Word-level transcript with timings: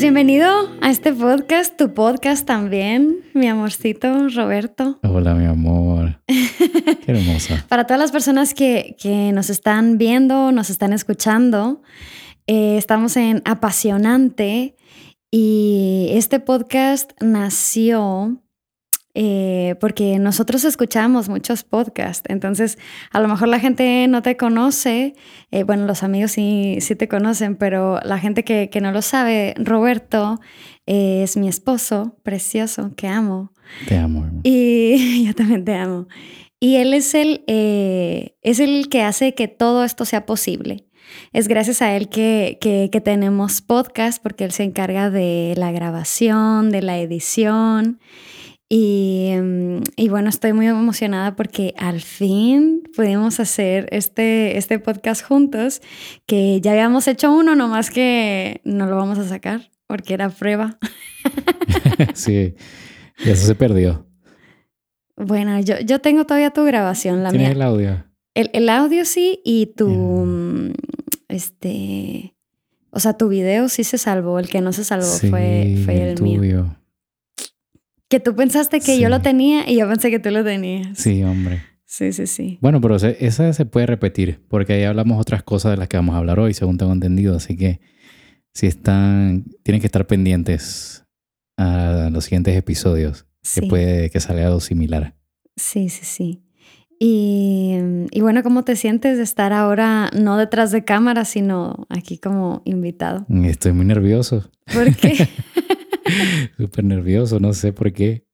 Pues 0.00 0.14
bienvenido 0.14 0.48
a 0.80 0.88
este 0.88 1.12
podcast, 1.12 1.76
tu 1.76 1.92
podcast 1.92 2.46
también, 2.46 3.18
mi 3.34 3.48
amorcito 3.48 4.30
Roberto. 4.30 4.98
Hola, 5.02 5.34
mi 5.34 5.44
amor. 5.44 6.22
Qué 6.26 7.04
hermosa. 7.12 7.66
Para 7.68 7.84
todas 7.84 8.00
las 8.00 8.10
personas 8.10 8.54
que, 8.54 8.96
que 8.98 9.30
nos 9.32 9.50
están 9.50 9.98
viendo, 9.98 10.52
nos 10.52 10.70
están 10.70 10.94
escuchando, 10.94 11.82
eh, 12.46 12.78
estamos 12.78 13.14
en 13.18 13.42
Apasionante 13.44 14.74
y 15.30 16.08
este 16.12 16.40
podcast 16.40 17.10
nació 17.20 18.40
eh, 19.14 19.74
porque 19.80 20.18
nosotros 20.18 20.64
escuchamos 20.64 21.28
muchos 21.28 21.64
podcasts, 21.64 22.28
entonces 22.28 22.78
a 23.10 23.20
lo 23.20 23.28
mejor 23.28 23.48
la 23.48 23.58
gente 23.58 24.06
no 24.08 24.22
te 24.22 24.36
conoce, 24.36 25.14
eh, 25.50 25.64
bueno, 25.64 25.86
los 25.86 26.02
amigos 26.02 26.32
sí, 26.32 26.78
sí 26.80 26.94
te 26.94 27.08
conocen, 27.08 27.56
pero 27.56 27.98
la 28.04 28.18
gente 28.18 28.44
que, 28.44 28.70
que 28.70 28.80
no 28.80 28.92
lo 28.92 29.02
sabe, 29.02 29.54
Roberto 29.58 30.40
es 30.86 31.36
mi 31.36 31.48
esposo 31.48 32.16
precioso, 32.24 32.92
que 32.96 33.06
amo. 33.06 33.52
Te 33.86 33.96
amo. 33.96 34.28
Y 34.42 35.24
yo 35.26 35.34
también 35.34 35.64
te 35.64 35.74
amo. 35.74 36.08
Y 36.58 36.76
él 36.76 36.92
es 36.92 37.14
el, 37.14 37.42
eh, 37.46 38.36
es 38.42 38.60
el 38.60 38.88
que 38.88 39.02
hace 39.02 39.34
que 39.34 39.48
todo 39.48 39.84
esto 39.84 40.04
sea 40.04 40.26
posible. 40.26 40.84
Es 41.32 41.48
gracias 41.48 41.80
a 41.82 41.96
él 41.96 42.08
que, 42.08 42.58
que, 42.60 42.88
que, 42.92 43.00
tenemos 43.00 43.62
podcast 43.62 44.22
porque 44.22 44.44
él 44.44 44.52
se 44.52 44.62
encarga 44.62 45.10
de 45.10 45.54
la 45.56 45.72
grabación, 45.72 46.70
de 46.70 46.82
la 46.82 46.98
edición 46.98 47.98
y, 48.72 49.32
mm, 49.36 49.82
y, 49.96 50.08
bueno, 50.10 50.28
estoy 50.28 50.52
muy 50.52 50.68
emocionada 50.68 51.34
porque 51.34 51.74
al 51.76 52.00
fin 52.00 52.84
pudimos 52.94 53.40
hacer 53.40 53.88
este, 53.90 54.56
este 54.58 54.78
podcast 54.78 55.24
juntos, 55.24 55.82
que 56.24 56.60
ya 56.60 56.70
habíamos 56.70 57.08
hecho 57.08 57.32
uno, 57.32 57.56
nomás 57.56 57.90
que 57.90 58.60
no 58.62 58.86
lo 58.86 58.94
vamos 58.94 59.18
a 59.18 59.28
sacar 59.28 59.72
porque 59.88 60.14
era 60.14 60.30
prueba. 60.30 60.78
sí, 62.14 62.54
y 63.18 63.28
eso 63.28 63.44
se 63.44 63.56
perdió. 63.56 64.06
Bueno, 65.16 65.58
yo, 65.58 65.80
yo 65.80 66.00
tengo 66.00 66.24
todavía 66.24 66.50
tu 66.50 66.62
grabación, 66.62 67.24
la 67.24 67.30
¿Tienes 67.30 67.48
mía. 67.48 67.56
el 67.56 67.62
audio? 67.62 68.04
El, 68.34 68.50
el, 68.52 68.68
audio 68.68 69.04
sí 69.04 69.40
y 69.44 69.66
tu, 69.76 69.88
mm. 69.88 70.74
este, 71.26 72.36
o 72.90 73.00
sea, 73.00 73.14
tu 73.14 73.26
video 73.26 73.68
sí 73.68 73.82
se 73.82 73.98
salvó, 73.98 74.38
el 74.38 74.48
que 74.48 74.60
no 74.60 74.72
se 74.72 74.84
salvó 74.84 75.06
sí, 75.06 75.28
fue, 75.28 75.82
fue 75.84 76.02
el, 76.02 76.08
el 76.10 76.22
mío. 76.22 76.79
Que 78.10 78.20
tú 78.20 78.34
pensaste 78.36 78.80
que 78.80 78.96
Sí. 78.96 79.00
yo 79.00 79.08
lo 79.08 79.22
tenía 79.22 79.70
y 79.70 79.78
yo 79.78 79.88
pensé 79.88 80.10
que 80.10 80.18
tú 80.18 80.30
lo 80.30 80.44
tenías. 80.44 80.98
Sí, 80.98 81.22
hombre. 81.22 81.62
Sí, 81.86 82.12
sí, 82.12 82.26
sí. 82.26 82.58
Bueno, 82.60 82.80
pero 82.82 82.98
se- 82.98 83.16
esa 83.24 83.52
se 83.54 83.64
puede 83.64 83.86
repetir, 83.86 84.44
porque 84.48 84.74
ahí 84.74 84.82
hablamos 84.84 85.18
otras 85.20 85.42
cosas 85.42 85.70
de 85.72 85.76
las 85.78 85.88
que 85.88 85.96
vamos 85.96 86.14
a 86.14 86.18
hablar 86.18 86.38
hoy, 86.38 86.52
según 86.52 86.76
tengo 86.76 86.92
entendido. 86.92 87.34
Así 87.36 87.56
que 87.56 87.80
si 88.52 88.66
están, 88.66 89.44
tienen 89.62 89.80
que 89.80 89.86
estar 89.86 90.06
pendientes 90.06 91.04
a 91.56 92.10
los 92.12 92.24
siguientes 92.24 92.56
episodios, 92.56 93.26
Sí, 93.42 93.62
que 93.62 93.66
puede 93.68 94.10
que 94.10 94.20
salga 94.20 94.46
algo 94.46 94.60
similar. 94.60 95.14
sí, 95.56 95.88
sí, 95.88 96.04
sí. 96.04 96.42
Y, 96.98 97.78
y 98.10 98.20
bueno, 98.20 98.42
¿cómo 98.42 98.62
te 98.62 98.76
sientes 98.76 99.16
de 99.16 99.22
estar 99.22 99.52
ahora 99.54 100.10
no 100.20 100.36
detrás 100.36 100.70
de 100.70 100.84
cámara, 100.84 101.24
sino 101.24 101.86
aquí 101.88 102.18
como 102.18 102.60
invitado? 102.66 103.24
Estoy 103.44 103.72
muy 103.72 103.86
nervioso, 103.86 104.50
¿Por 104.72 104.94
qué? 104.96 105.28
súper 106.56 106.84
nervioso, 106.84 107.40
no 107.40 107.52
sé 107.52 107.72
por 107.72 107.92
qué. 107.92 108.26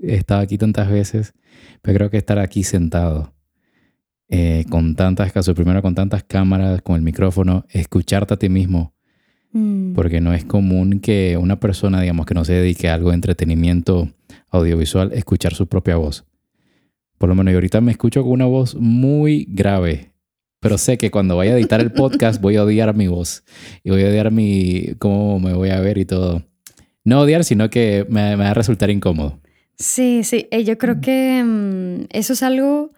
He 0.00 0.14
estado 0.14 0.40
aquí 0.40 0.58
tantas 0.58 0.90
veces, 0.90 1.34
pero 1.82 1.96
creo 1.96 2.10
que 2.10 2.16
estar 2.16 2.38
aquí 2.38 2.64
sentado 2.64 3.34
eh, 4.28 4.64
con 4.68 4.96
tantas 4.96 5.32
casos, 5.32 5.54
primero 5.54 5.82
con 5.82 5.94
tantas 5.94 6.24
cámaras, 6.24 6.82
con 6.82 6.96
el 6.96 7.02
micrófono, 7.02 7.64
escucharte 7.70 8.34
a 8.34 8.38
ti 8.38 8.48
mismo, 8.48 8.92
Mm, 9.52 9.92
porque 9.92 10.20
no 10.20 10.32
es 10.32 10.44
común 10.44 11.00
que 11.00 11.36
una 11.36 11.60
persona, 11.60 12.00
digamos, 12.00 12.26
que 12.26 12.34
no 12.34 12.44
se 12.44 12.54
dedique 12.54 12.88
a 12.88 12.94
algo 12.94 13.10
de 13.10 13.16
entretenimiento 13.16 14.08
audiovisual, 14.50 15.12
escuchar 15.12 15.54
su 15.54 15.66
propia 15.66 15.96
voz. 15.96 16.24
Por 17.18 17.28
lo 17.28 17.34
menos 17.34 17.52
yo 17.52 17.58
ahorita 17.58 17.80
me 17.80 17.92
escucho 17.92 18.22
con 18.22 18.32
una 18.32 18.46
voz 18.46 18.74
muy 18.74 19.46
grave, 19.48 20.12
pero 20.58 20.78
sé 20.78 20.96
que 20.96 21.10
cuando 21.10 21.36
vaya 21.36 21.52
a 21.52 21.58
editar 21.58 21.80
el 21.80 21.92
podcast 21.92 22.40
voy 22.40 22.56
a 22.56 22.64
odiar 22.64 22.94
mi 22.94 23.08
voz 23.08 23.44
y 23.84 23.90
voy 23.90 24.02
a 24.02 24.08
odiar 24.08 24.30
mi 24.30 24.94
cómo 24.98 25.38
me 25.38 25.52
voy 25.52 25.70
a 25.70 25.80
ver 25.80 25.98
y 25.98 26.04
todo. 26.04 26.42
No 27.04 27.20
odiar, 27.20 27.44
sino 27.44 27.70
que 27.70 28.06
me, 28.08 28.36
me 28.36 28.44
va 28.44 28.50
a 28.50 28.54
resultar 28.54 28.90
incómodo. 28.90 29.40
Sí, 29.78 30.22
sí. 30.24 30.48
eh, 30.50 30.64
yo 30.64 30.78
creo 30.78 31.00
que 31.00 31.42
mm, 31.44 32.06
eso 32.10 32.32
es 32.34 32.42
algo 32.42 32.92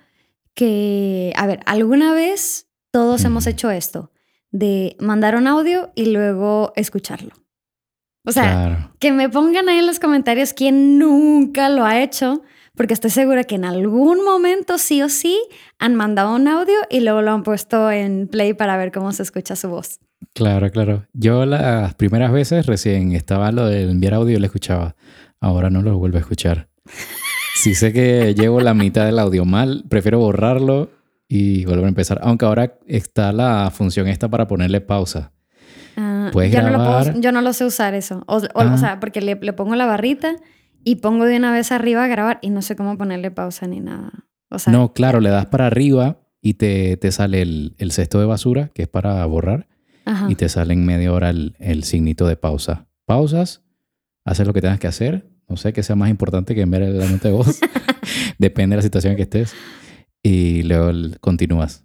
que, 0.54 1.32
a 1.37 1.47
ver, 1.47 1.60
alguna 1.66 2.12
vez 2.12 2.69
todos 2.91 3.25
hemos 3.25 3.47
hecho 3.47 3.70
esto, 3.70 4.12
de 4.50 4.97
mandar 5.00 5.34
un 5.34 5.47
audio 5.48 5.91
y 5.94 6.06
luego 6.06 6.72
escucharlo. 6.76 7.32
O 8.25 8.32
sea, 8.32 8.43
claro. 8.44 8.94
que 9.00 9.12
me 9.12 9.28
pongan 9.28 9.69
ahí 9.69 9.78
en 9.78 9.87
los 9.87 9.98
comentarios 9.98 10.53
quién 10.53 10.98
nunca 10.98 11.69
lo 11.69 11.84
ha 11.84 12.00
hecho, 12.00 12.43
porque 12.77 12.95
estoy 12.95 13.11
segura 13.11 13.45
que 13.45 13.55
en 13.55 13.65
algún 13.65 14.25
momento 14.25 14.79
sí 14.79 15.03
o 15.03 15.09
sí 15.09 15.39
han 15.79 15.95
mandado 15.95 16.35
un 16.35 16.49
audio 16.49 16.75
y 16.91 17.01
luego 17.01 17.23
lo 17.23 17.31
han 17.33 17.43
puesto 17.43 17.91
en 17.91 18.29
play 18.29 18.55
para 18.55 18.77
ver 18.77 18.91
cómo 18.93 19.12
se 19.12 19.23
escucha 19.23 19.57
su 19.57 19.69
voz. 19.69 20.01
Claro, 20.33 20.71
claro. 20.71 21.07
Yo 21.12 21.47
las 21.47 21.95
primeras 21.95 22.33
veces 22.33 22.67
recién 22.67 23.12
estaba 23.12 23.53
lo 23.53 23.67
de 23.67 23.91
enviar 23.91 24.15
audio 24.15 24.37
y 24.37 24.41
lo 24.41 24.47
escuchaba. 24.47 24.97
Ahora 25.41 25.71
no 25.71 25.83
lo 25.83 25.97
vuelvo 25.99 26.17
a 26.17 26.21
escuchar. 26.21 26.69
Si 27.55 27.75
sé 27.75 27.93
que 27.93 28.35
llevo 28.35 28.61
la 28.61 28.75
mitad 28.75 29.05
del 29.06 29.19
audio 29.19 29.45
mal, 29.45 29.85
prefiero 29.89 30.19
borrarlo 30.19 30.91
y 31.29 31.65
volver 31.67 31.85
a 31.85 31.89
empezar. 31.89 32.19
Aunque 32.23 32.45
ahora 32.47 32.79
está 32.87 33.33
la 33.33 33.71
función 33.73 34.09
esta 34.09 34.29
para 34.29 34.47
ponerle 34.49 34.81
pausa. 34.81 35.33
Ah, 35.97 36.31
Puedes 36.33 36.53
yo, 36.53 36.61
no 36.62 36.71
lo 36.71 36.79
puedo- 36.79 36.91
grabar. 37.05 37.21
yo 37.21 37.31
no 37.33 37.41
lo 37.41 37.53
sé 37.53 37.65
usar 37.65 37.95
eso. 37.95 38.25
O, 38.27 38.39
o- 38.39 38.43
Ah. 38.56 38.73
o 38.75 38.79
sea, 38.79 38.99
porque 38.99 39.21
le, 39.21 39.37
le 39.37 39.53
pongo 39.53 39.77
la 39.77 39.87
barrita 39.87 40.35
y 40.84 40.97
pongo 40.97 41.25
de 41.25 41.37
una 41.37 41.53
vez 41.53 41.72
arriba 41.72 42.05
a 42.05 42.09
grabar 42.09 42.39
y 42.43 42.50
no 42.50 42.62
sé 42.62 42.77
cómo 42.77 42.97
ponerle 42.97 43.31
pausa 43.31 43.67
ni 43.67 43.81
nada. 43.81 44.12
O 44.50 44.59
sea, 44.59 44.72
no, 44.72 44.93
claro, 44.93 45.21
le 45.21 45.31
das 45.31 45.47
para 45.47 45.67
arriba 45.67 46.21
y 46.41 46.55
te, 46.55 46.97
te 46.97 47.11
sale 47.11 47.43
el, 47.43 47.75
el 47.78 47.91
cesto 47.91 48.21
de 48.21 48.27
basura, 48.27 48.71
que 48.75 48.83
es 48.83 48.89
para 48.89 49.25
borrar, 49.27 49.67
ajá. 50.05 50.31
y 50.31 50.34
te 50.34 50.49
sale 50.49 50.75
en 50.75 50.84
media 50.84 51.12
hora 51.12 51.31
el, 51.31 51.56
el 51.59 51.84
signito 51.84 52.27
de 52.27 52.37
pausa. 52.37 52.87
Pausas, 53.06 53.62
haces 54.25 54.47
lo 54.47 54.53
que 54.53 54.61
tengas 54.61 54.78
que 54.78 54.87
hacer. 54.87 55.28
No 55.49 55.56
sé 55.56 55.73
qué 55.73 55.83
sea 55.83 55.97
más 55.97 56.11
importante 56.11 56.55
que 56.55 56.62
enviar 56.62 56.83
la 56.83 57.09
nota 57.09 57.28
de 57.28 57.34
voz. 57.34 57.61
Depende 58.39 58.75
de 58.75 58.78
la 58.78 58.83
situación 58.83 59.12
en 59.12 59.17
que 59.17 59.23
estés. 59.23 59.55
Y 60.23 60.62
luego 60.62 60.93
continúas. 61.21 61.84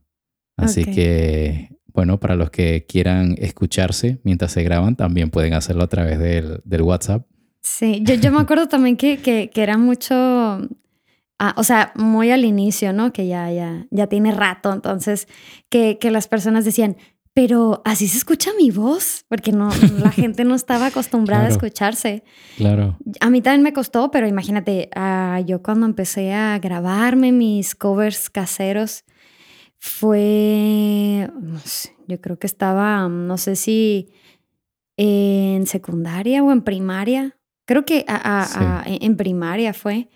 Así 0.56 0.84
que, 0.84 1.78
bueno, 1.88 2.20
para 2.20 2.36
los 2.36 2.50
que 2.50 2.86
quieran 2.86 3.36
escucharse 3.38 4.20
mientras 4.24 4.52
se 4.52 4.64
graban, 4.64 4.96
también 4.96 5.30
pueden 5.30 5.54
hacerlo 5.54 5.84
a 5.84 5.88
través 5.88 6.20
del, 6.20 6.62
del 6.66 6.82
WhatsApp. 6.82 7.26
Sí, 7.72 8.02
yo, 8.03 8.16
yo 8.16 8.31
me 8.31 8.41
acuerdo 8.41 8.68
también 8.68 8.97
que, 8.97 9.19
que, 9.19 9.52
que 9.53 9.62
era 9.62 9.78
mucho, 9.78 10.16
ah, 10.16 11.53
o 11.56 11.63
sea, 11.63 11.94
muy 11.96 12.31
al 12.31 12.44
inicio, 12.44 12.94
¿no? 12.94 13.13
Que 13.13 13.28
ya, 13.28 13.52
ya, 13.52 13.85
ya 13.91 14.07
tiene 14.07 14.31
rato, 14.31 14.74
entonces, 14.74 15.28
que, 15.69 16.00
que 16.00 16.09
las 16.09 16.28
personas 16.28 16.66
decían, 16.66 16.97
pero 17.35 17.84
así 17.85 18.08
se 18.08 18.18
escucha 18.18 18.50
mi 18.58 18.72
voz, 18.72 19.24
porque 19.29 19.52
no, 19.52 19.69
la 20.00 20.12
gente 20.12 20.46
no 20.46 20.56
estaba 20.56 20.88
acostumbrada 20.88 21.46
a 21.46 21.50
escucharse. 21.50 22.24
Claro. 22.58 22.97
A 23.22 23.29
mí 23.29 23.41
también 23.41 23.62
me 23.62 23.72
costó, 23.72 24.09
pero 24.09 24.28
imagínate, 24.28 24.90
ah, 24.96 25.40
yo 25.46 25.62
cuando 25.62 25.85
empecé 25.85 26.34
a 26.34 26.58
grabarme 26.58 27.31
mis 27.31 27.75
covers 27.75 28.31
caseros, 28.31 29.06
fue, 29.78 31.29
no 31.40 31.59
sé, 31.59 31.96
yo 32.08 32.19
creo 32.19 32.40
que 32.40 32.47
estaba, 32.47 33.08
no 33.08 33.38
sé 33.38 33.56
si 33.56 34.09
en 34.97 35.68
secundaria 35.68 36.44
o 36.44 36.52
en 36.52 36.63
primaria, 36.63 37.38
creo 37.69 37.85
que 37.85 38.03
a- 38.07 38.41
a- 38.41 38.46
Sí. 38.46 38.57
a- 38.59 38.84
en 38.88 39.16
primaria 39.16 39.74
fue. 39.75 40.09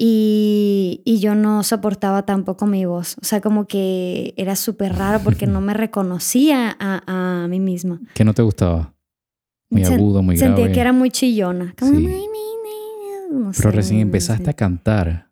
Y, 0.00 1.02
y 1.04 1.18
yo 1.18 1.34
no 1.34 1.62
soportaba 1.64 2.24
tampoco 2.24 2.66
mi 2.66 2.84
voz. 2.86 3.16
O 3.20 3.24
sea, 3.24 3.40
como 3.40 3.66
que 3.66 4.32
era 4.36 4.54
súper 4.56 4.94
raro 4.94 5.20
porque 5.24 5.46
no 5.46 5.60
me 5.60 5.74
reconocía 5.74 6.76
a, 6.80 7.46
mí 7.50 7.60
misma. 7.60 8.00
¿Qué 8.14 8.24
no 8.24 8.32
te 8.32 8.42
gustaba? 8.42 8.94
Muy 9.70 9.82
Sen- 9.82 9.94
agudo, 9.96 10.22
muy 10.22 10.36
Sentía 10.36 10.64
grave. 10.64 10.72
que 10.72 10.80
era 10.80 10.92
muy 10.92 11.10
chillona. 11.10 11.74
Como, 11.78 11.90
Sí. 11.92 11.96
"Ay, 11.98 12.02
mi, 12.04 12.22
mi", 12.22 13.38
no 13.44 13.50
Pero 13.56 13.70
sé, 13.70 13.76
recién 13.76 13.98
no 13.98 14.02
empezaste 14.02 14.44
sé. 14.44 14.50
a 14.50 14.54
cantar. 14.54 15.30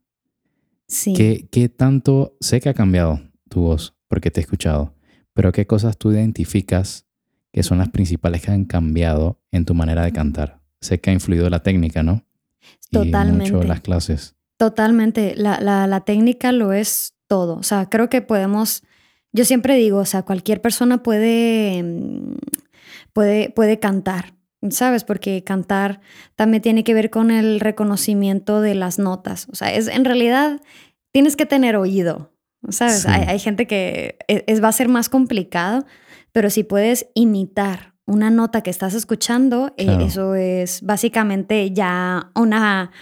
Sí. 0.88 1.14
¿Qué, 1.14 1.48
¿Qué 1.50 1.68
tanto? 1.68 2.36
Sé 2.40 2.60
que 2.60 2.68
ha 2.68 2.74
cambiado 2.74 3.20
tu 3.48 3.60
voz 3.62 3.94
porque 4.08 4.30
te 4.30 4.40
he 4.40 4.42
escuchado, 4.42 4.94
pero 5.32 5.52
¿qué 5.52 5.66
cosas 5.66 5.96
tú 5.96 6.12
identificas 6.12 7.06
que 7.52 7.62
son 7.62 7.78
las 7.78 7.88
principales 7.88 8.42
que 8.42 8.50
han 8.50 8.64
cambiado 8.66 9.40
en 9.52 9.64
tu 9.64 9.74
manera 9.74 10.02
de 10.04 10.12
cantar? 10.12 10.60
Sé 10.80 11.00
que 11.00 11.10
ha 11.10 11.12
influido 11.12 11.48
la 11.50 11.62
técnica, 11.62 12.02
¿no? 12.02 12.24
Y 12.90 12.96
Totalmente. 13.10 13.52
mucho 13.52 13.66
las 13.66 13.80
clases. 13.80 14.34
Totalmente. 14.58 15.34
La, 15.36 15.60
la, 15.60 15.86
la 15.86 16.00
técnica 16.00 16.52
lo 16.52 16.72
es 16.72 17.14
todo. 17.26 17.56
O 17.56 17.62
sea, 17.62 17.88
creo 17.88 18.08
que 18.08 18.22
podemos. 18.22 18.82
Yo 19.32 19.44
siempre 19.44 19.76
digo, 19.76 19.98
o 19.98 20.04
sea, 20.04 20.22
cualquier 20.22 20.60
persona 20.62 21.02
puede, 21.02 21.82
mm, 21.82 22.34
puede, 23.12 23.50
puede 23.50 23.78
cantar, 23.78 24.34
¿sabes? 24.70 25.04
Porque 25.04 25.44
cantar 25.44 26.00
también 26.36 26.62
tiene 26.62 26.84
que 26.84 26.94
ver 26.94 27.10
con 27.10 27.30
el 27.30 27.60
reconocimiento 27.60 28.60
de 28.60 28.74
las 28.74 28.98
notas. 28.98 29.46
O 29.50 29.56
sea, 29.56 29.74
es 29.74 29.88
en 29.88 30.04
realidad 30.04 30.60
tienes 31.12 31.36
que 31.36 31.44
tener 31.46 31.76
oído, 31.76 32.32
¿sabes? 32.70 33.02
Sí. 33.02 33.08
Hay, 33.10 33.22
hay 33.28 33.38
gente 33.38 33.66
que 33.66 34.16
es, 34.28 34.44
es- 34.46 34.62
va 34.62 34.68
a 34.68 34.72
ser 34.72 34.88
más 34.88 35.08
complicado, 35.08 35.84
pero 36.32 36.48
si 36.50 36.62
puedes 36.62 37.08
imitar 37.14 37.94
una 38.06 38.30
nota 38.30 38.62
que 38.62 38.70
estás 38.70 38.94
escuchando, 38.94 39.74
eh, 39.76 39.98
eso 40.00 40.36
es 40.36 40.80
básicamente 40.82 41.72
ya 41.72 42.30
una, 42.36 42.92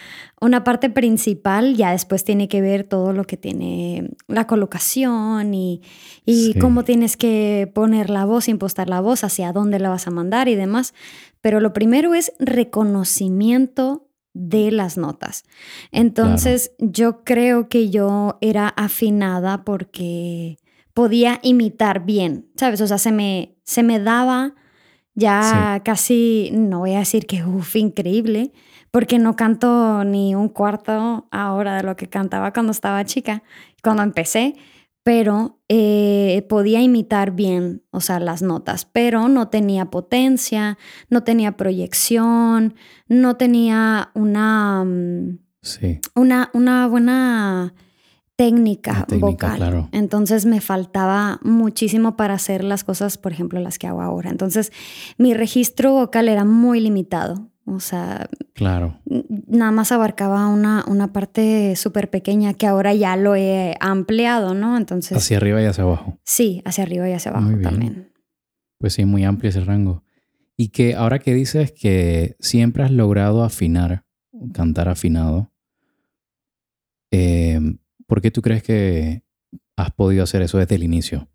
una 0.41 0.65
parte 0.65 0.89
principal, 0.89 1.77
ya 1.77 1.91
después 1.91 2.25
tiene 2.25 2.49
que 2.49 2.63
ver 2.63 2.85
todo 2.85 3.13
lo 3.13 3.25
que 3.25 3.37
tiene 3.37 4.11
la 4.29 4.47
colocación 4.47 5.53
y, 5.53 5.83
y 6.25 6.53
Sí. 6.55 6.59
cómo 6.59 6.85
tienes 6.85 7.19
que 7.19 7.71
poner 7.75 8.09
la 8.09 8.25
voz, 8.25 8.49
impostar 8.49 8.89
la 8.89 9.01
voz, 9.03 9.25
hacia 9.25 9.53
dónde 9.53 9.79
la 9.79 9.91
vas 9.91 10.07
a 10.07 10.11
mandar 10.11 10.49
y 10.49 10.55
demás. 10.55 10.95
Pero 11.43 11.61
lo 11.61 11.75
primero 11.75 12.15
es 12.15 12.33
reconocimiento 12.39 14.09
de 14.33 14.71
las 14.73 14.97
notas. 14.97 15.45
Entonces 15.93 16.73
yo 16.79 17.23
creo 17.25 17.69
que 17.69 17.91
yo 17.91 18.39
era 18.41 18.69
afinada 18.69 19.65
porque 19.65 20.57
podía 20.95 21.41
imitar 21.43 22.05
bien, 22.05 22.47
¿sabes? 22.57 22.81
O 22.81 22.87
sea, 22.87 22.99
se 22.99 23.13
me, 23.13 23.55
se 23.65 23.83
me 23.83 24.01
daba 24.01 24.55
ya 25.15 25.81
casi, 25.85 26.51
no 26.53 26.81
voy 26.81 26.95
a 26.95 26.99
decir 27.01 27.27
que, 27.27 27.45
uff, 27.45 27.77
increíble, 27.77 28.53
porque 28.91 29.19
no 29.19 29.37
canto 29.37 30.05
ni 30.05 30.35
un 30.35 30.49
cuarto 30.49 31.27
ahora 31.31 31.77
de 31.77 31.83
lo 31.83 31.97
que 31.97 32.09
cantaba 32.09 32.53
cuando 32.53 32.73
estaba 32.73 33.05
chica, 33.05 33.43
cuando 33.83 34.03
empecé, 34.03 34.55
pero 35.03 35.59
eh, 35.69 36.47
podía 36.49 36.81
imitar 36.81 37.33
bien, 37.33 37.83
o 37.91 38.01
sea, 38.01 38.21
las 38.21 38.41
notas, 38.41 38.87
pero 38.87 39.29
no 39.29 39.49
tenía 39.49 39.87
potencia, 39.87 40.79
no 41.11 41.23
tenía 41.25 41.57
proyección, 41.57 42.75
no 43.09 43.37
tenía 43.37 44.11
una, 44.15 44.85
mm, 44.85 45.39
Sí. 45.61 45.99
una, 46.15 46.51
una 46.55 46.87
buena 46.89 47.75
técnica, 48.37 49.07
vocal. 49.21 49.57
claro. 49.57 49.89
Entonces 49.93 50.45
me 50.47 50.61
faltaba 50.61 51.39
muchísimo 51.43 52.17
para 52.17 52.35
hacer 52.35 52.65
las 52.65 52.83
cosas, 52.85 53.17
por 53.19 53.33
ejemplo, 53.33 53.61
las 53.61 53.79
que 53.79 53.87
hago 53.87 54.03
ahora. 54.03 54.31
Entonces 54.31 54.73
mi 55.19 55.35
registro 55.35 55.93
vocal 55.93 56.29
era 56.29 56.45
muy 56.45 56.81
limitado. 56.81 57.51
O 57.67 57.81
sea, 57.81 58.29
Claro. 58.53 58.99
nada 59.07 59.71
más 59.73 59.91
abarcaba 59.91 60.49
una, 60.49 60.85
una 60.87 61.13
parte 61.15 61.75
súper 61.77 62.11
pequeña 62.11 62.53
que 62.53 62.67
ahora 62.67 62.93
ya 62.93 63.17
lo 63.17 63.37
he 63.37 63.75
ampliado, 63.81 64.53
¿no? 64.53 64.77
Entonces, 64.77 65.17
Hacia 65.17 65.39
arriba 65.39 65.63
y 65.63 65.65
hacia 65.65 65.85
abajo. 65.85 66.19
sí, 66.25 66.61
hacia 66.67 66.85
arriba 66.85 67.09
y 67.09 67.13
hacia 67.15 67.31
abajo 67.31 67.47
Muy 67.47 67.55
bien. 67.55 67.63
también. 67.71 68.13
Pues 68.79 68.93
sí, 68.93 69.07
muy 69.07 69.25
amplio 69.25 69.49
ese 69.49 69.61
rango. 69.61 70.03
Y 70.59 70.69
que 70.69 70.95
ahora 70.95 71.19
que 71.21 71.33
dices 71.33 71.73
que 71.73 72.37
siempre 72.39 72.85
has 72.85 72.91
logrado 72.91 73.43
afinar, 73.43 74.05
cantar 74.53 74.91
afinado, 74.91 75.51
¿por 78.07 78.21
qué 78.21 78.31
tú 78.31 78.43
crees 78.43 78.63
que 78.63 79.23
has 79.77 79.91
podido 79.93 80.23
hacer 80.25 80.43
eso 80.43 80.59
desde 80.59 80.75
el 80.77 80.83
inicio? 80.85 81.29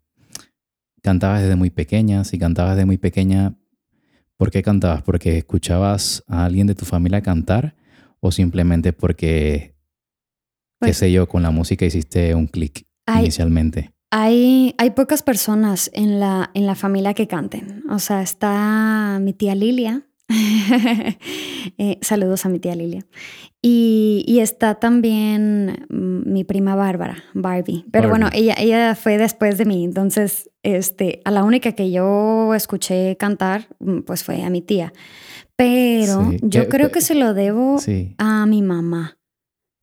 ¿Cantabas 1.02 1.42
desde 1.42 1.56
muy 1.56 1.70
pequeña? 1.70 2.24
Si 2.24 2.38
cantabas 2.38 2.76
desde 2.76 2.86
muy 2.86 2.98
pequeña, 2.98 3.54
¿por 4.36 4.50
qué 4.50 4.62
cantabas? 4.62 5.02
¿Porque 5.02 5.38
escuchabas 5.38 6.22
a 6.26 6.44
alguien 6.44 6.66
de 6.66 6.74
tu 6.74 6.84
familia 6.84 7.22
cantar? 7.22 7.74
¿O 8.20 8.30
simplemente 8.32 8.92
porque, 8.92 9.74
qué 10.80 10.86
Pues- 10.86 10.96
sé 10.98 11.10
yo, 11.10 11.26
con 11.28 11.42
la 11.42 11.50
música 11.50 11.86
hiciste 11.86 12.34
un 12.34 12.46
clic 12.46 12.86
Hay- 13.06 13.22
inicialmente? 13.24 13.92
Hay, 14.12 14.74
hay 14.76 14.90
pocas 14.90 15.22
personas 15.22 15.88
en 15.94 16.18
la, 16.18 16.50
en 16.54 16.66
la 16.66 16.74
familia 16.74 17.14
que 17.14 17.28
canten. 17.28 17.84
O 17.88 17.98
sea, 18.00 18.22
está 18.22 19.18
mi 19.22 19.32
tía 19.32 19.54
Lilia. 19.54 20.04
Eh, 21.78 21.98
saludos 22.02 22.44
a 22.44 22.48
mi 22.48 22.58
tía 22.58 22.74
Lilia. 22.74 23.06
Y, 23.62 24.24
y 24.26 24.40
está 24.40 24.74
también 24.76 25.86
mm, 25.88 26.30
mi 26.32 26.44
prima 26.44 26.74
Bárbara, 26.74 27.22
Barbie. 27.34 27.84
Pero 27.90 28.08
bueno, 28.08 28.28
ella, 28.32 28.54
ella 28.58 28.94
fue 28.94 29.18
después 29.18 29.56
de 29.58 29.64
mí. 29.66 29.84
Entonces, 29.84 30.50
este, 30.62 31.20
a 31.24 31.30
la 31.30 31.42
única 31.44 31.72
que 31.72 31.90
yo 31.90 32.54
escuché 32.54 33.16
cantar, 33.18 33.68
mm, 33.78 34.00
pues 34.00 34.24
fue 34.24 34.42
a 34.42 34.50
mi 34.50 34.62
tía. 34.62 34.92
Pero 35.56 36.30
Sí, 36.30 36.38
yo 36.42 36.68
creo 36.68 36.90
que 36.90 37.00
se 37.00 37.14
lo 37.14 37.34
debo 37.34 37.78
Sí. 37.78 38.14
a 38.18 38.46
mi 38.46 38.62
mamá. 38.62 39.18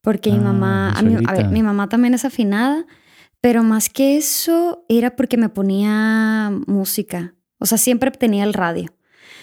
Porque 0.02 0.30
mi 0.30 0.38
Ah, 0.38 0.42
mamá, 0.42 0.92
a, 0.92 1.02
mi, 1.02 1.16
a 1.26 1.32
ver, 1.32 1.48
mi 1.48 1.62
mamá 1.62 1.88
también 1.88 2.14
es 2.14 2.24
afinada, 2.24 2.86
pero 3.40 3.62
más 3.62 3.88
que 3.88 4.16
eso 4.16 4.84
era 4.88 5.16
porque 5.16 5.36
me 5.36 5.48
ponía 5.48 6.52
música. 6.66 7.34
O 7.60 7.66
sea, 7.66 7.78
siempre 7.78 8.10
tenía 8.12 8.44
el 8.44 8.54
radio. 8.54 8.90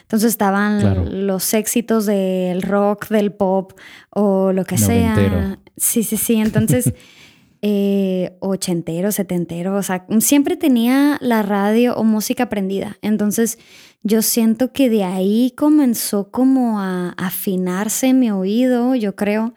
Entonces 0.05 0.29
estaban 0.29 0.79
Claro. 0.81 1.03
los 1.05 1.53
éxitos 1.53 2.05
del 2.05 2.61
rock, 2.61 3.07
del 3.09 3.31
pop 3.31 3.73
o 4.11 4.51
lo 4.51 4.63
que 4.63 4.77
Noventero. 4.77 5.29
sea. 5.39 5.59
Sí, 5.77 6.03
sí, 6.03 6.15
sí. 6.17 6.35
Entonces, 6.35 6.93
eh, 7.61 8.35
ochentero, 8.39 9.11
setentero. 9.11 9.75
O 9.75 9.83
sea, 9.83 10.05
siempre 10.19 10.55
tenía 10.57 11.17
la 11.21 11.41
radio 11.41 11.95
o 11.95 12.03
música 12.03 12.49
prendida. 12.49 12.97
Entonces, 13.01 13.57
yo 14.03 14.21
siento 14.21 14.71
que 14.71 14.89
de 14.89 15.03
ahí 15.03 15.51
comenzó 15.57 16.29
como 16.29 16.79
a 16.79 17.09
afinarse 17.17 18.13
mi 18.13 18.29
oído, 18.29 18.93
yo 18.93 19.15
creo, 19.15 19.55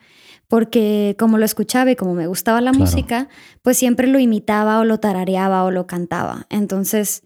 porque 0.49 1.15
como 1.19 1.37
lo 1.37 1.45
escuchaba 1.45 1.91
y 1.91 1.97
como 1.97 2.15
me 2.15 2.27
gustaba 2.27 2.63
la 2.63 2.71
Claro. 2.71 2.87
música, 2.87 3.29
pues 3.61 3.77
siempre 3.77 4.07
lo 4.07 4.19
imitaba 4.19 4.81
o 4.81 4.85
lo 4.85 4.99
tarareaba 4.99 5.65
o 5.65 5.71
lo 5.71 5.87
cantaba. 5.87 6.47
Entonces, 6.49 7.23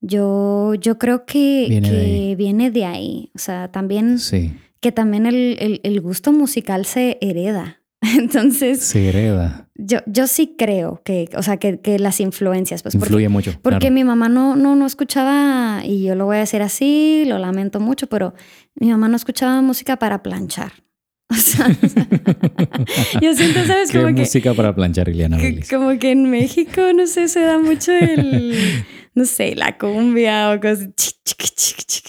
yo, 0.00 0.74
yo 0.74 0.98
creo 0.98 1.24
que 1.26 1.66
Viene 1.68 1.90
de 1.90 1.96
que 1.96 2.02
ahí. 2.04 2.34
viene 2.34 2.70
de 2.70 2.84
ahí. 2.84 3.30
O 3.34 3.38
sea, 3.38 3.68
también 3.72 4.18
Sí. 4.18 4.52
que 4.80 4.92
también 4.92 5.26
el, 5.26 5.56
el- 5.60 5.80
el 5.82 6.00
gusto 6.00 6.32
musical 6.32 6.84
se 6.86 7.18
hereda. 7.20 7.80
Entonces, 8.18 8.80
Se 8.82 9.08
hereda. 9.08 9.68
yo, 9.74 9.98
yo 10.06 10.26
sí 10.26 10.54
creo 10.58 11.00
que, 11.04 11.28
o 11.36 11.42
sea, 11.42 11.56
que, 11.56 11.80
que 11.80 11.98
las 11.98 12.20
influencias, 12.20 12.82
pues 12.82 12.94
porque 12.94 13.06
Influye 13.08 13.28
mucho. 13.30 13.52
porque 13.62 13.78
claro. 13.78 13.94
mi 13.94 14.04
mamá 14.04 14.28
no, 14.28 14.54
no, 14.54 14.76
no 14.76 14.86
escuchaba, 14.86 15.80
y 15.84 16.02
yo 16.04 16.14
lo 16.14 16.26
voy 16.26 16.36
a 16.36 16.40
decir 16.40 16.60
así, 16.62 17.24
lo 17.26 17.38
lamento 17.38 17.80
mucho, 17.80 18.06
pero 18.06 18.34
mi 18.74 18.90
mamá 18.90 19.08
no 19.08 19.16
escuchaba 19.16 19.60
música 19.62 19.96
para 19.98 20.22
planchar. 20.22 20.72
O 21.28 21.34
sea, 21.34 21.66
yo 23.20 23.34
siento, 23.34 23.64
¿sabes? 23.66 23.90
¿Qué 23.90 23.98
Como 24.00 24.14
que, 24.14 24.20
música 24.20 24.54
para 24.54 24.74
planchar, 24.74 25.06
Vélez? 25.12 25.68
como 25.68 25.98
que 25.98 26.12
en 26.12 26.30
México, 26.30 26.80
no 26.94 27.06
sé, 27.08 27.26
se 27.28 27.40
da 27.40 27.58
mucho 27.58 27.90
el, 27.92 28.54
no 29.16 29.24
sé, 29.24 29.56
la 29.56 29.76
cumbia 29.76 30.52
o 30.52 30.60
cosas, 30.60 30.90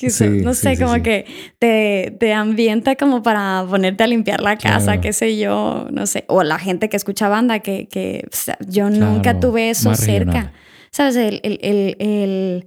Sí, 0.09 0.25
no 0.43 0.53
sé, 0.53 0.75
sí, 0.75 0.81
como 0.83 0.93
sí. 0.95 1.01
que 1.01 1.25
te, 1.57 2.15
te 2.19 2.33
ambienta 2.33 2.95
como 2.95 3.23
para 3.23 3.65
ponerte 3.67 4.03
a 4.03 4.07
limpiar 4.07 4.41
la 4.41 4.57
casa, 4.57 4.85
Claro. 4.85 5.01
qué 5.01 5.13
sé 5.13 5.37
yo, 5.37 5.87
no 5.91 6.05
sé. 6.05 6.23
O 6.27 6.43
la 6.43 6.59
gente 6.59 6.87
que 6.89 6.97
escucha 6.97 7.27
banda, 7.27 7.59
que, 7.59 7.87
que 7.87 8.27
o 8.31 8.35
sea, 8.35 8.57
yo 8.67 8.89
nunca 8.91 9.39
tuve 9.39 9.71
eso 9.71 9.95
cerca. 9.95 10.31
regional. 10.31 10.53
¿Sabes? 10.91 11.15
El, 11.15 11.39
el, 11.43 11.59
el, 11.63 11.95
el, 11.99 12.65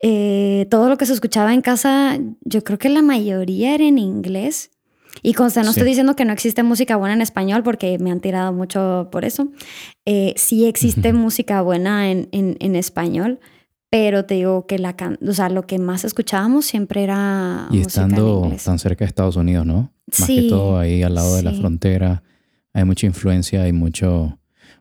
eh, 0.00 0.66
todo 0.70 0.88
lo 0.88 0.98
que 0.98 1.06
se 1.06 1.12
escuchaba 1.14 1.54
en 1.54 1.62
casa, 1.62 2.18
yo 2.42 2.62
creo 2.64 2.78
que 2.78 2.88
la 2.88 3.02
mayoría 3.02 3.74
era 3.74 3.84
en 3.84 3.98
inglés. 3.98 4.70
Y 5.22 5.34
consta, 5.34 5.60
no 5.62 5.72
Sí. 5.72 5.78
estoy 5.80 5.88
diciendo 5.88 6.16
que 6.16 6.24
no 6.24 6.32
existe 6.32 6.62
música 6.62 6.96
buena 6.96 7.14
en 7.14 7.20
español 7.22 7.62
porque 7.62 7.98
me 7.98 8.10
han 8.10 8.20
tirado 8.20 8.52
mucho 8.52 9.08
por 9.12 9.24
eso. 9.24 9.48
Eh, 10.06 10.32
sí 10.36 10.66
existe 10.66 11.12
música 11.12 11.60
buena 11.62 12.10
en, 12.10 12.28
en, 12.32 12.56
en 12.60 12.76
español, 12.76 13.38
pero 13.92 14.24
te 14.24 14.36
digo 14.36 14.66
que 14.66 14.78
la 14.78 14.96
can- 14.96 15.18
o 15.28 15.34
sea, 15.34 15.50
lo 15.50 15.66
que 15.66 15.78
más 15.78 16.04
escuchábamos 16.06 16.64
siempre 16.64 17.02
era 17.02 17.68
Y 17.70 17.76
música 17.80 18.00
en 18.04 18.10
estando 18.12 18.52
tan 18.64 18.78
cerca 18.78 19.04
de 19.04 19.08
Estados 19.10 19.36
Unidos, 19.36 19.66
¿no? 19.66 19.92
Más 20.18 20.26
Sí, 20.26 20.36
que 20.44 20.48
todo 20.48 20.78
ahí 20.78 21.02
al 21.02 21.14
lado 21.14 21.36
de 21.36 21.42
la 21.42 21.52
frontera. 21.52 22.22
Hay 22.72 22.84
mucha 22.86 23.06
influencia, 23.06 23.62
hay 23.64 23.72
mucho... 23.74 24.38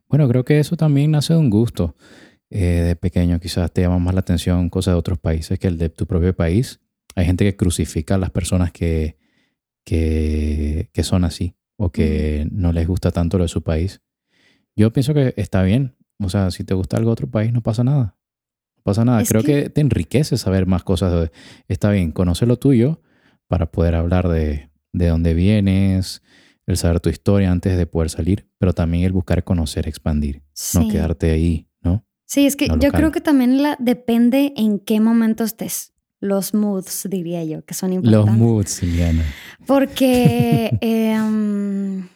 Bueno, 0.07 0.29
creo 0.29 0.45
que 0.45 0.59
eso 0.59 0.77
también 0.77 1.11
nace 1.11 1.33
de 1.33 1.39
un 1.39 1.49
gusto. 1.49 1.93
Eh, 2.49 2.83
de 2.87 2.95
pequeño 2.95 3.37
quizás 3.41 3.69
te 3.73 3.81
llama 3.81 3.99
más 3.99 4.13
la 4.13 4.21
atención 4.21 4.69
cosas 4.69 4.93
de 4.93 4.99
otros 4.99 5.19
países 5.19 5.59
que 5.59 5.67
el 5.67 5.77
de 5.77 5.89
tu 5.89 6.05
propio 6.07 6.33
país. 6.33 6.79
Hay 7.15 7.25
gente 7.25 7.43
que 7.43 7.57
crucifica 7.57 8.15
a 8.15 8.17
las 8.17 8.29
personas 8.29 8.71
que, 8.71 9.17
que, 9.83 10.89
que 10.93 11.03
son 11.03 11.25
así 11.25 11.55
o 11.77 11.91
que 11.91 12.47
no 12.51 12.71
les 12.71 12.87
gusta 12.87 13.11
tanto 13.11 13.37
lo 13.37 13.43
de 13.43 13.49
su 13.49 13.61
país. 13.61 14.01
Yo 14.75 14.93
pienso 14.93 15.13
que 15.13 15.33
está 15.35 15.63
bien. 15.63 15.97
O 16.19 16.29
sea, 16.29 16.49
si 16.51 16.63
te 16.63 16.73
gusta 16.73 16.95
algo 16.95 17.09
de 17.09 17.13
otro 17.13 17.29
país, 17.29 17.51
no 17.51 17.61
pasa 17.61 17.83
nada. 17.83 18.15
Pasa 18.83 19.05
nada. 19.05 19.21
Es 19.21 19.29
Creo 19.29 19.43
que- 19.43 19.63
que... 19.63 19.69
te 19.69 19.81
enriquece 19.81 20.37
saber 20.37 20.65
más 20.65 20.83
cosas. 20.83 21.11
de- 21.13 21.31
Está 21.67 21.91
bien, 21.91 22.11
conoce 22.11 22.45
lo 22.45 22.57
tuyo 22.57 23.01
para 23.47 23.71
poder 23.71 23.95
hablar 23.95 24.27
de, 24.27 24.69
de 24.93 25.07
dónde 25.07 25.33
vienes, 25.33 26.21
el 26.67 26.77
saber 26.77 26.99
tu 26.99 27.09
historia 27.09 27.51
antes 27.51 27.77
de 27.77 27.85
poder 27.85 28.09
salir, 28.09 28.47
pero 28.57 28.73
también 28.73 29.03
el 29.03 29.11
buscar 29.11 29.43
conocer, 29.43 29.87
expandir, 29.87 30.41
no 30.73 30.87
quedarte 30.87 31.31
ahí, 31.31 31.67
¿no? 31.81 32.05
Sí, 32.25 32.45
es 32.45 32.55
que 32.55 32.67
yo 32.67 32.75
local. 32.75 32.91
creo 32.93 33.11
que 33.11 33.19
también 33.21 33.61
la, 33.61 33.75
depende 33.79 34.53
en 34.55 34.79
qué 34.79 34.99
momento 34.99 35.43
estés. 35.43 35.93
Los 36.21 36.53
moods, 36.53 37.07
diría 37.09 37.43
yo, 37.43 37.65
que 37.65 37.73
son 37.73 37.89
Los 37.89 38.03
importantes. 38.05 38.35
moods, 38.37 38.83
Liliana. 38.83 39.25
Porque 39.65 40.69
em, 40.81 42.07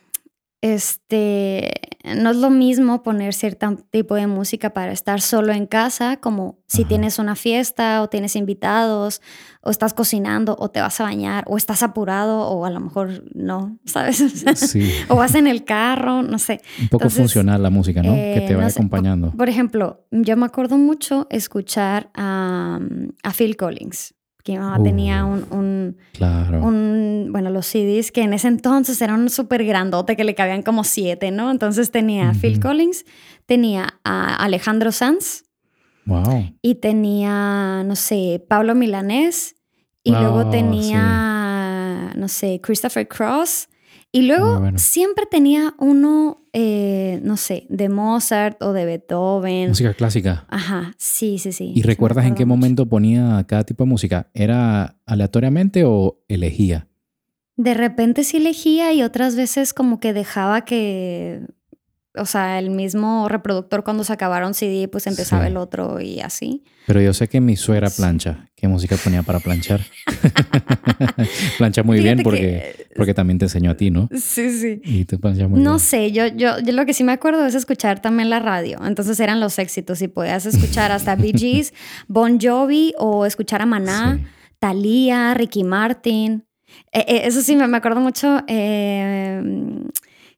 este 0.62 1.72
no 2.18 2.30
es 2.32 2.38
lo 2.38 2.50
mismo 2.50 3.02
poner 3.04 3.34
cierto 3.34 3.76
tipo 3.90 4.16
de 4.16 4.28
música 4.28 4.72
para 4.72 4.92
estar 4.92 5.22
solo 5.22 5.54
en 5.54 5.66
casa, 5.66 6.18
como 6.18 6.60
si 6.68 6.82
Ajá. 6.82 6.90
tienes 6.90 7.20
una 7.20 7.36
fiesta 7.36 8.02
o 8.02 8.10
tienes 8.10 8.36
invitados, 8.36 9.22
o 9.62 9.70
estás 9.72 9.94
cocinando, 9.94 10.56
o 10.60 10.70
te 10.70 10.82
vas 10.82 11.00
a 11.02 11.04
bañar, 11.06 11.44
o 11.48 11.58
estás 11.58 11.84
apurado, 11.84 12.42
o 12.48 12.66
a 12.66 12.70
lo 12.70 12.80
mejor 12.80 13.24
no, 13.34 13.80
¿sabes? 13.86 14.22
O, 14.22 14.30
sea, 14.30 14.56
Sí, 14.56 14.92
o 15.10 15.16
vas 15.16 15.36
en 15.36 15.48
el 15.48 15.64
carro, 15.64 16.22
no 16.22 16.38
sé. 16.40 16.62
un 16.82 16.90
poco 16.90 17.04
Entonces, 17.06 17.20
funcional 17.20 17.64
la 17.64 17.70
música, 17.70 18.02
¿no? 18.04 18.14
que 18.14 18.38
eh, 18.38 18.48
te 18.48 18.54
no 18.54 18.60
vaya 18.60 18.70
sé, 18.70 18.80
acompañando. 18.80 19.32
Por 19.32 19.50
ejemplo, 19.50 20.06
yo 20.12 20.36
me 20.38 20.46
acuerdo 20.46 20.78
mucho 20.78 21.28
escuchar 21.30 22.10
a, 22.14 22.80
a 23.24 23.32
Phil 23.34 23.56
Collins 23.58 24.15
mi 24.54 24.60
mamá 24.60 24.82
tenía 24.84 25.26
un, 25.26 25.46
un, 25.52 25.98
Claro. 26.14 26.64
un, 26.64 27.30
bueno, 27.32 27.50
los 27.50 27.66
CDs 27.66 28.12
que 28.12 28.22
en 28.22 28.34
ese 28.34 28.48
entonces 28.48 29.02
eran 29.02 29.30
súper 29.30 29.66
grandote, 29.66 30.16
que 30.16 30.24
le 30.24 30.36
cabían 30.36 30.62
como 30.62 30.84
siete, 30.84 31.32
¿no? 31.32 31.50
Entonces 31.52 31.92
tenía 31.92 32.30
a 32.30 32.34
Phil. 32.34 32.60
Collins, 32.60 33.06
tenía 33.46 34.00
a 34.04 34.36
Alejandro 34.36 34.92
Sanz 34.92 35.44
Wow. 36.06 36.52
y 36.62 36.76
tenía, 36.76 37.84
no 37.84 37.96
sé, 37.96 38.44
Pablo 38.48 38.76
Milanés 38.76 39.56
y 40.04 40.12
luego 40.12 40.50
tenía, 40.52 42.14
no 42.16 42.28
sé, 42.28 42.60
Christopher 42.62 43.08
Cross. 43.08 43.70
Y 44.16 44.22
luego 44.22 44.62
bueno. 44.62 44.80
siempre 44.80 45.26
tenía 45.30 45.76
uno, 45.78 46.48
eh, 46.54 47.20
no 47.22 47.36
sé, 47.36 47.66
de 47.68 47.90
Mozart 47.90 48.62
o 48.64 48.72
de 48.72 48.86
Beethoven. 48.86 49.68
Música 49.68 49.94
clásica. 49.94 50.46
Ajá, 50.48 50.94
sí, 50.98 51.38
sí, 51.38 51.52
sí. 51.52 51.74
¿Y 51.76 51.82
recuerdas 51.82 52.26
en 52.26 52.34
qué 52.34 52.46
mucho. 52.46 52.56
momento 52.56 52.86
ponía 52.86 53.44
cada 53.46 53.66
tipo 53.66 53.84
de 53.84 53.90
música? 53.90 54.30
¿Era 54.34 54.98
aleatoriamente 55.06 55.84
o 55.84 56.24
elegía? 56.30 56.88
De 57.58 57.74
repente 57.74 58.24
sí 58.24 58.38
elegía 58.38 58.94
y 58.94 59.04
otras 59.04 59.36
veces 59.36 59.74
como 59.74 60.00
que 60.00 60.14
dejaba 60.14 60.64
que, 60.64 61.42
o 62.18 62.26
sea, 62.26 62.60
el 62.60 62.70
mismo 62.70 63.28
reproductor 63.30 63.84
cuando 63.84 64.04
se 64.04 64.14
acabara 64.14 64.48
un 64.48 64.54
CD, 64.54 64.88
pues 64.88 65.08
empezaba 65.08 65.44
Sí. 65.44 65.48
el 65.52 65.58
otro 65.58 66.00
y 66.02 66.20
así. 66.22 66.64
Pero 66.88 67.02
yo 67.02 67.14
sé 67.14 67.28
que 67.28 67.42
mi 67.42 67.56
suegra 67.56 67.90
plancha. 67.90 68.50
¿Qué 68.56 68.68
música 68.68 68.96
ponía 69.04 69.24
para 69.24 69.40
planchar? 69.40 69.82
plancha 71.58 71.84
muy 71.84 72.00
bien 72.00 72.22
porque, 72.24 72.40
que- 72.40 72.88
porque 72.96 73.14
también 73.14 73.38
te 73.40 73.46
enseñó 73.46 73.72
a 73.72 73.76
ti, 73.78 73.90
¿no? 73.92 74.08
Sí, 74.16 74.50
sí. 74.52 74.82
Y 74.84 75.06
tú 75.06 75.20
planchas 75.20 75.50
muy 75.50 75.60
No 75.62 75.72
bien. 75.72 75.80
sé, 75.80 76.12
yo, 76.12 76.28
yo, 76.28 76.60
yo 76.60 76.74
lo 76.74 76.86
que 76.86 76.94
sí 76.94 77.04
me 77.04 77.12
acuerdo 77.12 77.46
es 77.46 77.56
escuchar 77.56 78.02
también 78.02 78.30
la 78.30 78.40
radio. 78.40 78.80
Entonces 78.86 79.20
eran 79.20 79.40
los 79.40 79.60
éxitos 79.60 80.02
y 80.02 80.08
podías 80.08 80.46
escuchar 80.46 80.92
hasta 80.92 81.16
Bee 81.16 81.34
Gees, 81.38 81.74
Bon 82.08 82.40
Jovi 82.40 82.94
o 82.98 83.26
escuchar 83.26 83.62
a 83.62 83.66
Maná, 83.66 84.18
Sí. 84.20 84.26
Thalía, 84.60 85.34
Ricky 85.34 85.64
Martin. 85.64 86.46
Eh, 86.92 87.06
eh, 87.08 87.22
eso 87.26 87.42
sí, 87.42 87.56
me, 87.56 87.68
me 87.68 87.78
acuerdo 87.78 88.00
mucho 88.02 88.42
eh, 88.48 89.42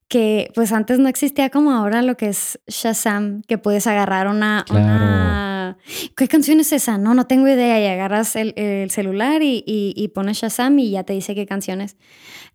que 0.08 0.52
pues 0.56 0.72
antes 0.72 1.00
no 1.00 1.10
existía 1.10 1.50
como 1.50 1.72
ahora 1.72 2.02
lo 2.02 2.16
que 2.16 2.30
es 2.30 2.60
Shazam, 2.68 3.42
que 3.44 3.58
puedes 3.58 3.88
agarrar 3.88 4.28
una... 4.28 4.64
Claro. 4.68 4.86
una- 4.86 5.78
¿Qué 6.16 6.30
canción 6.30 6.62
es 6.62 6.72
esa? 6.72 6.98
No, 6.98 7.14
no 7.14 7.28
tengo 7.28 7.46
idea. 7.48 7.80
Y 7.82 7.86
agarras 7.88 8.36
el, 8.38 8.54
el 8.56 8.90
celular 8.90 9.42
y, 9.44 9.64
y- 9.68 9.94
y 9.98 10.08
pones 10.10 10.38
Shazam 10.38 10.80
y 10.80 10.92
ya 10.92 11.04
te 11.04 11.12
dice 11.14 11.36
qué 11.36 11.46
canción 11.46 11.82
es. 11.82 11.98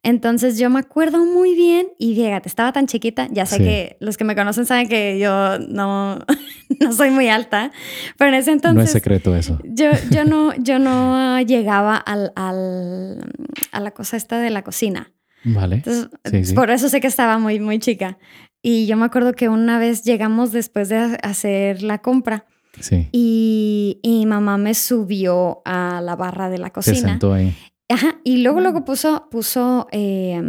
Entonces 0.02 0.58
yo 0.58 0.70
me 0.70 0.80
acuerdo 0.80 1.24
muy 1.26 1.54
bien 1.54 1.88
y 1.98 2.14
fíjate, 2.16 2.48
estaba 2.48 2.72
tan 2.72 2.86
chiquita, 2.86 3.28
ya 3.30 3.44
sé 3.46 3.58
Sí. 3.58 3.62
que 3.64 3.96
los 4.00 4.16
que 4.16 4.24
me 4.24 4.34
conocen 4.34 4.64
saben 4.66 4.88
que 4.88 5.18
yo 5.18 5.58
no, 5.60 6.18
no 6.80 6.92
soy 6.92 7.10
muy 7.10 7.28
alta, 7.28 7.70
pero 8.18 8.30
en 8.30 8.34
ese 8.36 8.50
entonces... 8.50 8.76
no 8.76 8.82
es 8.82 8.90
secreto 8.90 9.36
eso. 9.36 9.58
Yo, 9.62 9.90
yo 10.10 10.24
no, 10.24 10.52
yo 10.58 10.78
no 10.78 11.40
llegaba 11.42 11.96
al, 11.96 12.32
al- 12.34 13.30
a 13.72 13.80
la 13.80 13.90
cosa 13.92 14.16
esta 14.16 14.38
de 14.38 14.50
la 14.50 14.62
cocina. 14.64 15.12
Vale. 15.44 15.76
Entonces, 15.76 16.08
Sí, 16.24 16.44
sí. 16.44 16.54
por 16.54 16.70
eso 16.70 16.88
sé 16.88 17.00
que 17.00 17.06
estaba 17.08 17.38
muy, 17.38 17.58
muy 17.60 17.78
chica. 17.78 18.18
Y 18.62 18.86
yo 18.86 18.96
me 18.96 19.04
acuerdo 19.06 19.32
que 19.32 19.48
una 19.48 19.78
vez 19.78 20.04
llegamos 20.04 20.52
después 20.52 20.88
de 20.88 21.18
hacer 21.22 21.82
la 21.82 21.98
compra 21.98 22.46
Sí. 22.80 23.08
y, 23.12 23.98
y 24.02 24.24
mamá 24.26 24.56
me 24.56 24.74
subió 24.74 25.62
a 25.64 26.00
la 26.00 26.14
barra 26.16 26.48
de 26.48 26.58
la 26.58 26.66
Se 26.68 26.72
cocina. 26.72 27.08
sentó 27.10 27.32
ahí. 27.34 27.54
Ajá, 27.88 28.20
y 28.24 28.38
luego, 28.38 28.60
Mm. 28.60 28.62
luego 28.62 28.84
puso, 28.84 29.28
puso 29.30 29.88
eh, 29.92 30.40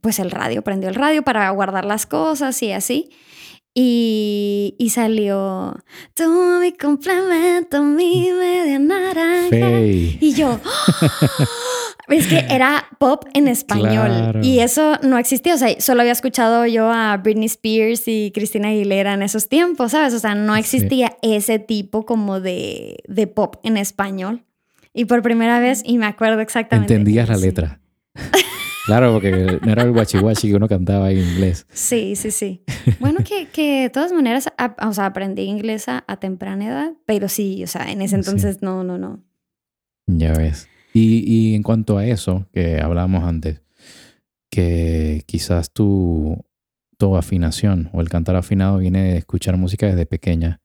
pues 0.00 0.18
el 0.18 0.30
radio, 0.30 0.62
prendió 0.62 0.88
el 0.88 0.94
radio 0.96 1.22
para 1.22 1.48
guardar 1.50 1.84
las 1.84 2.06
cosas 2.06 2.60
y 2.62 2.72
así. 2.72 3.10
Y, 3.74 4.74
y 4.78 4.90
salió, 4.90 5.76
tú 6.14 6.24
mi 6.60 6.72
complemento, 6.72 7.84
mi 7.84 8.28
media 8.32 8.78
naranja. 8.80 9.50
Fey. 9.50 10.18
Y 10.20 10.32
yo, 10.32 10.58
es 12.10 12.26
que 12.26 12.38
era 12.50 12.84
pop 12.98 13.24
en 13.34 13.48
español 13.48 13.88
Claro. 14.08 14.40
y 14.42 14.60
eso 14.60 14.98
no 15.02 15.18
existía, 15.18 15.54
o 15.54 15.58
sea, 15.58 15.80
solo 15.80 16.00
había 16.00 16.12
escuchado 16.12 16.66
yo 16.66 16.90
a 16.90 17.16
Britney 17.18 17.46
Spears 17.46 18.02
y 18.06 18.30
Cristina 18.34 18.68
Aguilera 18.68 19.14
en 19.14 19.22
esos 19.22 19.48
tiempos, 19.48 19.92
¿sabes? 19.92 20.14
O 20.14 20.18
sea, 20.18 20.34
no 20.34 20.54
Sí. 20.54 20.60
existía 20.60 21.16
ese 21.22 21.58
tipo 21.58 22.04
como 22.06 22.40
de, 22.40 22.98
de 23.08 23.26
pop 23.26 23.56
en 23.62 23.76
español. 23.76 24.44
Y 24.94 25.04
por 25.04 25.22
primera 25.22 25.60
vez, 25.60 25.82
y 25.84 25.98
me 25.98 26.06
acuerdo 26.06 26.40
exactamente. 26.40 26.94
Entendías 26.94 27.28
la 27.28 27.36
sí. 27.36 27.42
letra. 27.42 27.80
claro, 28.86 29.12
porque 29.12 29.58
no 29.62 29.70
era 29.70 29.82
el 29.82 29.92
guachi 29.92 30.48
que 30.48 30.54
uno 30.56 30.66
cantaba 30.66 31.10
en 31.10 31.18
inglés. 31.18 31.66
Sí, 31.70 32.16
sí, 32.16 32.30
sí. 32.30 32.64
Bueno, 32.98 33.18
que, 33.22 33.46
que 33.48 33.82
de 33.82 33.90
todas 33.90 34.12
maneras, 34.12 34.48
a- 34.56 34.74
o 34.88 34.92
sea, 34.92 35.06
aprendí 35.06 35.42
inglés 35.42 35.88
a, 35.88 36.04
a 36.08 36.16
temprana 36.18 36.66
edad, 36.66 36.92
pero 37.06 37.28
sí, 37.28 37.62
o 37.62 37.66
sea, 37.66 37.90
en 37.92 38.00
ese 38.02 38.16
Sí. 38.16 38.20
entonces 38.20 38.62
no, 38.62 38.82
no, 38.82 38.98
no. 38.98 39.22
Ya 40.06 40.32
ves. 40.32 40.68
Y, 40.94 41.54
en 41.54 41.62
cuanto 41.62 41.98
a 41.98 42.06
eso 42.06 42.46
que 42.52 42.80
hablábamos 42.80 43.22
antes, 43.24 43.62
que 44.50 45.22
quizás 45.26 45.72
tu, 45.72 46.44
tu 46.96 47.16
afinación 47.16 47.90
o 47.92 48.00
el 48.00 48.08
cantar 48.08 48.36
afinado 48.36 48.78
viene 48.78 49.12
de 49.12 49.18
escuchar 49.18 49.56
música 49.56 49.86
desde 49.86 50.06
pequeña, 50.06 50.60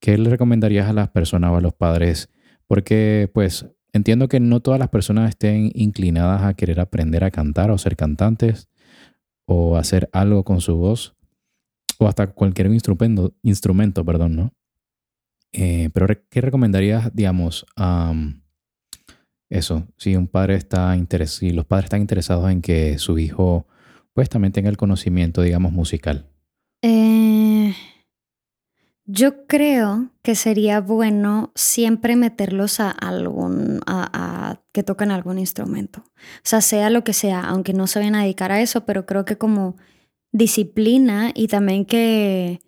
¿qué 0.00 0.16
le 0.18 0.30
recomendarías 0.30 0.88
a 0.88 0.92
las 0.92 1.08
personas 1.08 1.50
o 1.50 1.56
a 1.56 1.60
los 1.60 1.74
padres? 1.74 2.28
Porque 2.66 3.30
pues 3.32 3.66
entiendo 3.92 4.28
que 4.28 4.40
no 4.40 4.60
todas 4.60 4.78
las 4.78 4.90
personas 4.90 5.30
estén 5.30 5.72
inclinadas 5.74 6.42
a 6.42 6.54
querer 6.54 6.80
aprender 6.80 7.24
a 7.24 7.30
cantar 7.30 7.70
o 7.70 7.78
ser 7.78 7.96
cantantes 7.96 8.68
o 9.46 9.76
hacer 9.76 10.08
algo 10.12 10.44
con 10.44 10.60
su 10.60 10.76
voz 10.76 11.16
o 11.98 12.06
hasta 12.06 12.28
cualquier 12.28 12.68
instrumento, 12.68 13.34
instrumento 13.42 14.04
perdón, 14.04 14.36
¿no? 14.36 14.52
Eh, 15.52 15.90
pero 15.92 16.06
¿qué 16.30 16.40
recomendarías, 16.40 17.14
digamos, 17.14 17.66
am, 17.74 18.42
eso, 19.50 19.86
si 19.96 20.16
un 20.16 20.28
padre 20.28 20.54
está 20.54 20.96
interes 20.96 21.32
si 21.32 21.50
los 21.50 21.66
padres 21.66 21.86
están 21.86 22.00
interesados 22.00 22.50
en 22.50 22.62
que 22.62 22.98
su 22.98 23.18
hijo 23.18 23.66
pues 24.12 24.28
también 24.28 24.52
tenga 24.52 24.70
el 24.70 24.76
conocimiento, 24.76 25.42
digamos, 25.42 25.72
musical? 25.72 26.26
Eh, 26.82 27.74
yo 29.04 29.46
creo 29.46 30.10
que 30.22 30.34
sería 30.34 30.80
bueno 30.80 31.52
siempre 31.54 32.16
meterlos 32.16 32.80
a 32.80 32.90
algún, 32.90 33.80
a, 33.86 34.08
a 34.12 34.62
que 34.72 34.82
toquen 34.82 35.10
algún 35.10 35.38
instrumento. 35.38 36.00
O 36.00 36.44
sea, 36.44 36.60
sea 36.60 36.90
lo 36.90 37.04
que 37.04 37.12
sea, 37.12 37.40
aunque 37.40 37.72
no 37.72 37.86
se 37.86 37.98
vayan 37.98 38.14
a 38.14 38.22
dedicar 38.22 38.52
a 38.52 38.60
eso, 38.60 38.84
pero 38.84 39.06
creo 39.06 39.24
que 39.24 39.36
como 39.36 39.76
disciplina 40.32 41.32
y 41.34 41.48
también 41.48 41.84
que, 41.84 42.60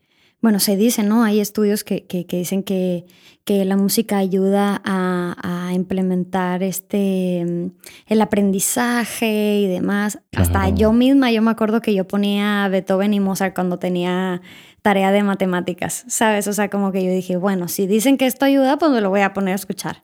bueno, 0.42 0.58
se 0.60 0.76
dice, 0.76 1.02
¿no? 1.04 1.22
Hay 1.24 1.40
estudios 1.40 1.84
que, 1.84 2.04
que, 2.04 2.26
que 2.26 2.36
dicen 2.36 2.62
que, 2.62 3.06
que 3.44 3.64
la 3.64 3.76
música 3.76 4.18
ayuda 4.18 4.82
a, 4.84 5.36
a 5.68 5.72
implementar 5.72 6.62
este, 6.62 7.44
mm, 7.46 7.66
el 8.08 8.20
aprendizaje 8.20 9.60
y 9.60 9.68
demás. 9.68 10.18
Hasta 10.32 10.60
Claro. 10.64 10.76
yo 10.76 10.92
misma, 10.92 11.30
yo 11.32 11.42
me 11.42 11.50
acuerdo 11.50 11.80
que 11.80 11.94
yo 11.94 12.06
ponía 12.06 12.68
Beethoven 12.68 13.14
y 13.14 13.20
Mozart 13.20 13.54
cuando 13.54 13.78
tenía 13.78 14.42
tarea 14.82 15.12
de 15.12 15.22
matemáticas, 15.22 16.04
¿sabes? 16.08 16.48
O 16.48 16.52
sea, 16.52 16.68
como 16.68 16.90
que 16.92 17.04
yo 17.04 17.10
dije, 17.12 17.36
bueno, 17.36 17.68
si 17.68 17.86
dicen 17.86 18.18
que 18.18 18.26
esto 18.26 18.44
ayuda, 18.44 18.78
pues 18.78 18.90
me 18.90 19.00
lo 19.00 19.10
voy 19.10 19.20
a 19.20 19.32
poner 19.32 19.52
a 19.52 19.56
escuchar. 19.56 20.02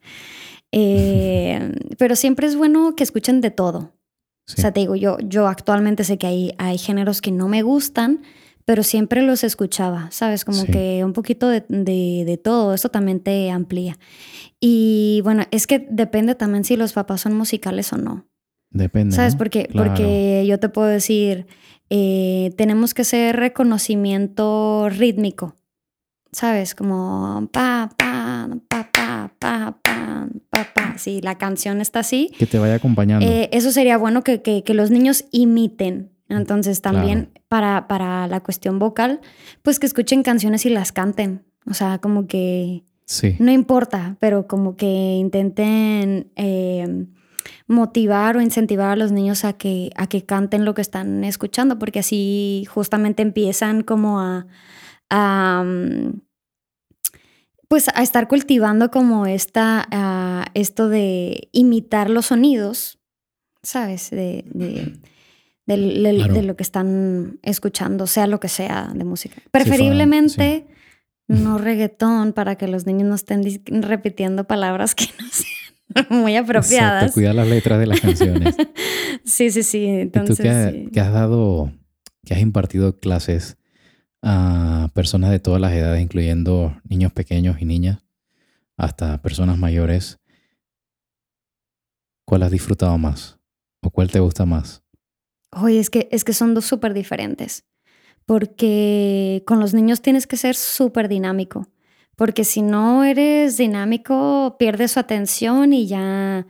Eh, 0.72 1.72
pero 1.98 2.14
siempre 2.16 2.46
es 2.46 2.56
bueno 2.56 2.94
que 2.96 3.02
escuchen 3.02 3.40
de 3.40 3.50
todo. 3.50 3.92
Sí. 4.46 4.54
O 4.58 4.60
sea, 4.62 4.72
te 4.72 4.80
digo, 4.80 4.94
yo, 4.96 5.18
yo 5.20 5.46
actualmente 5.48 6.04
sé 6.04 6.16
que 6.16 6.26
hay, 6.26 6.52
hay 6.58 6.78
géneros 6.78 7.20
que 7.20 7.32
no 7.32 7.48
me 7.48 7.62
gustan, 7.62 8.22
pero 8.68 8.82
siempre 8.82 9.22
los 9.22 9.44
escuchaba, 9.44 10.10
¿sabes? 10.10 10.44
Como 10.44 10.58
Sí. 10.66 10.70
que 10.70 11.02
un 11.02 11.14
poquito 11.14 11.48
de, 11.48 11.64
de, 11.70 12.24
de 12.26 12.36
todo, 12.36 12.74
eso 12.74 12.90
también 12.90 13.18
te 13.20 13.50
amplía. 13.50 13.96
Y 14.60 15.22
bueno, 15.24 15.44
es 15.50 15.66
que 15.66 15.86
depende 15.90 16.34
también 16.34 16.64
si 16.64 16.76
los 16.76 16.92
papás 16.92 17.22
son 17.22 17.32
musicales 17.34 17.90
o 17.94 17.96
no. 17.96 18.26
Depende. 18.70 19.16
¿Sabes? 19.16 19.32
¿no? 19.32 19.38
Porque, 19.38 19.68
Claro. 19.68 19.88
porque 19.88 20.44
yo 20.46 20.60
te 20.60 20.68
puedo 20.68 20.86
decir, 20.88 21.46
eh, 21.88 22.52
tenemos 22.58 22.92
que 22.92 23.00
hacer 23.02 23.36
reconocimiento 23.36 24.88
rítmico. 24.90 25.56
¿Sabes? 26.30 26.74
Como 26.74 27.48
pa, 27.50 27.88
pa, 27.96 28.50
pa, 28.68 28.90
pa, 28.92 29.32
pa, 29.38 29.78
pa, 29.82 30.28
pa, 30.50 30.66
pa. 30.74 30.98
Si 30.98 31.22
la 31.22 31.38
canción 31.38 31.80
está 31.80 32.00
así, 32.00 32.30
Que 32.38 32.44
te 32.44 32.58
vaya 32.58 32.74
acompañando. 32.74 33.24
eh, 33.24 33.48
eso 33.52 33.70
sería 33.72 33.96
bueno 33.96 34.22
que, 34.22 34.42
que- 34.42 34.62
que 34.62 34.74
los 34.74 34.90
niños 34.90 35.24
imiten. 35.30 36.10
Entonces 36.28 36.82
también 36.82 37.30
para, 37.48 37.88
para 37.88 38.26
la 38.26 38.40
cuestión 38.40 38.78
vocal, 38.78 39.20
pues 39.62 39.78
que 39.78 39.86
escuchen 39.86 40.22
canciones 40.22 40.66
y 40.66 40.70
las 40.70 40.92
canten. 40.92 41.44
O 41.66 41.74
sea, 41.74 41.98
como 41.98 42.26
que 42.26 42.84
sí. 43.06 43.36
no 43.38 43.50
importa, 43.50 44.16
pero 44.20 44.46
como 44.46 44.76
que 44.76 44.86
intenten 44.86 46.30
eh, 46.36 47.06
motivar 47.66 48.36
o 48.36 48.40
incentivar 48.40 48.90
a 48.90 48.96
los 48.96 49.12
niños 49.12 49.44
a 49.44 49.52
que, 49.54 49.90
a 49.96 50.06
que 50.06 50.24
canten 50.24 50.64
lo 50.64 50.74
que 50.74 50.82
están 50.82 51.24
escuchando, 51.24 51.78
porque 51.78 52.00
así 52.00 52.66
justamente 52.70 53.22
empiezan 53.22 53.82
como 53.82 54.20
a, 54.20 54.46
a, 55.10 55.62
mm, 55.64 56.20
pues 57.68 57.88
a 57.94 58.02
estar 58.02 58.28
cultivando 58.28 58.90
como 58.90 59.26
esta, 59.26 59.86
ah, 59.90 60.46
esto 60.54 60.88
de 60.88 61.48
imitar 61.52 62.08
los 62.08 62.26
sonidos, 62.26 62.98
¿sabes? 63.62 64.10
De, 64.10 64.44
de, 64.46 64.98
del- 65.68 66.02
del- 66.02 66.16
Claro. 66.16 66.34
de 66.34 66.42
lo 66.42 66.56
que 66.56 66.62
están 66.64 67.38
escuchando, 67.42 68.06
sea 68.08 68.26
lo 68.26 68.40
que 68.40 68.48
sea 68.48 68.90
de 68.94 69.04
música. 69.04 69.36
Preferiblemente 69.52 70.66
no 71.28 71.58
reggaetón 71.58 72.32
para 72.32 72.56
que 72.56 72.66
los 72.66 72.86
niños 72.86 73.06
no 73.08 73.14
estén 73.14 73.42
repitiendo 73.82 74.44
palabras 74.44 74.94
que 74.96 75.04
no 75.20 75.26
sean 75.30 76.06
muy 76.10 76.36
apropiadas. 76.36 77.02
Exacto, 77.02 77.14
cuidar 77.14 77.34
las 77.36 77.46
letras 77.48 77.78
de 77.78 77.86
las 77.86 78.00
canciones. 78.00 78.56
sí, 79.24 79.50
sí, 79.50 79.62
sí. 79.62 79.84
Entonces, 79.86 80.34
¿Y 80.34 80.36
tú 80.36 80.42
que, 80.42 80.48
ha- 80.50 80.70
sí. 80.72 80.88
que 80.92 81.00
has 81.00 81.12
dado, 81.12 81.72
que 82.24 82.34
has 82.34 82.40
impartido 82.40 82.98
clases 82.98 83.56
a 84.22 84.90
personas 84.94 85.30
de 85.30 85.38
todas 85.38 85.60
las 85.60 85.72
edades, 85.72 86.02
incluyendo 86.02 86.76
niños 86.88 87.12
pequeños 87.12 87.60
y 87.60 87.64
niñas, 87.66 87.98
hasta 88.76 89.20
personas 89.22 89.58
mayores, 89.58 90.18
¿cuál 92.24 92.42
has 92.42 92.50
disfrutado 92.50 92.96
más? 92.98 93.38
¿O 93.82 93.90
cuál 93.90 94.10
te 94.10 94.18
gusta 94.20 94.44
más? 94.44 94.82
Oye, 95.50 95.78
es 95.78 95.90
que, 95.90 96.08
es 96.10 96.24
que 96.24 96.32
son 96.32 96.54
dos 96.54 96.64
súper 96.64 96.94
diferentes. 96.94 97.64
Porque 98.26 99.42
con 99.46 99.60
los 99.60 99.74
niños 99.74 100.02
tienes 100.02 100.26
que 100.26 100.36
ser 100.36 100.54
súper 100.54 101.08
dinámico. 101.08 101.66
Porque 102.16 102.44
si 102.44 102.62
no 102.62 103.04
eres 103.04 103.56
dinámico, 103.56 104.56
pierdes 104.58 104.92
su 104.92 105.00
atención 105.00 105.72
y 105.72 105.86
ya 105.86 106.46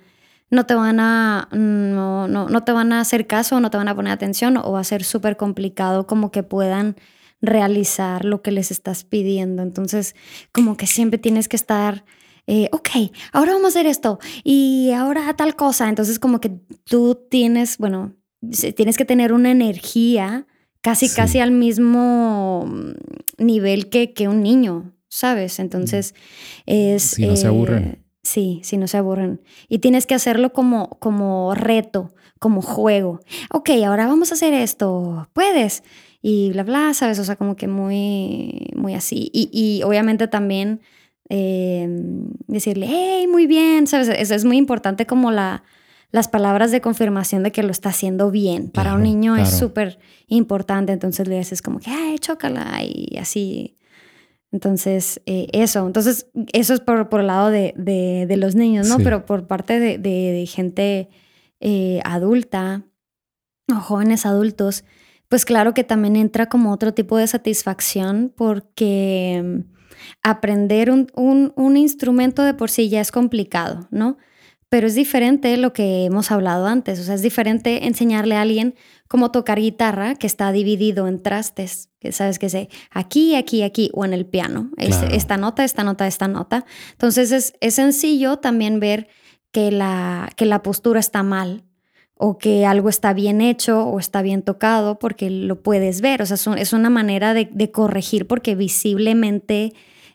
no 0.51 0.67
te 0.67 0.75
van 0.75 0.99
a, 0.99 1.49
no, 1.53 2.27
no, 2.27 2.49
no 2.49 2.65
te 2.65 2.73
van 2.73 2.93
a 2.93 3.01
hacer 3.01 3.27
caso, 3.27 3.61
no 3.61 3.71
te 3.71 3.77
van 3.77 3.89
a 3.89 3.95
poner 3.95 4.13
atención 4.13 4.57
o 4.57 4.73
va 4.73 4.81
a 4.81 4.85
ser 4.85 5.05
súper 5.05 5.37
complicado 5.37 6.07
como 6.07 6.31
que 6.31 6.43
puedan 6.43 6.97
realizar 7.41 8.25
lo 8.25 8.43
que 8.43 8.51
les 8.51 8.71
estás 8.71 9.05
pidiendo. 9.05 9.63
Entonces, 9.63 10.17
como 10.53 10.77
que 10.77 10.87
siempre 10.87 11.19
tienes 11.19 11.49
que 11.49 11.57
estar, 11.57 12.05
eh, 12.47 12.69
ok, 12.73 13.13
ahora 13.33 13.53
vamos 13.53 13.67
a 13.67 13.69
hacer 13.69 13.87
esto 13.87 14.19
y 14.45 14.93
ahora 14.93 15.35
tal 15.37 15.55
cosa. 15.55 15.89
Entonces, 15.89 16.19
como 16.19 16.41
que 16.41 16.51
tú 16.85 17.27
tienes, 17.31 17.79
bueno, 17.79 18.15
tienes 18.77 18.97
que 18.97 19.05
tener 19.05 19.33
una 19.33 19.51
energía 19.51 20.47
casi, 20.81 21.09
Sí. 21.09 21.17
casi 21.17 21.39
al 21.41 21.51
mismo 21.51 22.65
mm, 22.67 23.45
nivel 23.45 23.89
que, 23.89 24.13
que 24.13 24.29
un 24.29 24.43
niño, 24.43 24.93
¿sabes? 25.09 25.59
Entonces, 25.59 26.15
es... 26.67 27.03
Si 27.03 27.27
no 27.27 27.37
se 27.37 27.47
aburren. 27.47 28.05
Sí, 28.23 28.61
si 28.63 28.77
no 28.77 28.87
se 28.89 28.97
aburren. 28.99 29.41
Y 29.69 29.79
tienes 29.79 30.07
que 30.07 30.15
hacerlo 30.15 30.53
como, 30.53 30.91
como 31.01 31.55
reto, 31.55 32.15
como 32.39 32.61
juego. 32.63 33.21
Ok, 33.51 33.71
ahora 33.87 34.07
vamos 34.07 34.31
a 34.31 34.35
hacer 34.35 34.53
esto. 34.55 35.29
¿Puedes? 35.33 35.83
Y 36.21 36.51
bla, 36.51 36.63
bla, 36.65 36.95
¿sabes? 36.95 37.19
O 37.21 37.25
sea, 37.25 37.37
como 37.37 37.57
que 37.57 37.69
muy, 37.69 38.71
muy 38.77 38.95
así. 38.95 39.31
Y, 39.33 39.49
y 39.53 39.83
obviamente 39.83 40.29
también 40.29 40.81
eh, 41.31 41.89
decirle, 42.47 42.87
hey, 42.89 43.27
muy 43.29 43.47
bien, 43.47 43.87
¿sabes? 43.87 44.09
Es, 44.09 44.31
es 44.31 44.45
muy 44.45 44.57
importante 44.59 45.07
como 45.07 45.31
la, 45.31 45.63
las 46.11 46.29
palabras 46.29 46.71
de 46.71 46.81
confirmación 46.81 47.43
de 47.43 47.53
que 47.53 47.63
lo 47.63 47.71
está 47.71 47.91
haciendo 47.91 48.31
bien. 48.31 48.71
Para 48.71 48.93
un 48.95 49.01
Claro, 49.01 49.11
niño 49.11 49.37
es 49.37 49.51
súper 49.59 49.99
importante. 50.27 50.93
Entonces 50.93 51.29
le 51.29 51.37
dices 51.39 51.61
como 51.63 51.81
que, 51.81 51.91
ay, 51.91 52.19
chócala 52.19 52.83
y 52.83 53.17
así. 53.19 53.77
Entonces, 54.51 55.21
eh, 55.27 55.49
eso. 55.53 55.87
Entonces, 55.87 56.27
eso 56.55 56.73
es 56.73 56.81
por, 56.81 57.09
por 57.11 57.21
el 57.21 57.27
lado 57.27 57.51
de, 57.51 57.75
de- 57.77 58.25
de 58.27 58.37
los 58.39 58.55
niños, 58.55 58.89
¿no? 58.89 58.97
Sí. 58.97 59.03
Pero 59.05 59.27
por 59.27 59.47
parte 59.47 59.79
de, 59.79 59.99
de- 59.99 60.33
de 60.33 60.47
gente 60.47 61.11
eh, 61.61 62.01
adulta 62.05 62.85
o 63.71 63.75
jóvenes 63.75 64.25
adultos, 64.25 64.85
pues 65.29 65.45
claro 65.45 65.75
que 65.75 65.85
también 65.85 66.17
entra 66.17 66.49
como 66.49 66.73
otro 66.73 66.95
tipo 66.95 67.19
de 67.19 67.27
satisfacción 67.27 68.33
porque 68.35 69.43
mm, 69.45 69.75
aprender 70.23 70.91
un, 70.91 71.09
un- 71.15 71.53
un 71.57 71.77
instrumento 71.77 72.43
de 72.43 72.55
por 72.55 72.71
sí 72.71 72.89
ya 72.89 73.03
es 73.03 73.13
complicado, 73.13 73.89
¿no? 73.91 74.17
Pero 74.71 74.87
es 74.87 74.95
diferente 74.95 75.57
lo 75.57 75.73
que 75.73 76.05
hemos 76.05 76.31
hablado 76.31 76.67
antes, 76.67 77.01
o 77.01 77.03
sea, 77.03 77.15
es 77.15 77.23
diferente 77.23 77.87
enseñarle 77.87 78.35
a 78.37 78.43
alguien 78.43 78.75
cómo 79.09 79.31
tocar 79.31 79.59
guitarra 79.59 80.15
que 80.15 80.27
está 80.27 80.53
dividido 80.53 81.09
en 81.09 81.23
trastes, 81.23 81.89
que 82.01 82.13
sabes 82.13 82.39
que 82.39 82.51
sé, 82.51 82.69
aquí, 82.91 83.35
aquí, 83.35 83.63
aquí, 83.63 83.91
o 83.95 84.05
en 84.05 84.13
el 84.13 84.27
piano, 84.27 84.71
es- 84.77 85.03
esta 85.11 85.39
nota, 85.39 85.65
esta 85.65 85.85
nota, 85.85 86.07
esta 86.07 86.29
nota. 86.29 86.67
Entonces 86.93 87.33
es, 87.33 87.55
es 87.61 87.75
sencillo 87.77 88.37
también 88.39 88.79
ver 88.79 89.09
que 89.53 89.71
la, 89.71 90.29
que 90.37 90.45
la 90.45 90.63
postura 90.63 91.01
está 91.01 91.23
mal 91.23 91.65
o 92.21 92.37
que 92.37 92.67
algo 92.67 92.91
está 92.91 93.15
bien 93.15 93.41
hecho 93.41 93.85
o 93.87 93.99
está 93.99 94.21
bien 94.21 94.43
tocado 94.43 94.99
porque 94.99 95.31
lo 95.31 95.63
puedes 95.63 96.03
ver. 96.03 96.21
O 96.21 96.27
sea, 96.27 96.35
es, 96.35 96.47
un- 96.47 96.59
es 96.59 96.75
una 96.75 96.91
manera 96.91 97.33
de, 97.33 97.49
de 97.51 97.71
corregir 97.71 98.27
porque 98.27 98.55
visiblemente 98.55 99.73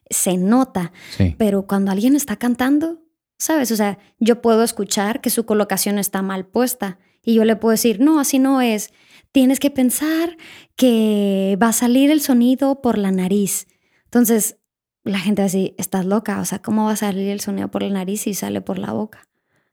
se 0.10 0.38
nota. 0.38 0.92
Sí, 1.18 1.34
Pero 1.40 1.66
cuando 1.66 1.92
alguien 1.92 2.16
está 2.16 2.36
cantando, 2.36 3.00
¿sabes? 3.44 3.74
O 3.74 3.76
sea, 3.76 3.98
yo 4.20 4.42
puedo 4.42 4.64
escuchar 4.64 5.20
que 5.20 5.30
su 5.30 5.46
colocación 5.46 6.00
está 6.00 6.22
mal 6.22 6.46
puesta 6.46 6.98
y 7.22 7.34
yo 7.34 7.44
le 7.44 7.58
puedo 7.58 7.72
decir, 7.72 8.00
no, 8.00 8.22
así 8.22 8.40
no 8.40 8.62
es. 8.62 8.94
Tienes 9.34 9.60
que 9.60 9.70
pensar 9.70 10.38
que 10.78 11.58
va 11.62 11.68
a 11.68 11.74
salir 11.74 12.10
el 12.10 12.22
sonido 12.22 12.82
por 12.82 12.98
la 12.98 13.12
nariz. 13.12 13.68
Entonces, 14.06 14.60
la 15.04 15.20
gente 15.20 15.42
va 15.42 15.48
así, 15.48 15.76
estás 15.78 16.06
loca, 16.06 16.40
o 16.40 16.46
sea, 16.46 16.60
¿cómo 16.60 16.86
va 16.86 16.92
a 16.92 16.96
salir 16.96 17.28
el 17.28 17.42
sonido 17.42 17.68
por 17.68 17.84
la 17.84 17.90
nariz 17.90 18.22
si 18.22 18.34
sale 18.34 18.62
por 18.62 18.80
la 18.80 18.94
boca? 18.94 19.28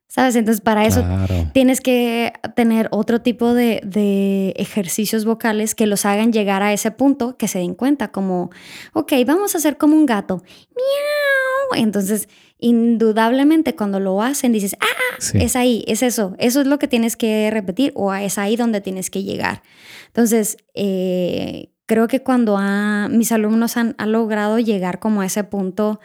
¿Sabes? 0.08 0.34
Entonces, 0.34 0.60
para 0.60 0.84
eso 0.86 1.04
claro. 1.04 1.52
tienes 1.54 1.80
que 1.80 2.32
tener 2.56 2.88
otro 2.90 3.22
tipo 3.22 3.54
de, 3.54 3.80
de 3.84 4.52
ejercicios 4.56 5.24
vocales 5.24 5.76
que 5.76 5.86
los 5.86 6.04
hagan 6.04 6.32
llegar 6.32 6.64
a 6.64 6.72
ese 6.72 6.90
punto 6.90 7.36
que 7.36 7.46
se 7.46 7.60
den 7.60 7.76
cuenta, 7.76 8.08
como, 8.08 8.50
ok, 8.94 9.12
vamos 9.24 9.54
a 9.54 9.58
hacer 9.58 9.76
como 9.76 9.94
un 9.94 10.06
gato. 10.06 10.42
Miau. 10.74 11.84
Entonces, 11.84 12.28
indudablemente 12.60 13.74
cuando 13.74 14.00
lo 14.00 14.22
hacen, 14.22 14.52
dices, 14.52 14.76
ah, 14.80 14.86
Sí. 15.18 15.38
es 15.40 15.56
ahí, 15.56 15.84
es 15.86 16.02
eso, 16.02 16.34
eso 16.38 16.60
es 16.60 16.66
lo 16.66 16.78
que 16.78 16.88
tienes 16.88 17.16
que 17.16 17.50
repetir 17.50 17.92
o 17.94 18.12
es 18.14 18.38
ahí 18.38 18.56
donde 18.56 18.80
tienes 18.80 19.10
que 19.10 19.22
llegar. 19.22 19.62
Entonces, 20.06 20.56
eh, 20.74 21.70
creo 21.86 22.08
que 22.08 22.22
cuando 22.22 22.56
ha- 22.58 23.08
mis 23.10 23.32
alumnos 23.32 23.76
han, 23.76 23.94
han 23.98 24.12
logrado 24.12 24.58
llegar 24.58 24.98
como 24.98 25.20
a 25.22 25.26
ese 25.26 25.44
punto 25.44 26.00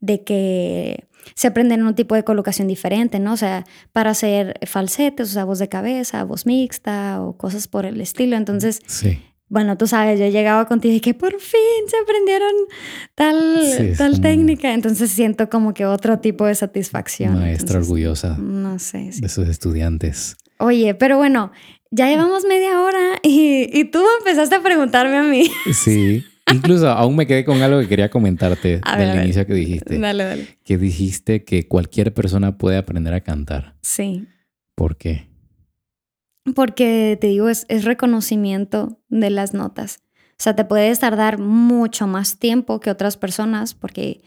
de 0.00 0.22
que 0.24 1.06
se 1.34 1.46
aprenden 1.48 1.84
un 1.86 1.94
tipo 1.94 2.14
de 2.14 2.24
colocación 2.24 2.68
diferente, 2.68 3.18
¿no? 3.18 3.32
O 3.34 3.36
sea, 3.36 3.64
para 3.92 4.10
hacer 4.10 4.54
falsetes, 4.66 5.30
o 5.30 5.32
sea, 5.32 5.44
voz 5.44 5.58
de 5.58 5.68
cabeza, 5.68 6.24
voz 6.24 6.46
mixta 6.46 7.20
o 7.22 7.36
cosas 7.36 7.68
por 7.68 7.84
el 7.86 8.00
estilo. 8.00 8.36
Entonces, 8.36 8.80
Sí. 8.86 9.20
Bueno, 9.48 9.76
tú 9.78 9.86
sabes, 9.86 10.18
yo 10.20 10.26
llegaba 10.28 10.66
contigo 10.66 10.94
y 10.94 11.00
que 11.00 11.14
por 11.14 11.32
fin 11.40 11.60
se 11.88 11.96
aprendieron 12.02 12.52
tal, 13.14 13.60
Sí, 13.76 13.92
tal 13.96 14.20
técnica. 14.20 14.72
Entonces 14.74 15.10
siento 15.10 15.48
como 15.48 15.74
que 15.74 15.86
otro 15.86 16.18
tipo 16.18 16.46
de 16.46 16.54
satisfacción. 16.54 17.34
Maestra 17.34 17.52
Entonces, 17.76 17.76
orgullosa 17.88 18.36
No 18.38 18.78
sé. 18.78 19.12
sí. 19.12 19.20
de 19.20 19.28
sus 19.28 19.48
estudiantes. 19.48 20.36
Oye, 20.58 20.94
pero 20.94 21.16
bueno, 21.18 21.52
ya 21.90 22.08
llevamos 22.08 22.44
media 22.44 22.80
hora 22.82 23.18
y, 23.22 23.68
y 23.72 23.84
tú 23.84 24.02
empezaste 24.18 24.56
a 24.56 24.62
preguntarme 24.62 25.16
a 25.16 25.22
mí. 25.22 25.48
Sí. 25.72 26.24
Incluso 26.52 26.88
aún 26.88 27.14
me 27.14 27.26
quedé 27.26 27.44
con 27.44 27.60
algo 27.60 27.78
que 27.80 27.88
quería 27.88 28.08
comentarte 28.08 28.80
A 28.82 28.98
del 28.98 29.12
ver. 29.14 29.24
inicio 29.24 29.46
que 29.46 29.52
dijiste. 29.54 29.98
Dale, 29.98 30.24
dale. 30.24 30.58
Que 30.64 30.78
dijiste 30.78 31.44
que 31.44 31.68
cualquier 31.68 32.14
persona 32.14 32.56
puede 32.56 32.78
aprender 32.78 33.12
a 33.12 33.20
cantar. 33.20 33.76
Sí. 33.82 34.26
¿Por 34.74 34.96
qué? 34.96 35.27
Porque 36.54 37.16
te 37.20 37.26
digo, 37.28 37.48
es, 37.48 37.66
es 37.68 37.84
reconocimiento 37.84 39.00
de 39.08 39.30
las 39.30 39.54
notas. 39.54 40.00
O 40.32 40.42
sea, 40.42 40.54
te 40.54 40.64
puedes 40.64 41.00
tardar 41.00 41.38
mucho 41.38 42.06
más 42.06 42.38
tiempo 42.38 42.78
que 42.80 42.90
otras 42.90 43.16
personas 43.16 43.74
porque, 43.74 44.22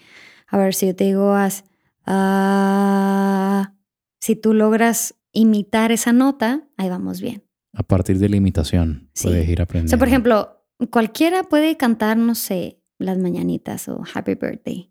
a 0.47 0.57
ver, 0.57 0.73
si 0.73 0.87
yo 0.87 0.95
te 0.95 1.05
digo, 1.05 1.33
haz, 1.33 1.63
ah, 2.05 3.73
si 4.19 4.35
tú 4.35 4.53
logras 4.53 5.15
imitar 5.31 5.91
esa 5.91 6.11
nota, 6.13 6.67
ahí 6.77 6.89
vamos 6.89 7.21
bien. 7.21 7.43
A 7.73 7.83
partir 7.83 8.19
de 8.19 8.27
la 8.29 8.35
imitación 8.35 9.09
Sí. 9.13 9.27
puedes 9.29 9.47
ir 9.47 9.61
O 9.61 9.63
aprendiendo. 9.63 9.89
sea, 9.89 9.97
por 9.99 10.07
ejemplo, 10.09 10.65
cualquiera 10.91 11.43
puede 11.43 11.77
cantar, 11.77 12.17
no 12.17 12.35
sé, 12.35 12.81
las 12.99 13.17
mañanitas 13.17 13.87
o 13.87 14.03
Happy 14.13 14.35
Birthday. 14.35 14.90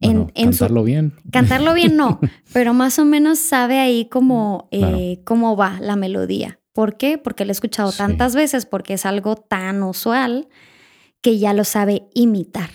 Bueno, 0.00 0.28
en- 0.34 0.46
en 0.48 0.52
su- 0.52 0.58
cantarlo 0.60 0.84
bien. 0.84 1.14
Cantarlo 1.32 1.72
bien 1.74 1.96
no, 1.96 2.20
pero 2.52 2.74
más 2.74 2.98
o 2.98 3.04
menos 3.04 3.38
sabe 3.38 3.78
ahí 3.78 4.08
cómo, 4.10 4.68
eh, 4.70 4.78
Claro. 4.80 4.98
cómo 5.24 5.56
va 5.56 5.80
la 5.80 5.96
melodía. 5.96 6.60
¿Por 6.72 6.96
qué? 6.96 7.18
Porque 7.18 7.44
lo 7.44 7.50
he 7.50 7.52
escuchado 7.52 7.90
Sí. 7.90 7.98
tantas 7.98 8.34
veces, 8.34 8.66
porque 8.66 8.94
es 8.94 9.06
algo 9.06 9.36
tan 9.36 9.82
usual 9.82 10.48
que 11.22 11.38
ya 11.38 11.52
lo 11.54 11.64
sabe 11.64 12.04
imitar. 12.14 12.70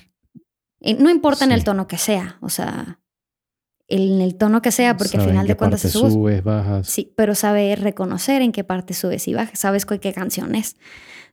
No 1.00 1.10
importa 1.10 1.46
en 1.46 1.52
el 1.52 1.64
tono 1.64 1.88
que 1.88 1.98
sea, 1.98 2.38
o 2.42 2.50
sea, 2.50 3.00
en 3.88 4.20
el 4.22 4.36
tono 4.36 4.62
que 4.62 4.72
sea, 4.72 4.98
porque 4.98 5.18
al 5.18 5.28
final 5.28 5.46
qué 5.46 5.54
de 5.54 5.58
cuentas 5.58 5.82
parte 5.82 5.88
es 5.88 5.94
su 5.94 6.02
voz. 6.02 6.14
subes, 6.14 6.44
bajas. 6.44 6.88
Sí, 6.88 7.14
pero 7.16 7.34
sabe 7.36 7.76
reconocer 7.76 8.42
en 8.42 8.52
qué 8.52 8.64
parte 8.64 8.94
subes 8.94 9.28
y 9.28 9.34
bajas, 9.34 9.58
sabes 9.60 9.86
cu- 9.86 10.00
qué 10.00 10.12
canción 10.14 10.54
es. 10.56 10.76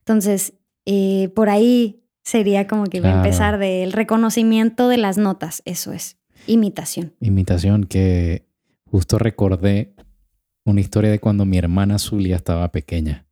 Entonces, 0.01 0.55
eh, 0.87 1.31
por 1.35 1.49
ahí 1.51 2.02
sería 2.23 2.67
como 2.67 2.85
que 2.85 3.01
Claro. 3.01 3.19
empezar 3.19 3.59
del 3.59 3.93
reconocimiento 3.93 4.89
de 4.89 4.97
las 4.97 5.19
notas, 5.19 5.63
eso 5.65 5.93
es, 5.93 6.17
imitación. 6.47 7.15
Imitación 7.21 7.85
que 7.85 8.47
justo 8.85 9.19
recordé 9.19 9.95
una 10.65 10.81
historia 10.81 11.11
de 11.11 11.19
cuando 11.19 11.45
mi 11.45 11.59
hermana 11.59 11.99
Zulia 11.99 12.37
estaba 12.37 12.71
pequeña. 12.71 13.27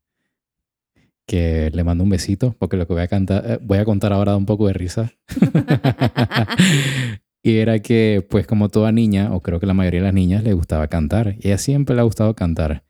Que 1.26 1.70
le 1.72 1.84
mando 1.84 2.02
un 2.02 2.10
besito, 2.10 2.56
porque 2.58 2.76
lo 2.76 2.88
que 2.88 2.94
voy 2.94 3.02
a, 3.02 3.08
cantar, 3.08 3.44
eh, 3.46 3.58
voy 3.62 3.78
a 3.78 3.84
contar 3.84 4.12
ahora 4.12 4.32
da 4.32 4.36
un 4.36 4.46
poco 4.46 4.66
de 4.66 4.72
risa. 4.72 5.12
y 7.42 7.58
era 7.58 7.78
que, 7.78 8.26
pues 8.28 8.46
como 8.46 8.68
toda 8.68 8.90
niña, 8.90 9.32
o 9.32 9.40
creo 9.40 9.60
que 9.60 9.66
la 9.66 9.74
mayoría 9.74 10.00
de 10.00 10.06
las 10.06 10.14
niñas, 10.14 10.42
le 10.42 10.54
gustaba 10.54 10.88
cantar. 10.88 11.36
Y 11.38 11.48
ella 11.48 11.58
siempre 11.58 11.94
le 11.94 12.00
ha 12.00 12.04
gustado 12.04 12.34
cantar. 12.34 12.82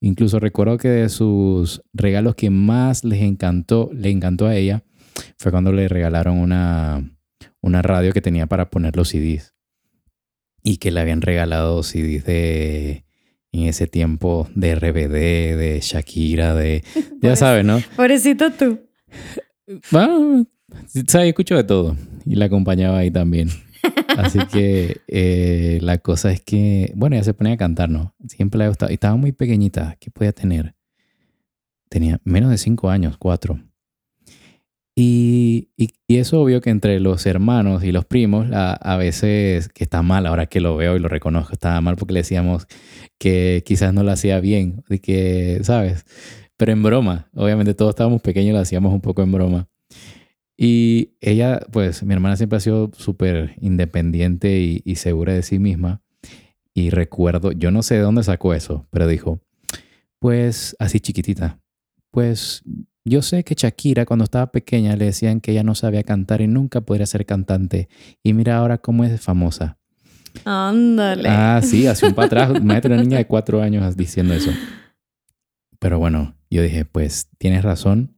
Incluso 0.00 0.38
recuerdo 0.38 0.78
que 0.78 0.88
de 0.88 1.08
sus 1.08 1.82
regalos 1.92 2.34
que 2.34 2.48
más 2.48 3.04
les 3.04 3.20
encantó, 3.22 3.90
le 3.92 4.10
encantó 4.10 4.46
a 4.46 4.56
ella, 4.56 4.82
fue 5.36 5.50
cuando 5.50 5.72
le 5.72 5.88
regalaron 5.88 6.38
una, 6.38 7.02
una 7.60 7.82
radio 7.82 8.12
que 8.12 8.20
tenía 8.20 8.46
para 8.46 8.70
poner 8.70 8.96
los 8.96 9.08
CDs. 9.08 9.54
y 10.62 10.76
que 10.76 10.90
le 10.90 11.00
habían 11.00 11.22
regalado 11.22 11.82
CDs 11.82 12.24
de 12.24 13.04
en 13.52 13.62
ese 13.62 13.86
tiempo 13.86 14.48
de 14.54 14.74
RBD, 14.74 15.56
de 15.58 15.80
Shakira, 15.82 16.54
de 16.54 16.84
ya 17.22 17.34
sabes, 17.36 17.64
¿no? 17.64 17.80
Pobrecito 17.96 18.50
tú. 18.52 18.80
Bueno, 19.92 20.46
sabes, 21.06 21.28
escucho 21.28 21.54
de 21.54 21.62
todo 21.62 21.96
y 22.26 22.34
la 22.34 22.46
acompañaba 22.46 22.98
ahí 22.98 23.10
también. 23.12 23.50
Así 24.16 24.38
que 24.52 25.00
eh, 25.06 25.78
la 25.82 25.98
cosa 25.98 26.32
es 26.32 26.40
que, 26.40 26.92
bueno, 26.96 27.16
ella 27.16 27.24
se 27.24 27.34
ponía 27.34 27.54
a 27.54 27.56
cantar, 27.56 27.88
¿no? 27.88 28.14
Siempre 28.26 28.58
le 28.58 28.64
ha 28.64 28.68
gustado. 28.68 28.90
Y 28.90 28.94
estaba 28.94 29.16
muy 29.16 29.32
pequeñita. 29.32 29.96
¿Qué 30.00 30.10
podía 30.10 30.32
tener? 30.32 30.74
Tenía 31.88 32.20
menos 32.24 32.50
de 32.50 32.58
cinco 32.58 32.90
años, 32.90 33.16
cuatro. 33.16 33.60
Y, 34.94 35.70
y, 35.76 35.90
y, 36.08 36.16
es 36.18 36.32
obvio 36.34 36.60
que 36.60 36.70
entre 36.70 37.00
los 37.00 37.24
hermanos 37.24 37.84
y 37.84 37.92
los 37.92 38.04
primos, 38.04 38.48
a, 38.52 38.96
veces, 38.96 39.68
que 39.68 39.84
está 39.84 40.02
mal, 40.02 40.26
ahora 40.26 40.46
que 40.46 40.60
lo 40.60 40.76
veo 40.76 40.96
y 40.96 40.98
lo 40.98 41.08
reconozco, 41.08 41.52
estaba 41.52 41.80
mal 41.80 41.96
porque 41.96 42.12
le 42.14 42.20
decíamos 42.20 42.66
que 43.18 43.62
quizás 43.64 43.94
no 43.94 44.02
lo 44.02 44.10
hacía 44.10 44.40
bien, 44.40 44.82
de 44.88 45.00
que, 45.00 45.60
¿sabes? 45.62 46.04
Pero 46.56 46.72
en 46.72 46.82
broma, 46.82 47.30
obviamente 47.34 47.74
todos 47.74 47.90
estábamos 47.90 48.20
pequeños, 48.20 48.52
lo 48.54 48.60
hacíamos 48.60 48.92
un 48.92 49.00
poco 49.00 49.22
en 49.22 49.32
broma. 49.32 49.68
Y 50.56 51.14
ella, 51.20 51.60
pues 51.72 52.02
mi 52.02 52.12
hermana 52.12 52.36
siempre 52.36 52.58
ha 52.58 52.60
sido 52.60 52.90
súper 52.94 53.54
independiente 53.60 54.60
y, 54.60 54.82
y, 54.84 54.96
segura 54.96 55.32
de 55.32 55.42
sí 55.42 55.58
misma. 55.58 56.02
Y 56.74 56.90
recuerdo, 56.90 57.52
yo 57.52 57.70
no 57.70 57.82
sé 57.82 57.94
de 57.94 58.02
dónde 58.02 58.22
sacó 58.24 58.52
eso, 58.54 58.86
pero 58.90 59.06
dijo, 59.06 59.40
pues 60.18 60.76
así 60.78 61.00
chiquitita, 61.00 61.60
pues 62.10 62.62
yo 63.04 63.22
sé 63.22 63.44
que 63.44 63.54
Shakira 63.54 64.04
cuando 64.04 64.24
estaba 64.24 64.52
pequeña 64.52 64.96
le 64.96 65.06
decían 65.06 65.40
que 65.40 65.52
ella 65.52 65.62
no 65.62 65.74
sabía 65.74 66.02
cantar 66.02 66.40
y 66.40 66.46
nunca 66.46 66.80
podría 66.82 67.06
ser 67.06 67.24
cantante. 67.24 67.88
Y 68.22 68.34
mira 68.34 68.58
ahora 68.58 68.78
cómo 68.78 69.04
es 69.04 69.20
famosa. 69.20 69.78
Ándale. 70.44 71.28
Ah, 71.28 71.60
sí, 71.62 71.86
hace 71.88 72.06
un 72.06 72.14
para 72.14 72.26
atrás. 72.26 72.50
Imagínate 72.50 72.88
una 72.88 73.02
niña 73.02 73.18
de 73.18 73.26
cuatro 73.26 73.62
años 73.62 73.96
diciendo 73.96 74.34
eso. 74.34 74.50
Pero 75.78 75.98
bueno, 75.98 76.36
yo 76.50 76.62
dije, 76.62 76.84
pues 76.84 77.28
tienes 77.38 77.64
razón. 77.64 78.16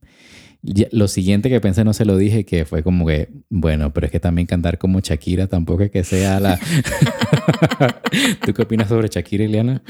Lo 0.92 1.08
siguiente 1.08 1.48
que 1.48 1.60
pensé 1.60 1.82
no 1.82 1.92
se 1.92 2.04
lo 2.04 2.16
dije, 2.16 2.44
que 2.44 2.64
fue 2.64 2.84
como 2.84 3.04
que, 3.06 3.28
bueno, 3.50 3.92
pero 3.92 4.06
es 4.06 4.12
que 4.12 4.20
también 4.20 4.46
cantar 4.46 4.78
como 4.78 5.00
Shakira 5.00 5.48
tampoco 5.48 5.82
es 5.82 5.90
que 5.90 6.04
sea 6.04 6.38
la... 6.38 6.58
¿Tú 8.44 8.54
qué 8.54 8.62
opinas 8.62 8.88
sobre 8.88 9.08
Shakira, 9.08 9.42
Ileana? 9.42 9.82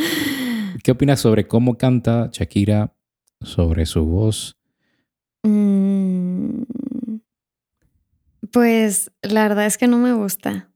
¿Qué 0.83 0.93
opinas 0.93 1.21
sobre 1.21 1.47
cómo 1.47 1.77
canta 1.77 2.31
Shakira, 2.33 2.95
sobre 3.43 3.85
su 3.85 4.07
voz? 4.07 4.57
Mm, 5.43 6.63
pues 8.51 9.11
la 9.23 9.49
verdad 9.49 9.67
es 9.67 9.79
que 9.79 9.89
no 9.89 9.99
me 9.99 10.13
gusta. 10.13 10.69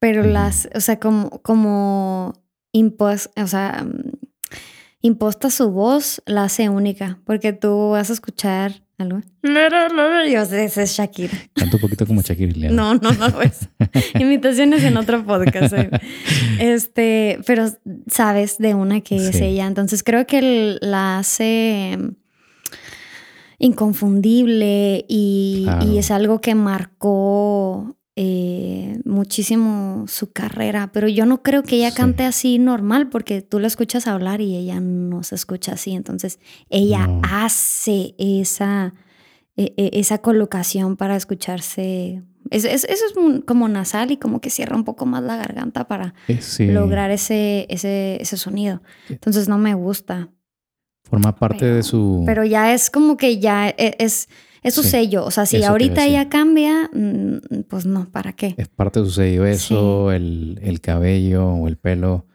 Pero 0.00 0.22
las, 0.22 0.68
o 0.74 0.80
sea, 0.80 1.00
como, 1.00 1.30
como 1.42 2.40
impos, 2.72 3.30
o 3.36 3.46
sea, 3.46 3.84
mm, 3.84 4.12
imposta 5.02 5.50
su 5.50 5.70
voz, 5.70 6.22
la 6.26 6.44
hace 6.44 6.68
única. 6.68 7.18
Porque 7.24 7.52
tú 7.52 7.90
vas 7.90 8.10
a 8.10 8.12
escuchar 8.12 8.82
algo. 8.98 9.20
Yo 9.42 10.44
sé, 10.44 10.64
ese 10.64 10.82
es 10.82 10.96
Shakira. 10.96 11.36
Canta 11.54 11.76
un 11.76 11.80
poquito 11.80 12.06
como 12.06 12.22
Shakira. 12.22 12.70
No, 12.70 12.94
no, 12.94 13.12
no, 13.12 13.42
es. 13.42 13.68
Imitaciones 14.18 14.82
en 14.84 14.96
otro 14.96 15.24
podcast. 15.24 15.72
¿eh? 15.74 15.90
Este, 16.60 17.40
pero 17.46 17.68
sabes 18.08 18.58
de 18.58 18.74
una 18.74 19.00
que 19.00 19.16
es 19.16 19.40
ella. 19.40 19.66
Entonces 19.66 20.02
creo 20.02 20.26
que 20.26 20.76
la 20.80 21.18
hace 21.18 21.96
inconfundible 23.58 25.04
y, 25.08 25.66
es 25.96 26.10
algo 26.10 26.40
que 26.40 26.54
marcó 26.54 27.96
eh, 28.14 29.00
muchísimo 29.04 30.04
su 30.06 30.32
carrera, 30.32 30.90
pero 30.92 31.08
yo 31.08 31.26
no 31.26 31.42
creo 31.42 31.62
que 31.62 31.76
ella 31.76 31.92
cante 31.92 32.24
así 32.24 32.58
normal 32.58 33.08
porque 33.08 33.42
tú 33.42 33.58
la 33.58 33.66
escuchas 33.66 34.06
hablar 34.06 34.40
y 34.40 34.56
ella 34.56 34.80
no 34.80 35.22
se 35.22 35.34
escucha 35.34 35.72
así, 35.72 35.92
entonces 35.92 36.38
ella 36.70 37.08
hace 37.22 38.14
esa, 38.18 38.94
e, 39.56 39.74
e, 39.76 39.90
esa 39.94 40.18
colocación 40.18 40.96
para 40.96 41.16
escucharse. 41.16 42.22
eso 42.50 42.68
es 42.68 43.14
como 43.44 43.68
nasal 43.68 44.12
y 44.12 44.16
como 44.18 44.40
que 44.40 44.50
cierra 44.50 44.76
un 44.76 44.84
poco 44.84 45.04
más 45.04 45.22
la 45.22 45.36
garganta 45.36 45.88
para 45.88 46.14
lograr 46.58 47.10
ese, 47.10 47.66
ese, 47.68 48.18
ese 48.20 48.36
sonido. 48.36 48.82
Entonces 49.08 49.48
no 49.48 49.58
me 49.58 49.74
gusta. 49.74 50.28
Forma 51.10 51.34
parte 51.34 51.64
de 51.64 51.82
su... 51.82 52.22
Pero 52.26 52.44
ya 52.44 52.74
es 52.74 52.90
como 52.90 53.16
que 53.16 53.38
ya 53.38 53.68
e, 53.68 53.96
es, 53.98 54.28
es 54.62 54.74
su 54.74 54.82
sello. 54.82 55.24
O 55.24 55.30
sea, 55.30 55.46
si 55.46 55.62
ahorita 55.62 56.06
ya 56.06 56.28
cambia, 56.28 56.90
mm, 56.92 57.62
pues 57.68 57.86
no, 57.86 58.08
¿para 58.10 58.32
qué? 58.32 58.54
Es 58.56 58.68
parte 58.68 59.00
de 59.00 59.06
su 59.06 59.12
sello. 59.12 59.46
Eso, 59.46 60.12
el, 60.12 60.60
el, 60.62 60.80
cabello 60.80 61.48
o 61.48 61.68
el 61.68 61.76
pelo, 61.76 62.26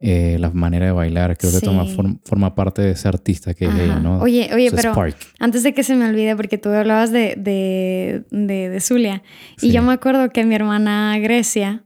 eh, 0.00 0.36
la 0.38 0.50
manera 0.50 0.86
de 0.86 0.92
bailar, 0.92 1.36
creo 1.36 1.52
que 1.52 1.60
toma, 1.60 1.84
forma 2.24 2.54
parte 2.54 2.82
de 2.82 2.92
ese 2.92 3.08
artista 3.08 3.54
que 3.54 3.66
es 3.66 3.74
ella, 3.74 3.98
¿no? 3.98 4.20
Oye, 4.20 4.50
oye, 4.54 4.70
pero 4.70 4.94
antes 5.38 5.62
de 5.62 5.74
que 5.74 5.82
se 5.82 5.94
me 5.94 6.08
olvide, 6.08 6.36
porque 6.36 6.58
tú 6.58 6.70
hablabas 6.70 7.12
de, 7.12 7.34
de, 7.36 8.24
de, 8.30 8.68
de 8.70 8.80
Zulia, 8.80 9.22
y 9.60 9.72
yo 9.72 9.82
me 9.82 9.92
acuerdo 9.92 10.30
que 10.30 10.44
mi 10.44 10.54
hermana 10.54 11.18
Grecia, 11.18 11.84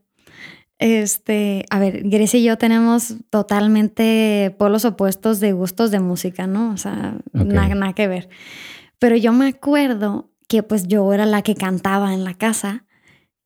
este, 0.79 1.65
a 1.71 1.79
ver, 1.79 2.03
Grecia 2.05 2.41
y 2.41 2.45
yo 2.45 2.59
tenemos 2.59 3.15
totalmente 3.31 4.55
polos 4.59 4.85
opuestos 4.85 5.41
de 5.41 5.53
gustos 5.53 5.91
de 5.91 6.01
música, 6.01 6.47
¿no? 6.47 6.73
O 6.73 6.77
sea, 6.77 7.17
nada, 7.33 7.93
que 7.93 8.09
ver. 8.09 8.29
Pero 8.99 9.17
yo 9.17 9.33
me 9.33 9.49
acuerdo 9.49 10.31
que 10.49 10.63
pues 10.63 10.87
yo 10.89 11.13
era 11.13 11.27
la 11.27 11.43
que 11.43 11.55
cantaba 11.55 12.13
en 12.13 12.25
la 12.25 12.35
casa 12.35 12.85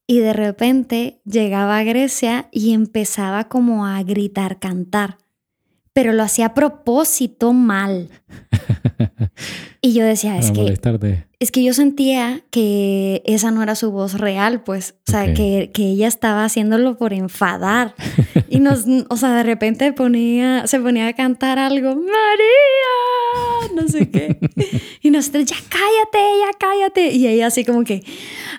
y 0.06 0.20
de 0.20 0.32
repente 0.32 1.20
llegaba 1.24 1.78
a 1.78 1.84
Grecia 1.84 2.48
y 2.50 2.72
empezaba 2.72 3.48
como 3.48 3.86
a 3.86 4.02
gritar, 4.02 4.58
cantar, 4.58 5.18
pero 5.92 6.12
lo 6.12 6.22
hacía 6.22 6.46
a 6.46 6.54
propósito 6.54 7.52
mal. 7.52 8.08
y 9.80 9.92
yo 9.92 10.04
decía, 10.04 10.36
es 10.38 10.50
que 10.50 10.76
es 11.40 11.52
que 11.52 11.62
yo 11.62 11.72
sentía 11.72 12.42
que 12.50 13.22
esa 13.24 13.52
no 13.52 13.62
era 13.62 13.76
su 13.76 13.92
voz 13.92 14.14
real, 14.14 14.64
pues, 14.64 14.96
o 15.06 15.12
sea, 15.12 15.32
que, 15.34 15.70
que, 15.72 15.90
ella 15.90 16.08
estaba 16.08 16.44
haciéndolo 16.44 16.98
por 16.98 17.12
enfadar. 17.12 17.94
y 18.48 18.58
nos, 18.58 18.86
o 19.08 19.16
sea, 19.16 19.36
de 19.36 19.44
repente 19.44 19.92
ponía, 19.92 20.66
se 20.66 20.80
ponía 20.80 21.06
a 21.06 21.12
cantar 21.12 21.60
algo, 21.60 21.94
María, 21.94 23.72
no 23.76 23.86
sé 23.86 24.10
qué. 24.10 24.40
y 25.00 25.10
nosotros, 25.10 25.44
ya 25.44 25.56
cállate, 25.68 26.18
ya 26.40 26.58
cállate. 26.58 27.12
Y 27.12 27.28
ella 27.28 27.46
así 27.46 27.64
como 27.64 27.84
que, 27.84 28.02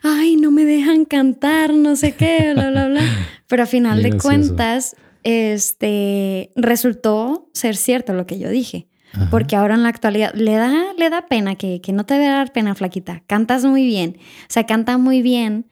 ay, 0.02 0.38
no 0.38 0.50
me 0.50 0.64
dejan 0.64 1.04
cantar, 1.04 1.74
no 1.74 1.98
sé 1.98 2.14
qué, 2.14 2.54
bla, 2.54 2.70
bla, 2.72 2.88
bla. 2.88 3.02
Pero 3.48 3.64
a 3.64 3.66
final 3.66 4.02
de 4.02 4.18
cuentas, 4.18 4.96
este, 5.24 6.52
resultó 6.56 7.50
ser 7.54 7.76
cierto 7.76 8.14
lo 8.14 8.26
que 8.26 8.40
yo 8.40 8.50
dije. 8.50 8.89
Porque 9.32 9.56
ahora 9.56 9.76
en 9.76 9.84
la 9.84 9.90
actualidad 9.90 10.34
le 10.36 10.54
da, 10.54 10.94
le 10.98 11.10
da 11.10 11.26
pena, 11.28 11.56
que, 11.56 11.82
que 11.82 11.94
no 11.94 12.06
te 12.06 12.16
debe 12.16 12.28
dar 12.28 12.54
pena, 12.54 12.76
flaquita. 12.76 13.24
Cantas 13.28 13.66
muy 13.66 13.86
bien. 13.86 14.18
O 14.20 14.48
sea, 14.50 14.66
canta 14.66 14.98
muy 14.98 15.22
bien, 15.22 15.66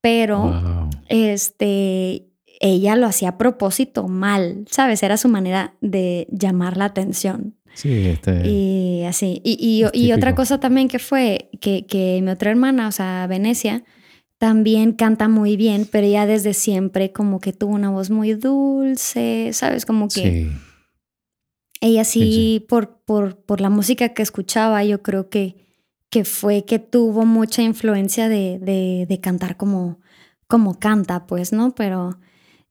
pero 0.00 0.88
este, 1.08 2.26
ella 2.60 2.96
lo 2.96 3.06
hacía 3.06 3.30
a 3.30 3.38
propósito 3.38 4.08
mal, 4.08 4.64
¿sabes? 4.70 5.02
Era 5.02 5.16
su 5.16 5.28
manera 5.28 5.74
de 5.80 6.26
llamar 6.30 6.76
la 6.76 6.86
atención. 6.86 7.54
Sí, 7.74 8.06
este. 8.08 8.46
Y 8.46 9.04
así. 9.04 9.40
Y, 9.44 9.86
y, 9.92 9.98
y 9.98 10.12
otra 10.12 10.34
cosa 10.34 10.58
también 10.60 10.88
que 10.88 10.98
fue 10.98 11.50
que, 11.60 11.86
que 11.86 12.20
mi 12.22 12.30
otra 12.30 12.50
hermana, 12.50 12.88
o 12.88 12.92
sea, 12.92 13.26
Venecia, 13.28 13.84
también 14.38 14.92
canta 14.92 15.28
muy 15.28 15.56
bien, 15.56 15.88
pero 15.90 16.06
ella 16.06 16.26
desde 16.26 16.52
siempre 16.52 17.12
como 17.12 17.38
que 17.38 17.52
tuvo 17.52 17.74
una 17.74 17.90
voz 17.90 18.10
muy 18.10 18.34
dulce, 18.34 19.50
¿sabes? 19.52 19.86
Como 19.86 20.08
que... 20.08 20.20
Sí 20.20 20.50
ella 21.82 22.04
sí, 22.04 22.64
Por, 22.68 23.00
por, 23.04 23.36
por, 23.36 23.60
la 23.60 23.68
música 23.68 24.10
que 24.10 24.22
escuchaba, 24.22 24.84
yo 24.84 25.02
creo 25.02 25.28
que, 25.28 25.56
que 26.10 26.24
fue 26.24 26.64
que 26.64 26.78
tuvo 26.78 27.26
mucha 27.26 27.62
influencia 27.62 28.28
de, 28.28 28.58
de, 28.60 29.06
de 29.08 29.20
cantar 29.20 29.56
como, 29.56 29.98
como 30.46 30.78
canta, 30.78 31.26
pues, 31.26 31.52
¿no? 31.52 31.74
Pero, 31.74 32.20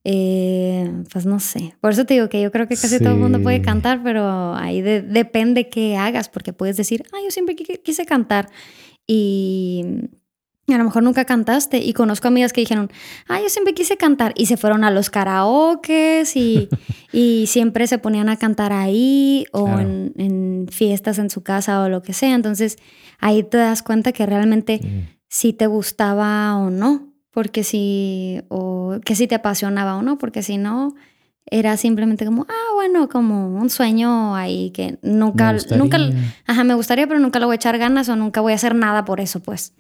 eh, 0.06 0.90
pues 1.12 1.26
no 1.26 1.42
sé. 1.42 1.76
Por 1.82 1.92
eso 1.92 2.06
te 2.06 2.14
digo 2.14 2.30
que 2.30 2.42
yo 2.42 2.52
creo 2.52 2.68
que 2.70 2.78
casi 2.78 3.00
todo 3.00 3.14
el 3.14 3.20
mundo 3.20 3.42
puede 3.44 3.62
cantar, 3.62 4.02
pero 4.02 4.56
ahí 4.56 4.82
depende 4.82 5.70
qué 5.70 5.98
hagas, 5.98 6.30
porque 6.30 6.54
puedes 6.54 6.78
decir, 6.78 7.04
ah, 7.12 7.18
yo 7.22 7.32
siempre 7.32 7.56
quise 7.56 8.06
cantar. 8.06 8.50
Y 9.06 9.84
a 10.74 10.78
lo 10.78 10.84
mejor 10.84 11.04
nunca 11.04 11.26
cantaste 11.26 11.80
y 11.80 11.94
conozco 11.94 12.28
amigas 12.28 12.54
que 12.54 12.62
dijeron, 12.62 12.92
ah, 13.28 13.40
yo 13.42 13.50
siempre 13.50 13.74
quise 13.74 13.98
cantar 13.98 14.34
y 14.36 14.46
se 14.46 14.58
fueron 14.58 14.84
a 14.84 14.92
los 14.92 15.10
karaokes 15.10 16.36
y, 16.36 16.70
y 17.12 17.48
siempre 17.48 17.88
se 17.88 17.98
ponían 17.98 18.30
a 18.30 18.38
cantar 18.38 18.74
ahí 18.74 19.46
o 19.52 19.68
en, 19.68 20.14
en, 20.18 20.68
fiestas 20.70 21.18
en 21.20 21.30
su 21.30 21.44
casa 21.44 21.82
o 21.84 21.90
lo 21.90 22.02
que 22.02 22.14
sea. 22.14 22.36
Entonces 22.36 22.78
ahí 23.20 23.44
te 23.44 23.58
das 23.58 23.84
cuenta 23.84 24.12
que 24.12 24.26
realmente 24.26 24.82
sí, 25.28 25.54
te 25.54 25.68
gustaba 25.68 26.58
o 26.58 26.70
no, 26.70 27.14
porque 27.32 27.64
si, 27.64 28.42
o 28.50 29.00
que 29.06 29.16
sí 29.16 29.28
te 29.28 29.36
apasionaba 29.36 29.96
o 29.96 30.02
no, 30.02 30.18
porque 30.18 30.44
si 30.44 30.58
no, 30.58 30.94
era 31.46 31.78
simplemente 31.78 32.26
como, 32.26 32.46
ah, 32.50 32.74
bueno, 32.76 33.10
como 33.10 33.48
un 33.48 33.70
sueño 33.70 34.36
ahí 34.36 34.72
que 34.72 35.00
nunca, 35.02 35.56
nunca, 35.76 35.98
ajá, 36.46 36.64
me 36.64 36.74
gustaría, 36.74 37.08
pero 37.08 37.20
nunca 37.20 37.40
le 37.40 37.46
voy 37.46 37.54
a 37.54 37.56
echar 37.56 37.78
ganas 37.78 38.10
o 38.10 38.16
nunca 38.16 38.42
voy 38.42 38.52
a 38.52 38.56
hacer 38.56 38.76
nada 38.76 39.06
por 39.06 39.20
eso, 39.20 39.40
pues 39.42 39.74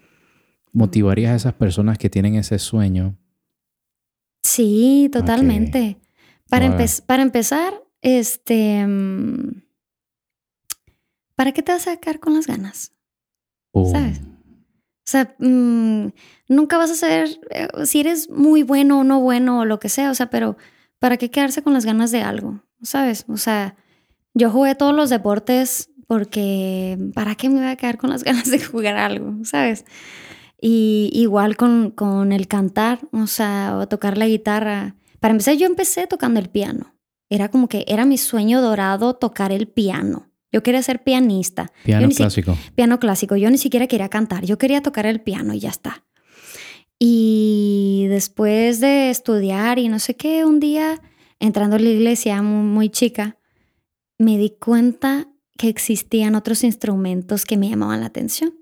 motivarías 0.73 1.31
a 1.31 1.35
esas 1.35 1.53
personas 1.53 1.97
que 1.97 2.09
tienen 2.09 2.35
ese 2.35 2.57
sueño 2.59 3.17
Sí, 4.43 5.09
totalmente. 5.11 5.97
Para, 6.49 6.67
Wow. 6.69 6.77
empe- 6.79 7.05
para 7.05 7.21
empezar, 7.23 7.73
este... 8.01 8.85
mm, 8.85 9.61
¿Para 11.35 11.51
qué 11.53 11.63
te 11.63 11.71
vas 11.71 11.87
a 11.87 11.91
sacar 11.91 12.19
con 12.19 12.33
las 12.33 12.47
ganas? 12.47 12.91
¿Sabes? 13.91 14.19
O 14.19 15.05
sea, 15.11 15.35
mm, 15.39 16.07
nunca 16.49 16.77
vas 16.77 16.91
a 16.91 16.95
ser, 16.95 17.39
eh, 17.51 17.67
si 17.85 17.99
eres 18.01 18.29
muy 18.29 18.63
bueno 18.63 18.99
o 18.99 19.03
no 19.03 19.19
bueno 19.21 19.59
o 19.61 19.65
lo 19.65 19.79
que 19.79 19.89
sea, 19.89 20.11
o 20.11 20.15
sea, 20.15 20.29
pero 20.29 20.57
¿para 20.99 21.17
qué 21.17 21.31
quedarse 21.31 21.63
con 21.63 21.73
las 21.73 21.85
ganas 21.85 22.11
de 22.11 22.21
algo? 22.21 22.63
¿Sabes? 22.81 23.25
O 23.27 23.37
sea, 23.37 23.75
yo 24.33 24.51
jugué 24.51 24.75
todos 24.75 24.93
los 24.95 25.09
deportes 25.09 25.89
porque 26.07 26.97
¿para 27.13 27.35
qué 27.35 27.49
me 27.49 27.55
voy 27.61 27.67
a 27.69 27.75
quedar 27.75 27.97
con 27.97 28.09
las 28.09 28.23
ganas 28.25 28.49
de 28.51 28.59
jugar 28.63 28.97
algo? 28.97 29.43
¿Sabes? 29.43 29.85
Y 30.63 31.09
igual 31.13 31.57
con, 31.57 31.89
con 31.91 32.31
el 32.31 32.47
cantar, 32.47 32.99
o 33.11 33.25
sea, 33.27 33.77
o 33.79 33.87
tocar 33.87 34.17
la 34.17 34.27
guitarra. 34.27 34.95
Para 35.19 35.31
empezar, 35.31 35.55
yo 35.55 35.65
empecé 35.65 36.05
tocando 36.07 36.39
el 36.39 36.49
piano. 36.49 36.93
Era 37.29 37.49
como 37.49 37.67
que 37.67 37.83
era 37.87 38.05
mi 38.05 38.17
sueño 38.17 38.61
dorado 38.61 39.15
tocar 39.15 39.51
el 39.51 39.67
piano. 39.67 40.27
Yo 40.51 40.61
quería 40.63 40.83
ser 40.83 41.01
pianista. 41.03 41.71
Piano 41.83 42.09
si- 42.11 42.17
clásico. 42.17 42.55
piano 42.75 42.99
clásico. 42.99 43.35
Yo 43.37 43.49
ni 43.49 43.57
siquiera 43.57 43.87
quería 43.87 44.09
cantar, 44.09 44.45
yo 44.45 44.57
quería 44.57 44.81
tocar 44.83 45.05
el 45.07 45.21
piano 45.21 45.53
y 45.53 45.59
ya 45.59 45.69
está. 45.69 46.03
Y 46.99 48.05
después 48.09 48.79
de 48.79 49.09
estudiar 49.09 49.79
y 49.79 49.87
no 49.89 49.97
sé 49.97 50.15
qué, 50.15 50.45
un 50.45 50.59
día 50.59 51.01
entrando 51.39 51.77
a 51.77 51.79
la 51.79 51.89
iglesia 51.89 52.41
muy, 52.43 52.63
muy 52.63 52.89
chica, 52.89 53.37
me 54.19 54.37
di 54.37 54.51
cuenta 54.51 55.27
que 55.57 55.67
existían 55.69 56.35
otros 56.35 56.63
instrumentos 56.63 57.45
que 57.45 57.57
me 57.57 57.69
llamaban 57.69 58.01
la 58.01 58.05
atención. 58.07 58.53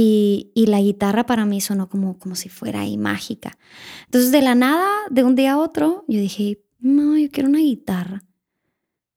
Y, 0.00 0.52
y 0.54 0.66
la 0.66 0.80
guitarra 0.80 1.26
para 1.26 1.44
mí 1.44 1.60
sonó 1.60 1.88
como, 1.88 2.20
como 2.20 2.36
si 2.36 2.48
fuera 2.48 2.82
ahí 2.82 2.96
mágica. 2.96 3.58
Entonces, 4.04 4.30
de 4.30 4.42
la 4.42 4.54
nada, 4.54 4.86
de 5.10 5.24
un 5.24 5.34
día 5.34 5.54
a 5.54 5.58
otro, 5.58 6.04
yo 6.06 6.20
dije, 6.20 6.60
no, 6.78 7.18
yo 7.18 7.28
quiero 7.32 7.48
una 7.48 7.58
guitarra. 7.58 8.22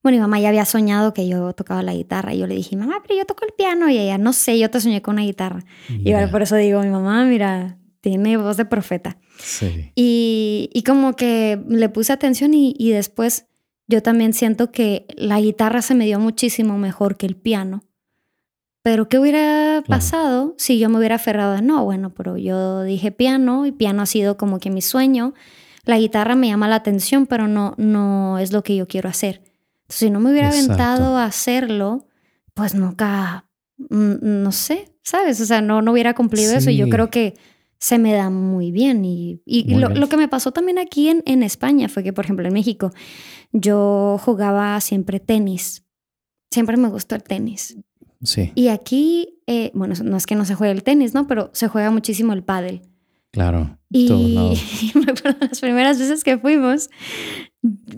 Bueno, 0.02 0.16
mi 0.16 0.22
mamá 0.22 0.40
ya 0.40 0.48
había 0.48 0.64
soñado 0.64 1.14
que 1.14 1.28
yo 1.28 1.52
tocaba 1.52 1.84
la 1.84 1.94
guitarra. 1.94 2.34
Y 2.34 2.38
yo 2.38 2.48
le 2.48 2.56
dije, 2.56 2.76
mamá, 2.76 2.96
pero 3.06 3.16
yo 3.16 3.24
toco 3.26 3.44
el 3.46 3.52
piano. 3.52 3.88
Y 3.90 3.96
ella, 3.96 4.18
no 4.18 4.32
sé, 4.32 4.58
yo 4.58 4.70
te 4.70 4.80
soñé 4.80 5.02
con 5.02 5.14
una 5.14 5.22
guitarra. 5.22 5.64
Y 5.88 5.98
Mira, 5.98 6.18
ahora 6.18 6.32
por 6.32 6.42
eso 6.42 6.56
digo, 6.56 6.82
mi 6.82 6.90
mamá, 6.90 7.24
mira, 7.26 7.78
tiene 8.00 8.36
voz 8.36 8.56
de 8.56 8.64
profeta. 8.64 9.18
Sí. 9.38 9.92
Y, 9.94 10.68
y 10.72 10.82
como 10.82 11.14
que 11.14 11.62
le 11.68 11.88
puse 11.90 12.12
atención 12.12 12.54
y, 12.54 12.74
y 12.76 12.90
después 12.90 13.46
yo 13.86 14.02
también 14.02 14.32
siento 14.32 14.72
que 14.72 15.06
la 15.16 15.40
guitarra 15.40 15.80
se 15.80 15.94
me 15.94 16.06
dio 16.06 16.18
muchísimo 16.18 16.76
mejor 16.76 17.16
que 17.16 17.26
el 17.26 17.36
piano. 17.36 17.84
Pero 18.82 19.08
¿qué 19.08 19.18
hubiera 19.18 19.82
pasado 19.86 20.54
si 20.58 20.78
yo 20.78 20.88
me 20.88 20.98
hubiera 20.98 21.14
aferrado 21.14 21.54
a 21.54 21.60
no? 21.60 21.84
Bueno, 21.84 22.10
pero 22.14 22.36
yo 22.36 22.82
dije 22.82 23.12
piano 23.12 23.64
y 23.66 23.72
piano 23.72 24.02
ha 24.02 24.06
sido 24.06 24.36
como 24.36 24.58
que 24.58 24.70
mi 24.70 24.82
sueño. 24.82 25.34
La 25.84 25.98
guitarra 25.98 26.34
me 26.34 26.48
llama 26.48 26.68
la 26.68 26.76
atención, 26.76 27.26
pero 27.26 27.46
no, 27.48 27.74
no 27.76 28.38
es 28.38 28.52
lo 28.52 28.62
que 28.62 28.74
yo 28.76 28.88
quiero 28.88 29.08
hacer. 29.08 29.42
Entonces, 29.82 29.98
si 29.98 30.10
no 30.10 30.18
me 30.20 30.30
hubiera 30.30 30.48
Exacto. 30.48 30.72
aventado 30.72 31.16
a 31.16 31.24
hacerlo, 31.24 32.08
pues 32.54 32.74
nunca, 32.74 33.48
no 33.88 34.52
sé, 34.52 34.92
¿sabes? 35.02 35.40
O 35.40 35.46
sea, 35.46 35.60
no, 35.60 35.80
no 35.82 35.92
hubiera 35.92 36.14
cumplido 36.14 36.52
eso. 36.54 36.70
Y 36.70 36.76
yo 36.76 36.88
creo 36.88 37.08
que 37.10 37.34
se 37.78 37.98
me 37.98 38.12
da 38.12 38.30
muy 38.30 38.70
bien. 38.72 39.04
Y, 39.04 39.42
y 39.44 39.64
Muy 39.64 39.80
lo, 39.80 39.88
bien. 39.88 40.00
lo 40.00 40.08
que 40.08 40.16
me 40.16 40.28
pasó 40.28 40.52
también 40.52 40.78
aquí 40.78 41.08
en, 41.08 41.22
en 41.26 41.42
España 41.42 41.88
fue 41.88 42.02
que, 42.02 42.12
por 42.12 42.24
ejemplo, 42.24 42.46
en 42.46 42.52
México, 42.52 42.90
yo 43.52 44.18
jugaba 44.24 44.80
siempre 44.80 45.20
tenis. 45.20 45.84
Siempre 46.50 46.76
me 46.76 46.88
gustó 46.88 47.14
el 47.14 47.22
tenis. 47.22 47.76
Sí, 48.22 48.52
Y 48.54 48.68
aquí, 48.68 49.40
eh, 49.46 49.70
bueno, 49.74 49.94
no 50.04 50.16
es 50.16 50.26
que 50.26 50.34
no 50.34 50.44
se 50.44 50.54
juegue 50.54 50.72
el 50.72 50.82
tenis, 50.82 51.14
¿no? 51.14 51.26
Pero 51.26 51.50
se 51.52 51.68
juega 51.68 51.90
muchísimo 51.90 52.32
el 52.32 52.44
pádel. 52.44 52.82
claro. 53.30 53.78
Y 53.94 54.08
me 54.94 55.12
acuerdo 55.12 55.38
las 55.40 55.60
primeras 55.60 55.98
veces 55.98 56.24
que 56.24 56.38
fuimos, 56.38 56.88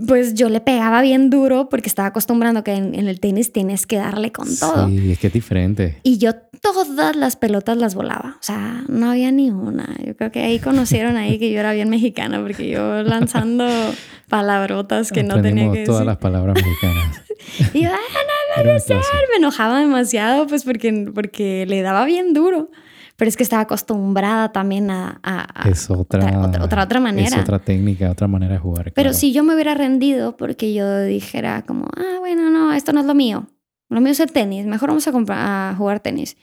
pues 0.07 0.35
yo 0.35 0.49
le 0.51 0.61
pegaba 0.61 1.01
bien 1.01 1.31
duro 1.31 1.69
porque 1.71 1.89
estaba 1.89 2.09
acostumbrando 2.09 2.63
que 2.65 2.73
en, 2.75 2.95
en 2.95 3.09
el 3.09 3.19
tenis 3.21 3.51
tienes 3.53 3.87
que 3.87 3.97
darle 3.97 4.31
con 4.31 4.47
todo. 4.59 4.89
Sí, 4.89 5.13
es 5.13 5.19
que 5.19 5.29
es 5.29 5.33
diferente. 5.33 5.99
Y 6.03 6.19
yo 6.19 6.33
todas 6.61 7.17
las 7.17 7.37
pelotas 7.37 7.77
las 7.79 7.95
volaba. 7.95 8.37
O 8.39 8.43
sea, 8.43 8.85
no 8.89 9.11
había 9.11 9.31
ni 9.33 9.51
una. 9.51 9.89
Yo 10.07 10.17
creo 10.17 10.31
que 10.33 10.43
ahí 10.43 10.59
conocieron 10.59 11.17
ahí 11.17 11.39
que 11.39 11.51
yo 11.51 11.61
era 11.61 11.73
bien 11.73 11.89
mexicana 11.89 12.41
porque 12.43 12.69
yo 12.69 13.03
lanzando 13.03 13.67
palabrotas 14.29 15.11
que 15.13 15.23
no 15.23 15.41
tenía 15.41 15.71
que 15.73 15.85
todas 15.85 16.01
decir. 16.01 16.07
las 16.07 16.17
palabras 16.19 16.57
mexicanas. 16.57 17.21
Y 17.75 17.83
yo, 17.83 17.91
"Ah, 17.91 18.61
Era 18.61 18.71
una 18.73 18.81
clase. 18.81 18.95
me 19.31 19.37
enojaba 19.37 19.79
demasiado 19.81 20.47
pues 20.47 20.65
porque, 20.65 21.11
porque 21.15 21.67
le 21.69 21.83
daba 21.83 22.05
bien 22.07 22.33
duro. 22.33 22.71
Pero 23.17 23.29
es 23.29 23.37
que 23.37 23.43
estaba 23.45 23.63
acostumbrada 23.63 24.51
también 24.53 24.91
a... 24.91 25.21
a- 25.23 25.47
a- 25.65 25.69
Es 25.69 25.89
otra, 25.91 26.25
otra- 26.27 26.39
otra- 26.49 26.65
otra- 26.65 26.83
otra 26.85 27.01
manera. 27.01 27.29
Es 27.29 27.37
otra 27.43 27.59
técnica, 27.61 28.11
otra 28.11 28.27
manera 28.27 28.55
de 28.55 28.59
jugar. 28.59 28.85
Pero 28.93 28.95
claro. 28.95 29.13
si 29.15 29.33
yo 29.33 29.45
me 29.45 29.55
hubiera 29.55 29.75
rendido 29.75 30.37
porque 30.37 30.75
yo 30.75 31.03
dijera 31.03 31.63
como, 31.63 31.87
ah, 31.97 32.19
bueno, 32.19 32.51
no, 32.51 32.73
esto 32.73 32.93
no 32.93 33.01
es 33.01 33.07
lo 33.07 33.15
mío. 33.15 33.47
Lo 33.89 34.01
mío 34.01 34.13
es 34.13 34.21
el 34.21 34.33
tenis. 34.33 34.67
Mejor 34.67 34.89
vamos 34.89 35.07
a, 35.07 35.13
comprar, 35.13 35.39
a 35.39 35.75
jugar 35.77 36.01
tenis. 36.01 36.37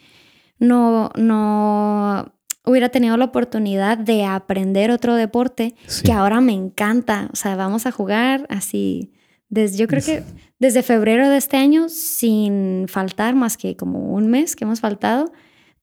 No, 0.60 1.10
no 1.18 2.34
hubiera 2.66 2.90
tenido 2.90 3.18
la 3.18 3.26
oportunidad 3.26 3.98
de 3.98 4.24
aprender 4.26 4.92
otro 4.92 5.16
deporte 5.16 5.76
Sí. 5.88 6.04
que 6.04 6.12
ahora 6.14 6.40
me 6.42 6.54
encanta. 6.54 7.30
O 7.34 7.36
sea, 7.36 7.56
vamos 7.56 7.86
a 7.86 7.92
jugar 7.92 8.46
así. 8.50 9.12
Desde, 9.50 9.78
yo 9.80 9.88
creo 9.88 10.02
que 10.04 10.24
desde 10.60 10.84
febrero 10.84 11.28
de 11.28 11.36
este 11.38 11.58
año, 11.58 11.90
sin 11.90 12.86
faltar 12.88 13.36
más 13.36 13.58
que 13.58 13.76
como 13.76 14.14
un 14.14 14.28
mes 14.28 14.56
que 14.56 14.64
hemos 14.64 14.80
faltado, 14.80 15.32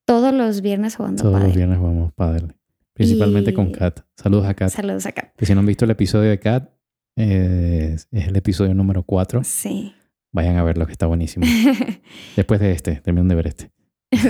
todos 0.09 0.33
los 0.33 0.63
viernes 0.63 0.97
jugando 0.97 1.23
Todos 1.23 1.41
los 1.43 1.55
viernes 1.55 1.79
jugamos 1.79 2.13
pádel. 2.15 2.55
Principalmente 2.95 3.51
Y- 3.51 3.55
con 3.55 3.71
Kat. 3.71 4.01
Saludos 4.17 4.47
a 4.47 4.55
Kat. 4.55 4.71
Saludos 4.71 5.05
acá. 5.07 5.33
Que 5.37 5.45
si 5.47 5.53
no 5.55 5.61
han 5.61 5.67
visto 5.67 5.85
el 5.85 5.91
episodio 5.91 6.31
de 6.31 6.41
Kat, 6.41 6.71
eh, 7.17 7.95
es 8.11 8.27
el 8.27 8.35
episodio 8.37 8.73
número 8.75 9.03
4. 9.03 9.43
Sí. 9.45 9.93
Vayan 10.33 10.57
a 10.57 10.65
verlo, 10.65 10.87
que 10.87 10.93
está 10.93 11.07
buenísimo. 11.07 11.45
Después 12.37 12.59
de 12.61 12.73
este, 12.73 12.97
terminan 12.97 13.29
de 13.29 13.35
ver 13.35 13.47
este. 13.49 13.71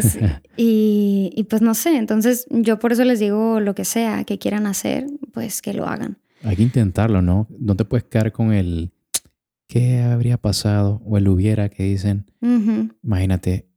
Sí. 0.02 0.18
Y, 0.56 1.30
y 1.36 1.44
pues 1.44 1.62
no 1.62 1.74
sé, 1.74 1.96
entonces 1.96 2.46
yo 2.50 2.80
por 2.80 2.90
eso 2.92 3.04
les 3.04 3.20
digo 3.20 3.60
lo 3.60 3.76
que 3.76 3.84
sea 3.84 4.24
que 4.24 4.38
quieran 4.38 4.66
hacer, 4.66 5.06
pues 5.32 5.62
que 5.62 5.72
lo 5.72 5.86
hagan. 5.86 6.18
Hay 6.42 6.56
que 6.56 6.62
intentarlo, 6.64 7.22
¿no? 7.22 7.46
No 7.60 7.76
te 7.76 7.84
puedes 7.84 8.02
quedar 8.04 8.32
con 8.32 8.52
el 8.52 8.90
¿qué 9.68 10.00
habría 10.00 10.36
pasado? 10.38 11.00
o 11.04 11.16
el 11.16 11.28
hubiera 11.28 11.68
que 11.68 11.84
dicen. 11.84 12.26
Imagínate, 13.04 13.68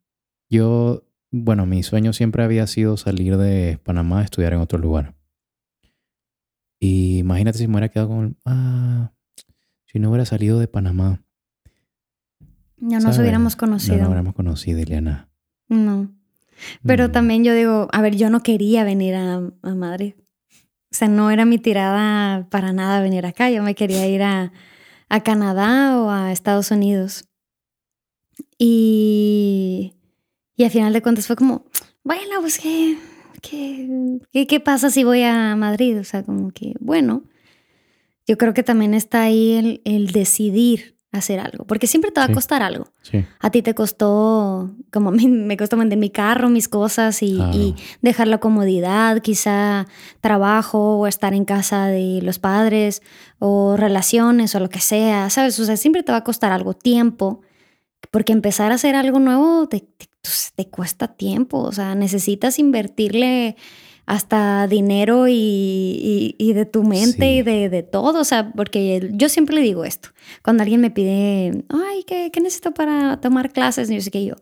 yo, 0.50 1.04
bueno, 1.32 1.66
mi 1.66 1.82
sueño 1.84 2.14
siempre 2.14 2.44
había 2.44 2.68
sido 2.68 2.98
salir 2.98 3.38
de 3.38 3.80
Panamá 3.84 4.20
a 4.20 4.24
estudiar 4.24 4.54
en 4.54 4.60
otro 4.60 4.78
lugar. 4.80 5.16
Y 6.80 7.20
imagínate 7.20 7.58
si 7.60 7.68
me 7.68 7.74
hubiera 7.74 7.90
quedado 7.90 8.10
con 8.10 8.26
el, 8.26 8.36
ah, 8.46 9.12
si 9.86 10.00
no 10.00 10.10
hubiera 10.10 10.26
salido 10.26 10.60
de 10.60 10.68
Panamá. 10.68 11.24
Ya 12.78 12.96
nos 12.96 13.04
¿sabes? 13.04 13.20
hubiéramos 13.20 13.54
No 13.56 13.60
conocido. 13.60 13.98
nos 13.98 14.08
hubiéramos 14.08 14.34
conocido, 14.34 14.80
Ileana. 14.80 15.30
No. 15.70 16.12
Pero 16.86 17.08
Mm, 17.08 17.12
también 17.12 17.44
yo 17.44 17.54
digo, 17.54 17.88
a 17.92 18.02
ver, 18.02 18.16
yo 18.16 18.30
no 18.30 18.42
quería 18.44 18.84
venir 18.84 19.16
a, 19.16 19.36
a 19.36 19.76
Madrid. 19.76 20.16
O 20.92 20.96
sea, 20.96 21.08
no 21.08 21.32
era 21.32 21.46
mi 21.46 21.58
tirada 21.60 22.48
para 22.50 22.74
nada 22.74 23.02
venir 23.02 23.26
acá. 23.26 23.50
Yo 23.50 23.64
me 23.64 23.76
quería 23.76 24.08
ir 24.08 24.24
a, 24.24 24.52
a 25.10 25.22
Canadá 25.22 25.98
o 26.02 26.10
a 26.10 26.32
Estados 26.32 26.72
Unidos. 26.72 27.26
Y, 28.58 29.94
y 30.62 30.66
al 30.66 30.72
final 30.72 30.94
de 30.94 31.02
cuentas 31.02 31.28
fue 31.28 31.36
como, 31.36 31.66
bueno, 32.04 32.40
pues 32.42 32.58
¿qué, 32.60 32.98
qué, 33.42 34.20
qué, 34.32 34.48
qué 34.48 34.60
pasa 34.60 34.90
si 34.90 35.04
voy 35.04 35.24
a 35.24 35.56
Madrid? 35.56 36.00
O 36.00 36.04
sea, 36.04 36.24
como 36.24 36.52
que, 36.52 36.74
bueno, 36.80 37.24
yo 38.28 38.38
creo 38.38 38.54
que 38.54 38.64
también 38.64 38.94
está 38.94 39.24
ahí 39.24 39.54
el, 39.54 39.82
el 39.86 40.08
decidir 40.12 40.96
hacer 41.12 41.42
algo, 41.42 41.66
porque 41.66 41.88
siempre 41.88 42.10
te 42.12 42.22
va 42.22 42.28
Sí. 42.28 42.32
a 42.32 42.36
costar 42.36 42.64
algo. 42.64 42.88
Sí, 43.02 43.26
A 43.42 43.50
ti 43.52 43.62
te 43.62 43.74
costó, 43.76 44.72
como 44.94 45.10
a 45.10 45.12
mí 45.12 45.28
me 45.28 45.58
costó 45.58 45.76
vender 45.76 45.98
mi 46.00 46.10
carro, 46.10 46.48
mis 46.50 46.70
cosas 46.70 47.22
y, 47.22 47.38
y 47.54 47.76
dejar 48.02 48.30
la 48.30 48.38
comodidad, 48.38 49.20
quizá 49.22 49.88
trabajo 50.22 50.98
o 51.00 51.08
estar 51.08 51.34
en 51.34 51.44
casa 51.44 51.88
de 51.88 52.22
los 52.22 52.40
padres 52.40 53.02
o 53.40 53.76
relaciones 53.76 54.56
o 54.56 54.60
lo 54.62 54.70
que 54.70 54.80
sea, 54.80 55.30
¿sabes? 55.30 55.60
O 55.60 55.66
sea, 55.66 55.76
siempre 55.76 56.02
te 56.04 56.14
va 56.14 56.20
a 56.20 56.24
costar 56.24 56.54
algo, 56.54 56.74
tiempo, 56.76 57.42
porque 58.10 58.32
empezar 58.32 58.72
a 58.72 58.76
hacer 58.76 58.96
algo 58.96 59.20
nuevo 59.20 59.68
te, 59.68 59.82
te- 59.82 60.08
pues, 60.22 60.52
te 60.56 60.68
cuesta 60.70 61.08
tiempo, 61.10 61.60
o 61.60 61.72
sea, 61.72 61.96
necesitas 61.96 62.60
invertirle 62.60 63.56
hasta 64.08 64.68
dinero 64.68 65.28
y, 65.28 65.34
y- 65.34 66.36
y 66.38 66.54
de 66.54 66.66
tu 66.66 66.84
mente 66.84 67.18
Sí. 67.26 67.38
y 67.38 67.42
de, 67.44 67.70
de 67.70 67.84
todo, 67.84 68.20
o 68.20 68.24
sea, 68.24 68.52
porque 68.54 69.10
yo 69.14 69.30
siempre 69.30 69.56
le 69.56 69.62
digo 69.62 69.86
esto, 69.86 70.10
cuando 70.44 70.64
alguien 70.64 70.82
me 70.82 70.92
pide, 70.92 71.64
ay, 71.70 72.04
¿qué, 72.06 72.30
qué 72.34 72.42
necesito 72.42 72.74
para 72.74 73.22
tomar 73.22 73.54
clases? 73.54 73.90
Y 73.90 73.96
yo 73.96 74.02
sé 74.02 74.12
que 74.12 74.26
yo, 74.26 74.36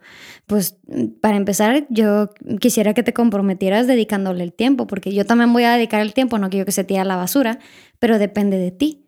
pues 0.48 0.78
para 1.22 1.36
empezar, 1.38 1.86
yo 1.90 2.30
quisiera 2.60 2.94
que 2.94 3.04
te 3.04 3.14
comprometieras 3.14 3.86
dedicándole 3.86 4.44
el 4.44 4.54
tiempo, 4.54 4.88
porque 4.88 5.14
yo 5.14 5.26
también 5.26 5.54
voy 5.54 5.64
a 5.66 5.74
dedicar 5.74 6.02
el 6.02 6.14
tiempo, 6.14 6.40
no 6.40 6.50
quiero 6.50 6.66
que 6.66 6.72
se 6.72 6.84
tire 6.86 7.02
a 7.02 7.06
la 7.06 7.18
basura, 7.18 7.60
pero 8.00 8.18
depende 8.18 8.58
de 8.58 8.72
ti. 8.72 9.06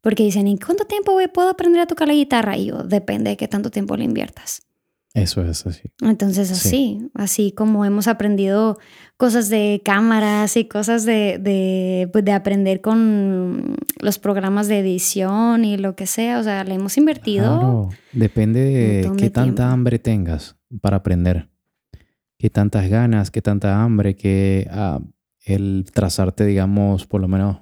Porque 0.00 0.22
dicen, 0.22 0.46
¿y 0.46 0.58
cuánto 0.58 0.84
tiempo 0.84 1.12
voy- 1.12 1.28
puedo 1.28 1.48
aprender 1.48 1.80
a 1.80 1.86
tocar 1.86 2.06
la 2.06 2.14
guitarra? 2.14 2.58
Y 2.58 2.66
yo, 2.66 2.82
depende 2.84 3.30
de 3.30 3.36
qué 3.38 3.48
tanto 3.48 3.70
tiempo 3.70 3.96
le 3.96 4.04
inviertas. 4.04 4.60
Eso 5.14 5.42
es 5.42 5.64
así. 5.64 5.92
Entonces 6.02 6.48
Sí. 6.48 6.54
así, 6.54 7.10
así 7.14 7.52
como 7.52 7.84
hemos 7.84 8.08
aprendido 8.08 8.78
cosas 9.16 9.48
de 9.48 9.80
cámaras 9.84 10.56
y 10.56 10.64
cosas 10.66 11.04
de, 11.04 11.38
de, 11.38 12.08
pues, 12.12 12.24
de 12.24 12.32
aprender 12.32 12.80
con 12.80 13.76
los 14.00 14.18
programas 14.18 14.66
de 14.66 14.80
edición 14.80 15.64
y 15.64 15.76
lo 15.76 15.94
que 15.94 16.06
sea, 16.08 16.40
o 16.40 16.42
sea, 16.42 16.64
le 16.64 16.74
hemos 16.74 16.98
invertido. 16.98 17.44
Claro, 17.44 17.88
depende 18.12 18.60
de 18.64 19.12
qué 19.16 19.24
de 19.26 19.30
tanta 19.30 19.70
hambre 19.70 20.00
tengas 20.00 20.56
para 20.80 20.96
aprender. 20.96 21.48
Qué 22.36 22.50
tantas 22.50 22.90
ganas, 22.90 23.30
qué 23.30 23.40
tanta 23.40 23.82
hambre, 23.84 24.16
que 24.16 24.66
ah, 24.70 25.00
el 25.44 25.86
trazarte, 25.94 26.44
digamos, 26.44 27.06
por 27.06 27.20
lo 27.20 27.28
menos, 27.28 27.58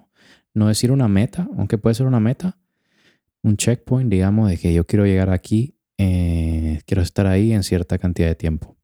no 0.55 0.69
decir 0.69 0.91
una 0.91 1.07
meta, 1.07 1.49
aunque 1.59 1.77
puede 1.77 1.95
ser 1.95 2.07
una 2.07 2.19
meta, 2.19 2.57
un 3.43 3.57
checkpoint, 3.59 4.11
digamos, 4.11 4.49
de 4.49 4.57
que 4.57 4.73
yo 4.73 4.87
quiero 4.87 5.05
llegar 5.05 5.31
aquí, 5.31 5.72
eh, 5.99 6.81
quiero 6.87 7.03
estar 7.03 7.27
ahí 7.27 7.53
en 7.53 7.63
cierta 7.63 7.99
cantidad 7.99 8.29
de 8.29 8.35
tiempo. 8.35 8.77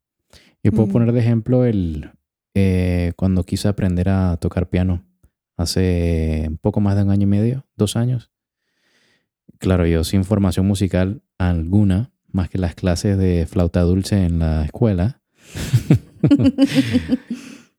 Yo 0.63 0.71
puedo 0.71 0.87
Mm. 0.87 0.91
poner 0.91 1.11
de 1.13 1.19
ejemplo 1.19 1.65
el 1.65 2.11
eh, 2.55 3.13
cuando 3.15 3.43
quise 3.43 3.67
aprender 3.67 4.09
a 4.09 4.37
tocar 4.37 4.69
piano 4.69 5.05
hace 5.55 6.45
un 6.49 6.57
poco 6.57 6.81
más 6.81 6.95
de 6.95 7.03
un 7.03 7.11
año 7.11 7.23
y 7.23 7.27
medio, 7.27 7.67
dos 7.75 7.95
años. 7.95 8.31
Claro, 9.59 9.85
yo 9.85 10.03
sin 10.03 10.23
formación 10.23 10.65
musical 10.65 11.21
alguna, 11.37 12.11
más 12.31 12.49
que 12.49 12.57
las 12.57 12.75
clases 12.75 13.17
de 13.17 13.45
flauta 13.45 13.81
dulce 13.81 14.25
en 14.25 14.39
la 14.39 14.65
escuela. 14.65 15.21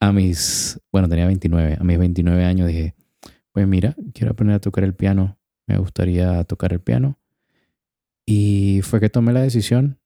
a 0.01 0.13
mis, 0.13 0.81
bueno, 0.93 1.09
tenía 1.09 1.27
29, 1.27 1.77
a 1.81 1.85
mis 1.85 1.99
29 1.99 2.45
años 2.45 2.69
dije, 2.69 2.95
pues 3.53 3.67
mira, 3.67 3.95
quiero 4.15 4.33
aprender 4.33 4.57
a 4.57 4.61
tocar 4.61 4.85
el 4.85 4.95
piano, 4.95 5.39
me 5.67 5.77
gustaría 5.79 6.43
tocar 6.45 6.73
el 6.73 6.81
piano. 6.81 7.19
Y 8.31 8.81
fue 8.83 9.01
que 9.01 9.09
tomé 9.09 9.33
la 9.33 9.43
decisión. 9.43 9.99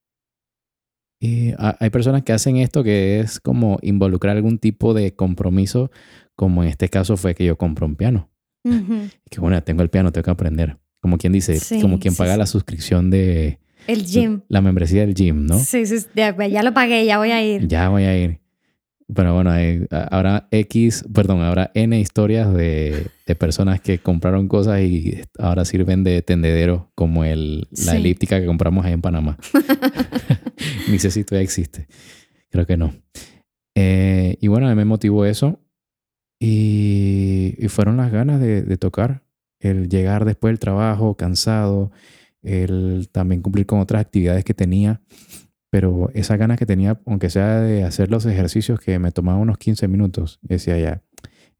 Y 1.21 1.53
ha- 1.59 1.77
hay 1.81 1.91
personas 1.91 2.23
que 2.23 2.33
hacen 2.33 2.57
esto 2.57 2.83
que 2.83 3.21
es 3.21 3.39
como 3.41 3.79
involucrar 3.83 4.37
algún 4.37 4.59
tipo 4.59 4.95
de 4.95 5.15
compromiso, 5.15 5.91
como 6.35 6.63
en 6.63 6.69
este 6.71 6.89
caso 6.89 7.17
fue 7.17 7.35
que 7.35 7.45
yo 7.45 7.57
compré 7.59 7.85
un 7.87 7.97
piano. 7.97 8.31
Ujú. 8.65 9.09
Que 9.31 9.41
bueno, 9.41 9.63
tengo 9.63 9.83
el 9.83 9.91
piano, 9.91 10.11
tengo 10.13 10.25
que 10.25 10.31
aprender. 10.31 10.79
Como 11.01 11.19
quien 11.19 11.33
dice, 11.33 11.59
Sí, 11.61 11.81
como 11.83 11.99
quien 11.99 12.15
sí, 12.15 12.19
paga 12.19 12.33
sí. 12.35 12.39
la 12.39 12.47
suscripción 12.47 13.11
de 13.11 13.59
El 13.87 14.05
gym. 14.07 14.41
la 14.49 14.61
membresía 14.63 15.03
del 15.03 15.15
gym, 15.15 15.45
¿no? 15.45 15.59
Sí, 15.59 15.85
sí, 15.87 15.97
ya 16.15 16.63
lo 16.63 16.73
pagué, 16.73 17.05
ya 17.05 17.19
voy 17.19 17.31
a 17.31 17.45
ir. 17.45 17.69
Ya 17.69 17.89
voy 17.91 18.05
a 18.05 18.17
ir. 18.19 18.41
Pero 19.13 19.35
bueno, 19.35 19.51
hay, 19.51 19.87
habrá 19.91 20.49
X, 20.51 21.05
perdón, 21.13 21.43
habrá 21.43 21.71
N 21.75 21.99
historias 22.01 22.53
de, 22.55 23.09
de 23.27 23.35
personas 23.35 23.81
que 23.81 23.99
compraron 23.99 24.49
cosas 24.49 24.81
y 24.81 25.21
ahora 25.39 25.65
sirven 25.67 26.05
de 26.05 26.23
tendedero, 26.23 26.91
como 26.95 27.25
el, 27.25 27.69
la 27.71 27.93
Sí. 27.93 27.97
elíptica 27.99 28.41
que 28.41 28.47
compramos 28.47 28.85
ahí 28.87 28.93
en 28.95 29.03
Panamá. 29.03 29.37
Ni 30.91 30.99
sé 30.99 31.11
si 31.11 31.23
todavía 31.25 31.45
existe. 31.45 31.87
Creo 32.51 32.67
que 32.67 32.77
no. 32.79 32.95
Eh, 33.75 34.37
y 34.41 34.49
bueno, 34.49 34.67
a 34.67 34.71
mí 34.71 34.77
me 34.77 34.85
motivó 34.85 35.27
eso. 35.27 35.61
Y, 36.41 37.55
y 37.59 37.69
fueron 37.69 37.97
las 37.97 38.11
ganas 38.13 38.41
de, 38.41 38.63
de 38.63 38.77
tocar. 38.77 39.23
El 39.61 39.89
llegar 39.89 40.25
después 40.25 40.51
del 40.53 40.59
trabajo 40.59 41.15
cansado. 41.17 41.91
El 42.43 43.09
también 43.13 43.41
cumplir 43.43 43.67
con 43.67 43.81
otras 43.81 44.01
actividades 44.03 44.45
que 44.45 44.55
tenía. 44.55 45.01
Pero 45.75 46.09
esa 46.15 46.37
ganas 46.37 46.57
que 46.57 46.67
tenía, 46.67 47.01
aunque 47.05 47.31
sea 47.31 47.61
de 47.61 47.83
hacer 47.83 48.09
los 48.09 48.25
ejercicios 48.27 48.79
que 48.79 49.01
me 49.01 49.11
tomaban 49.11 49.41
unos 49.41 49.59
15 49.59 49.89
minutos, 49.89 50.39
decía 50.41 50.79
ya, 50.79 51.03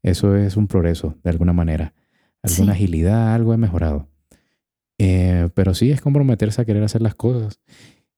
eso 0.03 0.37
es 0.37 0.55
un 0.55 0.67
progreso 0.67 1.17
de 1.21 1.31
alguna 1.31 1.51
manera. 1.51 1.93
Alguna 2.41 2.71
Sí. 2.71 2.77
agilidad, 2.77 3.33
algo 3.33 3.53
he 3.53 3.57
mejorado. 3.57 4.07
Eh, 4.99 5.49
pero 5.53 5.73
sí 5.73 5.91
es 5.91 5.99
comprometerse 5.99 6.61
a 6.61 6.65
querer 6.65 6.81
hacer 6.83 7.01
las 7.01 7.13
cosas. 7.15 7.59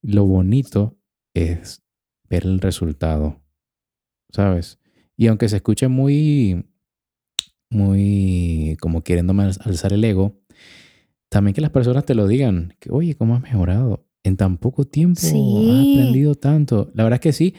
Lo 0.03 0.23
bonito 0.27 0.99
es 1.33 1.81
ver 2.29 2.43
el 2.45 2.59
resultado, 2.59 3.41
¿sabes? 4.31 4.77
Y 5.15 5.25
aunque 5.25 5.49
se 5.49 5.55
escuche 5.55 5.87
muy, 5.87 6.63
muy 7.71 8.77
como 8.79 9.01
queriéndome 9.03 9.45
al- 9.45 9.57
alzar 9.65 9.93
el 9.93 10.03
ego, 10.03 10.39
también 11.29 11.55
que 11.55 11.61
las 11.61 11.71
personas 11.71 12.05
te 12.05 12.13
lo 12.13 12.27
digan, 12.27 12.75
que 12.79 12.91
oye, 12.91 13.15
¿cómo 13.15 13.35
has 13.35 13.41
mejorado? 13.41 14.06
En 14.23 14.35
tan 14.37 14.57
poco 14.57 14.83
tiempo 14.85 15.19
has 15.21 15.27
aprendido 15.29 16.35
tanto. 16.35 16.91
La 16.93 17.03
verdad 17.03 17.15
es 17.17 17.21
que 17.21 17.33
sí. 17.33 17.53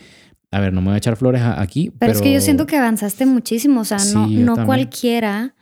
A 0.51 0.61
ver, 0.61 0.73
no 0.73 0.81
me 0.81 0.87
voy 0.89 0.95
a 0.95 0.99
echar 0.99 1.17
flores 1.17 1.43
a- 1.43 1.61
aquí, 1.61 1.87
Pero, 1.91 1.97
pero, 1.99 2.13
es 2.13 2.21
que 2.23 2.33
yo 2.33 2.41
siento 2.41 2.67
que 2.67 2.77
avanzaste 2.77 3.27
muchísimo, 3.27 3.83
o 3.83 3.85
sea, 3.85 3.99
no, 3.99 4.29
Sí, 4.29 4.37
no 4.37 4.65
cualquiera 4.65 5.55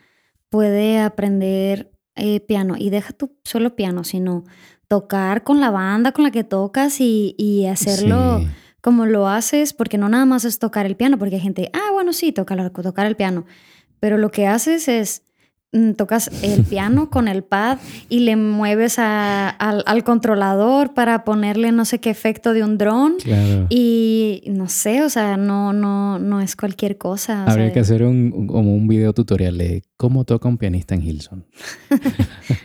puede 0.49 1.01
aprender 1.01 1.93
eh, 2.15 2.41
piano 2.41 2.77
y 2.79 2.91
deja 2.91 3.13
tu 3.13 3.37
solo 3.45 3.77
piano, 3.77 4.03
sino 4.05 4.45
tocar 4.89 5.43
con 5.45 5.61
la 5.61 5.71
banda 5.71 6.13
con 6.13 6.25
la 6.25 6.31
que 6.31 6.45
tocas 6.45 7.01
y, 7.01 7.35
y 7.37 7.67
hacerlo 7.67 8.39
Sí. 8.41 8.47
como 8.81 9.05
lo 9.07 9.29
haces, 9.29 9.73
porque 9.75 9.99
no 9.99 10.09
nada 10.09 10.25
más 10.25 10.45
es 10.45 10.59
tocar 10.61 10.87
el 10.87 10.97
piano, 10.97 11.19
porque 11.19 11.35
hay 11.35 11.41
gente, 11.43 11.69
ah, 11.75 11.91
bueno, 11.93 12.13
sí, 12.13 12.31
tocar, 12.33 12.71
tocar 12.71 13.07
el 13.07 13.17
piano, 13.17 13.45
pero 14.01 14.17
lo 14.19 14.31
que 14.31 14.47
haces 14.47 14.87
es 14.89 15.25
tocas 15.97 16.31
el 16.43 16.63
piano 16.71 17.11
con 17.11 17.29
el 17.29 17.43
pad 17.43 17.79
y 18.09 18.21
le 18.21 18.37
mueves 18.37 18.99
a- 18.99 19.49
al, 19.51 19.83
al 19.87 20.05
controlador 20.05 20.95
para 20.95 21.25
ponerle 21.25 21.73
no 21.73 21.85
sé 21.85 21.99
qué 21.99 22.11
efecto 22.11 22.53
de 22.53 22.63
un 22.65 22.79
dron. 22.79 23.15
Claro. 23.23 23.67
Y 23.69 24.43
no 24.47 24.69
sé, 24.69 25.03
o 25.03 25.11
sea, 25.11 25.37
no, 25.37 25.73
no, 25.73 26.19
no 26.19 26.41
es 26.41 26.57
cualquier 26.57 26.97
cosa. 26.99 27.45
o 27.47 27.51
Habría 27.51 27.67
sea, 27.67 27.73
que 27.75 27.81
hacer 27.81 28.03
un, 28.05 28.33
un- 28.35 28.47
como 28.47 28.75
un 28.75 28.89
video 28.89 29.13
tutorial 29.13 29.59
de 29.59 29.83
cómo 29.97 30.25
toca 30.25 30.49
un 30.49 30.59
pianista 30.59 30.95
en 30.95 31.03
Hilson. 31.03 31.47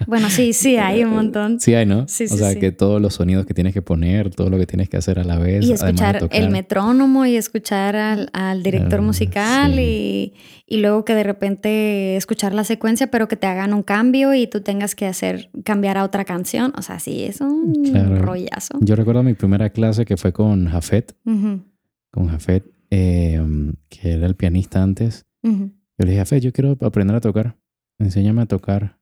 Bueno, 0.08 0.30
sí, 0.30 0.52
sí, 0.54 0.76
hay 0.78 1.04
un 1.04 1.12
montón. 1.12 1.60
Sí 1.60 1.74
hay, 1.74 1.86
¿no? 1.86 2.06
Sí, 2.08 2.26
o 2.26 2.28
sí, 2.28 2.38
sea, 2.38 2.52
sí. 2.52 2.60
que 2.60 2.72
todos 2.72 3.02
los 3.02 3.14
sonidos 3.16 3.46
que 3.46 3.54
tienes 3.54 3.74
que 3.74 3.82
poner, 3.82 4.30
todo 4.36 4.50
lo 4.50 4.58
que 4.58 4.66
tienes 4.68 4.90
que 4.90 4.98
hacer 4.98 5.20
a 5.20 5.24
la 5.24 5.40
vez. 5.40 5.64
Y 5.64 5.70
de 5.70 5.74
escuchar 5.76 6.28
el 6.32 6.50
metrónomo 6.50 7.26
y 7.26 7.36
escuchar 7.38 7.96
al, 7.96 8.30
al 8.34 8.62
director 8.62 9.00
Ah, 9.00 9.04
musical 9.04 9.80
y, 9.80 10.34
y 10.68 10.78
luego 10.82 11.06
que 11.06 11.16
de 11.16 11.24
repente 11.24 12.16
escuchar 12.18 12.54
la 12.54 12.64
secuencia, 12.66 13.08
pero 13.08 13.28
que 13.28 13.38
te 13.38 13.48
hagan 13.48 13.74
un 13.74 13.84
cambio 13.84 14.34
y 14.34 14.48
tú 14.48 14.62
tengas 14.62 14.96
que 14.96 15.06
hacer 15.06 15.50
cambiar 15.64 15.98
a 15.98 16.04
otra 16.04 16.26
canción. 16.26 16.74
O 16.78 16.82
sea, 16.82 17.00
sí, 17.00 17.24
es 17.24 17.40
un 17.40 17.74
Claro. 17.86 18.18
rollazo. 18.18 18.78
Yo 18.82 18.96
recuerdo 18.96 19.24
mi 19.24 19.34
primera 19.34 19.70
clase 19.70 20.04
que 20.04 20.18
fue 20.18 20.34
con 20.34 20.68
Jafet, 20.68 21.16
con 21.24 22.28
Jafet, 22.28 22.66
eh, 22.90 23.42
que 23.88 24.12
era 24.12 24.26
el 24.28 24.36
pianista 24.36 24.84
antes. 24.84 25.26
ujú. 25.44 25.72
Yo 26.02 26.06
le 26.06 26.14
dije, 26.14 26.22
Jafet, 26.22 26.42
yo 26.42 26.52
quiero 26.52 26.76
aprender 26.82 27.16
a 27.16 27.22
tocar. 27.22 27.60
Enséñame 28.00 28.42
a 28.42 28.46
tocar. 28.48 29.00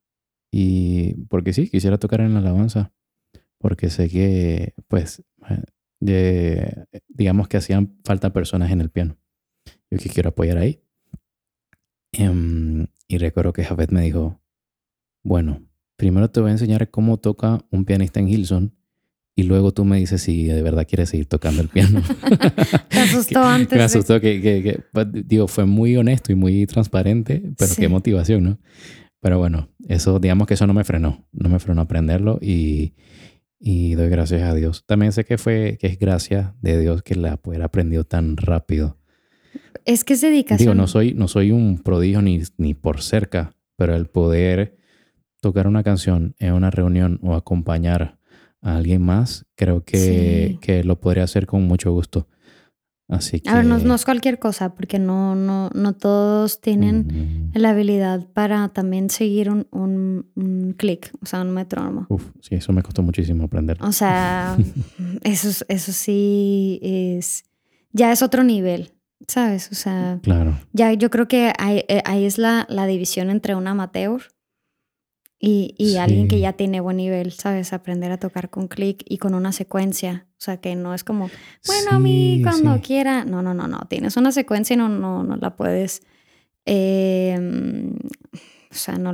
Y 0.51 1.13
porque 1.27 1.53
sí, 1.53 1.69
quisiera 1.69 1.97
tocar 1.97 2.19
en 2.19 2.33
la 2.33 2.39
alabanza. 2.41 2.91
Porque 3.57 3.89
sé 3.89 4.09
que, 4.09 4.73
pues, 4.89 5.23
eh, 5.49 5.63
de- 6.01 6.87
digamos 7.07 7.47
que 7.47 7.55
hacían 7.55 7.97
falta 8.03 8.33
personas 8.33 8.69
en 8.71 8.81
el 8.81 8.89
piano. 8.89 9.17
Yo 9.89 9.97
que 9.97 10.09
quiero 10.09 10.29
apoyar 10.29 10.57
ahí. 10.57 10.83
Em, 12.11 12.87
y 13.07 13.17
recuerdo 13.17 13.53
que 13.53 13.63
Jafet 13.63 13.91
me 13.91 14.01
dijo, 14.01 14.41
bueno, 15.23 15.65
primero 15.95 16.29
te 16.29 16.41
voy 16.41 16.49
a 16.49 16.53
enseñar 16.53 16.89
cómo 16.89 17.15
toca 17.17 17.65
un 17.71 17.85
pianista 17.85 18.19
en 18.19 18.27
Hilson 18.27 18.75
y 19.39 19.43
luego 19.43 19.71
tú 19.71 19.85
me 19.85 19.97
dices 19.97 20.21
si 20.21 20.43
de 20.45 20.61
verdad 20.61 20.85
quieres 20.87 21.09
seguir 21.09 21.25
tocando 21.27 21.61
el 21.61 21.67
piano. 21.69 22.01
Te 22.89 22.99
asustó 22.99 23.39
antes. 23.43 23.71
Me 23.71 23.77
de- 23.79 23.83
asustó 23.83 24.19
que, 24.19 24.41
que- 24.41 24.63
que, 24.63 24.79
pues, 24.91 25.07
digo, 25.11 25.47
fue 25.47 25.65
muy 25.65 25.95
honesto 25.97 26.31
y 26.31 26.35
muy 26.35 26.65
transparente, 26.65 27.41
pero 27.57 27.71
Sí. 27.73 27.81
qué 27.81 27.87
motivación, 27.87 28.43
¿no? 28.43 28.59
Pero 29.21 29.37
bueno, 29.37 29.69
eso, 29.87 30.19
digamos 30.19 30.47
que 30.47 30.53
eso 30.53 30.65
no 30.67 30.73
me 30.73 30.83
frenó, 30.83 31.27
no 31.33 31.49
me 31.49 31.59
frenó 31.59 31.81
aprenderlo 31.81 32.39
y, 32.41 32.93
y 33.59 33.95
doy 33.95 34.09
gracias 34.09 34.43
a 34.43 34.53
Dios. 34.53 34.83
También 34.85 35.11
sé 35.11 35.25
que 35.25 35.37
fue, 35.37 35.77
que 35.79 35.87
es 35.87 35.99
gracia 35.99 36.55
de 36.61 36.79
Dios 36.79 37.01
que 37.03 37.15
la 37.15 37.35
poder 37.37 37.61
aprendido 37.63 38.05
tan 38.05 38.37
rápido. 38.37 38.97
Es 39.85 40.03
que 40.03 40.13
es 40.13 40.21
dedicación. 40.21 40.59
Digo, 40.65 40.73
no 40.75 40.87
soy, 40.87 41.13
no 41.13 41.27
soy 41.27 41.51
un 41.51 41.79
prodigio 41.79 42.21
ni, 42.21 42.41
ni 42.57 42.73
por 42.75 43.01
cerca, 43.01 43.55
pero 43.75 43.95
el 43.95 44.05
poder 44.07 44.77
tocar 45.41 45.67
una 45.67 45.83
canción 45.83 46.35
en 46.39 46.53
una 46.53 46.69
reunión 46.69 47.19
o 47.21 47.33
acompañar 47.35 48.18
a 48.61 48.75
alguien 48.77 49.01
más, 49.01 49.45
creo 49.55 49.83
que, 49.83 49.97
Sí. 50.51 50.57
que 50.61 50.83
lo 50.83 50.99
podría 50.99 51.23
hacer 51.23 51.45
con 51.45 51.63
mucho 51.67 51.91
gusto. 51.91 52.27
Así 53.07 53.39
que... 53.39 53.49
A 53.49 53.55
ver, 53.55 53.65
no, 53.65 53.79
no 53.79 53.95
es 53.95 54.05
cualquier 54.05 54.37
cosa, 54.37 54.75
porque 54.75 54.99
no, 54.99 55.33
no, 55.33 55.71
no 55.73 55.93
todos 55.93 56.61
tienen 56.61 57.49
la 57.55 57.71
habilidad 57.71 58.27
para 58.33 58.67
también 58.69 59.09
seguir 59.09 59.49
un, 59.49 59.65
un, 59.71 60.27
un 60.35 60.73
clic, 60.77 61.11
o 61.19 61.25
sea, 61.25 61.41
un 61.41 61.49
metrónomo. 61.51 62.05
Uf, 62.09 62.23
sí, 62.41 62.53
eso 62.55 62.71
me 62.71 62.83
costó 62.83 63.01
muchísimo 63.01 63.45
aprender. 63.45 63.77
O 63.81 63.91
sea, 63.91 64.55
eso, 65.23 65.49
es- 65.49 65.65
eso 65.69 65.91
sí 65.91 66.79
es, 66.83 67.45
ya 67.93 68.11
es 68.11 68.21
otro 68.21 68.43
nivel, 68.43 68.91
¿sabes? 69.27 69.69
O 69.71 69.75
sea, 69.75 70.19
Claro, 70.21 70.59
ya 70.73 70.93
yo 70.93 71.09
creo 71.09 71.27
que 71.27 71.51
ahí, 71.57 71.83
eh, 71.87 72.03
ahí 72.05 72.25
es 72.25 72.37
la, 72.37 72.67
la 72.69 72.85
división 72.85 73.31
entre 73.31 73.55
un 73.55 73.67
amateur 73.67 74.21
y, 75.39 75.73
y 75.77 75.95
alguien 75.97 76.27
que 76.27 76.39
ya 76.39 76.53
tiene 76.53 76.81
buen 76.81 76.97
nivel, 76.97 77.31
¿sabes? 77.31 77.71
Aprender 77.71 78.11
a 78.11 78.17
tocar 78.19 78.49
con 78.49 78.67
clic 78.67 79.03
y 79.07 79.17
con 79.19 79.33
una 79.33 79.51
secuencia. 79.53 80.27
O 80.33 80.41
sea, 80.41 80.57
que 80.57 80.75
no 80.75 80.93
es 80.93 81.03
como, 81.03 81.29
bueno, 81.65 81.91
a 81.91 81.99
mí 81.99 82.41
cuando 82.43 82.75
sí. 82.75 82.81
quiera. 82.81 83.23
No, 83.25 83.41
no, 83.41 83.53
no, 83.53 83.67
no. 83.67 83.79
Tienes 83.89 84.17
una 84.17 84.31
secuencia 84.31 84.73
y 84.73 84.77
no, 84.77 84.89
no, 84.89 85.23
no 85.23 85.37
la 85.37 85.55
puedes. 85.55 86.01
eh, 86.65 87.37
o 88.71 88.75
sea, 88.75 88.97
no. 88.97 89.13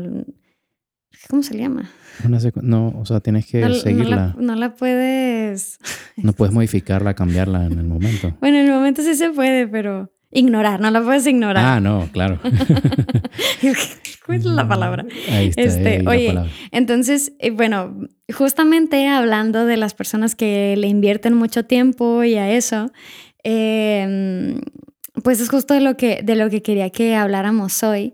¿Cómo 1.29 1.41
se 1.43 1.57
llama? 1.57 1.89
Una 2.23 2.39
no, 2.61 2.89
o 2.99 3.05
sea, 3.05 3.19
tienes 3.19 3.45
que 3.47 3.61
No, 3.61 3.69
no 3.69 3.73
seguirla. 3.75 4.15
la, 4.15 4.35
no 4.37 4.55
la 4.55 4.75
puedes... 4.75 5.79
No 6.17 6.33
puedes 6.33 6.53
modificarla, 6.53 7.13
cambiarla 7.15 7.65
en 7.65 7.79
el 7.79 7.85
momento. 7.85 8.35
Bueno, 8.41 8.57
en 8.57 8.65
el 8.67 8.71
momento 8.71 9.01
sí 9.01 9.15
se 9.15 9.29
puede, 9.31 9.67
pero 9.67 10.11
ignorar, 10.35 10.79
no 10.79 10.91
la 10.91 11.01
puedes 11.01 11.25
ignorar. 11.25 11.65
Ah, 11.65 11.79
no, 11.79 12.07
claro. 12.11 12.39
¿Cuál 14.25 14.37
es 14.37 14.45
la 14.45 14.67
palabra? 14.67 15.05
Ahí 15.31 15.47
está. 15.47 15.61
Este, 15.61 15.89
ahí 15.89 16.03
la 16.03 16.11
oye, 16.11 16.27
palabra. 16.27 16.51
Entonces, 16.71 17.33
eh, 17.39 17.51
bueno, 17.51 17.95
justamente 18.33 19.07
hablando 19.07 19.65
de 19.65 19.77
las 19.77 19.93
personas 19.93 20.35
que 20.35 20.75
le 20.77 20.87
invierten 20.87 21.33
mucho 21.33 21.65
tiempo 21.65 22.23
y 22.23 22.35
a 22.35 22.51
eso, 22.51 22.91
eh, 23.43 24.59
pues 25.23 25.39
es 25.39 25.49
justo 25.49 25.73
de 25.73 25.81
lo 25.81 25.97
que, 25.97 26.21
de 26.23 26.35
lo 26.35 26.49
que 26.49 26.61
quería 26.61 26.89
que 26.89 27.15
habláramos 27.15 27.81
hoy, 27.83 28.13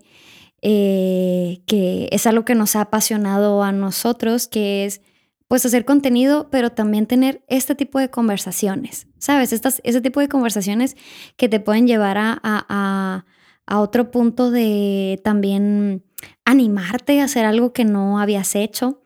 eh, 0.62 1.60
que 1.66 2.08
es 2.12 2.26
algo 2.26 2.44
que 2.44 2.54
nos 2.54 2.76
ha 2.76 2.82
apasionado 2.82 3.62
a 3.62 3.72
nosotros, 3.72 4.46
que 4.46 4.84
es 4.84 5.00
pues 5.52 5.66
hacer 5.66 5.84
contenido, 5.84 6.48
pero 6.50 6.70
también 6.70 7.04
tener 7.06 7.44
este 7.46 7.74
tipo 7.74 7.98
de 7.98 8.08
conversaciones, 8.08 9.06
¿sabes? 9.18 9.52
Estas, 9.52 9.82
ese 9.84 10.00
tipo 10.00 10.18
de 10.20 10.28
conversaciones 10.30 10.96
que 11.36 11.46
te 11.50 11.60
pueden 11.60 11.86
llevar 11.86 12.16
a, 12.16 12.40
a- 12.42 13.26
a- 13.66 13.78
otro 13.80 14.10
punto 14.10 14.50
de 14.50 15.20
también 15.22 16.04
animarte 16.46 17.20
a 17.20 17.24
hacer 17.24 17.44
algo 17.44 17.74
que 17.74 17.84
no 17.84 18.18
habías 18.18 18.54
hecho. 18.54 19.02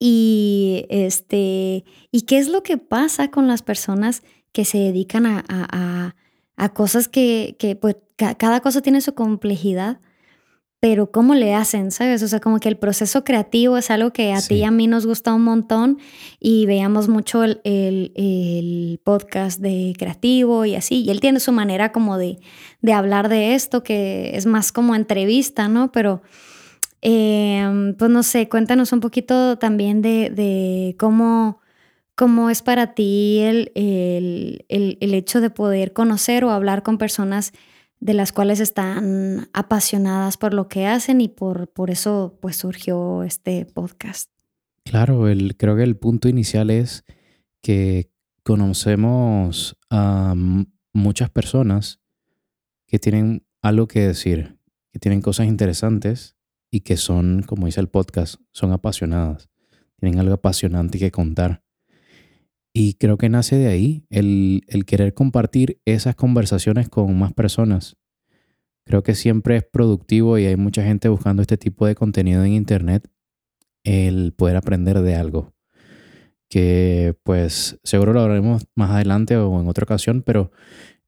Y 0.00 0.86
este, 0.88 1.84
¿y 2.10 2.22
qué 2.22 2.38
es 2.38 2.48
lo 2.48 2.64
que 2.64 2.76
pasa 2.76 3.30
con 3.30 3.46
las 3.46 3.62
personas 3.62 4.24
que 4.50 4.64
se 4.64 4.78
dedican 4.78 5.24
a, 5.24 5.44
a- 5.48 6.16
a- 6.56 6.68
cosas 6.74 7.06
que, 7.06 7.54
que, 7.60 7.76
pues, 7.76 7.94
ca- 8.16 8.34
cada 8.34 8.58
cosa 8.58 8.80
tiene 8.80 9.00
su 9.00 9.14
complejidad? 9.14 10.00
Pero 10.80 11.10
¿cómo 11.10 11.34
le 11.34 11.54
hacen? 11.54 11.90
¿Sabes? 11.90 12.22
O 12.22 12.28
sea, 12.28 12.38
como 12.38 12.60
que 12.60 12.68
el 12.68 12.76
proceso 12.76 13.24
creativo 13.24 13.76
es 13.78 13.90
algo 13.90 14.12
que 14.12 14.32
a 14.32 14.40
ti 14.40 14.56
y 14.56 14.64
a 14.64 14.70
mí 14.70 14.86
nos 14.86 15.06
gusta 15.06 15.34
un 15.34 15.42
montón 15.42 15.98
y 16.38 16.66
veíamos 16.66 17.08
mucho 17.08 17.42
el, 17.42 17.60
el- 17.64 18.12
el 18.14 19.00
podcast 19.02 19.60
de 19.60 19.92
creativo 19.98 20.64
y 20.64 20.76
así. 20.76 21.02
Y 21.02 21.10
él 21.10 21.20
tiene 21.20 21.40
su 21.40 21.50
manera 21.50 21.90
como 21.90 22.16
de, 22.16 22.38
de 22.80 22.92
hablar 22.92 23.28
de 23.28 23.54
esto, 23.56 23.82
que 23.82 24.30
es 24.36 24.46
más 24.46 24.70
como 24.70 24.94
entrevista, 24.94 25.66
¿no? 25.66 25.90
Pero, 25.90 26.22
eh, 27.02 27.94
pues 27.98 28.10
no 28.10 28.22
sé, 28.22 28.48
cuéntanos 28.48 28.92
un 28.92 29.00
poquito 29.00 29.58
también 29.58 30.00
de, 30.00 30.30
de 30.30 30.94
cómo, 30.98 31.60
cómo 32.14 32.50
es 32.50 32.62
para 32.62 32.94
ti 32.94 33.38
el, 33.40 33.72
el, 33.74 34.64
el, 34.68 34.98
el 35.00 35.14
hecho 35.14 35.40
de 35.40 35.50
poder 35.50 35.92
conocer 35.92 36.44
o 36.44 36.50
hablar 36.50 36.82
con 36.84 36.98
personas 36.98 37.52
de 38.00 38.14
las 38.14 38.32
cuales 38.32 38.60
están 38.60 39.48
apasionadas 39.52 40.36
por 40.36 40.54
lo 40.54 40.68
que 40.68 40.86
hacen 40.86 41.20
y 41.20 41.28
por, 41.28 41.68
por 41.68 41.90
eso 41.90 42.38
pues 42.40 42.56
surgió 42.56 43.22
este 43.22 43.64
podcast. 43.66 44.30
Claro, 44.84 45.28
el, 45.28 45.56
creo 45.56 45.76
que 45.76 45.82
el 45.82 45.96
punto 45.96 46.28
inicial 46.28 46.70
es 46.70 47.04
que 47.60 48.10
conocemos 48.42 49.76
a 49.90 50.34
muchas 50.92 51.30
personas 51.30 52.00
que 52.86 52.98
tienen 52.98 53.44
algo 53.60 53.88
que 53.88 54.00
decir, 54.00 54.58
que 54.92 54.98
tienen 54.98 55.20
cosas 55.20 55.46
interesantes 55.46 56.36
y 56.70 56.80
que 56.80 56.96
son, 56.96 57.42
como 57.42 57.66
dice 57.66 57.80
el 57.80 57.88
podcast, 57.88 58.36
son 58.52 58.72
apasionadas, 58.72 59.50
tienen 59.96 60.18
algo 60.20 60.34
apasionante 60.34 60.98
que 60.98 61.10
contar. 61.10 61.62
Y 62.80 62.94
creo 62.94 63.18
que 63.18 63.28
nace 63.28 63.56
de 63.56 63.66
ahí 63.66 64.06
el, 64.08 64.62
el 64.68 64.84
querer 64.84 65.12
compartir 65.12 65.80
esas 65.84 66.14
conversaciones 66.14 66.88
con 66.88 67.18
más 67.18 67.32
personas. 67.32 67.96
Creo 68.86 69.02
que 69.02 69.16
siempre 69.16 69.56
es 69.56 69.64
productivo 69.64 70.38
y 70.38 70.46
hay 70.46 70.54
mucha 70.54 70.84
gente 70.84 71.08
buscando 71.08 71.42
este 71.42 71.56
tipo 71.56 71.86
de 71.86 71.96
contenido 71.96 72.44
en 72.44 72.52
Internet 72.52 73.10
el 73.82 74.32
poder 74.32 74.54
aprender 74.54 75.00
de 75.00 75.16
algo. 75.16 75.54
Que 76.48 77.16
pues 77.24 77.80
seguro 77.82 78.12
lo 78.12 78.20
hablaremos 78.20 78.68
más 78.76 78.92
adelante 78.92 79.36
o 79.36 79.60
en 79.60 79.66
otra 79.66 79.82
ocasión, 79.82 80.22
pero 80.22 80.52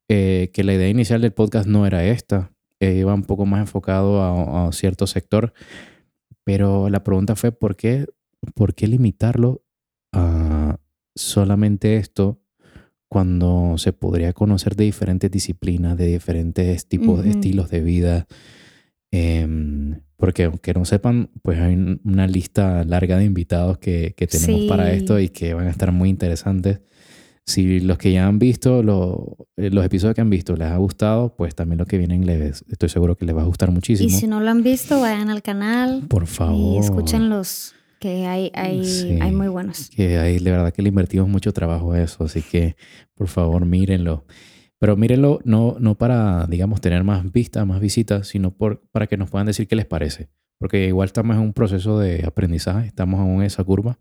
eh, 0.09 0.51
que 0.53 0.65
la 0.65 0.73
idea 0.73 0.89
inicial 0.89 1.21
del 1.21 1.31
podcast 1.31 1.69
no 1.69 1.87
era 1.87 2.03
esta. 2.03 2.51
Eh, 2.81 2.95
iba 2.95 3.13
un 3.13 3.23
poco 3.23 3.45
más 3.45 3.61
enfocado 3.61 4.21
a, 4.21 4.67
a 4.67 4.71
cierto 4.73 5.07
sector. 5.07 5.53
Pero 6.43 6.89
la 6.89 7.01
pregunta 7.05 7.37
fue, 7.37 7.53
¿por 7.53 7.77
qué, 7.77 8.07
¿por 8.55 8.75
qué 8.75 8.87
limitarlo 8.87 9.63
a 10.11 10.60
solamente 11.15 11.97
esto 11.97 12.39
cuando 13.09 13.77
se 13.77 13.91
podría 13.93 14.31
conocer 14.33 14.75
de 14.75 14.85
diferentes 14.85 15.29
disciplinas, 15.29 15.97
de 15.97 16.07
diferentes 16.07 16.87
tipos 16.87 17.23
de 17.23 17.31
estilos 17.31 17.69
de 17.69 17.81
vida? 17.81 18.27
Em, 19.11 19.99
porque 20.15 20.45
aunque 20.45 20.73
no 20.73 20.85
sepan, 20.85 21.29
pues 21.41 21.59
hay 21.59 21.73
un- 21.75 21.99
una 22.05 22.27
lista 22.27 22.83
larga 22.85 23.17
de 23.17 23.25
invitados 23.25 23.77
que, 23.79 24.13
que 24.15 24.27
tenemos 24.27 24.65
para 24.65 24.93
esto 24.93 25.19
y 25.19 25.29
que 25.29 25.53
van 25.53 25.67
a 25.67 25.71
estar 25.71 25.91
muy 25.91 26.09
interesantes. 26.09 26.79
Si 27.45 27.79
los 27.81 27.97
que 27.97 28.13
ya 28.13 28.27
han 28.27 28.37
visto 28.39 28.83
lo- 28.83 29.35
eh, 29.57 29.71
los 29.71 29.83
episodios 29.83 30.15
que 30.15 30.21
han 30.21 30.29
visto 30.29 30.55
les 30.55 30.67
ha 30.67 30.77
gustado, 30.77 31.35
pues 31.35 31.55
también 31.55 31.79
lo 31.79 31.85
que 31.87 31.97
vienen 31.97 32.25
les, 32.25 32.63
estoy 32.69 32.87
seguro 32.87 33.17
que 33.17 33.25
les 33.25 33.35
va 33.35 33.41
a 33.41 33.45
gustar 33.45 33.71
muchísimo. 33.71 34.09
Y 34.09 34.13
si 34.13 34.27
no 34.27 34.39
lo 34.39 34.49
han 34.51 34.63
visto, 34.63 35.01
vayan 35.01 35.29
al 35.29 35.41
canal 35.41 36.03
Por 36.07 36.23
y 36.23 36.27
favor. 36.27 36.83
escúchenlos, 36.83 37.73
que 38.01 38.25
hay, 38.25 38.51
hay, 38.53 38.83
Sí. 38.83 39.17
hay 39.21 39.31
muy 39.31 39.47
buenos. 39.47 39.89
Que 39.95 40.17
ahí 40.17 40.39
de 40.39 40.51
verdad 40.51 40.73
que 40.73 40.81
le 40.81 40.89
invertimos 40.89 41.29
mucho 41.29 41.53
trabajo 41.53 41.93
a 41.93 42.01
eso, 42.01 42.23
así 42.25 42.41
que 42.41 42.75
por 43.15 43.27
favor 43.29 43.65
mírenlo. 43.65 44.25
Pero 44.79 44.97
mírenlo 44.97 45.39
no, 45.45 45.77
no 45.79 45.95
para, 45.95 46.47
digamos, 46.47 46.81
tener 46.81 47.03
más 47.03 47.31
vistas, 47.31 47.65
más 47.67 47.79
visitas, 47.79 48.27
sino 48.27 48.51
por, 48.51 48.81
para 48.91 49.05
que 49.07 49.15
nos 49.15 49.29
puedan 49.29 49.45
decir 49.47 49.67
qué 49.67 49.75
les 49.75 49.85
parece. 49.85 50.29
Porque 50.57 50.87
igual 50.87 51.05
estamos 51.05 51.35
en 51.37 51.43
un 51.43 51.53
proceso 51.53 51.99
de 51.99 52.23
aprendizaje, 52.25 52.87
estamos 52.87 53.19
aún 53.19 53.37
en 53.41 53.43
esa 53.43 53.63
curva 53.63 53.99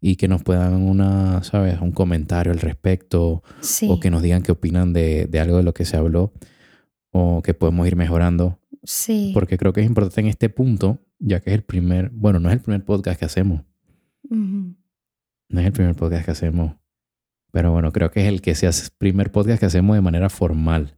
y 0.00 0.16
que 0.16 0.26
nos 0.28 0.42
puedan 0.42 0.74
una, 0.82 1.42
¿sabes? 1.44 1.80
un 1.80 1.92
comentario 1.92 2.52
al 2.52 2.58
respecto 2.60 3.42
Sí, 3.60 3.86
o 3.90 4.00
que 4.00 4.10
nos 4.10 4.22
digan 4.22 4.42
qué 4.42 4.50
opinan 4.52 4.92
de, 4.92 5.26
de 5.26 5.40
algo 5.40 5.56
de 5.58 5.62
lo 5.62 5.74
que 5.74 5.84
se 5.84 5.96
habló 5.96 6.32
o 7.12 7.42
que 7.42 7.54
podemos 7.54 7.86
ir 7.86 7.94
mejorando. 7.96 8.58
sí. 8.82 9.30
Porque 9.34 9.58
creo 9.58 9.72
que 9.72 9.80
es 9.82 9.86
importante 9.86 10.20
en 10.20 10.26
este 10.26 10.48
punto, 10.48 10.98
ya 11.20 11.40
que 11.40 11.50
es 11.50 11.56
el 11.56 11.62
primer, 11.62 12.10
bueno, 12.10 12.40
no 12.40 12.48
es 12.48 12.54
el 12.54 12.60
primer 12.60 12.84
podcast 12.84 13.18
que 13.20 13.26
hacemos, 13.26 13.62
no 14.28 15.60
es 15.60 15.66
el 15.66 15.72
primer 15.72 15.94
podcast 15.94 16.24
que 16.24 16.30
hacemos. 16.32 16.76
Pero 17.52 17.72
bueno, 17.72 17.92
creo 17.92 18.10
que 18.10 18.20
es 18.22 18.28
el 18.28 18.40
que 18.42 18.54
se 18.54 18.66
hace 18.66 18.90
primer 18.96 19.32
podcast 19.32 19.58
que 19.60 19.66
hacemos 19.66 19.96
de 19.96 20.00
manera 20.02 20.28
formal. 20.30 20.96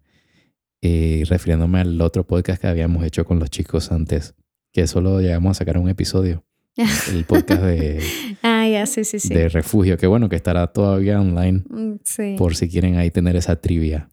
Y 0.82 1.24
refiriéndome 1.24 1.80
al 1.80 2.00
otro 2.00 2.26
podcast 2.26 2.60
que 2.60 2.66
habíamos 2.66 3.04
hecho 3.04 3.24
con 3.24 3.38
los 3.38 3.48
chicos 3.50 3.90
antes, 3.92 4.34
que 4.72 4.86
solo 4.86 5.20
llegamos 5.20 5.52
a 5.52 5.54
sacar 5.54 5.78
un 5.78 5.88
episodio. 5.88 6.44
El 7.12 7.24
podcast 7.24 7.62
de, 7.62 8.02
ah, 8.42 8.66
ya, 8.68 8.86
sí, 8.86 9.04
sí, 9.04 9.20
sí. 9.20 9.32
de 9.32 9.48
refugio, 9.48 9.96
que 9.96 10.06
bueno, 10.06 10.28
que 10.28 10.36
estará 10.36 10.66
todavía 10.72 11.20
online 11.20 11.62
Mm, 11.68 12.00
sí. 12.04 12.34
por 12.38 12.56
si 12.56 12.68
quieren 12.68 12.96
ahí 12.96 13.10
tener 13.10 13.36
esa 13.36 13.56
trivia. 13.60 14.10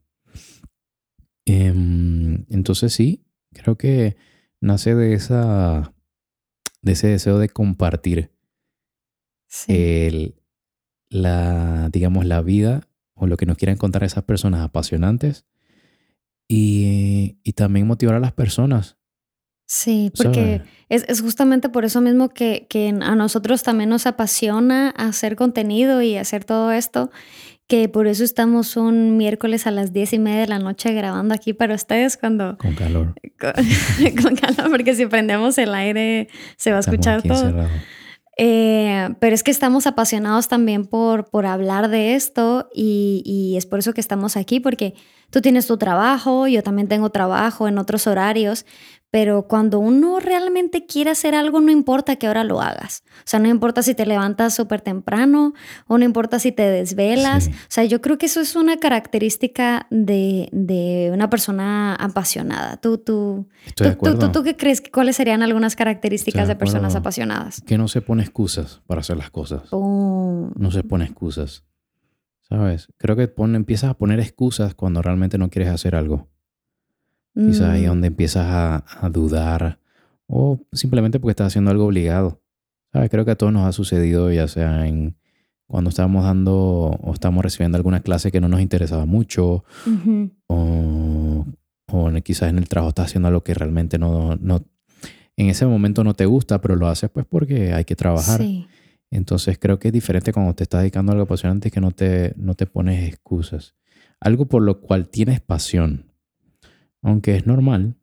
Em, 1.45 2.45
entonces 2.49 2.93
sí, 2.93 3.25
creo 3.53 3.77
que 3.77 4.15
nace 4.61 4.93
de 4.95 5.13
esa 5.13 5.93
de 6.81 6.93
ese 6.93 7.07
deseo 7.07 7.39
de 7.39 7.49
compartir 7.49 8.31
sí. 9.47 9.73
el, 9.73 10.35
la, 11.09 11.89
digamos, 11.91 12.25
la 12.25 12.41
vida 12.41 12.87
o 13.13 13.27
lo 13.27 13.37
que 13.37 13.45
nos 13.45 13.57
quieran 13.57 13.77
contar 13.77 14.03
esas 14.03 14.23
personas 14.23 14.61
apasionantes 14.61 15.45
y, 16.47 17.37
y 17.43 17.53
también 17.53 17.87
motivar 17.87 18.15
a 18.15 18.19
las 18.19 18.33
personas. 18.33 18.97
Sí, 19.71 20.11
porque 20.17 20.63
es, 20.89 21.05
es 21.07 21.21
justamente 21.21 21.69
por 21.69 21.85
eso 21.85 22.01
mismo 22.01 22.29
que, 22.29 22.65
que 22.67 22.89
a 22.89 23.13
nosotros 23.15 23.61
también 23.61 23.91
nos 23.91 24.07
apasiona 24.07 24.89
hacer 24.89 25.35
contenido 25.35 26.01
y 26.01 26.15
hacer 26.15 26.43
todo 26.43 26.71
esto, 26.71 27.11
que 27.69 27.87
por 27.87 28.07
eso 28.07 28.23
estamos 28.23 28.75
un 28.77 29.15
miércoles 29.15 29.67
a 29.67 29.71
las 29.71 29.93
diez 29.93 30.11
y 30.13 30.17
media 30.17 30.41
de 30.41 30.47
la 30.47 30.57
noche 30.57 30.91
grabando 30.91 31.35
aquí 31.35 31.53
para 31.53 31.75
ustedes 31.75 32.17
cuando 32.17 32.57
Con 32.57 32.73
calor. 32.73 33.13
con, 33.39 33.53
con 34.23 34.35
calor, 34.35 34.71
porque 34.71 34.95
si 34.95 35.05
prendemos 35.05 35.55
el 35.59 35.75
aire 35.75 36.29
se 36.57 36.71
va 36.71 36.77
a 36.77 36.79
Estamos 36.79 36.95
escuchar 36.95 37.19
aquí 37.19 37.29
todo. 37.29 37.67
Eh, 38.37 39.09
pero 39.19 39.35
es 39.35 39.43
que 39.43 39.51
estamos 39.51 39.85
apasionados 39.85 40.47
también 40.47 40.87
por, 40.87 41.29
por 41.29 41.45
hablar 41.45 41.89
de 41.89 42.15
esto 42.15 42.69
y, 42.73 43.21
y 43.23 43.55
es 43.55 43.67
por 43.67 43.79
eso 43.79 43.93
que 43.93 44.01
estamos 44.01 44.35
aquí, 44.35 44.59
porque 44.59 44.95
tú 45.29 45.41
tienes 45.41 45.67
tu 45.67 45.77
trabajo, 45.77 46.47
yo 46.47 46.63
también 46.63 46.87
tengo 46.87 47.11
trabajo 47.11 47.67
en 47.67 47.77
otros 47.77 48.07
horarios, 48.07 48.65
pero 49.11 49.47
cuando 49.47 49.79
uno 49.79 50.19
realmente 50.19 50.85
quiere 50.85 51.09
hacer 51.09 51.33
algo, 51.33 51.61
no 51.61 51.71
importa 51.71 52.17
qué 52.17 52.29
hora 52.29 52.43
lo 52.43 52.61
hagas. 52.61 53.03
O 53.19 53.21
sea, 53.25 53.39
no 53.39 53.47
importa 53.49 53.81
si 53.81 53.95
te 53.95 54.05
levantas 54.05 54.53
súper 54.53 54.81
temprano 54.81 55.53
o 55.87 55.97
no 55.97 56.05
importa 56.05 56.37
si 56.37 56.51
te 56.51 56.63
desvelas. 56.63 57.45
Sí. 57.45 57.51
O 57.51 57.55
sea, 57.69 57.83
yo 57.85 58.01
creo 58.01 58.19
que 58.19 58.27
eso 58.27 58.39
es 58.39 58.55
una 58.55 58.77
característica 58.77 59.87
de, 59.89 60.49
de 60.51 61.09
una 61.11 61.29
persona 61.29 61.95
apasionada. 61.95 62.77
¿Tú, 62.77 62.99
tú, 62.99 63.47
tú, 63.75 63.83
tú, 63.95 64.17
tú, 64.19 64.31
tú 64.31 64.43
qué 64.43 64.55
crees? 64.55 64.83
¿Cuáles 64.91 65.15
serían 65.15 65.41
algunas 65.41 65.75
características 65.75 66.47
de 66.47 66.53
de 66.53 66.55
personas 66.59 66.95
apasionadas? 66.95 67.61
Que 67.61 67.77
no 67.77 67.87
se 67.87 68.01
pone 68.01 68.23
excusas 68.23 68.81
para 68.85 69.01
hacer 69.01 69.17
las 69.17 69.29
cosas. 69.29 69.63
Oh, 69.71 70.49
No 70.55 70.71
se 70.71 70.83
pone 70.83 71.05
excusas. 71.05 71.63
¿Sabes? 72.41 72.87
Creo 72.97 73.15
que 73.15 73.27
pone, 73.27 73.55
empiezas 73.57 73.91
a 73.91 73.93
poner 73.93 74.19
excusas 74.19 74.73
cuando 74.73 75.01
realmente 75.01 75.37
no 75.37 75.49
quieres 75.49 75.71
hacer 75.71 75.95
algo. 75.95 76.27
Quizás 77.33 77.69
ahí 77.69 77.81
es 77.81 77.87
mm, 77.87 77.89
donde 77.89 78.07
empiezas 78.07 78.45
a, 78.47 78.83
a 78.99 79.09
dudar 79.09 79.79
o 80.27 80.59
simplemente 80.71 81.19
porque 81.19 81.31
estás 81.31 81.47
haciendo 81.47 81.71
algo 81.71 81.85
obligado. 81.85 82.41
¿Sabes? 82.91 83.09
Creo 83.09 83.23
que 83.23 83.31
a 83.31 83.35
todos 83.35 83.53
nos 83.53 83.67
ha 83.67 83.71
sucedido, 83.71 84.31
ya 84.31 84.47
sea 84.47 84.87
en 84.87 85.15
cuando 85.67 85.91
estábamos 85.91 86.23
dando 86.23 86.55
o 86.55 87.13
estamos 87.13 87.43
recibiendo 87.43 87.77
alguna 87.77 87.99
clase 87.99 88.31
que 88.31 88.41
no 88.41 88.49
nos 88.49 88.59
interesaba 88.59 89.05
mucho, 89.05 89.63
o, 90.47 91.45
o, 91.91 92.11
quizás 92.23 92.49
en 92.49 92.57
el 92.57 92.67
trabajo 92.67 92.89
estás 92.89 93.05
haciendo 93.05 93.27
algo 93.27 93.43
que 93.43 93.53
realmente 93.53 93.99
no, 93.99 94.35
no, 94.37 94.65
en 95.37 95.47
ese 95.47 95.67
momento 95.67 96.03
no 96.03 96.15
te 96.15 96.25
gusta, 96.25 96.59
pero 96.59 96.75
lo 96.75 96.87
haces 96.87 97.11
pues 97.11 97.27
porque 97.29 97.71
hay 97.73 97.85
que 97.85 97.95
trabajar. 97.95 98.41
Entonces 99.11 99.59
creo 99.59 99.77
que 99.77 99.89
es 99.89 99.93
diferente 99.93 100.33
cuando 100.33 100.55
te 100.55 100.63
estás 100.63 100.81
dedicando 100.81 101.11
a 101.11 101.13
algo 101.13 101.25
apasionante 101.25 101.69
que 101.69 101.81
no 101.81 101.91
te, 101.91 102.33
no 102.35 102.55
te 102.55 102.65
pones 102.65 103.07
excusas. 103.07 103.75
Algo 104.19 104.47
por 104.47 104.63
lo 104.63 104.81
cual 104.81 105.07
tienes 105.09 105.39
pasión, 105.39 106.08
aunque 107.01 107.35
es 107.35 107.45
normal, 107.45 107.95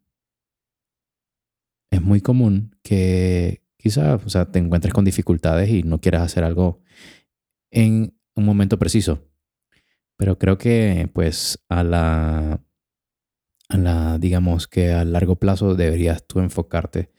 es 1.90 2.02
muy 2.02 2.20
común 2.20 2.76
que 2.82 3.62
quizás 3.76 4.24
o 4.24 4.28
sea, 4.28 4.50
te 4.50 4.58
encuentres 4.58 4.92
con 4.92 5.04
dificultades 5.04 5.70
y 5.70 5.82
no 5.82 6.00
quieras 6.00 6.22
hacer 6.22 6.44
algo 6.44 6.80
en 7.70 8.16
un 8.34 8.44
momento 8.44 8.78
preciso. 8.78 9.28
Pero 10.16 10.38
creo 10.38 10.58
que 10.58 11.10
pues 11.12 11.62
a 11.68 11.84
la, 11.84 12.64
a 13.68 13.76
la, 13.76 14.18
digamos 14.18 14.66
que 14.66 14.92
a 14.92 15.04
largo 15.04 15.36
plazo 15.36 15.74
deberías 15.74 16.26
tú 16.26 16.40
enfocarte 16.40 17.12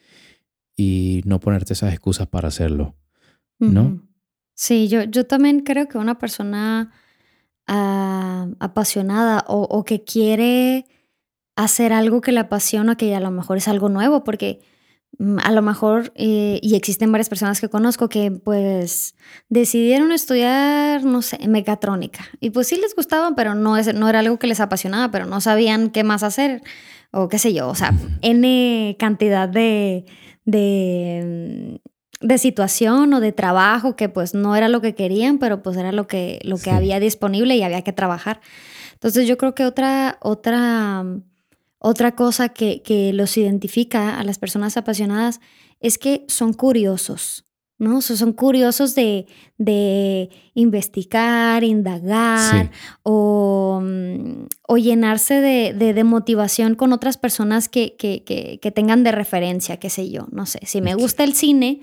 y 0.76 1.22
no 1.26 1.40
ponerte 1.40 1.74
esas 1.74 1.94
excusas 1.94 2.28
para 2.28 2.48
hacerlo, 2.48 2.96
¿no? 3.60 4.08
Sí, 4.54 4.88
yo, 4.88 5.04
yo 5.04 5.26
también 5.26 5.62
creo 5.62 5.88
que 5.88 5.98
una 5.98 6.18
persona 6.18 6.92
ah, 7.68 8.48
apasionada 8.60 9.46
o, 9.48 9.62
o, 9.62 9.84
que 9.84 10.04
quiere 10.04 10.86
hacer 11.58 11.92
algo 11.92 12.22
que 12.22 12.32
le 12.32 12.40
apasiona, 12.40 12.96
que 12.96 13.16
a 13.16 13.20
lo 13.20 13.32
mejor 13.32 13.58
es 13.58 13.68
algo 13.68 13.90
nuevo, 13.90 14.24
porque 14.24 14.62
Mm, 15.20 15.38
a 15.44 15.52
lo 15.52 15.62
mejor, 15.62 16.12
eh, 16.16 16.60
y 16.62 16.76
existen 16.76 17.12
varias 17.12 17.30
personas 17.30 17.60
que 17.60 17.70
conozco 17.70 18.08
que 18.10 18.30
pues 18.32 19.16
decidieron 19.50 20.12
estudiar, 20.12 21.04
no 21.04 21.22
sé, 21.22 21.40
mecatrónica. 21.48 22.26
Y 22.40 22.52
pues 22.52 22.68
sí 22.68 22.76
les 22.76 22.96
gustaba, 22.96 23.34
pero 23.36 23.56
no, 23.56 23.78
es, 23.78 23.94
no 23.96 24.10
era 24.10 24.20
algo 24.20 24.38
que 24.38 24.48
les 24.48 24.60
apasionaba, 24.60 25.10
pero 25.12 25.26
no 25.26 25.42
sabían 25.42 25.90
qué 25.90 26.04
más 26.04 26.24
hacer 26.24 26.62
o 27.12 27.30
qué 27.30 27.40
sé 27.40 27.54
yo. 27.54 27.68
O 27.68 27.76
sea, 27.76 27.94
N 28.22 28.96
cantidad 29.00 29.50
de, 29.50 30.06
de, 30.46 31.82
de 32.22 32.38
situación 32.38 33.12
o 33.14 33.20
de 33.20 33.32
trabajo 33.32 33.96
que 33.96 34.10
pues 34.10 34.36
no 34.36 34.56
era 34.56 34.68
lo 34.68 34.82
que 34.82 34.94
querían, 34.94 35.40
pero 35.40 35.64
pues 35.64 35.78
era 35.78 35.92
lo 35.92 36.06
que, 36.06 36.40
lo 36.44 36.58
que 36.58 36.70
había 36.70 37.00
disponible 37.00 37.56
y 37.56 37.64
había 37.64 37.82
que 37.82 37.94
trabajar. 37.94 38.40
Entonces 38.94 39.28
yo 39.28 39.38
creo 39.38 39.56
que 39.56 39.66
otra, 39.66 40.18
otra 40.22 41.06
otra 41.80 42.16
cosa 42.16 42.50
que, 42.50 42.82
que 42.82 43.14
los 43.14 43.38
identifica 43.38 44.20
a 44.20 44.24
las 44.24 44.40
personas 44.40 44.78
apasionadas 44.78 45.40
es 45.80 45.98
que 45.98 46.26
son 46.28 46.54
curiosos, 46.54 47.46
¿no? 47.78 48.02
son 48.02 48.34
curiosos 48.34 48.96
de, 48.96 49.28
de 49.58 50.30
investigar, 50.56 51.64
indagar 51.64 52.72
o, 53.04 53.80
mm, 53.84 54.46
o, 54.68 54.78
llenarse 54.78 55.36
de, 55.36 55.74
de, 55.74 56.04
motivación 56.04 56.74
con 56.74 56.94
otras 56.94 57.18
personas 57.18 57.70
que, 57.70 57.96
que, 57.96 58.24
que, 58.24 58.72
tengan 58.72 59.04
de 59.04 59.12
referencia, 59.12 59.78
qué 59.78 59.92
sé 59.92 60.10
yo, 60.10 60.28
no 60.32 60.48
sé. 60.48 60.60
Si 60.64 60.82
me 60.82 60.96
gusta 60.96 61.24
el 61.24 61.36
cine, 61.36 61.82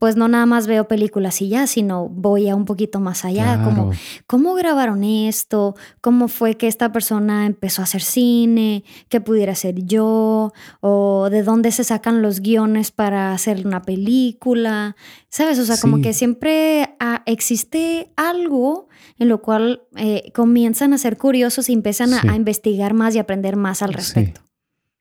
pues 0.00 0.16
no 0.16 0.28
nada 0.28 0.46
más 0.46 0.66
veo 0.66 0.88
películas 0.88 1.42
y 1.42 1.50
ya, 1.50 1.66
sino 1.66 2.08
voy 2.08 2.48
a 2.48 2.56
un 2.56 2.64
poquito 2.64 3.00
más 3.00 3.26
allá, 3.26 3.62
como 3.62 3.92
cómo 4.26 4.54
grabaron 4.54 5.04
esto, 5.04 5.76
cómo 6.00 6.28
fue 6.28 6.56
que 6.56 6.68
esta 6.68 6.90
persona 6.90 7.44
empezó 7.44 7.82
a 7.82 7.84
hacer 7.84 8.00
cine, 8.00 8.82
qué 9.10 9.20
pudiera 9.20 9.54
ser 9.54 9.84
yo, 9.84 10.54
o 10.80 11.28
de 11.30 11.42
dónde 11.42 11.70
se 11.70 11.84
sacan 11.84 12.22
los 12.22 12.40
guiones 12.40 12.92
para 12.92 13.34
hacer 13.34 13.66
una 13.66 13.82
película, 13.82 14.96
¿sabes? 15.28 15.58
O 15.58 15.66
sea, 15.66 15.76
como 15.76 16.00
que 16.00 16.14
siempre 16.14 16.96
ah, 16.98 17.22
existe 17.26 18.10
algo 18.16 18.88
en 19.18 19.28
lo 19.28 19.42
cual 19.42 19.82
eh, 19.96 20.32
comienzan 20.34 20.94
a 20.94 20.98
ser 20.98 21.18
curiosos 21.18 21.68
y 21.68 21.74
empiezan 21.74 22.14
a, 22.14 22.34
investigar 22.34 22.94
más 22.94 23.14
y 23.14 23.18
aprender 23.18 23.56
más 23.56 23.82
al 23.82 23.92
respecto. 23.92 24.40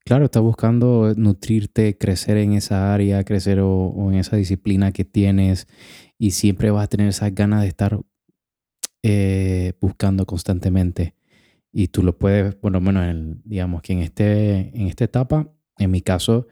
Claro, 0.10 0.26
estás 0.26 0.42
buscando 0.42 1.14
nutrirte, 1.16 1.96
crecer 1.96 2.38
en 2.38 2.54
esa 2.54 2.96
área, 2.96 3.24
crecer 3.24 3.60
o, 3.60 4.10
en 4.12 4.16
esa 4.16 4.38
disciplina 4.38 4.92
que 4.92 5.06
tienes 5.06 5.68
y 6.18 6.32
siempre 6.32 6.72
vas 6.72 6.86
a 6.86 6.88
tener 6.88 7.10
esas 7.10 7.36
ganas 7.36 7.62
de 7.62 7.68
estar 7.68 8.00
eh, 9.04 9.74
buscando 9.80 10.26
constantemente. 10.26 11.14
Y 11.72 11.90
tú 11.90 12.02
lo 12.02 12.18
puedes, 12.18 12.56
por 12.56 12.72
lo 12.72 12.82
menos, 12.82 13.38
digamos 13.44 13.84
que 13.84 13.94
en, 13.94 14.00
este, 14.00 14.76
en 14.76 14.88
esta 14.88 15.04
etapa, 15.04 15.54
en 15.78 15.92
mi 15.92 16.02
caso, 16.02 16.48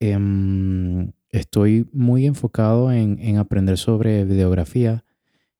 em, 0.00 1.12
estoy 1.28 1.86
muy 1.92 2.24
enfocado 2.24 2.90
en, 2.90 3.36
aprender 3.36 3.76
sobre 3.76 4.24
videografía, 4.24 5.04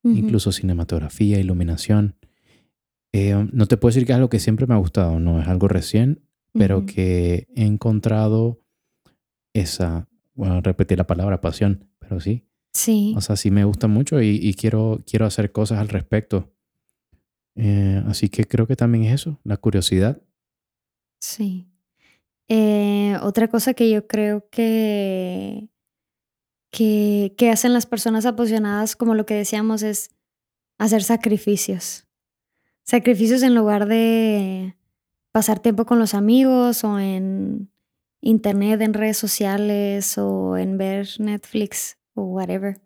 incluso 0.02 0.52
cinematografía, 0.52 1.38
iluminación. 1.38 2.16
Eh, 3.12 3.46
no 3.52 3.66
te 3.66 3.76
puedo 3.76 3.90
decir 3.90 4.06
que 4.06 4.12
es 4.12 4.16
algo 4.16 4.30
que 4.30 4.38
siempre 4.38 4.66
me 4.66 4.72
ha 4.72 4.78
gustado, 4.78 5.20
no 5.20 5.42
es 5.42 5.48
algo 5.48 5.68
recién, 5.68 6.25
pero 6.58 6.86
que 6.86 7.48
he 7.54 7.64
encontrado 7.64 8.60
esa, 9.52 10.08
bueno, 10.34 10.60
repetir 10.60 10.98
la 10.98 11.06
palabra 11.06 11.40
pasión, 11.40 11.88
pero 11.98 12.20
sí. 12.20 12.44
Sí. 12.72 13.14
O 13.16 13.20
sea, 13.20 13.36
sí 13.36 13.50
me 13.50 13.64
gusta 13.64 13.88
mucho 13.88 14.20
y, 14.20 14.54
quiero, 14.54 15.02
quiero 15.06 15.24
hacer 15.26 15.50
cosas 15.50 15.78
al 15.78 15.88
respecto. 15.88 16.52
Eh, 17.54 18.02
así 18.06 18.28
que 18.28 18.44
creo 18.44 18.66
que 18.66 18.76
también 18.76 19.04
es 19.04 19.14
eso, 19.14 19.40
la 19.44 19.56
curiosidad. 19.56 20.20
Sí. 21.20 21.66
Eh, 22.48 23.16
otra 23.22 23.48
cosa 23.48 23.72
que 23.72 23.90
yo 23.90 24.06
creo 24.06 24.46
que, 24.50 25.70
que, 26.70 27.34
que 27.38 27.50
hacen 27.50 27.72
las 27.72 27.86
personas 27.86 28.26
apasionadas, 28.26 28.94
como 28.94 29.14
lo 29.14 29.24
que 29.24 29.34
decíamos, 29.34 29.82
es 29.82 30.10
hacer 30.78 31.02
sacrificios. 31.02 32.06
Sacrificios 32.84 33.42
en 33.42 33.54
lugar 33.54 33.86
de 33.86 34.76
pasar 35.36 35.60
tiempo 35.60 35.84
con 35.84 35.98
los 35.98 36.14
amigos 36.14 36.82
o 36.82 36.98
en 36.98 37.70
internet, 38.22 38.80
en 38.80 38.94
redes 38.94 39.18
sociales 39.18 40.16
o 40.16 40.56
en 40.56 40.78
ver 40.78 41.08
Netflix 41.18 41.98
o 42.14 42.22
whatever. 42.22 42.80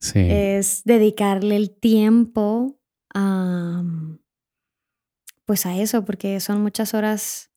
Sí. 0.00 0.18
Es 0.18 0.82
dedicarle 0.84 1.56
el 1.56 1.70
tiempo 1.70 2.78
a, 3.14 3.82
pues 5.46 5.64
a 5.64 5.78
eso, 5.78 6.04
porque 6.04 6.40
son 6.40 6.60
muchas 6.60 6.92
horas 6.92 7.50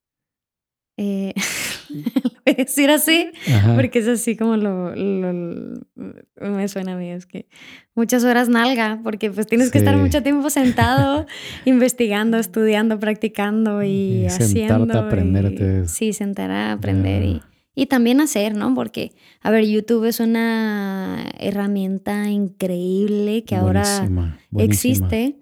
eh, 0.97 1.33
voy 1.89 2.53
a 2.53 2.53
decir 2.53 2.89
así, 2.89 3.29
porque 3.75 3.99
es 3.99 4.07
así 4.07 4.35
como 4.35 4.57
lo, 4.57 4.93
me 4.95 6.67
suena 6.67 6.93
a 6.93 6.97
mí, 6.97 7.09
es 7.11 7.25
que 7.25 7.47
muchas 7.95 8.23
horas 8.23 8.49
nalga, 8.49 8.99
porque 9.03 9.31
pues 9.31 9.47
tienes 9.47 9.71
que 9.71 9.77
estar 9.77 9.95
mucho 9.97 10.21
tiempo 10.23 10.49
sentado, 10.49 11.25
investigando, 11.65 12.37
estudiando, 12.37 12.99
practicando 12.99 13.83
y, 13.83 14.25
haciendo. 14.25 14.79
Sentarte 14.79 14.97
a 14.97 15.07
aprenderte. 15.07 15.87
sí, 15.87 16.13
sentar 16.13 16.51
a 16.51 16.73
aprender 16.73 17.23
y, 17.23 17.41
y 17.75 17.85
también 17.85 18.19
hacer, 18.21 18.55
¿no? 18.55 18.73
Porque, 18.73 19.13
a 19.41 19.51
ver, 19.51 19.65
YouTube 19.65 20.05
es 20.05 20.19
una 20.19 21.31
herramienta 21.39 22.29
increíble 22.29 23.43
que 23.43 23.55
ahora 23.55 24.09
existe 24.57 25.37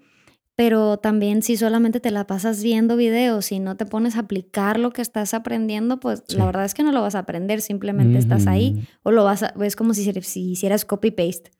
pero 0.55 0.97
también 0.97 1.41
si 1.41 1.57
solamente 1.57 1.99
te 1.99 2.11
la 2.11 2.27
pasas 2.27 2.63
viendo 2.63 2.95
videos 2.95 3.51
y 3.51 3.59
no 3.59 3.75
te 3.75 3.85
pones 3.85 4.15
a 4.15 4.21
aplicar 4.21 4.79
lo 4.79 4.91
que 4.91 5.01
estás 5.01 5.33
aprendiendo, 5.33 5.99
pues 5.99 6.23
la 6.33 6.45
verdad 6.45 6.65
es 6.65 6.73
que 6.73 6.83
no 6.83 6.91
lo 6.91 7.01
vas 7.01 7.15
a 7.15 7.19
aprender, 7.19 7.61
simplemente 7.61 8.17
estás 8.17 8.47
ahí 8.47 8.87
o 9.03 9.11
lo 9.11 9.23
vas 9.23 9.43
a, 9.43 9.53
es 9.61 9.75
como 9.75 9.93
si, 9.93 10.11
si 10.21 10.51
hicieras 10.51 10.85
copy-paste. 10.85 11.51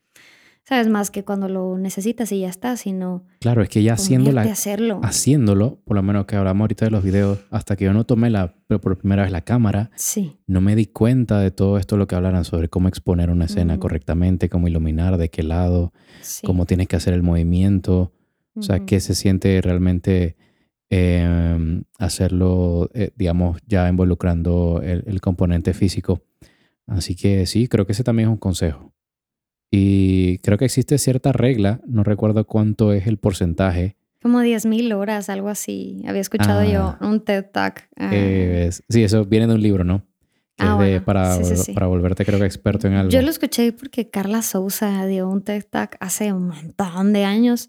Sabes 0.68 0.88
más 0.88 1.12
que 1.12 1.24
cuando 1.24 1.48
lo 1.48 1.78
necesitas 1.78 2.32
y 2.32 2.40
ya 2.40 2.48
está, 2.48 2.76
sino 2.76 3.24
Claro, 3.38 3.62
es 3.62 3.68
que 3.68 3.84
ya 3.84 3.92
haciéndolo, 3.92 4.40
haciéndolo, 5.02 5.78
por 5.84 5.94
lo 5.94 6.02
menos 6.02 6.26
que 6.26 6.34
hablamos 6.34 6.62
ahorita 6.62 6.86
de 6.86 6.90
los 6.90 7.04
videos, 7.04 7.38
hasta 7.50 7.76
que 7.76 7.84
yo 7.84 7.92
no 7.92 8.04
tomé 8.04 8.30
la 8.30 8.56
por 8.82 8.98
primera 8.98 9.22
vez 9.22 9.30
la 9.30 9.42
cámara, 9.42 9.92
sí. 9.94 10.38
no 10.48 10.60
me 10.60 10.74
di 10.74 10.86
cuenta 10.86 11.38
de 11.38 11.52
todo 11.52 11.78
esto 11.78 11.96
lo 11.96 12.08
que 12.08 12.16
hablaran 12.16 12.44
sobre 12.44 12.68
cómo 12.68 12.88
exponer 12.88 13.30
una 13.30 13.44
escena 13.44 13.78
correctamente, 13.78 14.48
cómo 14.48 14.66
iluminar, 14.66 15.18
de 15.18 15.30
qué 15.30 15.44
lado, 15.44 15.92
cómo 16.44 16.66
tienes 16.66 16.88
que 16.88 16.96
hacer 16.96 17.14
el 17.14 17.22
movimiento. 17.22 18.12
O 18.56 18.62
sea, 18.62 18.80
que 18.80 19.00
se 19.00 19.14
siente 19.14 19.60
realmente 19.60 20.36
em, 20.88 21.84
hacerlo, 21.98 22.90
eh, 22.94 23.10
digamos, 23.16 23.60
ya 23.66 23.88
involucrando 23.88 24.80
el, 24.82 25.20
componente 25.20 25.74
físico. 25.74 26.22
Así 26.86 27.14
que 27.14 27.46
sí, 27.46 27.68
creo 27.68 27.86
que 27.86 27.92
ese 27.92 28.04
también 28.04 28.28
es 28.28 28.32
un 28.32 28.38
consejo. 28.38 28.92
Y 29.70 30.38
creo 30.38 30.56
que 30.56 30.64
existe 30.64 30.96
cierta 30.98 31.32
regla, 31.32 31.80
no 31.86 32.02
recuerdo 32.04 32.46
cuánto 32.46 32.92
es 32.92 33.06
el 33.06 33.18
porcentaje. 33.18 33.96
Como 34.22 34.40
10.000 34.40 34.94
horas, 34.94 35.28
algo 35.28 35.48
así. 35.48 36.02
Había 36.06 36.20
escuchado 36.20 36.64
yo 36.64 36.96
ah. 37.00 37.06
un 37.06 37.20
TED 37.20 37.44
Talk. 37.52 37.88
Ah. 37.96 38.10
sí, 38.88 39.02
eso 39.02 39.24
viene 39.24 39.46
de 39.48 39.54
un 39.54 39.62
libro, 39.62 39.84
¿no? 39.84 40.02
Ah, 40.58 40.78
para, 41.04 41.38
para 41.74 41.86
volverte 41.86 42.24
creo 42.24 42.38
que 42.38 42.46
experto 42.46 42.86
en 42.86 42.94
algo. 42.94 43.10
Yo 43.10 43.20
lo 43.20 43.28
escuché 43.28 43.72
porque 43.72 44.08
Carla 44.08 44.40
Sousa 44.40 45.04
dio 45.04 45.28
un 45.28 45.42
TED 45.42 45.64
Talk 45.68 45.96
hace 46.00 46.32
un 46.32 46.48
montón 46.48 47.12
de 47.12 47.24
años 47.24 47.68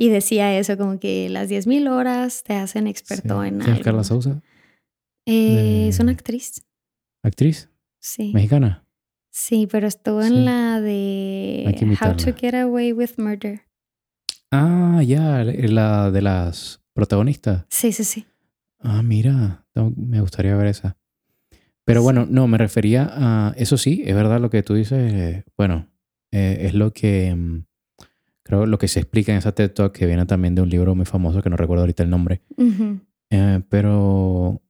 y 0.00 0.10
decía 0.10 0.56
eso, 0.56 0.78
como 0.78 1.00
que 1.00 1.28
las 1.28 1.48
10.000 1.50 1.88
horas 1.90 2.44
te 2.44 2.54
hacen 2.54 2.86
experto 2.86 3.42
en 3.42 3.60
algo. 3.60 3.74
¿Es 3.74 3.80
Carla 3.84 4.04
Sousa? 4.04 4.40
Eh, 5.26 5.88
es 5.88 5.98
una 5.98 6.12
actriz. 6.12 6.64
¿Actriz? 7.24 7.68
Sí. 7.98 8.30
¿Mexicana? 8.32 8.86
Sí, 9.30 9.66
pero 9.70 9.88
estuvo 9.88 10.22
Sí. 10.22 10.28
en 10.28 10.44
la 10.44 10.80
de 10.80 11.96
How 12.00 12.16
to. 12.16 12.32
Get 12.34 12.54
Away 12.54 12.92
with 12.92 13.18
Murder. 13.18 13.62
Ah, 14.52 15.02
ya, 15.04 15.42
la 15.44 16.10
de 16.12 16.22
las 16.22 16.80
protagonistas. 16.94 17.66
Sí, 17.68 17.92
sí, 17.92 18.04
sí. 18.04 18.24
Ah, 18.78 19.02
mira, 19.02 19.66
me 19.96 20.20
gustaría 20.20 20.54
ver 20.56 20.68
esa. 20.68 20.96
Pero 21.84 22.02
bueno, 22.02 22.24
no, 22.30 22.46
me 22.46 22.56
refería 22.56 23.10
a, 23.12 23.54
eso 23.56 23.76
sí, 23.78 24.02
es 24.06 24.14
verdad 24.14 24.40
lo 24.40 24.50
que 24.50 24.62
tú 24.62 24.74
dices, 24.74 25.12
eh, 25.12 25.44
bueno, 25.56 25.88
eh, 26.30 26.58
es 26.62 26.74
lo 26.74 26.92
que, 26.92 27.34
mm, 27.34 27.64
creo, 28.48 28.66
lo 28.66 28.78
que 28.78 28.88
se 28.88 28.98
explica 29.00 29.30
en 29.30 29.38
esa 29.38 29.52
TED 29.52 29.70
Talk, 29.70 29.92
que 29.92 30.06
viene 30.06 30.26
también 30.26 30.54
de 30.56 30.62
un 30.62 30.68
libro 30.70 30.94
muy 30.96 31.04
famoso, 31.04 31.40
que 31.42 31.50
no 31.50 31.56
recuerdo 31.56 31.82
ahorita 31.82 32.02
el 32.02 32.10
nombre, 32.10 32.40
Ujú. 32.56 32.98
Eh, 33.30 33.60
pero 33.68 34.62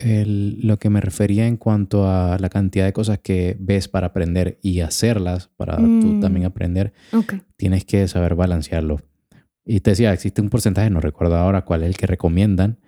el- 0.00 0.66
lo 0.66 0.78
que 0.78 0.90
me 0.90 1.00
refería 1.00 1.46
en 1.46 1.56
cuanto 1.56 2.08
a 2.10 2.36
la 2.40 2.48
cantidad 2.48 2.84
de 2.86 2.92
cosas 2.92 3.18
que 3.20 3.56
ves 3.60 3.86
para 3.86 4.08
aprender 4.08 4.58
y 4.62 4.80
hacerlas 4.80 5.48
para 5.56 5.76
tú 5.76 5.82
Mm. 6.16 6.20
también 6.20 6.46
aprender, 6.46 6.92
Ok. 7.12 7.34
tienes 7.56 7.84
que 7.84 8.08
saber 8.08 8.34
balancearlo. 8.34 9.00
Y 9.64 9.80
te 9.80 9.90
decía, 9.90 10.12
existe 10.12 10.40
un 10.40 10.48
porcentaje, 10.50 10.90
no 10.90 11.00
recuerdo 11.00 11.36
ahora 11.36 11.62
cuál 11.64 11.82
es 11.82 11.88
el 11.90 11.96
que 11.96 12.06
recomiendan, 12.06 12.78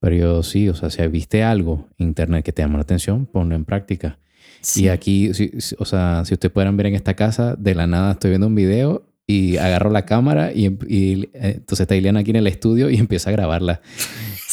pero 0.00 0.16
yo 0.16 0.42
sí, 0.42 0.68
o 0.68 0.74
sea, 0.74 0.90
si 0.90 1.06
viste 1.06 1.44
algo 1.44 1.86
en 1.98 2.08
internet 2.08 2.44
que 2.44 2.52
te 2.52 2.62
llama 2.62 2.76
la 2.78 2.82
atención, 2.82 3.26
ponlo 3.26 3.54
en 3.54 3.64
práctica. 3.64 4.18
Sí. 4.60 4.84
Y 4.84 4.88
aquí, 4.88 5.32
si- 5.34 5.52
o 5.78 5.84
sea, 5.84 6.24
si 6.24 6.34
ustedes 6.34 6.50
pudieran 6.52 6.76
ver 6.76 6.86
en 6.86 6.94
esta 6.94 7.14
casa, 7.14 7.54
de 7.56 7.74
la 7.74 7.86
nada 7.86 8.12
estoy 8.12 8.30
viendo 8.30 8.46
un 8.48 8.54
video 8.54 9.06
y 9.26 9.56
agarro 9.56 9.90
la 9.90 10.04
cámara 10.04 10.52
y, 10.52 10.66
em- 10.66 10.78
y, 10.86 11.22
eh, 11.32 11.54
entonces 11.56 11.80
está 11.84 11.96
Ileana 11.96 12.20
aquí 12.20 12.30
en 12.30 12.36
el 12.36 12.46
estudio 12.46 12.90
y 12.90 12.96
empieza 12.98 13.30
a 13.30 13.32
grabarla. 13.32 13.80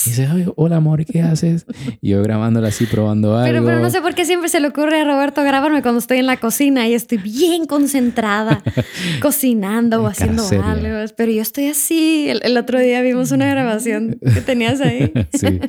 Y 0.06 0.10
dice, 0.10 0.26
"Ay, 0.32 0.46
hola 0.56 0.78
amor, 0.78 1.06
¿qué 1.06 1.22
haces? 1.22 1.66
Y 2.02 2.10
yo 2.10 2.24
grabándola 2.24 2.70
así, 2.70 2.86
probando 2.88 3.38
algo. 3.38 3.46
Pero, 3.54 3.64
pero 3.66 3.80
no 3.82 3.90
sé 3.92 4.02
por 4.02 4.16
qué 4.16 4.26
siempre 4.26 4.50
se 4.50 4.60
le 4.60 4.68
ocurre 4.70 5.00
a 5.00 5.04
Roberto 5.06 5.44
grabarme 5.44 5.82
cuando 5.84 6.00
estoy 6.00 6.18
en 6.18 6.26
la 6.26 6.38
cocina 6.38 6.88
y 6.88 6.94
estoy 6.96 7.20
bien 7.20 7.66
concentrada 7.68 8.64
cocinando 9.22 10.02
o 10.02 10.08
haciendo 10.08 10.44
algo. 10.64 11.14
Pero 11.16 11.32
yo 11.32 11.42
estoy 11.42 11.68
así. 11.68 12.30
El, 12.30 12.42
el 12.44 12.58
otro 12.58 12.80
día 12.80 13.02
vimos 13.02 13.32
una 13.32 13.48
grabación 13.50 14.18
que 14.34 14.42
tenías 14.42 14.82
ahí 14.82 15.12
sí. 15.34 15.60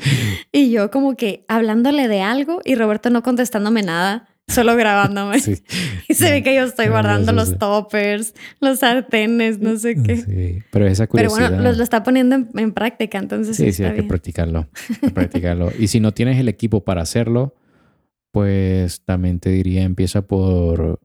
y 0.51 0.71
yo 0.71 0.91
como 0.91 1.15
que 1.17 1.45
hablándole 1.49 2.09
de 2.09 2.23
algo 2.23 2.61
y 2.65 2.75
Roberto 2.75 3.11
no 3.11 3.23
contestándome 3.23 3.83
nada, 3.83 4.29
solo 4.49 4.77
grabándome. 4.77 5.41
Sí. 5.41 5.63
Y 6.09 6.15
se 6.15 6.31
ve 6.31 6.43
que 6.43 6.55
yo 6.55 6.65
estoy 6.65 6.89
guardando 6.89 7.33
los 7.33 7.51
sí. 7.51 7.57
toppers, 7.57 8.35
los 8.61 8.81
sartenes, 8.81 9.61
no 9.61 9.79
sé 9.79 9.95
qué. 10.03 10.17
Sí, 10.17 10.63
Pero 10.71 10.87
esa 10.87 11.07
Pero 11.07 11.31
curiosidad. 11.31 11.49
bueno, 11.57 11.71
lo, 11.71 11.77
lo 11.77 11.83
está 11.83 12.03
poniendo 12.03 12.35
en, 12.37 12.49
en 12.57 12.73
práctica, 12.73 13.19
entonces 13.19 13.57
Sí, 13.57 13.73
sí, 13.73 13.83
hay 13.85 13.91
que 13.93 13.97
bien. 13.97 14.09
practicarlo. 14.09 14.69
hay 14.91 14.97
que 15.09 15.11
practicarlo. 15.15 15.71
Y 15.79 15.89
si 15.89 16.01
no 16.01 16.13
tienes 16.13 16.39
el 16.39 16.49
equipo 16.49 16.85
para 16.85 17.01
hacerlo, 17.03 17.55
pues 18.31 19.03
también 19.05 19.41
te 19.41 19.51
diría 19.51 19.83
empieza 19.85 20.23
por, 20.23 21.01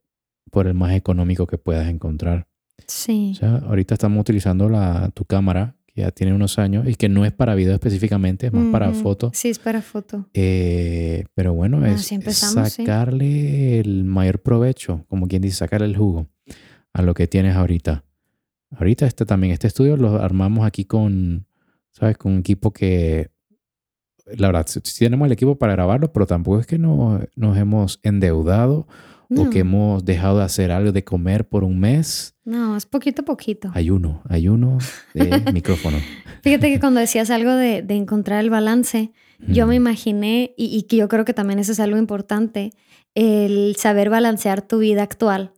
por 0.51 0.67
el 0.67 0.73
más 0.73 0.93
económico 0.93 1.47
que 1.47 1.57
puedas 1.57 1.87
encontrar. 1.87 2.47
Sí. 2.85 3.31
O 3.33 3.35
sea, 3.39 3.55
ahorita 3.67 3.93
estamos 3.95 4.19
utilizando 4.21 4.69
la, 4.69 5.09
tu 5.13 5.23
cámara, 5.25 5.75
que 5.97 6.03
ya 6.03 6.11
tiene 6.11 6.31
unos 6.31 6.59
años 6.59 6.87
y 6.87 6.93
que 6.93 7.09
no 7.09 7.25
es 7.25 7.31
para 7.31 7.55
video 7.55 7.73
específicamente, 7.73 8.45
es 8.45 8.53
más 8.53 8.71
para 8.71 8.93
foto. 8.93 9.31
Sí, 9.33 9.49
es 9.49 9.57
para 9.57 9.81
foto. 9.81 10.29
Eh, 10.35 11.25
pero 11.33 11.53
bueno, 11.55 11.79
Bueno, 11.79 11.95
es, 11.95 12.03
sí. 12.05 12.19
sacarle 12.21 13.79
el 13.79 14.03
mayor 14.03 14.39
provecho, 14.43 15.05
como 15.09 15.27
quien 15.27 15.41
dice, 15.41 15.55
sacarle 15.55 15.87
el 15.87 15.97
jugo 15.97 16.27
a 16.93 17.01
lo 17.01 17.15
que 17.15 17.25
tienes 17.25 17.55
ahorita. 17.55 18.03
Ahorita 18.77 19.07
este 19.07 19.25
también, 19.25 19.53
este 19.53 19.65
estudio 19.65 19.97
lo 19.97 20.21
armamos 20.21 20.67
aquí 20.67 20.85
con, 20.85 21.47
¿sabes? 21.93 22.15
Con 22.15 22.33
un 22.33 22.39
equipo 22.41 22.71
que, 22.71 23.31
la 24.37 24.49
verdad, 24.49 24.67
sí 24.67 24.99
tenemos 24.99 25.25
el 25.25 25.31
equipo 25.31 25.57
para 25.57 25.73
grabarlo, 25.73 26.13
pero 26.13 26.27
tampoco 26.27 26.59
es 26.59 26.67
que 26.67 26.77
no, 26.77 27.19
nos 27.35 27.57
hemos 27.57 27.99
endeudado 28.03 28.87
o 29.29 29.33
No, 29.45 29.49
que 29.49 29.59
hemos 29.59 30.03
dejado 30.05 30.37
de 30.39 30.43
hacer 30.45 30.71
algo 30.71 30.91
de 30.91 31.03
comer 31.03 31.47
por 31.47 31.63
un 31.63 31.79
mes. 31.79 32.35
no, 32.45 32.75
es 32.77 32.85
poquito 32.85 33.23
a 33.23 33.25
poquito. 33.25 33.69
Ayuno, 33.73 34.21
ayuno 34.29 34.77
de 35.13 35.43
micrófono. 35.53 35.97
Fíjate 36.43 36.71
que 36.71 36.79
cuando 36.79 36.99
decías 36.99 37.29
algo 37.29 37.51
de, 37.51 37.81
de 37.81 37.95
encontrar 37.95 38.39
el 38.43 38.49
balance, 38.49 39.11
yo 39.39 39.67
me 39.67 39.73
Mm. 39.75 39.81
imaginé, 39.83 40.53
y, 40.57 40.75
y 40.77 40.83
que 40.83 40.95
yo 40.97 41.07
creo 41.07 41.23
que 41.25 41.33
también 41.33 41.59
eso 41.59 41.71
es 41.71 41.79
algo 41.79 41.97
importante, 41.97 42.71
el 43.15 43.75
saber 43.77 44.09
balancear 44.09 44.61
tu 44.61 44.79
vida 44.79 45.03
actual. 45.03 45.51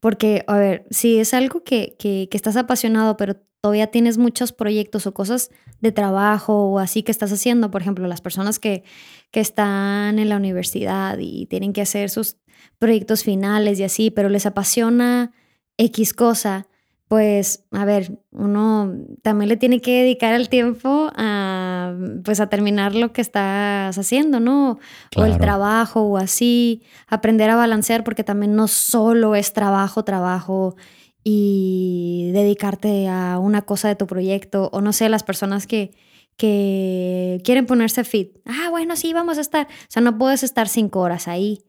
Porque, 0.00 0.44
a 0.46 0.56
ver, 0.58 0.86
si 0.90 1.18
es 1.18 1.34
algo 1.34 1.62
que, 1.62 1.96
que, 1.98 2.28
que 2.30 2.36
estás 2.36 2.56
apasionado, 2.56 3.16
pero 3.16 3.36
todavía 3.60 3.88
tienes 3.88 4.18
muchos 4.18 4.52
proyectos 4.52 5.06
o 5.06 5.14
cosas 5.14 5.50
de 5.80 5.92
trabajo 5.92 6.70
o 6.70 6.78
así 6.78 7.02
que 7.02 7.10
estás 7.12 7.32
haciendo, 7.32 7.70
por 7.70 7.82
ejemplo, 7.82 8.06
las 8.06 8.20
personas 8.20 8.58
que, 8.58 8.84
que 9.30 9.40
están 9.40 10.18
en 10.18 10.28
la 10.28 10.36
universidad 10.36 11.18
y 11.20 11.46
tienen 11.46 11.72
que 11.72 11.82
hacer 11.82 12.08
sus 12.10 12.36
proyectos 12.78 13.24
finales 13.24 13.78
y 13.80 13.84
así, 13.84 14.10
pero 14.10 14.28
les 14.28 14.46
apasiona 14.46 15.32
X 15.78 16.12
cosa, 16.14 16.66
pues, 17.08 17.64
a 17.70 17.84
ver, 17.84 18.18
uno 18.32 18.92
también 19.22 19.48
le 19.48 19.56
tiene 19.56 19.80
que 19.80 20.02
dedicar 20.02 20.34
el 20.34 20.48
tiempo 20.48 21.10
a, 21.14 21.94
pues, 22.24 22.40
a 22.40 22.48
terminar 22.48 22.96
lo 22.96 23.12
que 23.12 23.20
estás 23.20 23.96
haciendo, 23.96 24.40
¿no? 24.40 24.80
O 25.14 25.24
el 25.24 25.38
trabajo 25.38 26.02
o 26.02 26.16
así, 26.16 26.82
aprender 27.06 27.48
a 27.50 27.56
balancear 27.56 28.02
porque 28.02 28.24
también 28.24 28.56
no 28.56 28.66
solo 28.66 29.36
es 29.36 29.52
trabajo, 29.52 30.02
trabajo 30.02 30.74
y 31.22 32.30
dedicarte 32.32 33.08
a 33.08 33.38
una 33.38 33.62
cosa 33.62 33.86
de 33.86 33.94
tu 33.94 34.08
proyecto 34.08 34.68
o 34.72 34.80
no 34.80 34.92
sé, 34.92 35.08
las 35.08 35.22
personas 35.22 35.68
que, 35.68 35.92
que 36.36 37.40
quieren 37.44 37.66
ponerse 37.66 38.02
fit. 38.02 38.38
Ah, 38.44 38.70
bueno, 38.70 38.96
sí, 38.96 39.12
vamos 39.12 39.38
a 39.38 39.42
estar. 39.42 39.66
O 39.66 39.86
sea, 39.88 40.02
no 40.02 40.18
puedes 40.18 40.42
estar 40.42 40.68
cinco 40.68 41.00
horas 41.00 41.28
ahí. 41.28 41.62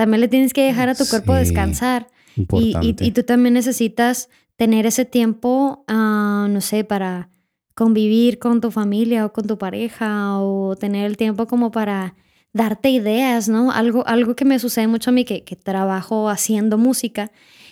También 0.00 0.22
le 0.22 0.28
tienes 0.28 0.54
que 0.54 0.64
dejar 0.64 0.88
a 0.88 0.94
tu 0.94 1.04
cuerpo 1.06 1.34
Sí, 1.34 1.40
descansar. 1.40 2.06
Y, 2.34 2.40
Importante. 2.40 3.04
y- 3.04 3.08
y 3.08 3.10
tú 3.10 3.22
también 3.22 3.52
necesitas 3.52 4.30
tener 4.56 4.86
ese 4.86 5.04
tiempo, 5.04 5.84
ah, 5.88 6.46
no 6.48 6.62
sé, 6.62 6.84
para 6.84 7.28
convivir 7.74 8.38
con 8.38 8.62
tu 8.62 8.70
familia 8.70 9.26
o 9.26 9.32
con 9.34 9.46
tu 9.46 9.58
pareja 9.58 10.38
o 10.38 10.74
tener 10.74 11.04
el 11.04 11.18
tiempo 11.18 11.46
como 11.46 11.70
para 11.70 12.14
darte 12.54 12.88
ideas, 12.88 13.50
¿no? 13.50 13.72
Algo, 13.72 14.06
algo 14.06 14.34
que 14.36 14.46
me 14.46 14.58
sucede 14.58 14.86
mucho 14.86 15.10
a 15.10 15.12
mí, 15.12 15.26
que, 15.26 15.44
que 15.44 15.54
trabajo 15.54 16.30
haciendo 16.30 16.78
música 16.78 17.30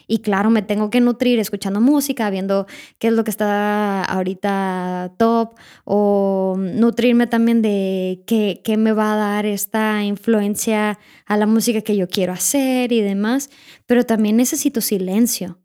y 0.08 0.18
claro, 0.20 0.48
me 0.50 0.62
tengo 0.62 0.88
que 0.90 1.00
nutrir 1.00 1.38
escuchando 1.38 1.80
música, 1.80 2.30
viendo 2.30 2.66
qué 2.98 3.08
es 3.08 3.12
lo 3.12 3.22
que 3.24 3.30
está 3.30 4.02
ahorita 4.04 5.12
top 5.18 5.54
o 5.84 6.56
nutrirme 6.58 7.26
también 7.26 7.62
de 7.62 8.22
qué, 8.26 8.60
qué 8.64 8.76
me 8.76 8.92
va 8.92 9.12
a 9.12 9.16
dar 9.16 9.46
esta 9.46 10.02
influencia 10.02 10.98
a 11.26 11.36
la 11.36 11.46
música 11.46 11.82
que 11.82 11.96
yo 11.96 12.08
quiero 12.08 12.32
hacer 12.32 12.90
y 12.90 13.02
demás 13.02 13.50
pero 13.86 14.04
también 14.04 14.36
necesito 14.36 14.80
silencio. 14.80 15.58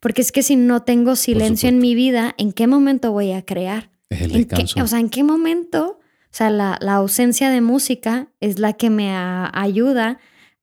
Porque 0.00 0.22
es 0.22 0.32
que 0.32 0.42
si 0.42 0.56
no 0.56 0.82
tengo 0.82 1.14
silencio 1.14 1.68
en 1.68 1.78
mi 1.78 1.94
vida, 1.94 2.34
¿en 2.38 2.52
qué 2.52 2.66
momento 2.66 3.12
voy 3.12 3.32
a 3.32 3.42
crear? 3.44 3.90
es 4.10 4.22
el 4.22 4.32
¿En 4.34 4.44
qué- 4.48 4.56
descanso. 4.56 4.82
o 4.82 4.86
sea, 4.86 4.98
¿en 5.00 5.08
qué 5.08 5.22
momento? 5.22 5.98
O 6.00 6.36
sea, 6.36 6.50
la, 6.50 6.78
la 6.80 6.94
ausencia 6.94 7.48
de 7.50 7.60
música 7.60 8.28
es 8.40 8.58
la 8.58 8.72
que 8.72 8.90
me 8.90 9.12
a- 9.14 9.50
ayuda 9.54 10.18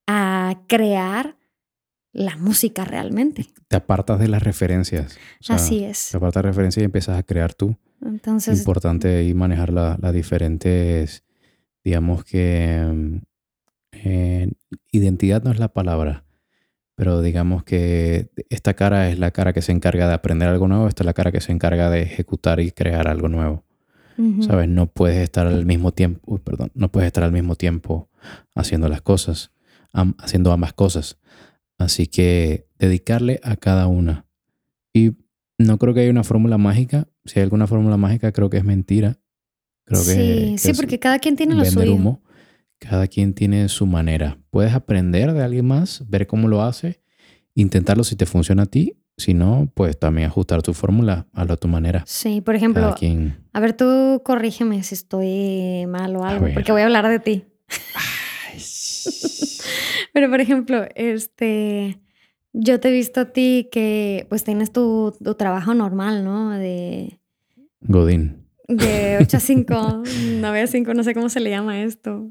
a 0.07 0.59
crear 0.67 1.37
la 2.13 2.35
música 2.37 2.83
realmente. 2.85 3.47
te 3.67 3.75
apartas 3.77 4.19
de 4.19 4.27
las 4.27 4.43
referencias. 4.43 5.17
O 5.39 5.43
sea, 5.43 5.55
Así 5.55 5.83
es. 5.83 6.09
Te 6.11 6.17
apartas 6.17 6.43
de 6.43 6.49
referencias 6.49 6.81
y 6.81 6.85
empiezas 6.85 7.17
a 7.17 7.23
crear 7.23 7.53
tú. 7.53 7.77
Entonces, 8.05 8.57
Importante 8.59 9.15
ahí 9.17 9.33
manejar 9.33 9.71
la- 9.71 9.97
las 10.01 10.13
diferentes, 10.13 11.23
digamos 11.83 12.23
que, 12.25 12.85
mm, 12.93 13.17
eh, 13.93 14.51
identidad 14.91 15.43
no 15.43 15.51
es 15.51 15.59
la 15.59 15.69
palabra, 15.73 16.25
pero 16.95 17.21
digamos 17.21 17.63
que 17.63 18.29
esta 18.49 18.73
cara 18.73 19.09
es 19.09 19.19
la 19.19 19.31
cara 19.31 19.53
que 19.53 19.61
se 19.61 19.71
encarga 19.71 20.07
de 20.07 20.13
aprender 20.13 20.49
algo 20.49 20.67
nuevo, 20.67 20.87
esta 20.87 21.03
es 21.03 21.05
la 21.05 21.13
cara 21.13 21.31
que 21.31 21.41
se 21.41 21.51
encarga 21.51 21.89
de 21.89 22.01
ejecutar 22.01 22.59
y 22.59 22.71
crear 22.71 23.07
algo 23.07 23.27
nuevo. 23.29 23.63
¿Sabes? 24.43 24.67
No 24.67 24.85
puedes 24.87 25.17
estar 25.17 25.47
al 25.47 25.65
mismo 25.65 25.93
tiempo, 25.93 26.19
uy, 26.25 26.39
perdón, 26.39 26.71
no 26.75 26.91
puedes 26.91 27.07
estar 27.07 27.23
al 27.23 27.31
mismo 27.31 27.55
tiempo 27.55 28.09
haciendo 28.53 28.87
las 28.87 29.01
cosas, 29.01 29.51
am- 29.93 30.13
haciendo 30.19 30.51
ambas 30.51 30.73
cosas. 30.73 31.17
Así 31.83 32.07
que 32.07 32.67
dedicarle 32.77 33.39
a 33.43 33.55
cada 33.55 33.87
una. 33.87 34.25
Y 34.93 35.13
no 35.57 35.77
creo 35.77 35.93
que 35.93 36.01
haya 36.01 36.11
una 36.11 36.23
fórmula 36.23 36.57
mágica. 36.57 37.07
Si 37.25 37.39
hay 37.39 37.43
alguna 37.43 37.67
fórmula 37.67 37.97
mágica, 37.97 38.31
creo 38.31 38.49
que 38.49 38.57
es 38.57 38.63
mentira. 38.63 39.19
Creo 39.85 40.01
que, 40.01 40.05
sí, 40.05 40.51
que 40.51 40.57
sí, 40.57 40.69
es 40.71 40.77
porque 40.77 40.99
cada 40.99 41.19
quien 41.19 41.35
tiene 41.35 41.55
lo 41.55 41.65
suyo. 41.65 41.93
humo. 41.93 42.23
Cada 42.79 43.07
quien 43.07 43.33
tiene 43.33 43.69
su 43.69 43.85
manera. 43.85 44.39
Puedes 44.49 44.73
aprender 44.73 45.33
de 45.33 45.43
alguien 45.43 45.67
más, 45.67 46.03
ver 46.09 46.25
cómo 46.25 46.47
lo 46.47 46.63
hace, 46.63 47.01
intentarlo 47.53 48.03
si 48.03 48.15
te 48.15 48.25
funciona 48.25 48.63
a 48.63 48.65
ti. 48.65 48.97
Si 49.17 49.35
no, 49.35 49.71
pues 49.75 49.99
también 49.99 50.27
ajustar 50.27 50.63
tu 50.63 50.73
fórmula, 50.73 51.27
hazlo 51.33 51.53
a 51.53 51.57
tu 51.57 51.67
manera. 51.67 52.03
Sí, 52.07 52.41
por 52.41 52.55
ejemplo, 52.55 52.95
quien. 52.97 53.37
a 53.53 53.59
ver, 53.59 53.73
tú 53.73 54.21
corrígeme 54.23 54.81
si 54.81 54.95
estoy 54.95 55.85
mal 55.85 56.15
o 56.15 56.25
algo, 56.25 56.47
porque 56.53 56.71
voy 56.71 56.81
a 56.81 56.85
hablar 56.85 57.07
de 57.07 57.19
ti. 57.19 57.45
Pero, 60.13 60.29
por 60.29 60.41
ejemplo, 60.41 60.85
este, 60.95 61.99
yo 62.53 62.79
te 62.79 62.89
he 62.89 62.91
visto 62.91 63.21
a 63.21 63.25
ti 63.31 63.69
que 63.71 64.25
pues 64.29 64.43
tienes 64.43 64.71
tu, 64.71 65.15
tu 65.23 65.35
trabajo 65.35 65.73
normal, 65.73 66.23
¿no? 66.23 66.51
De, 66.51 67.19
Godín. 67.81 68.45
de 68.67 69.17
8 69.21 69.37
a 69.37 69.39
5, 69.39 70.03
9 70.39 70.61
a 70.61 70.67
5, 70.67 70.93
no 70.93 71.03
sé 71.03 71.13
cómo 71.13 71.29
se 71.29 71.39
le 71.39 71.49
llama 71.49 71.81
esto. 71.81 72.29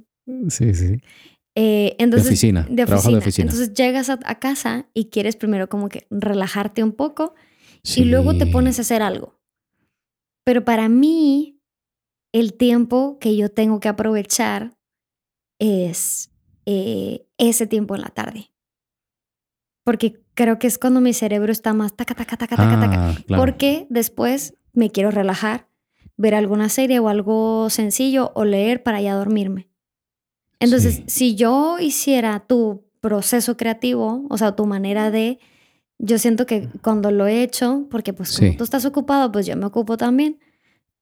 Sí, 0.48 0.74
sí. 0.74 1.00
Eh, 1.54 1.96
entonces, 1.98 2.28
de 2.28 2.30
oficina. 2.30 2.66
de 2.70 2.86
trabajo 2.86 3.08
oficina. 3.08 3.12
de 3.12 3.18
oficina. 3.18 3.50
Entonces 3.50 3.74
llegas 3.74 4.10
a, 4.10 4.18
a 4.24 4.38
casa 4.38 4.86
y 4.94 5.06
quieres 5.06 5.36
primero 5.36 5.68
como 5.68 5.88
que 5.88 6.06
relajarte 6.10 6.84
un 6.84 6.92
poco 6.92 7.34
y 7.96 8.04
luego 8.04 8.36
te 8.36 8.46
pones 8.46 8.78
a 8.78 8.82
hacer 8.82 9.02
algo. 9.02 9.40
Pero 10.44 10.64
para 10.64 10.88
mí, 10.88 11.60
el 12.32 12.54
tiempo 12.54 13.18
que 13.18 13.36
yo 13.36 13.50
tengo 13.50 13.80
que 13.80 13.88
aprovechar 13.88 14.76
es 15.58 16.30
eh, 16.66 17.26
ese 17.40 17.66
tiempo 17.66 17.94
en 17.94 18.02
la 18.02 18.08
tarde. 18.10 18.50
Porque 19.84 20.20
creo 20.34 20.58
que 20.58 20.66
es 20.66 20.78
cuando 20.78 21.00
mi 21.00 21.12
cerebro 21.12 21.50
está 21.52 21.72
más 21.72 21.94
taca, 21.96 22.14
taca, 22.14 22.36
taca, 22.36 22.56
taca, 22.56 22.80
taca. 22.80 23.08
Ah, 23.10 23.14
claro. 23.26 23.42
Porque 23.42 23.86
después 23.90 24.54
me 24.72 24.90
quiero 24.90 25.10
relajar, 25.10 25.66
ver 26.16 26.34
alguna 26.34 26.68
serie 26.68 26.98
o 27.00 27.08
algo 27.08 27.70
sencillo 27.70 28.30
o 28.34 28.44
leer 28.44 28.82
para 28.82 29.00
ya 29.00 29.14
dormirme. 29.14 29.68
Entonces, 30.60 30.96
Sí. 30.96 31.04
si 31.06 31.34
yo 31.34 31.78
hiciera 31.80 32.40
tu 32.46 32.84
proceso 33.00 33.56
creativo, 33.56 34.26
o 34.28 34.36
sea, 34.36 34.54
tu 34.54 34.66
manera 34.66 35.10
de, 35.10 35.38
yo 35.98 36.18
siento 36.18 36.44
que 36.44 36.68
cuando 36.82 37.10
lo 37.10 37.26
he 37.26 37.42
hecho, 37.42 37.86
porque 37.90 38.12
pues 38.12 38.36
como 38.38 38.50
Sí. 38.52 38.56
tú 38.58 38.64
estás 38.64 38.84
ocupado, 38.84 39.32
pues 39.32 39.46
yo 39.46 39.56
me 39.56 39.66
ocupo 39.66 39.96
también. 39.96 40.38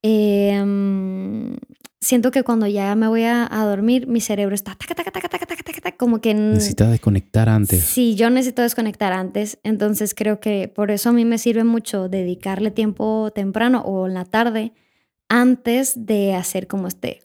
eh, 0.05 0.63
mm, 0.65 1.55
siento 2.01 2.31
que 2.31 2.43
cuando 2.45 2.67
ya 2.67 2.95
me 2.95 3.09
voy 3.09 3.25
a, 3.25 3.47
a 3.51 3.65
dormir, 3.65 4.07
mi 4.07 4.21
cerebro 4.21 4.55
está 4.55 4.75
taca, 4.77 4.95
taca, 4.95 5.11
taca, 5.11 5.29
taca, 5.29 5.47
taca, 5.47 5.63
taca, 5.65 5.81
taca, 5.81 5.97
como 5.97 6.21
que... 6.21 6.33
Necesitas 6.35 6.91
desconectar 6.91 7.49
antes. 7.49 7.83
Sí, 7.85 8.15
yo 8.15 8.31
necesito 8.31 8.63
desconectar 8.63 9.13
antes, 9.13 9.59
entonces 9.65 10.15
creo 10.15 10.39
que 10.41 10.69
por 10.69 10.91
eso 10.91 11.09
a 11.09 11.13
mí 11.13 11.25
me 11.25 11.39
sirve 11.39 11.65
mucho 11.65 12.09
dedicarle 12.09 12.71
tiempo 12.71 13.31
temprano 13.35 13.81
o 13.83 14.07
en 14.07 14.15
la 14.15 14.25
tarde 14.25 14.73
antes 15.29 16.07
de 16.07 16.35
hacer 16.35 16.67
como 16.69 16.87
este, 16.89 17.23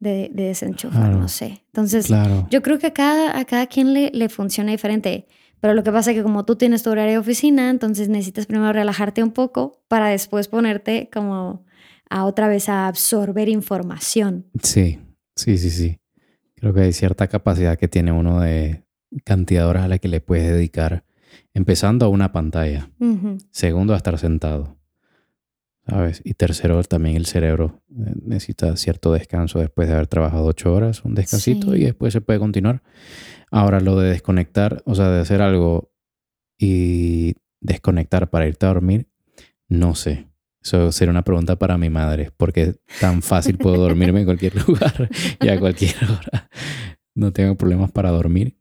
de, 0.00 0.30
de 0.32 0.44
desenchufar, 0.44 1.02
Claro. 1.02 1.18
no 1.18 1.28
sé. 1.28 1.62
Entonces, 1.66 2.06
Claro. 2.06 2.46
yo 2.50 2.62
creo 2.62 2.78
que 2.78 2.88
a 2.88 2.92
cada, 2.94 3.38
a 3.38 3.44
cada 3.44 3.66
quien 3.66 3.92
le, 3.94 4.10
le 4.12 4.28
funciona 4.28 4.70
diferente, 4.72 5.26
pero 5.60 5.74
lo 5.74 5.82
que 5.84 5.92
pasa 5.92 6.10
es 6.10 6.16
que 6.16 6.22
como 6.22 6.44
tú 6.44 6.56
tienes 6.56 6.82
tu 6.82 6.90
horario 6.90 7.12
de 7.12 7.18
oficina, 7.18 7.70
entonces 7.70 8.08
necesitas 8.08 8.46
primero 8.46 8.72
relajarte 8.72 9.22
un 9.22 9.30
poco 9.30 9.82
para 9.88 10.08
después 10.08 10.48
ponerte 10.48 11.08
como 11.12 11.64
a 12.10 12.24
otra 12.24 12.48
vez 12.48 12.68
a 12.68 12.86
absorber 12.88 13.48
información. 13.48 14.46
Sí, 14.62 14.98
sí, 15.36 15.58
sí, 15.58 15.70
sí. 15.70 15.98
Creo 16.56 16.72
que 16.74 16.80
hay 16.82 16.92
cierta 16.92 17.26
capacidad 17.28 17.76
que 17.78 17.88
tiene 17.88 18.12
uno 18.12 18.40
de 18.40 18.84
cantidad 19.24 19.62
de 19.62 19.68
horas 19.68 19.84
a 19.84 19.88
la 19.88 19.98
que 19.98 20.08
le 20.08 20.20
puedes 20.20 20.48
dedicar, 20.52 21.04
empezando 21.52 22.06
a 22.06 22.08
una 22.08 22.32
pantalla, 22.32 22.90
segundo 23.50 23.92
a 23.94 23.96
estar 23.96 24.18
sentado, 24.18 24.78
¿sabes? 25.86 26.20
Y 26.24 26.34
tercero 26.34 26.82
también 26.84 27.16
el 27.16 27.26
cerebro 27.26 27.82
eh, 27.90 28.12
necesita 28.24 28.76
cierto 28.76 29.12
descanso 29.12 29.58
después 29.60 29.88
de 29.88 29.94
haber 29.94 30.06
trabajado 30.06 30.46
ocho 30.46 30.72
horas, 30.74 31.04
un 31.04 31.14
descansito 31.14 31.72
Sí. 31.74 31.82
y 31.82 31.84
después 31.84 32.12
se 32.12 32.20
puede 32.20 32.38
continuar. 32.38 32.82
Ahora 33.50 33.80
lo 33.80 33.98
de 33.98 34.08
desconectar, 34.10 34.82
o 34.86 34.94
sea, 34.94 35.10
de 35.10 35.20
hacer 35.20 35.42
algo 35.42 35.92
y 36.58 37.34
desconectar 37.60 38.30
para 38.30 38.46
irte 38.48 38.66
a 38.66 38.70
dormir, 38.70 39.08
no 39.68 39.94
sé. 39.94 40.28
Eso 40.64 40.90
sería 40.92 41.10
una 41.10 41.22
pregunta 41.22 41.56
para 41.56 41.76
mi 41.76 41.90
madre, 41.90 42.30
porque 42.36 42.74
tan 43.00 43.20
fácil 43.22 43.58
puedo 43.58 43.76
dormirme 43.76 44.20
en 44.20 44.24
cualquier 44.24 44.54
lugar 44.66 45.10
y 45.40 45.48
a 45.48 45.60
cualquier 45.60 45.94
hora. 46.04 46.48
No 47.14 47.32
tengo 47.32 47.54
problemas 47.56 47.92
para 47.92 48.10
dormir. 48.10 48.56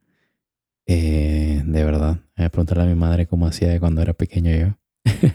Eh, 0.86 1.62
de 1.66 1.86
verdad, 1.86 2.20
voy 2.36 2.46
a 2.46 2.50
preguntarle 2.50 2.84
a 2.84 2.88
mi 2.88 2.96
madre 2.96 3.26
cómo 3.26 3.48
hacía 3.48 3.70
de 3.70 3.80
cuando 3.80 4.02
era 4.02 4.14
pequeño 4.14 4.52
yo. 4.56 4.78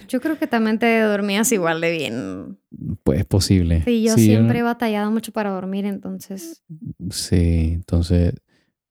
Yo 0.08 0.20
creo 0.20 0.38
que 0.38 0.46
también 0.46 0.78
te 0.78 1.00
dormías 1.00 1.50
igual 1.52 1.80
de 1.80 1.90
bien. 1.90 2.58
Pues 3.02 3.20
es 3.20 3.24
posible. 3.26 3.82
Sí, 3.84 4.02
yo 4.02 4.14
Sí, 4.14 4.24
siempre 4.26 4.58
he 4.58 4.62
batallado 4.62 5.10
mucho 5.10 5.32
para 5.32 5.50
dormir, 5.50 5.86
entonces. 5.86 6.62
Sí, 7.10 7.72
entonces, 7.74 8.34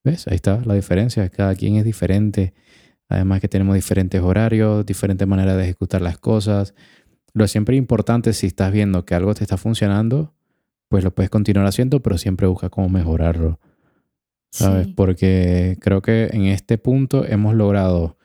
¿ves? 0.04 0.28
Ahí 0.28 0.36
está 0.36 0.62
la 0.66 0.74
diferencia. 0.74 1.30
Cada 1.30 1.56
quien 1.56 1.76
es 1.76 1.86
diferente. 1.86 2.54
Además 3.10 3.40
que 3.40 3.48
tenemos 3.48 3.76
diferentes 3.76 4.20
horarios, 4.22 4.86
diferentes 4.86 5.28
maneras 5.28 5.58
de 5.58 5.64
ejecutar 5.64 6.02
las 6.02 6.18
cosas. 6.18 6.74
Lo 7.38 7.48
siempre 7.48 7.76
importante, 7.76 8.34
si 8.34 8.48
estás 8.48 8.72
viendo 8.72 9.06
que 9.06 9.14
algo 9.14 9.36
te 9.36 9.44
está 9.44 9.58
funcionando, 9.58 10.34
pues 10.88 11.04
lo 11.04 11.14
puedes 11.14 11.30
continuar 11.30 11.68
haciendo, 11.68 12.02
pero 12.02 12.18
siempre 12.18 12.48
busca 12.48 12.72
cómo 12.72 12.90
mejorarlo. 12.90 13.60
¿Sabes? 14.50 14.88
Sí. 14.88 14.94
Porque 14.96 15.78
creo 15.80 16.02
que 16.02 16.30
en 16.34 16.46
este 16.48 16.80
punto 16.80 17.26
hemos 17.26 17.54
logrado 17.54 18.18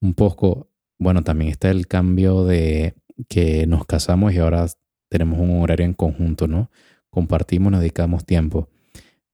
un 0.00 0.14
poco, 0.14 0.68
bueno, 1.00 1.24
también 1.24 1.50
está 1.50 1.68
el 1.72 1.88
cambio 1.88 2.44
de 2.44 2.94
que 3.28 3.66
nos 3.66 3.86
casamos 3.86 4.34
y 4.34 4.38
ahora 4.38 4.66
tenemos 5.08 5.40
un 5.40 5.60
horario 5.62 5.84
en 5.84 5.94
conjunto, 5.94 6.46
¿no? 6.46 6.70
Compartimos, 7.10 7.72
nos 7.72 7.80
dedicamos 7.80 8.24
tiempo. 8.24 8.68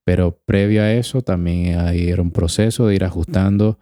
Pero 0.02 0.40
previo 0.46 0.80
a 0.80 0.92
eso 0.92 1.20
también 1.20 1.78
hay 1.78 2.08
era 2.08 2.22
un 2.22 2.30
proceso 2.30 2.86
de 2.86 2.94
ir 2.94 3.04
ajustando 3.04 3.78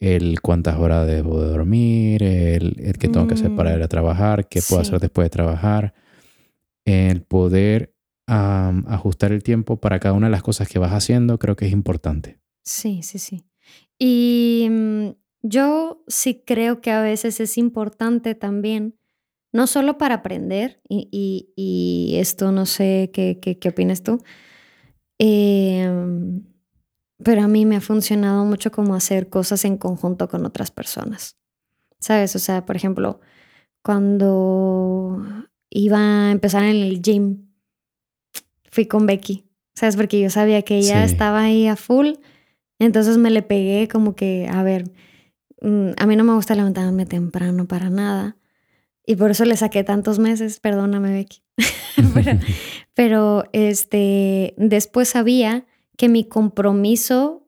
el 0.00 0.40
cuántas 0.40 0.78
horas 0.78 1.06
debo 1.06 1.40
de 1.42 1.48
dormir, 1.48 2.22
el, 2.22 2.76
el 2.80 2.98
qué 2.98 3.08
tengo 3.08 3.26
que 3.26 3.34
hacer 3.34 3.54
para 3.54 3.72
Mm. 3.72 3.76
ir 3.78 3.82
a 3.82 3.88
trabajar, 3.88 4.48
qué 4.48 4.60
puedo 4.68 4.82
Sí. 4.82 4.88
hacer 4.88 5.00
después 5.00 5.24
de 5.26 5.30
trabajar, 5.30 5.94
el 6.84 7.22
poder 7.22 7.94
ajustar 8.26 9.32
el 9.32 9.42
tiempo 9.42 9.76
para 9.80 10.00
cada 10.00 10.14
una 10.14 10.26
de 10.28 10.32
las 10.32 10.42
cosas 10.42 10.68
que 10.68 10.78
vas 10.78 10.92
haciendo, 10.92 11.38
creo 11.38 11.56
que 11.56 11.66
es 11.66 11.72
importante. 11.72 12.38
Sí, 12.64 13.02
sí, 13.02 13.18
sí. 13.18 13.44
Y 13.98 14.66
mm, 14.70 15.08
yo 15.42 16.02
sí 16.08 16.42
creo 16.46 16.80
que 16.80 16.90
a 16.90 17.02
veces 17.02 17.40
es 17.40 17.58
importante 17.58 18.34
también, 18.34 18.96
no 19.52 19.66
solo 19.66 19.98
para 19.98 20.16
aprender, 20.16 20.80
y, 20.88 21.08
y- 21.12 21.52
y 21.56 22.16
esto 22.18 22.50
no 22.52 22.66
sé 22.66 23.10
qué, 23.12 23.38
qué, 23.40 23.58
qué 23.58 23.68
opinas 23.68 24.02
tú, 24.02 24.22
eh, 25.18 25.88
pero 27.22 27.42
a 27.42 27.48
mí 27.48 27.64
me 27.66 27.76
ha 27.76 27.80
funcionado 27.80 28.44
mucho 28.44 28.70
como 28.72 28.94
hacer 28.94 29.28
cosas 29.28 29.64
en 29.64 29.76
conjunto 29.78 30.28
con 30.28 30.44
otras 30.46 30.70
personas. 30.70 31.36
¿Sabes? 32.00 32.34
O 32.36 32.38
sea, 32.38 32.66
por 32.66 32.76
ejemplo, 32.76 33.20
cuando 33.82 35.22
iba 35.70 35.98
a 36.28 36.30
empezar 36.30 36.64
en 36.64 36.76
el 36.76 37.00
gym, 37.02 37.46
fui 38.70 38.86
con 38.86 39.06
Becky, 39.06 39.46
¿sabes? 39.74 39.96
Porque 39.96 40.20
yo 40.20 40.30
sabía 40.30 40.62
que 40.62 40.78
ella 40.78 41.06
Sí. 41.06 41.12
estaba 41.12 41.42
ahí 41.42 41.66
a 41.66 41.76
full, 41.76 42.14
entonces 42.78 43.18
me 43.18 43.30
le 43.30 43.42
pegué 43.42 43.88
como 43.88 44.14
que, 44.14 44.48
a 44.50 44.62
ver, 44.62 44.90
mm, 45.62 45.90
a 45.96 46.06
mí 46.06 46.16
no 46.16 46.24
me 46.24 46.34
gusta 46.34 46.54
levantarme 46.54 47.06
temprano 47.06 47.66
para 47.66 47.88
nada, 47.90 48.36
y 49.06 49.16
por 49.16 49.30
eso 49.30 49.44
le 49.44 49.56
saqué 49.56 49.84
tantos 49.84 50.18
meses, 50.18 50.60
perdóname 50.60 51.12
Becky. 51.12 51.42
pero, 52.14 52.38
pero, 52.94 53.44
este, 53.52 54.54
después 54.56 55.08
sabía 55.08 55.66
que 55.96 56.08
mi 56.08 56.24
compromiso, 56.24 57.46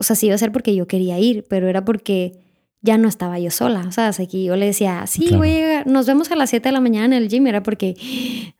o 0.00 0.04
sea, 0.04 0.16
sí 0.16 0.26
iba 0.26 0.34
a 0.34 0.38
ser 0.38 0.52
porque 0.52 0.74
yo 0.74 0.86
quería 0.86 1.18
ir, 1.18 1.44
pero 1.48 1.68
era 1.68 1.84
porque 1.84 2.40
ya 2.82 2.98
no 2.98 3.08
estaba 3.08 3.38
yo 3.38 3.50
sola, 3.50 3.84
o 3.88 3.92
sea, 3.92 4.12
que 4.12 4.44
yo 4.44 4.54
le 4.56 4.66
decía, 4.66 5.06
sí, 5.06 5.22
Claro. 5.26 5.38
voy 5.38 5.48
a 5.50 5.54
llegar, 5.54 5.86
nos 5.86 6.06
vemos 6.06 6.30
a 6.30 6.36
las 6.36 6.50
7 6.50 6.68
de 6.68 6.72
la 6.72 6.80
mañana 6.80 7.16
en 7.16 7.22
el 7.22 7.28
gym, 7.28 7.46
era 7.46 7.62
porque, 7.62 7.96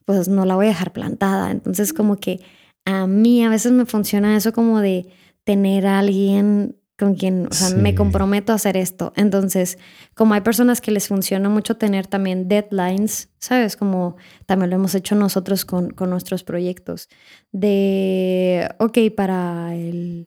pues, 0.04 0.28
no 0.28 0.44
la 0.44 0.56
voy 0.56 0.66
a 0.66 0.70
dejar 0.70 0.92
plantada. 0.92 1.50
Entonces, 1.50 1.92
como 1.92 2.16
que 2.16 2.40
a 2.84 3.06
mí 3.06 3.44
a 3.44 3.48
veces 3.50 3.72
me 3.72 3.84
funciona 3.86 4.36
eso 4.36 4.52
como 4.52 4.80
de 4.80 5.06
tener 5.44 5.86
a 5.86 5.98
alguien 6.00 6.76
con 6.98 7.14
quien, 7.14 7.46
o 7.50 7.52
sea, 7.54 7.70
me 7.76 7.94
comprometo 7.94 8.52
a 8.52 8.56
hacer 8.56 8.76
esto. 8.76 9.12
Entonces, 9.16 9.76
como 10.14 10.32
hay 10.34 10.40
personas 10.40 10.80
que 10.80 10.90
les 10.90 11.08
funciona 11.08 11.48
mucho 11.50 11.76
tener 11.76 12.06
también 12.06 12.48
deadlines, 12.48 13.28
¿sabes? 13.38 13.76
Como 13.76 14.16
también 14.46 14.70
lo 14.70 14.76
hemos 14.76 14.94
hecho 14.94 15.14
nosotros 15.14 15.64
con, 15.66 15.90
con 15.90 16.08
nuestros 16.08 16.42
proyectos, 16.42 17.08
de, 17.52 18.68
ok, 18.78 18.98
para 19.16 19.74
el 19.74 20.26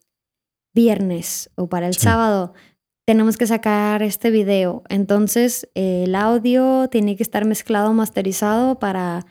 viernes 0.75 1.49
o 1.55 1.67
para 1.67 1.87
el 1.87 1.93
Sí. 1.95 2.01
sábado 2.01 2.53
tenemos 3.05 3.37
que 3.37 3.47
sacar 3.47 4.03
este 4.03 4.29
video. 4.29 4.83
Entonces, 4.89 5.67
eh, 5.73 6.03
el 6.05 6.13
audio 6.13 6.87
tiene 6.89 7.15
que 7.15 7.23
estar 7.23 7.45
mezclado, 7.45 7.91
masterizado 7.93 8.77
para 8.77 9.25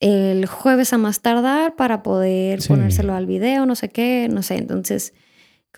el 0.00 0.44
jueves 0.46 0.92
a 0.92 0.98
más 0.98 1.20
tardar 1.22 1.76
para 1.76 2.02
poder 2.02 2.60
Sí. 2.60 2.68
ponérselo 2.68 3.14
al 3.14 3.24
video, 3.26 3.64
no 3.64 3.74
sé 3.74 3.88
qué, 3.88 4.28
no 4.30 4.42
sé. 4.42 4.56
Entonces, 4.56 5.14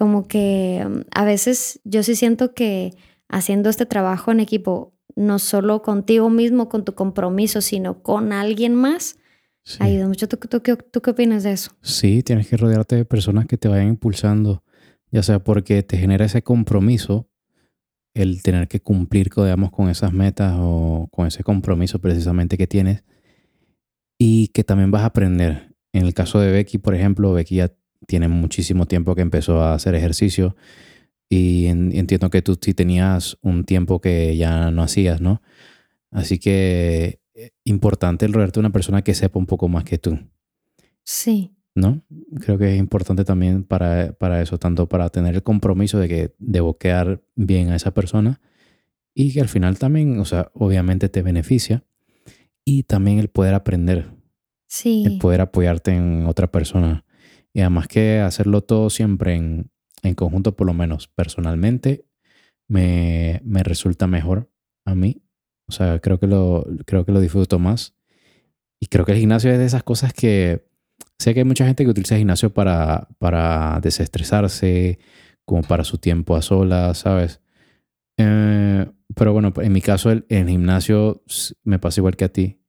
como 0.02 0.26
que 0.26 0.82
um, 0.84 1.02
a 1.14 1.24
veces 1.24 1.80
yo 1.84 2.02
sí 2.02 2.16
siento 2.16 2.54
que 2.54 2.92
haciendo 3.28 3.70
este 3.70 3.86
trabajo 3.86 4.32
en 4.32 4.40
equipo, 4.40 4.96
no 5.14 5.38
solo 5.38 5.80
contigo 5.82 6.28
mismo, 6.28 6.68
con 6.68 6.84
tu 6.84 6.96
compromiso, 6.96 7.60
sino 7.60 8.02
con 8.02 8.32
alguien 8.32 8.74
más, 8.74 9.16
Sí. 9.64 9.76
ayuda 9.78 10.08
mucho. 10.08 10.26
¿Tú, 10.26 10.38
tú, 10.38 10.60
qué- 10.60 10.74
tú 10.74 11.00
qué 11.02 11.10
opinas 11.12 11.44
de 11.44 11.52
eso? 11.52 11.70
Sí, 11.82 12.24
tienes 12.24 12.48
que 12.48 12.56
rodearte 12.56 12.96
de 12.96 13.04
personas 13.04 13.46
que 13.46 13.56
te 13.56 13.68
vayan 13.68 13.86
impulsando, 13.86 14.64
ya 15.12 15.22
sea 15.22 15.38
porque 15.38 15.84
te 15.84 15.96
genera 15.96 16.24
ese 16.24 16.42
compromiso, 16.42 17.28
el 18.12 18.42
tener 18.42 18.66
que 18.66 18.80
cumplir, 18.80 19.30
digamos, 19.32 19.70
con 19.70 19.88
esas 19.88 20.12
metas 20.12 20.56
o 20.58 21.06
con 21.12 21.28
ese 21.28 21.44
compromiso 21.44 22.00
precisamente 22.00 22.58
que 22.58 22.66
tienes, 22.66 23.04
y 24.18 24.48
que 24.48 24.64
también 24.64 24.90
vas 24.90 25.02
a 25.02 25.06
aprender. 25.06 25.76
En 25.92 26.06
el 26.06 26.12
caso 26.12 26.40
de 26.40 26.50
Becky, 26.50 26.78
por 26.78 26.96
ejemplo, 26.96 27.32
Becky 27.32 27.54
ya 27.56 27.72
tiene 28.06 28.28
muchísimo 28.28 28.86
tiempo 28.86 29.14
que 29.14 29.22
empezó 29.22 29.60
a 29.62 29.74
hacer 29.74 29.94
ejercicio 29.94 30.56
y 31.28 31.66
en- 31.66 31.92
entiendo 31.96 32.30
que 32.30 32.42
tú 32.42 32.58
sí 32.60 32.74
tenías 32.74 33.38
un 33.42 33.64
tiempo 33.64 34.00
que 34.00 34.36
ya 34.36 34.70
no 34.70 34.82
hacías, 34.82 35.20
¿no? 35.20 35.42
Así 36.10 36.38
que 36.38 37.20
eh, 37.34 37.50
importante 37.64 38.26
el 38.26 38.32
rodearte 38.34 38.60
de 38.60 38.66
una 38.66 38.72
persona 38.72 39.02
que 39.02 39.14
sepa 39.14 39.38
un 39.38 39.46
poco 39.46 39.68
más 39.68 39.84
que 39.84 39.96
tú. 39.98 40.18
Sí, 41.04 41.56
¿no? 41.74 42.02
Creo 42.40 42.58
que 42.58 42.74
es 42.74 42.78
importante 42.78 43.24
también 43.24 43.64
para, 43.64 44.12
para 44.12 44.42
eso, 44.42 44.58
tanto 44.58 44.88
para 44.88 45.08
tener 45.08 45.34
el 45.34 45.42
compromiso 45.42 45.98
de 45.98 46.08
que 46.08 46.34
debo 46.38 46.76
quedar 46.76 47.22
bien 47.34 47.70
a 47.70 47.76
esa 47.76 47.94
persona 47.94 48.40
y 49.14 49.32
que 49.32 49.40
al 49.40 49.48
final 49.48 49.78
también, 49.78 50.18
o 50.20 50.24
sea, 50.26 50.50
obviamente 50.54 51.08
te 51.08 51.22
beneficia 51.22 51.84
y 52.64 52.82
también 52.84 53.18
el 53.18 53.28
poder 53.28 53.54
aprender, 53.54 54.10
Sí. 54.68 55.02
el 55.06 55.18
poder 55.18 55.40
apoyarte 55.40 55.92
en 55.92 56.26
otra 56.26 56.50
persona 56.52 57.04
y 57.54 57.60
además 57.60 57.88
que 57.88 58.20
hacerlo 58.20 58.62
todo 58.62 58.90
siempre 58.90 59.34
en, 59.34 59.70
en 60.02 60.14
conjunto, 60.14 60.56
por 60.56 60.66
lo 60.66 60.74
menos 60.74 61.08
personalmente, 61.08 62.06
me, 62.68 63.40
me 63.44 63.62
resulta 63.62 64.06
mejor 64.06 64.50
a 64.86 64.94
mí. 64.94 65.22
O 65.68 65.72
sea, 65.72 66.00
creo 66.00 66.18
que 66.18 66.26
lo, 66.26 66.66
creo 66.86 67.04
que 67.04 67.12
lo 67.12 67.20
disfruto 67.20 67.58
más. 67.58 67.94
Y 68.80 68.86
creo 68.86 69.04
que 69.04 69.12
el 69.12 69.18
gimnasio 69.18 69.50
es 69.52 69.58
de 69.58 69.66
esas 69.66 69.82
cosas 69.82 70.12
que 70.12 70.66
sé 71.18 71.34
que 71.34 71.40
hay 71.40 71.44
mucha 71.44 71.66
gente 71.66 71.84
que 71.84 71.90
utiliza 71.90 72.14
el 72.14 72.20
gimnasio 72.20 72.52
para, 72.52 73.08
para 73.18 73.78
desestresarse, 73.80 74.98
como 75.44 75.62
para 75.62 75.84
su 75.84 75.98
tiempo 75.98 76.36
a 76.36 76.42
solas, 76.42 76.98
¿sabes? 76.98 77.40
Eh, 78.18 78.90
pero 79.14 79.32
bueno, 79.32 79.52
en 79.56 79.72
mi 79.72 79.80
caso, 79.80 80.10
el, 80.10 80.24
el 80.28 80.48
gimnasio 80.48 81.22
me 81.64 81.78
pasa 81.78 82.00
igual 82.00 82.16
que 82.16 82.24
a 82.24 82.32
ti. 82.32 82.61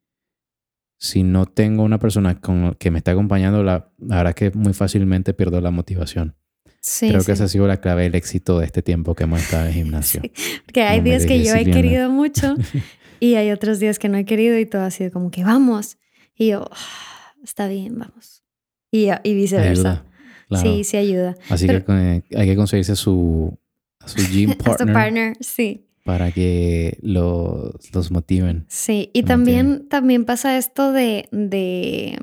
Si 1.05 1.21
no 1.23 1.45
tengo 1.45 1.83
una 1.83 1.99
persona 1.99 2.39
con, 2.39 2.75
que 2.75 2.89
me 2.89 2.97
está 2.99 3.11
acompañando, 3.11 3.61
la, 3.61 3.89
la 3.99 4.15
verdad 4.17 4.33
que 4.33 4.51
muy 4.51 4.71
fácilmente 4.73 5.33
pierdo 5.33 5.59
la 5.59 5.69
motivación. 5.69 6.35
Sí, 6.79 7.09
Creo 7.09 7.19
sí. 7.19 7.25
que 7.25 7.31
esa 7.33 7.43
ha 7.43 7.47
sido 7.49 7.67
la 7.67 7.81
clave 7.81 8.03
del 8.03 8.15
éxito 8.15 8.59
de 8.59 8.65
este 8.65 8.81
tiempo 8.81 9.13
que 9.13 9.23
hemos 9.25 9.41
estado 9.41 9.63
en 9.63 9.67
el 9.69 9.73
gimnasio. 9.73 10.21
Sí, 10.33 10.61
Porque 10.65 10.83
hay 10.83 10.99
No 10.99 11.03
días 11.03 11.25
que 11.25 11.43
yo 11.43 11.55
he 11.55 11.65
querido 11.65 12.09
mucho 12.09 12.55
y 13.19 13.35
hay 13.35 13.51
otros 13.51 13.79
días 13.81 13.99
que 13.99 14.07
no 14.07 14.17
he 14.17 14.23
querido 14.23 14.57
y 14.57 14.65
todo 14.65 14.83
ha 14.83 14.91
sido 14.91 15.11
como 15.11 15.29
que 15.29 15.43
vamos. 15.43 15.97
Y 16.37 16.47
yo, 16.51 16.69
"Ah, 16.71 17.33
está 17.43 17.67
bien, 17.67 17.99
vamos. 17.99 18.41
Y, 18.89 19.09
y 19.23 19.33
viceversa. 19.33 20.05
Claro. 20.47 20.63
Sí, 20.63 20.83
sí 20.85 20.95
ayuda. 20.95 21.35
Así 21.49 21.67
Pero- 21.67 21.83
que 21.85 21.91
eh, 21.93 22.23
hay 22.37 22.47
que 22.47 22.55
conseguirse 22.55 22.95
su, 22.95 23.57
su 24.05 24.17
gym 24.29 24.51
A 24.51 24.53
su 24.53 24.57
partner, 24.63 24.93
partner, 24.93 25.37
sí. 25.41 25.85
Para 26.03 26.31
que 26.31 26.97
los, 27.01 27.73
los 27.93 28.11
motiven. 28.11 28.65
Sí, 28.67 29.09
y 29.13 29.23
también, 29.23 29.87
también 29.87 30.25
pasa 30.25 30.57
esto 30.57 30.91
de, 30.91 31.29
de, 31.31 32.19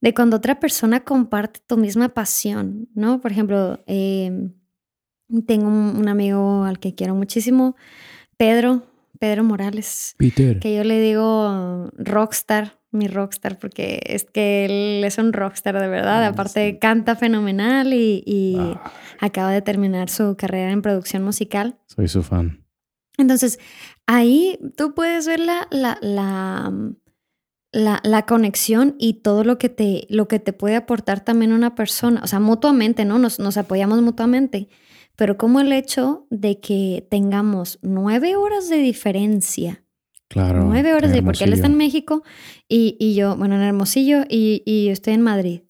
de 0.00 0.14
cuando 0.14 0.36
otra 0.36 0.60
persona 0.60 1.00
comparte 1.00 1.60
tu 1.66 1.76
misma 1.76 2.10
pasión, 2.10 2.88
¿no? 2.94 3.20
Por 3.20 3.32
ejemplo, 3.32 3.80
eh, 3.86 4.50
tengo 5.46 5.66
un, 5.66 5.96
un 5.96 6.08
amigo 6.08 6.64
al 6.64 6.78
que 6.78 6.94
quiero 6.94 7.14
muchísimo, 7.14 7.74
Pedro, 8.36 8.82
Pedro 9.22 9.44
Morales, 9.44 10.16
Peter. 10.18 10.58
que 10.58 10.74
yo 10.74 10.82
le 10.82 11.00
digo 11.00 11.88
rockstar, 11.96 12.80
mi 12.90 13.06
rockstar, 13.06 13.56
porque 13.56 14.00
es 14.04 14.24
que 14.24 14.64
él 14.64 15.04
es 15.04 15.16
un 15.16 15.32
rockstar 15.32 15.78
de 15.78 15.86
verdad. 15.86 16.28
Mm, 16.28 16.32
Aparte, 16.34 16.70
sí. 16.72 16.78
canta 16.80 17.14
fenomenal 17.14 17.92
y, 17.94 18.24
y 18.26 18.56
Ah, 18.58 18.92
acaba 19.20 19.52
de 19.52 19.62
terminar 19.62 20.10
su 20.10 20.34
carrera 20.36 20.72
en 20.72 20.82
producción 20.82 21.22
musical. 21.22 21.78
soy 21.86 22.08
su 22.08 22.24
fan. 22.24 22.66
Entonces, 23.16 23.60
ahí 24.08 24.58
tú 24.76 24.92
puedes 24.92 25.28
ver 25.28 25.38
la, 25.38 25.68
la, 25.70 25.98
la, 26.02 26.72
la, 27.70 28.00
la 28.02 28.26
conexión 28.26 28.96
y 28.98 29.20
todo 29.22 29.44
lo 29.44 29.56
que, 29.56 29.68
te, 29.68 30.04
lo 30.10 30.26
que 30.26 30.40
te 30.40 30.52
puede 30.52 30.74
aportar 30.74 31.20
también 31.20 31.52
una 31.52 31.76
persona. 31.76 32.20
O 32.24 32.26
sea, 32.26 32.40
mutuamente, 32.40 33.04
¿no? 33.04 33.20
Nos, 33.20 33.38
nos 33.38 33.56
apoyamos 33.56 34.02
mutuamente. 34.02 34.68
Pero 35.16 35.36
como 35.36 35.60
el 35.60 35.72
hecho 35.72 36.26
de 36.30 36.58
que 36.60 37.06
tengamos 37.10 37.78
nueve 37.82 38.36
horas 38.36 38.68
de 38.68 38.78
diferencia, 38.78 39.84
Claro. 40.28 40.64
nueve 40.64 40.94
horas 40.94 41.12
de, 41.12 41.22
porque 41.22 41.44
él 41.44 41.52
está 41.52 41.66
en. 41.66 41.76
México 41.76 42.22
y, 42.66 42.96
y 42.98 43.14
yo, 43.14 43.36
bueno, 43.36 43.54
en 43.56 43.60
Hermosillo 43.62 44.22
y, 44.28 44.62
y 44.64 44.86
yo 44.86 44.92
estoy 44.92 45.12
en 45.14 45.20
Madrid. 45.22 45.60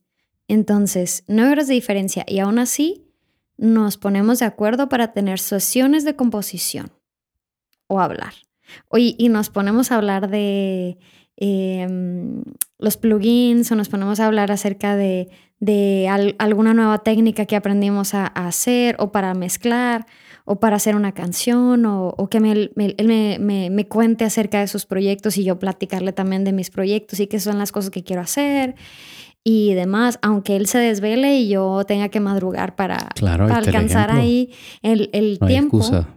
Entonces, 0.47 1.25
nueve 1.27 1.51
horas 1.53 1.67
de 1.67 1.75
diferencia 1.75 2.25
y 2.29 2.39
aún 2.39 2.59
así 2.61 3.09
nos 3.57 3.97
ponemos 3.97 4.39
de 4.39 4.45
acuerdo 4.47 4.89
para 4.89 5.13
tener 5.13 5.39
sesiones 5.41 6.05
de 6.05 6.15
composición 6.15 6.93
o 7.89 8.01
hablar. 8.01 8.35
O- 8.89 8.99
y, 8.99 9.17
y 9.19 9.29
nos 9.29 9.51
ponemos 9.51 9.91
a 9.91 9.97
hablar 9.97 10.31
de 10.31 10.99
em, 11.37 12.43
los 12.83 12.97
plugins 12.97 13.71
o 13.73 13.77
nos 13.77 13.89
ponemos 13.89 14.21
a 14.21 14.27
hablar 14.27 14.51
acerca 14.53 14.97
de, 14.97 15.29
de 15.61 16.09
al- 16.11 16.35
alguna 16.39 16.75
nueva 16.75 16.99
técnica 16.99 17.47
que 17.47 17.57
aprendimos 17.57 18.13
a, 18.15 18.27
a 18.27 18.49
hacer 18.49 18.97
o 18.99 19.13
para 19.13 19.33
mezclar 19.35 20.07
o 20.45 20.59
para 20.59 20.77
hacer 20.77 20.97
una 20.97 21.13
canción 21.13 21.87
o, 21.87 22.09
o 22.19 22.29
que 22.29 22.41
me- 22.41 22.71
me- 22.75 22.95
él 22.99 23.07
me, 23.07 23.39
me- 23.39 23.71
me 23.71 23.87
cuente 23.87 24.25
acerca 24.25 24.59
de 24.61 24.67
sus 24.67 24.85
proyectos 24.87 25.39
y 25.39 25.45
yo 25.45 25.59
platicarle 25.59 26.13
también 26.13 26.43
de 26.45 26.53
mis 26.53 26.69
proyectos 26.71 27.21
y 27.21 27.29
qué 27.29 27.39
son 27.41 27.59
las 27.59 27.71
cosas 27.73 27.91
que 27.91 28.03
quiero 28.03 28.23
hacer 28.23 28.75
y 29.45 29.75
demás, 29.75 30.19
aunque 30.23 30.55
él 30.57 30.67
se 30.67 30.79
desvele 30.79 31.37
y 31.39 31.49
yo 31.49 31.85
tenga 31.85 32.09
que 32.09 32.21
madrugar 32.21 32.75
para, 32.77 33.09
Claro, 33.15 33.45
alcanzar 33.53 34.11
ejemplo. 34.11 34.21
ahí 34.23 34.51
el, 34.83 35.11
el 35.13 35.39
No 35.41 35.47
tiempo. 35.47 35.79
excusa. 35.79 36.09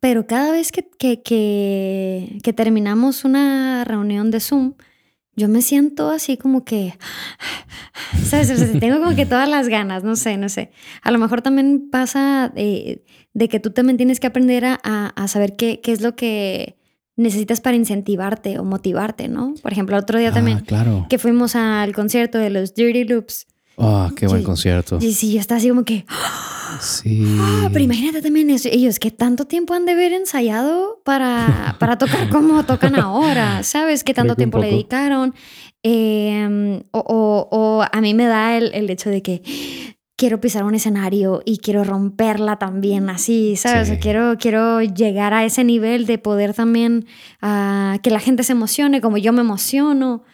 Pero 0.00 0.26
cada 0.26 0.52
vez 0.52 0.70
que, 0.72 0.88
que, 0.98 1.22
que, 1.22 2.38
que 2.42 2.52
terminamos 2.52 3.24
una 3.24 3.84
reunión 3.84 4.30
de 4.30 4.40
Zoom, 4.40 4.74
yo 5.36 5.48
me 5.48 5.62
siento 5.62 6.10
así 6.10 6.36
como 6.36 6.64
que, 6.64 6.94
¿sabes? 8.24 8.50
O 8.50 8.56
sea, 8.56 8.80
tengo 8.80 8.98
como 9.00 9.14
que 9.14 9.26
todas 9.26 9.48
las 9.48 9.68
ganas, 9.68 10.02
no 10.04 10.16
sé, 10.16 10.36
no 10.36 10.48
sé. 10.48 10.70
A 11.02 11.10
lo 11.10 11.18
mejor 11.18 11.42
también 11.42 11.88
pasa 11.90 12.50
de, 12.54 13.04
de 13.34 13.48
que 13.48 13.60
tú 13.60 13.70
también 13.70 13.96
tienes 13.96 14.20
que 14.20 14.26
aprender 14.26 14.64
a, 14.64 14.80
a- 14.82 15.08
a 15.14 15.28
saber 15.28 15.56
qué, 15.56 15.80
qué 15.82 15.92
es 15.92 16.00
lo 16.00 16.16
que 16.16 16.76
necesitas 17.16 17.60
para 17.60 17.76
incentivarte 17.76 18.58
o 18.58 18.64
motivarte, 18.64 19.28
¿no? 19.28 19.54
Por 19.62 19.72
ejemplo, 19.72 19.96
otro 19.96 20.18
día 20.18 20.30
Ah, 20.30 20.34
también 20.34 20.60
claro. 20.60 21.06
que 21.08 21.18
fuimos 21.18 21.54
al 21.56 21.94
concierto 21.94 22.38
de 22.38 22.50
los 22.50 22.74
Dirty 22.74 23.04
Loops. 23.04 23.46
Ah, 23.78 24.10
qué 24.16 24.26
buen 24.26 24.40
Sí. 24.40 24.46
concierto. 24.46 24.98
Y 25.00 25.12
sí, 25.12 25.32
yo 25.32 25.40
estaba 25.40 25.58
así 25.58 25.68
como 25.68 25.84
que, 25.84 26.04
Sí. 26.80 27.24
Ah, 27.40 27.68
pero 27.72 27.84
imagínate 27.84 28.20
también 28.22 28.50
eso, 28.50 28.68
ellos 28.70 28.98
que 28.98 29.10
tanto 29.10 29.44
tiempo 29.46 29.72
han 29.74 29.86
de 29.86 29.92
haber 29.92 30.12
ensayado 30.12 31.00
para, 31.04 31.76
para 31.78 31.96
tocar 31.96 32.28
como 32.28 32.64
tocan 32.64 32.96
ahora, 32.96 33.62
¿sabes? 33.62 34.02
¿Qué 34.04 34.12
tanto 34.14 34.34
tiempo 34.34 34.58
le 34.58 34.70
dedicaron? 34.70 35.34
Eh, 35.82 36.82
o, 36.90 36.98
o- 36.98 37.48
o 37.50 37.84
a 37.90 38.00
mí 38.00 38.12
me 38.14 38.26
da 38.26 38.56
el, 38.56 38.74
el 38.74 38.90
hecho 38.90 39.08
de 39.10 39.22
que 39.22 39.42
quiero 40.16 40.40
pisar 40.40 40.64
un 40.64 40.74
escenario 40.74 41.42
y 41.44 41.58
quiero 41.58 41.84
romperla 41.84 42.56
también 42.58 43.08
así, 43.10 43.54
¿sabes? 43.56 43.82
O 43.82 43.86
sea, 43.86 43.94
Sí. 43.96 44.00
quiero, 44.00 44.36
quiero 44.38 44.80
llegar 44.82 45.32
a 45.34 45.44
ese 45.44 45.62
nivel 45.62 46.06
de 46.06 46.18
poder 46.18 46.54
también 46.54 47.06
ah, 47.42 47.98
que 48.02 48.10
la 48.10 48.18
gente 48.20 48.42
se 48.42 48.52
emocione 48.52 49.00
como 49.00 49.18
yo 49.18 49.32
me 49.32 49.42
emociono. 49.42 50.24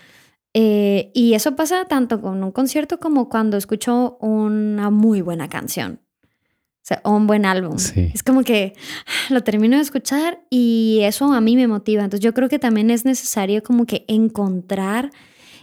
Eh, 0.54 1.10
y 1.14 1.34
eso 1.34 1.56
pasa 1.56 1.86
tanto 1.86 2.20
con 2.20 2.42
un 2.44 2.52
concierto 2.52 2.98
como 2.98 3.28
cuando 3.28 3.56
escucho 3.56 4.18
una 4.20 4.90
muy 4.90 5.22
buena 5.22 5.48
canción. 5.48 6.00
O 6.04 6.84
sea, 6.84 7.00
un 7.04 7.26
buen 7.26 7.46
álbum. 7.46 7.78
Sí. 7.78 8.10
Es 8.12 8.22
como 8.22 8.42
que 8.42 8.74
lo 9.30 9.42
termino 9.44 9.76
de 9.76 9.82
escuchar 9.82 10.42
y 10.50 11.00
eso 11.02 11.32
a 11.32 11.40
mí 11.40 11.56
me 11.56 11.68
motiva. 11.68 12.02
Entonces 12.04 12.24
yo 12.24 12.34
creo 12.34 12.48
que 12.48 12.58
también 12.58 12.90
es 12.90 13.04
necesario 13.04 13.62
como 13.62 13.86
que 13.86 14.04
encontrar 14.08 15.10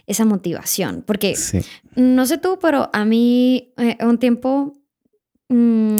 esa 0.08 0.26
motivación. 0.26 1.04
Porque 1.06 1.36
Sí. 1.36 1.60
no 1.96 2.26
sé 2.26 2.38
tú, 2.38 2.58
pero 2.62 2.90
a 2.94 3.06
mí 3.06 3.74
eh, 3.78 3.98
un 4.04 4.18
tiempo 4.18 4.74
mm, 5.50 5.96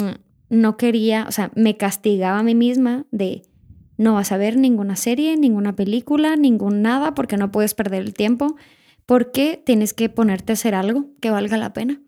no 0.50 0.78
quería, 0.78 1.26
o 1.28 1.32
sea, 1.32 1.52
me 1.54 1.78
castigaba 1.78 2.40
a 2.40 2.44
mí 2.44 2.56
misma 2.56 3.06
de 3.12 3.44
no 3.98 4.14
vas 4.14 4.32
a 4.32 4.38
ver 4.38 4.58
ninguna 4.58 4.96
serie, 4.96 5.36
ninguna 5.38 5.76
película, 5.76 6.38
ningún 6.38 6.82
nada, 6.82 7.14
porque 7.14 7.36
no 7.38 7.52
puedes 7.52 7.74
perder 7.74 8.02
el 8.04 8.14
tiempo, 8.14 8.56
porque 9.10 9.60
tienes 9.66 9.96
que 9.96 10.08
ponerte 10.08 10.52
a 10.52 10.54
hacer 10.54 10.76
algo 10.76 11.08
que 11.20 11.32
valga 11.32 11.58
la 11.58 11.74
pena. 11.74 12.00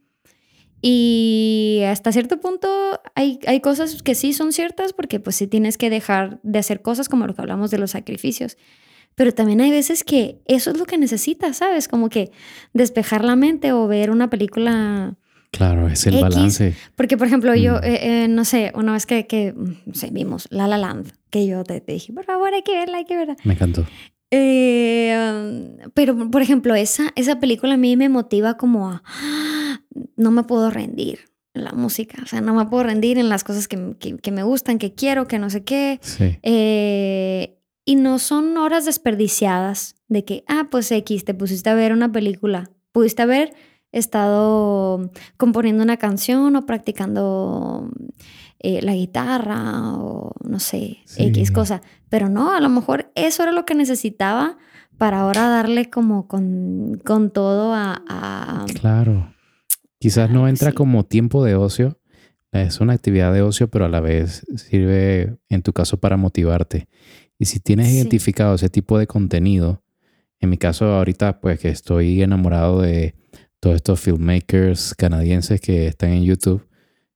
Y 0.84 1.82
hasta 1.88 2.12
cierto 2.12 2.39
punto 2.39 2.68
hay, 3.16 3.39
hay 3.47 3.60
cosas 3.60 4.04
que 4.04 4.14
sí 4.14 4.34
son 4.34 4.54
ciertas, 4.54 4.93
porque 4.93 5.20
pues 5.20 5.36
sí 5.36 5.47
tienes 5.47 5.80
que 5.80 5.89
dejar 5.89 6.39
de 6.43 6.60
hacer 6.60 6.84
cosas 6.84 7.10
como 7.10 7.26
lo 7.26 7.34
que 7.34 7.41
hablamos 7.41 7.72
de 7.72 7.80
los 7.80 7.89
sacrificios. 7.91 8.56
Pero 9.16 9.32
también 9.32 9.62
hay 9.62 9.72
veces 9.72 10.04
que 10.04 10.41
eso 10.45 10.70
es 10.70 10.78
lo 10.78 10.86
que 10.86 10.99
necesitas, 10.99 11.58
¿sabes? 11.58 11.88
Como 11.88 12.08
que 12.10 12.30
despejar 12.74 13.26
la 13.26 13.36
mente 13.36 13.72
o 13.74 13.88
ver 13.88 14.12
una 14.12 14.30
película. 14.30 15.16
Claro, 15.49 15.88
es 15.88 16.06
el 16.06 16.14
X. 16.14 16.22
balance. 16.22 16.76
Porque, 16.95 17.18
por 17.18 17.26
ejemplo, 17.26 17.56
yo, 17.56 17.78
Mm. 17.78 17.84
eh, 17.84 18.24
eh, 18.24 18.28
no 18.28 18.45
sé, 18.45 18.72
una 18.76 18.93
vez 18.93 19.08
que, 19.08 19.26
que 19.26 19.56
no 19.56 19.93
sé, 19.95 20.10
vimos 20.12 20.47
La 20.52 20.68
La 20.68 20.78
Land, 20.78 21.12
que 21.32 21.47
yo 21.47 21.64
te, 21.64 21.82
te 21.82 21.93
dije, 21.93 22.14
por 22.14 22.26
favor, 22.26 22.54
hay 22.54 22.62
que 22.62 22.74
verla, 22.76 22.97
hay 22.99 23.06
que 23.06 23.18
verla. 23.18 23.36
Me 23.43 23.54
encantó. 23.56 23.88
Eh, 24.32 25.77
pero, 25.93 26.29
por 26.32 26.41
ejemplo, 26.41 26.73
esa, 26.75 27.11
esa 27.15 27.39
película 27.39 27.73
a 27.75 27.77
mí 27.77 27.97
me 27.97 28.09
motiva 28.09 28.55
como 28.57 28.89
a, 28.89 29.03
"Ah, 29.05 29.82
no 30.15 30.32
me 30.32 30.43
puedo 30.43 30.69
rendir 30.71 31.19
en 31.53 31.65
la 31.65 31.73
música, 31.73 32.21
o 32.23 32.25
sea, 32.25 32.39
no 32.41 32.53
me 32.53 32.65
puedo 32.65 32.84
rendir 32.84 33.17
en 33.17 33.27
las 33.29 33.43
cosas 33.43 33.67
que, 33.67 33.95
que- 33.99 34.17
que 34.17 34.32
me 34.32 34.43
gustan, 34.43 34.77
que 34.79 34.93
quiero, 34.93 35.27
que 35.27 35.38
no 35.38 35.49
sé 35.49 35.63
qué. 35.63 35.99
Sí. 36.01 36.38
Eh, 36.43 37.57
y 37.84 37.95
no 37.95 38.19
son 38.19 38.57
horas 38.57 38.86
desperdiciadas 38.86 39.95
de 40.07 40.23
que, 40.23 40.43
ah, 40.47 40.67
pues 40.71 40.91
X, 40.91 41.25
te 41.25 41.34
pusiste 41.34 41.69
a 41.69 41.73
ver 41.73 41.91
una 41.91 42.11
película, 42.11 42.69
pudiste 42.93 43.21
haber 43.23 43.53
estado 43.91 45.11
componiendo 45.36 45.84
una 45.84 45.97
canción 45.97 46.55
o 46.55 46.65
practicando 46.65 47.89
eh, 48.59 48.82
la 48.82 48.93
guitarra 48.93 49.93
o 49.97 50.32
no 50.43 50.59
sé, 50.59 50.99
X 51.17 51.51
cosa. 51.51 51.82
Pero 52.12 52.28
no, 52.28 52.53
a 52.53 52.59
lo 52.59 52.68
mejor 52.68 53.09
eso 53.16 53.41
era 53.41 53.53
lo 53.53 53.66
que 53.66 53.74
necesitaba 53.74 54.57
para 54.97 55.22
ahora 55.22 55.47
darle 55.47 55.89
como 55.89 56.28
con, 56.28 56.99
todo 57.34 57.74
a, 57.74 58.66
Claro. 58.82 59.34
Quizás 59.97 60.30
no 60.30 60.49
entra 60.49 60.74
como 60.74 61.05
tiempo 61.05 61.41
de 61.45 61.55
ocio. 61.55 61.97
Es 62.51 62.82
una 62.82 62.91
actividad 62.91 63.32
de 63.32 63.43
ocio, 63.43 63.70
pero 63.70 63.86
a 63.86 63.89
la 63.89 64.01
vez 64.01 64.45
sirve, 64.57 65.38
en 65.47 65.62
tu 65.62 65.72
caso, 65.72 66.01
para 66.01 66.18
motivarte. 66.18 66.89
Y 67.39 67.45
si 67.45 67.62
tienes 67.62 67.88
identificado 67.93 68.55
ese 68.55 68.68
tipo 68.68 68.99
de 68.99 69.07
contenido, 69.07 69.82
en 70.41 70.49
mi 70.49 70.57
caso 70.57 70.88
ahorita, 70.88 71.39
pues 71.39 71.62
que 71.62 71.70
estoy 71.70 72.22
enamorado 72.22 72.82
de 72.82 73.16
todos 73.62 73.78
estos 73.78 74.01
filmmakers 74.01 74.95
canadienses 74.95 75.62
que 75.62 75.88
están 75.88 76.09
en 76.09 76.26
YouTube, 76.26 76.68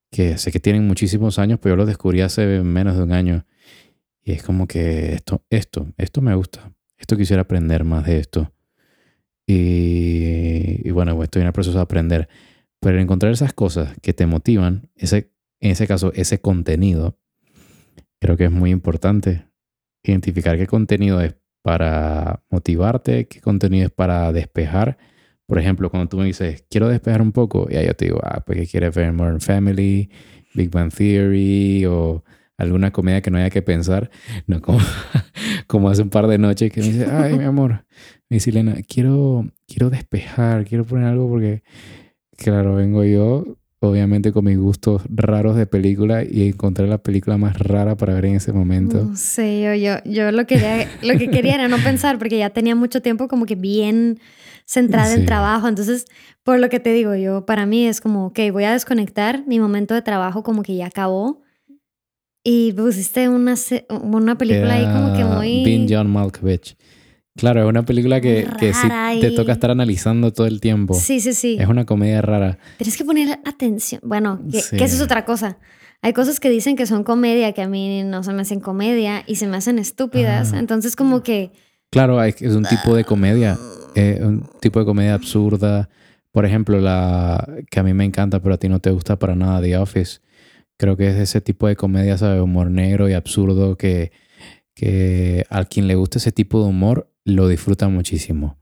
que 0.10 0.38
sé 0.38 0.54
que 0.54 0.62
tienen 0.62 0.88
muchísimos 0.88 1.38
años, 1.38 1.60
pero 1.62 1.74
yo 1.74 1.78
los 1.78 1.88
descubrí 1.88 2.22
hace 2.22 2.62
menos 2.62 2.96
de 2.96 3.04
un 3.04 3.12
año. 3.12 3.46
Y 4.26 4.34
es 4.34 4.44
como 4.44 4.68
que 4.68 5.14
esto, 5.14 5.46
esto, 5.52 5.94
esto 5.98 6.22
me 6.22 6.34
gusta. 6.34 6.74
Esto 6.98 7.16
quisiera 7.16 7.44
aprender 7.44 7.84
más 7.84 8.06
de 8.06 8.18
esto. 8.18 8.52
Y, 9.46 10.90
bueno, 10.90 11.22
estoy 11.22 11.44
en 11.44 11.48
el 11.48 11.54
proceso 11.54 11.78
de 11.78 11.84
aprender. 11.84 12.28
Pero 12.80 13.00
encontrar 13.00 13.32
esas 13.32 13.54
cosas 13.54 13.96
que 14.02 14.14
te 14.14 14.26
motivan, 14.26 14.90
ese, 14.96 15.32
en 15.60 15.72
ese 15.72 15.86
caso, 15.86 16.12
ese 16.16 16.42
contenido, 16.42 17.20
creo 18.20 18.36
que 18.36 18.46
es 18.46 18.52
muy 18.52 18.72
importante. 18.72 19.46
Identificar 20.04 20.58
qué 20.58 20.66
contenido 20.66 21.22
es 21.22 21.36
para 21.62 22.44
motivarte, 22.50 23.28
qué 23.28 23.42
contenido 23.42 23.86
es 23.86 23.92
para 23.92 24.32
despejar. 24.32 24.98
Por 25.46 25.60
ejemplo, 25.60 25.92
cuando 25.92 26.10
tú 26.10 26.18
me 26.18 26.26
dices, 26.26 26.66
quiero 26.68 26.88
despejar 26.90 27.22
un 27.22 27.32
poco, 27.32 27.68
y 27.70 27.76
ahí 27.76 27.86
yo 27.86 27.96
te 27.96 28.06
digo, 28.06 28.20
ah, 28.24 28.44
pues 28.44 28.58
que 28.58 28.68
quieres 28.68 28.96
ver 28.96 29.14
Modern 29.14 29.42
Family, 29.42 30.10
Big 30.56 30.72
Bang 30.72 30.92
Theory 30.92 31.86
o 31.86 32.24
alguna 32.58 32.92
comedia 32.92 33.22
que 33.22 33.32
no 33.32 33.38
haya 33.38 33.50
que 33.50 33.62
pensar. 33.62 34.10
No 34.48 34.62
como, 34.62 34.80
como 35.68 35.90
hace 35.90 36.02
un 36.02 36.10
par 36.10 36.28
de 36.28 36.38
noches 36.38 36.72
que 36.72 36.82
me 36.82 36.88
dice, 36.88 37.06
ay, 37.12 37.38
mi 37.38 37.44
amor, 37.44 37.86
me 38.30 38.36
dice 38.36 38.50
Elena, 38.50 38.76
quiero, 38.88 39.46
quiero 39.68 39.90
despejar, 39.90 40.66
quiero 40.66 40.86
poner 40.86 41.06
algo 41.06 41.30
porque, 41.30 41.64
claro, 42.38 42.76
vengo 42.76 43.04
yo 43.04 43.58
obviamente 43.80 44.32
con 44.32 44.46
mis 44.46 44.58
gustos 44.58 45.04
raros 45.10 45.56
de 45.56 45.66
película 45.66 46.24
y 46.24 46.50
encontré 46.50 46.88
la 46.88 46.98
película 46.98 47.38
más 47.38 47.58
rara 47.60 47.96
para 47.96 48.14
ver 48.14 48.26
en 48.26 48.36
ese 48.36 48.52
momento. 48.52 49.04
No 49.04 49.16
sé, 49.16 49.62
yo, 49.62 49.74
yo, 49.76 49.98
yo 50.06 50.32
lo, 50.32 50.46
quería, 50.46 50.88
lo 51.02 51.18
que 51.18 51.30
quería 51.30 51.56
era 51.56 51.68
no 51.68 51.78
pensar 51.78 52.18
porque 52.18 52.38
ya 52.38 52.50
tenía 52.50 52.76
mucho 52.76 53.02
tiempo 53.02 53.28
como 53.28 53.46
que 53.46 53.56
bien 53.56 54.20
centrada 54.66 55.14
en 55.14 55.26
trabajo. 55.26 55.68
Entonces, 55.68 56.06
por 56.44 56.60
lo 56.60 56.70
que 56.70 56.80
te 56.80 56.92
digo, 56.94 57.16
yo 57.16 57.46
para 57.46 57.66
mí 57.66 57.86
es 57.86 58.02
como, 58.02 58.28
ok, 58.28 58.40
voy 58.52 58.64
a 58.64 58.74
desconectar, 58.74 59.44
mi 59.48 59.60
momento 59.60 59.94
de 59.94 60.02
trabajo 60.02 60.44
como 60.44 60.64
que 60.64 60.76
ya 60.76 60.88
acabó. 60.88 61.45
Y 62.48 62.74
pusiste 62.74 63.28
una, 63.28 63.56
una 63.90 64.38
película 64.38 64.76
ahí 64.76 64.86
como 64.86 65.18
que 65.18 65.26
muy... 65.26 65.66
Bean 65.66 65.88
John 65.90 66.14
Malkovich. 66.14 66.78
Claro, 67.36 67.64
es 67.64 67.68
una 67.68 67.84
película 67.84 68.22
que, 68.22 68.48
que 68.60 68.72
sí 68.72 68.88
te 69.20 69.32
toca 69.32 69.52
estar 69.52 69.72
analizando 69.72 70.32
todo 70.32 70.46
el 70.46 70.62
tiempo. 70.62 70.94
Sí, 70.94 71.20
sí, 71.20 71.34
sí. 71.34 71.58
Es 71.60 71.68
una 71.68 71.86
comedia 71.86 72.22
rara. 72.22 72.60
Tienes 72.78 72.96
que 72.96 73.04
poner 73.04 73.40
atención. 73.46 74.00
Bueno, 74.06 74.40
que, 74.50 74.60
eso 74.60 74.84
es 74.84 75.02
otra 75.02 75.26
cosa. 75.26 75.58
Hay 76.04 76.14
cosas 76.14 76.40
que 76.40 76.52
dicen 76.52 76.76
que 76.76 76.86
son 76.86 77.04
comedia 77.04 77.52
que 77.54 77.64
a 77.64 77.68
mí 77.68 78.04
no 78.04 78.22
se 78.22 78.32
me 78.32 78.44
hacen 78.44 78.60
comedia 78.60 79.24
y 79.26 79.38
se 79.38 79.48
me 79.48 79.58
hacen 79.58 79.80
estúpidas. 79.80 80.54
Ah. 80.54 80.60
Entonces, 80.60 80.96
como 80.96 81.24
que. 81.24 81.52
Claro, 81.90 82.24
es 82.24 82.42
un 82.42 82.64
tipo 82.64 82.96
de 82.96 83.06
comedia. 83.06 83.58
Eh, 83.96 84.22
un 84.22 84.48
tipo 84.62 84.80
de 84.80 84.86
comedia 84.86 85.16
absurda. 85.16 85.90
Por 86.32 86.46
ejemplo, 86.46 86.80
la 86.80 87.50
que 87.72 87.80
a 87.80 87.84
mí 87.84 87.96
me 87.96 88.06
encanta, 88.06 88.40
pero 88.40 88.54
a 88.54 88.58
ti 88.60 88.70
no 88.70 88.80
te 88.80 88.92
gusta 88.92 89.18
para 89.18 89.36
nada, 89.36 89.62
The 89.62 89.78
Office. 89.78 90.20
Creo 90.78 90.98
que 90.98 91.10
es 91.10 91.16
ese 91.16 91.42
tipo 91.42 91.68
de 91.68 91.76
comedia, 91.76 92.18
¿sabes? 92.18 92.42
Humor 92.42 92.70
negro 92.70 93.10
y 93.10 93.14
absurdo 93.14 93.78
que, 93.78 94.12
que 94.74 95.46
a 95.50 95.64
quien 95.66 95.88
le 95.88 95.96
gusta 95.96 96.18
ese 96.18 96.32
tipo 96.32 96.62
de 96.62 96.70
humor 96.70 97.10
lo 97.24 97.48
disfruta 97.48 97.88
muchísimo. 97.88 98.58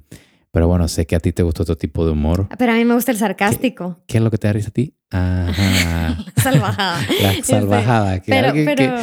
Pero 0.51 0.67
bueno, 0.67 0.87
sé 0.87 1.07
que 1.07 1.15
a 1.15 1.19
ti 1.19 1.31
te 1.31 1.41
gusta 1.41 1.63
otro 1.63 1.75
tipo 1.75 2.05
de 2.05 2.11
humor. 2.11 2.47
Pero 2.59 2.73
a 2.73 2.75
mí 2.75 2.85
me 2.85 2.93
gusta 2.93 3.11
el 3.11 3.17
sarcástico. 3.17 4.03
¿Qué, 4.05 4.19
es 4.19 4.23
lo 4.23 4.29
que 4.29 4.37
te 4.37 4.45
da 4.45 4.53
risa 4.53 4.69
a 4.69 4.71
ti? 4.71 4.95
Ajá. 5.09 6.23
salvajada. 6.35 7.01
La 7.21 7.43
salvajada. 7.43 8.21
pero, 8.25 8.53
pero... 8.53 8.95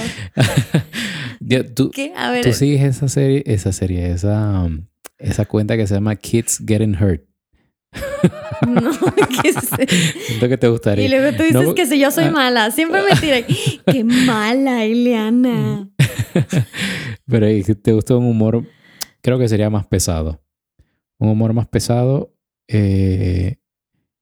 ¿Tú, 1.74 1.90
¿Qué? 1.90 2.12
A 2.16 2.30
ver. 2.30 2.44
Tú 2.44 2.52
sigues 2.52 2.82
esa 2.82 3.08
serie, 3.08 3.42
esa 3.46 3.72
serie, 3.72 4.12
esa, 4.12 4.68
esa 5.18 5.44
cuenta 5.46 5.76
que 5.76 5.88
se 5.88 5.94
llama 5.94 6.14
Kids 6.14 6.62
Getting 6.64 6.94
Hurt. 6.94 7.24
No, 8.66 8.90
¿qué 9.42 9.52
sé. 9.52 9.86
Siento 10.26 10.48
que 10.48 10.56
te 10.58 10.68
gustaría. 10.68 11.06
Y 11.06 11.08
luego 11.08 11.36
tú 11.36 11.42
dices 11.42 11.74
que 11.74 11.86
si 11.86 11.98
yo 11.98 12.10
soy 12.10 12.24
ah. 12.24 12.30
mala. 12.30 12.70
Siempre 12.70 13.02
me 13.02 13.18
tiran. 13.18 13.44
¡Qué 13.86 14.04
mala, 14.04 14.84
Eliana! 14.84 15.88
Pero 17.26 17.46
te 17.82 17.92
gusta 17.92 18.16
un 18.16 18.26
humor 18.26 18.64
creo 19.20 19.38
que 19.38 19.48
sería 19.48 19.70
más 19.70 19.86
pesado. 19.86 20.42
Un 21.18 21.28
humor 21.28 21.52
más 21.52 21.68
pesado 21.68 22.34
eh, 22.68 23.56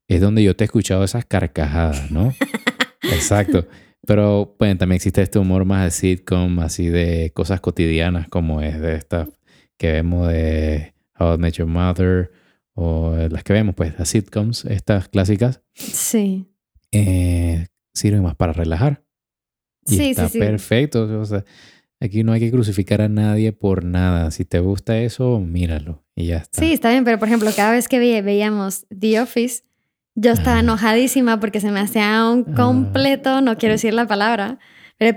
es 0.09 0.21
donde 0.21 0.43
yo 0.43 0.57
te 0.57 0.65
he 0.65 0.67
escuchado 0.67 1.05
esas 1.05 1.25
carcajadas, 1.25 2.11
¿no? 2.11 2.35
Exacto. 3.03 3.67
Pero 4.07 4.57
bueno, 4.59 4.79
también 4.79 4.97
existe 4.97 5.23
este 5.23 5.39
humor 5.39 5.65
más 5.65 5.85
de 5.85 5.91
sitcom, 5.91 6.61
así 6.61 6.89
de 6.89 7.31
cosas 7.35 7.61
cotidianas, 7.61 8.29
como 8.29 8.63
es 8.63 8.81
de 8.81 8.95
estas 8.95 9.29
que 9.77 9.93
vemos 9.93 10.29
de 10.29 10.95
How 11.19 11.35
I 11.35 11.39
Met 11.39 11.55
Your 11.55 11.69
Mother, 11.69 12.33
o 12.81 13.15
las 13.31 13.43
que 13.43 13.53
vemos, 13.53 13.75
pues, 13.75 13.99
las 13.99 14.09
sitcoms, 14.09 14.65
estas 14.65 15.09
clásicas. 15.09 15.63
Sí. 15.75 16.47
Eh, 16.93 17.67
sirven 17.93 18.23
más 18.23 18.37
para 18.37 18.53
relajar. 18.53 19.03
Y 19.87 19.97
sí, 19.97 20.11
está 20.11 20.29
sí, 20.29 20.35
sí. 20.35 20.39
perfecto. 20.39 21.21
O 21.21 21.25
sea, 21.25 21.45
Aquí 22.01 22.23
no 22.23 22.33
hay 22.33 22.39
que 22.39 22.53
crucificar 22.53 23.01
a 23.01 23.09
nadie 23.09 23.53
por 23.53 23.85
nada. 23.85 24.31
Si 24.31 24.45
te 24.45 24.61
gusta 24.61 24.99
eso, 24.99 25.41
míralo 25.41 26.05
y 26.15 26.27
ya 26.27 26.37
está. 26.37 26.61
Sí, 26.61 26.73
está 26.73 26.91
bien, 26.91 27.05
pero 27.05 27.19
por 27.19 27.27
ejemplo, 27.27 27.51
cada 27.57 27.73
vez 27.73 27.89
que 27.89 27.99
veíamos 27.99 28.87
The 28.97 29.21
Office, 29.21 29.65
yo 30.15 30.31
estaba 30.31 30.61
enojadísima 30.61 31.41
porque 31.41 31.61
se 31.61 31.73
me 31.73 31.81
hacía 31.81 32.29
un 32.31 32.47
ah. 32.49 32.55
completo, 32.55 33.41
no 33.41 33.59
quiero 33.59 33.73
decir 33.73 33.95
la 33.95 34.07
palabra, 34.07 34.61
pero 34.97 35.17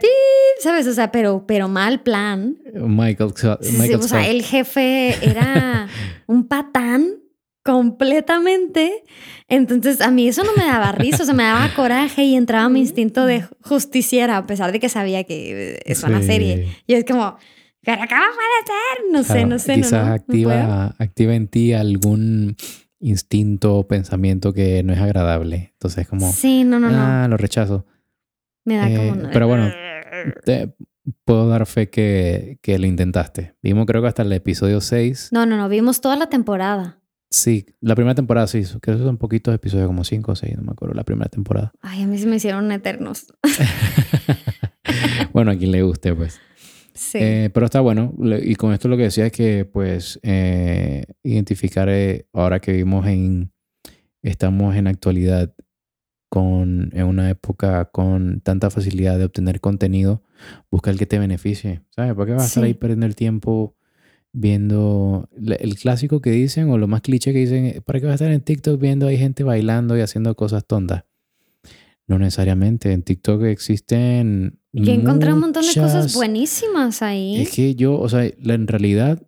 ¿sabes? 0.60 0.88
O 0.88 0.94
sea, 0.94 1.12
pero, 1.12 1.46
pero 1.46 1.68
mal 1.68 2.02
plan. 2.02 2.58
Michael, 2.74 3.34
Michael 3.78 4.00
o 4.00 4.08
sea, 4.08 4.28
el 4.28 4.42
jefe 4.42 5.16
era 5.24 5.88
un 6.26 6.48
patán 6.48 7.21
completamente. 7.64 9.04
Entonces, 9.48 10.02
a 10.02 10.12
mí 10.12 10.28
eso 10.28 10.44
no 10.44 10.52
me 10.56 10.64
daba 10.64 10.92
risa, 10.92 11.24
o 11.24 11.26
sea, 11.26 11.34
me 11.34 11.44
daba 11.44 11.70
coraje 11.76 12.24
y 12.24 12.36
entraba 12.36 12.70
mi 12.70 12.80
instinto 12.80 13.26
de 13.26 13.46
justiciera, 13.62 14.38
a 14.38 14.48
pesar 14.48 14.72
de 14.72 14.80
que 14.80 14.90
sabía 14.90 15.24
que 15.24 15.82
es 15.86 16.04
una 16.04 16.22
serie. 16.22 16.68
Y 16.88 16.94
es 16.94 17.06
como, 17.06 17.38
¿pero 17.82 18.02
acá 18.02 18.22
puede 18.36 18.66
ser? 18.66 19.12
No 19.12 19.24
sé, 19.24 19.46
no 19.46 19.60
sé. 19.60 19.76
Quizás 19.76 20.06
no, 20.06 20.14
activa, 20.14 20.96
activa 20.98 21.36
en 21.36 21.48
ti 21.48 21.74
algún 21.74 22.56
instinto 23.00 23.78
o 23.78 23.88
pensamiento 23.88 24.54
que 24.54 24.84
no 24.84 24.94
es 24.94 25.00
agradable. 25.00 25.72
Entonces, 25.74 26.08
como, 26.08 26.32
sí, 26.32 26.64
no, 26.64 26.80
no, 26.80 26.90
ah, 26.92 27.28
lo 27.30 27.38
rechazo. 27.38 27.86
Me 28.64 28.78
da 28.78 28.84
como... 28.86 29.16
Eh, 29.16 29.30
pero 29.34 29.48
bueno, 29.48 29.72
te 30.46 30.74
puedo 31.26 31.50
dar 31.50 31.66
fe 31.66 31.90
que, 31.90 32.60
que 32.62 32.78
lo 32.78 32.86
intentaste. 32.86 33.56
Vimos 33.62 33.86
creo 33.88 34.02
que 34.02 34.08
hasta 34.08 34.22
el 34.22 34.32
episodio 34.32 34.82
6. 34.82 35.30
No, 35.32 35.46
no, 35.46 35.58
no, 35.58 35.68
vimos 35.68 36.00
toda 36.00 36.16
la 36.16 36.30
temporada. 36.30 37.01
Sí, 37.34 37.66
la 37.80 37.96
primera 37.96 38.14
temporada 38.14 38.46
sí, 38.46 38.62
creo 38.82 38.98
que 38.98 39.04
son 39.04 39.18
poquitos 39.18 39.56
episodios, 39.56 39.88
como 39.88 40.04
cinco 40.04 40.34
o 40.34 40.36
seis, 40.36 40.58
no 40.58 40.64
me 40.64 40.74
acuerdo, 40.74 40.94
la 40.94 41.06
primera 41.06 41.30
temporada. 41.30 41.72
Ay, 41.82 42.04
a 42.04 42.08
mí 42.08 42.18
se 42.18 42.28
me 42.28 42.36
hicieron 42.36 42.70
eternos. 42.74 43.28
bueno, 45.34 45.52
a 45.52 45.56
quien 45.56 45.72
le 45.72 45.82
guste, 45.82 46.14
pues. 46.14 46.42
Sí. 46.94 47.20
Eh, 47.22 47.50
pero 47.54 47.68
está 47.68 47.80
bueno, 47.80 48.14
y 48.44 48.56
con 48.56 48.74
esto 48.74 48.90
lo 48.90 48.98
que 48.98 49.04
decía 49.04 49.28
es 49.28 49.32
que, 49.32 49.64
pues, 49.64 50.20
eh, 50.24 51.06
identificar, 51.24 51.88
eh, 51.88 52.28
ahora 52.34 52.60
que 52.60 52.74
vivimos 52.74 53.08
en, 53.08 53.54
estamos 54.22 54.76
en 54.76 54.88
actualidad 54.88 55.54
con, 56.28 56.92
en 56.94 57.06
una 57.06 57.30
época 57.30 57.86
con 57.92 58.42
tanta 58.42 58.70
facilidad 58.70 59.18
de 59.18 59.26
obtener 59.26 59.62
contenido, 59.62 60.22
busca 60.70 60.92
el 60.92 60.98
que 60.98 61.06
te 61.06 61.18
beneficie, 61.18 61.82
¿sabes? 61.96 62.14
¿Por 62.14 62.26
qué 62.26 62.34
vas 62.34 62.44
a 62.44 62.48
estar 62.48 62.64
ahí 62.66 62.74
perdiendo 62.74 63.06
el 63.06 63.16
tiempo? 63.16 63.78
Viendo 64.34 65.30
el 65.36 65.76
clásico 65.76 66.22
que 66.22 66.32
dicen 66.32 66.70
o 66.70 66.78
lo 66.78 66.88
más 66.88 67.02
cliché 67.02 67.34
que 67.34 67.40
dicen, 67.40 67.82
¿para 67.86 68.00
qué 68.00 68.06
vas 68.06 68.14
a 68.14 68.16
estar 68.16 68.32
en 68.32 68.42
TikTok 68.42 68.80
viendo 68.80 69.08
hay 69.08 69.18
gente 69.18 69.44
bailando 69.44 69.98
y 69.98 70.02
haciendo 70.02 70.36
cosas 70.36 70.66
tontas? 70.66 71.04
No 72.08 72.20
necesariamente, 72.20 72.92
en 72.92 73.04
TikTok 73.04 73.44
existen... 73.44 74.60
Yo 74.74 74.92
encontré 74.92 75.34
un 75.34 75.40
montón 75.40 75.64
de 75.64 75.74
cosas 75.74 76.14
buenísimas 76.14 77.02
ahí. 77.02 77.42
Es 77.42 77.52
que 77.52 77.76
yo, 77.76 78.00
o 78.00 78.08
sea, 78.10 78.24
en 78.26 78.68
realidad, 78.68 79.22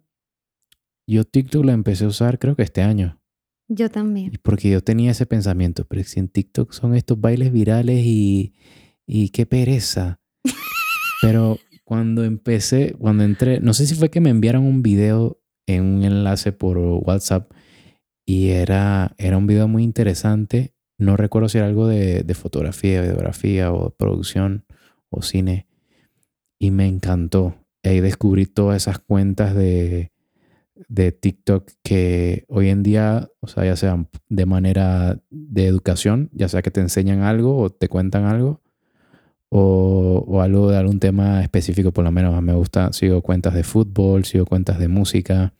yo 1.06 1.26
TikTok 1.26 1.66
lo 1.66 1.72
empecé 1.72 2.06
a 2.06 2.08
usar 2.08 2.39
creo 2.39 2.56
que 2.56 2.64
este 2.64 2.82
año. 2.82 3.20
Yo 3.68 3.89
también. 3.89 4.32
Porque 4.41 4.70
yo 4.70 4.82
tenía 4.82 5.12
ese 5.12 5.26
pensamiento, 5.26 5.86
pero 5.86 6.04
si 6.04 6.20
en 6.20 6.30
TikTok 6.30 6.72
son 6.74 6.95
estos 6.95 7.20
bailes 7.20 7.51
virales 7.51 8.06
y, 8.06 8.54
y 9.06 9.30
qué 9.30 9.45
pereza. 9.45 10.20
pero 11.22 11.58
cuando 11.84 12.23
empecé, 12.23 12.95
cuando 12.97 13.23
entré, 13.23 13.59
no 13.59 13.73
sé 13.73 13.86
si 13.86 13.95
fue 13.95 14.09
que 14.09 14.21
me 14.21 14.29
enviaron 14.29 14.63
un 14.63 14.81
video 14.81 15.41
en 15.67 15.84
un 15.84 16.03
enlace 16.03 16.51
por 16.51 16.77
WhatsApp 16.77 17.51
y 18.25 18.49
era, 18.49 19.13
era 19.17 19.38
un 19.38 19.47
video 19.47 19.67
muy 19.67 19.84
interesante. 19.84 20.73
No 20.97 21.17
recuerdo 21.17 21.49
si 21.49 21.57
era 21.57 21.67
algo 21.67 21.88
de, 21.88 22.23
de 22.23 22.34
fotografía, 22.34 23.01
videografía 23.01 23.71
o 23.71 23.89
producción 23.89 24.65
o 25.09 25.21
cine. 25.21 25.67
Y 26.59 26.71
me 26.71 26.88
encantó. 26.88 27.55
Ahí 27.84 27.99
descubrí 27.99 28.45
todas 28.45 28.84
esas 28.84 28.99
cuentas 28.99 29.53
de, 29.53 30.13
de 30.88 31.11
TikTok 31.11 31.69
que 31.84 32.45
hoy 32.47 32.69
en 32.69 32.84
día, 32.84 33.29
o 33.41 33.47
sea, 33.47 33.65
ya 33.65 33.75
sean 33.75 34.09
de 34.29 34.45
manera 34.45 35.21
de 35.29 35.67
educación, 35.67 36.29
ya 36.34 36.47
sea 36.47 36.61
que 36.61 36.71
te 36.71 36.81
enseñan 36.81 37.21
algo 37.21 37.57
o 37.57 37.69
te 37.69 37.89
cuentan 37.89 38.25
algo, 38.25 38.61
o, 39.56 40.26
o, 40.28 40.41
algo 40.41 40.72
de 40.72 40.78
algún 40.78 40.99
tema 40.99 41.43
específico, 41.43 41.91
por 41.91 42.04
lo 42.04 42.12
menos 42.12 42.41
me 42.41 42.54
gusta, 42.54 42.91
sigo 42.91 43.22
cuentas 43.22 43.54
de 43.54 43.64
fútbol, 43.64 44.26
sigo 44.26 44.45
cuentas 44.45 44.80
de 44.80 44.88
música, 44.88 45.54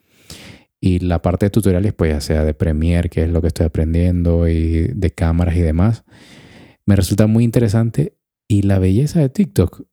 y 0.82 0.98
la 1.00 1.22
parte 1.22 1.46
de 1.46 1.50
tutoriales, 1.52 1.94
pues 1.94 2.12
ya 2.12 2.20
sea 2.20 2.44
de 2.44 2.56
Premiere, 2.56 3.08
que 3.08 3.24
es 3.24 3.30
lo 3.30 3.40
que 3.40 3.48
estoy 3.48 3.68
aprendiendo, 3.68 4.48
y 4.50 4.88
de 4.88 5.12
cámaras 5.12 5.56
y 5.56 5.62
demás, 5.62 6.04
me 6.88 6.96
resulta 6.96 7.28
muy 7.28 7.44
interesante. 7.44 8.18
Y 8.50 8.64
la 8.64 8.80
belleza 8.80 9.20
de 9.20 9.30
TikTok 9.30 9.84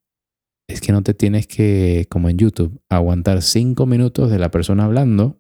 es 0.67 0.81
que 0.81 0.93
no 0.93 1.03
te 1.03 1.15
tienes 1.15 1.47
que, 1.47 2.07
como 2.09 2.29
en 2.29 2.39
YouTube, 2.39 2.81
aguantar 2.89 3.43
cinco 3.43 3.87
minutos 3.87 4.31
de 4.31 4.39
la 4.39 4.51
persona 4.51 4.85
hablando 4.85 5.39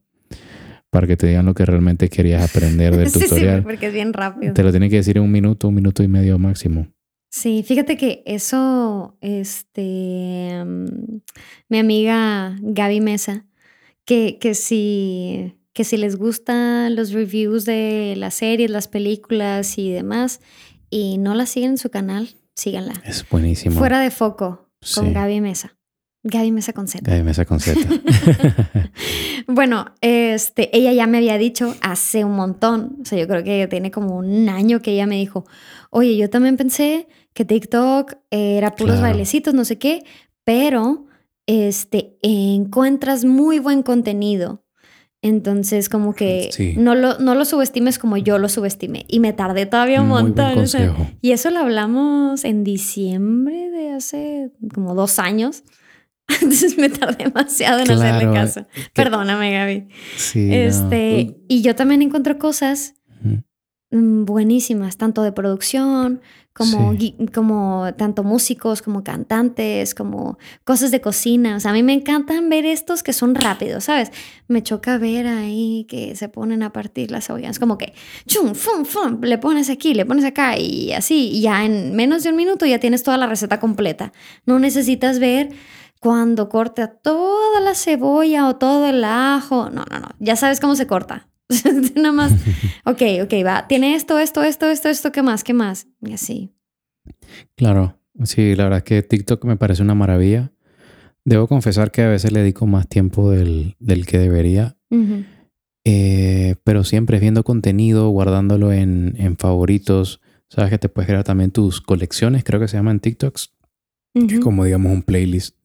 para 0.90 1.06
que 1.06 1.16
te 1.16 1.26
digan 1.26 1.46
lo 1.46 1.54
que 1.54 1.64
realmente 1.64 2.08
querías 2.10 2.48
aprender 2.48 2.96
del 2.96 3.10
tutorial. 3.12 3.60
Sí, 3.60 3.62
porque 3.64 3.86
es 3.86 3.92
bien 3.92 4.12
rápido. 4.12 4.52
Te 4.52 4.62
lo 4.62 4.70
tiene 4.70 4.90
que 4.90 4.96
decir 4.96 5.16
en 5.16 5.24
un 5.24 5.32
minuto, 5.32 5.68
un 5.68 5.74
minuto 5.74 6.02
y 6.02 6.08
medio 6.08 6.38
máximo. 6.38 6.86
Sí, 7.30 7.62
fíjate 7.62 7.96
que 7.96 8.22
eso, 8.26 9.16
este, 9.20 10.60
um, 10.62 11.20
mi 11.68 11.78
amiga 11.78 12.56
Gaby 12.60 13.00
Mesa, 13.00 13.46
que, 14.04 14.38
que 14.38 14.54
si 14.54 15.56
que 15.72 15.84
si 15.84 15.96
les 15.96 16.16
gustan 16.16 16.96
los 16.96 17.12
reviews 17.12 17.64
de 17.64 18.14
las 18.16 18.34
series, 18.34 18.70
las 18.70 18.88
películas 18.88 19.78
y 19.78 19.90
demás, 19.90 20.40
y 20.90 21.18
no 21.18 21.34
la 21.34 21.46
siguen 21.46 21.72
en 21.72 21.78
su 21.78 21.90
canal, 21.90 22.34
síganla. 22.54 22.94
Es 23.04 23.26
buenísimo. 23.28 23.78
Fuera 23.78 24.00
de 24.00 24.10
foco 24.10 24.68
con 24.94 25.06
sí. 25.06 25.12
Gaby 25.12 25.40
Mesa. 25.40 25.76
Gaby 26.22 26.52
Mesa 26.52 26.74
con 26.74 26.86
Z. 26.86 27.10
Gaby 27.10 27.22
Mesa 27.22 27.46
con 27.46 27.60
Z. 27.60 27.80
bueno, 29.46 29.86
este, 30.02 30.76
ella 30.76 30.92
ya 30.92 31.06
me 31.06 31.18
había 31.18 31.38
dicho 31.38 31.74
hace 31.80 32.24
un 32.24 32.36
montón, 32.36 32.98
o 33.00 33.04
sea, 33.06 33.18
yo 33.18 33.26
creo 33.26 33.42
que 33.42 33.66
tiene 33.68 33.90
como 33.90 34.16
un 34.16 34.48
año 34.48 34.82
que 34.82 34.90
ella 34.90 35.06
me 35.06 35.16
dijo, 35.16 35.46
oye, 35.88 36.16
yo 36.16 36.28
también 36.28 36.58
pensé 36.58 37.08
que 37.34 37.44
TikTok 37.44 38.14
era 38.30 38.72
puros 38.72 38.96
claro. 38.96 39.08
bailecitos, 39.12 39.54
no 39.54 39.64
sé 39.64 39.78
qué, 39.78 40.04
pero 40.44 41.06
este, 41.46 42.18
encuentras 42.22 43.24
muy 43.24 43.58
buen 43.58 43.82
contenido. 43.82 44.64
Entonces, 45.22 45.90
como 45.90 46.14
que 46.14 46.48
sí. 46.50 46.74
no, 46.78 46.94
lo, 46.94 47.18
no 47.18 47.34
lo 47.34 47.44
subestimes 47.44 47.98
como 47.98 48.16
yo 48.16 48.38
lo 48.38 48.48
subestimé. 48.48 49.04
Y 49.06 49.20
me 49.20 49.34
tardé 49.34 49.66
todavía 49.66 50.00
un 50.00 50.08
Muy 50.08 50.22
montón. 50.22 50.58
o 50.58 50.66
sea, 50.66 50.94
y 51.20 51.32
eso 51.32 51.50
lo 51.50 51.58
hablamos 51.60 52.44
en 52.44 52.64
diciembre 52.64 53.70
de 53.70 53.90
hace 53.92 54.50
como 54.74 54.94
dos 54.94 55.18
años. 55.18 55.62
Entonces 56.28 56.78
me 56.78 56.88
tardé 56.88 57.24
demasiado 57.24 57.80
en 57.80 57.90
hacerle 57.90 58.20
Claro, 58.20 58.32
caso. 58.32 58.66
que- 58.72 58.82
Perdóname, 58.94 59.52
Gaby. 59.52 59.88
Sí, 60.16 60.46
no. 60.48 60.54
Este, 60.54 61.36
y 61.48 61.60
yo 61.60 61.74
también 61.74 62.00
encuentro 62.00 62.38
cosas 62.38 62.94
mm, 63.90 64.24
buenísimas, 64.24 64.96
tanto 64.96 65.22
de 65.22 65.32
producción, 65.32 66.22
como, 66.52 66.92
Sí. 66.94 67.14
como 67.34 67.86
tanto 67.96 68.24
músicos, 68.24 68.82
como 68.82 69.04
cantantes, 69.04 69.94
como 69.94 70.38
cosas 70.64 70.90
de 70.90 71.00
cocina. 71.00 71.56
O 71.56 71.60
sea, 71.60 71.70
a 71.70 71.74
mí 71.74 71.82
me 71.82 71.92
encantan 71.92 72.48
ver 72.48 72.66
estos 72.66 73.02
que 73.02 73.12
son 73.12 73.34
rápidos, 73.34 73.84
¿sabes? 73.84 74.10
Me 74.48 74.62
choca 74.62 74.98
ver 74.98 75.26
ahí 75.26 75.86
que 75.88 76.16
se 76.16 76.28
ponen 76.28 76.62
a 76.62 76.72
partir 76.72 77.10
las 77.10 77.26
cebollas. 77.26 77.58
Como 77.58 77.78
que, 77.78 77.94
chum, 78.26 78.54
fum, 78.54 78.84
fum, 78.84 79.20
le 79.22 79.38
pones 79.38 79.70
aquí, 79.70 79.94
le 79.94 80.04
pones 80.04 80.24
acá 80.24 80.58
y 80.58 80.92
así. 80.92 81.30
Y 81.32 81.42
ya 81.42 81.64
en 81.64 81.94
menos 81.94 82.22
de 82.24 82.30
un 82.30 82.36
minuto 82.36 82.66
ya 82.66 82.80
tienes 82.80 83.02
toda 83.02 83.16
la 83.16 83.26
receta 83.26 83.60
completa. 83.60 84.12
No 84.44 84.58
necesitas 84.58 85.18
ver 85.18 85.50
cuando 86.00 86.48
corta 86.48 86.88
toda 86.88 87.60
la 87.60 87.74
cebolla 87.74 88.48
o 88.48 88.56
todo 88.56 88.86
el 88.88 89.04
ajo. 89.04 89.70
No, 89.70 89.84
no, 89.90 89.98
no. 90.00 90.08
Ya 90.18 90.34
sabes 90.36 90.58
cómo 90.60 90.74
se 90.74 90.86
corta. 90.86 91.28
Nada 91.96 92.12
más, 92.12 92.32
ok, 92.84 93.02
ok, 93.22 93.32
va. 93.44 93.66
Tiene 93.66 93.94
esto, 93.94 94.18
esto, 94.18 94.42
esto, 94.42 94.68
esto, 94.68 94.88
esto, 94.88 95.12
¿qué 95.12 95.22
más? 95.22 95.44
¿Qué 95.44 95.54
más? 95.54 95.86
Y 96.00 96.12
así. 96.12 96.54
Claro, 97.56 97.98
sí, 98.24 98.54
la 98.54 98.64
verdad 98.64 98.78
es 98.78 98.84
que 98.84 99.02
TikTok 99.02 99.44
me 99.44 99.56
parece 99.56 99.82
una 99.82 99.94
maravilla. 99.94 100.52
Debo 101.24 101.46
confesar 101.48 101.90
que 101.90 102.02
a 102.02 102.08
veces 102.08 102.32
le 102.32 102.40
dedico 102.40 102.66
más 102.66 102.88
tiempo 102.88 103.30
del, 103.30 103.76
del 103.78 104.06
que 104.06 104.18
debería, 104.18 104.76
eh, 105.84 106.56
pero 106.64 106.82
siempre 106.82 107.20
viendo 107.20 107.44
contenido, 107.44 108.08
guardándolo 108.08 108.72
en, 108.72 109.14
en 109.18 109.36
favoritos. 109.36 110.20
Sabes 110.48 110.70
que 110.70 110.78
te 110.78 110.88
puedes 110.88 111.08
crear 111.08 111.24
también 111.24 111.50
tus 111.50 111.80
colecciones, 111.80 112.42
creo 112.42 112.58
que 112.58 112.68
se 112.68 112.76
llaman 112.76 113.00
TikToks, 113.00 113.52
que 114.14 114.34
es 114.34 114.40
como 114.40 114.64
digamos 114.64 114.92
un 114.92 115.02
playlist. 115.02 115.56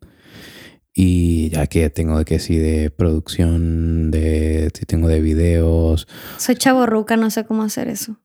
Y 0.98 1.50
ya 1.50 1.68
que 1.68 1.89
tengo 1.89 2.18
de 2.18 2.24
que 2.24 2.39
sí, 2.39 2.56
de 2.58 2.89
producción, 2.89 4.12
de 4.12 4.72
si 4.74 4.86
tengo 4.86 5.10
de 5.10 5.20
videos. 5.20 6.08
Soy 6.38 6.56
chaborruca, 6.56 7.18
no 7.18 7.30
sé 7.30 7.43
cómo 7.43 7.64
hacer 7.64 7.89
eso. 7.89 8.18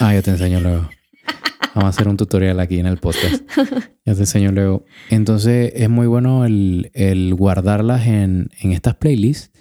Ah, 0.00 0.12
yo 0.14 0.22
te 0.22 0.30
enseño 0.32 0.60
luego. 0.60 0.88
Vamos 1.76 1.84
a 1.84 1.88
hacer 1.90 2.08
un 2.08 2.16
tutorial 2.16 2.58
aquí 2.58 2.80
en 2.80 2.86
el 2.86 2.96
podcast. 2.98 3.44
Ya 4.04 4.14
te 4.14 4.20
enseño 4.20 4.50
luego. 4.50 4.84
Entonces 5.10 5.72
es 5.76 5.88
muy 5.88 6.08
bueno 6.08 6.44
el, 6.44 6.90
el 6.94 7.34
guardarlas 7.36 8.06
en, 8.08 8.50
en 8.60 8.72
estas 8.72 8.96
playlists 8.96 9.52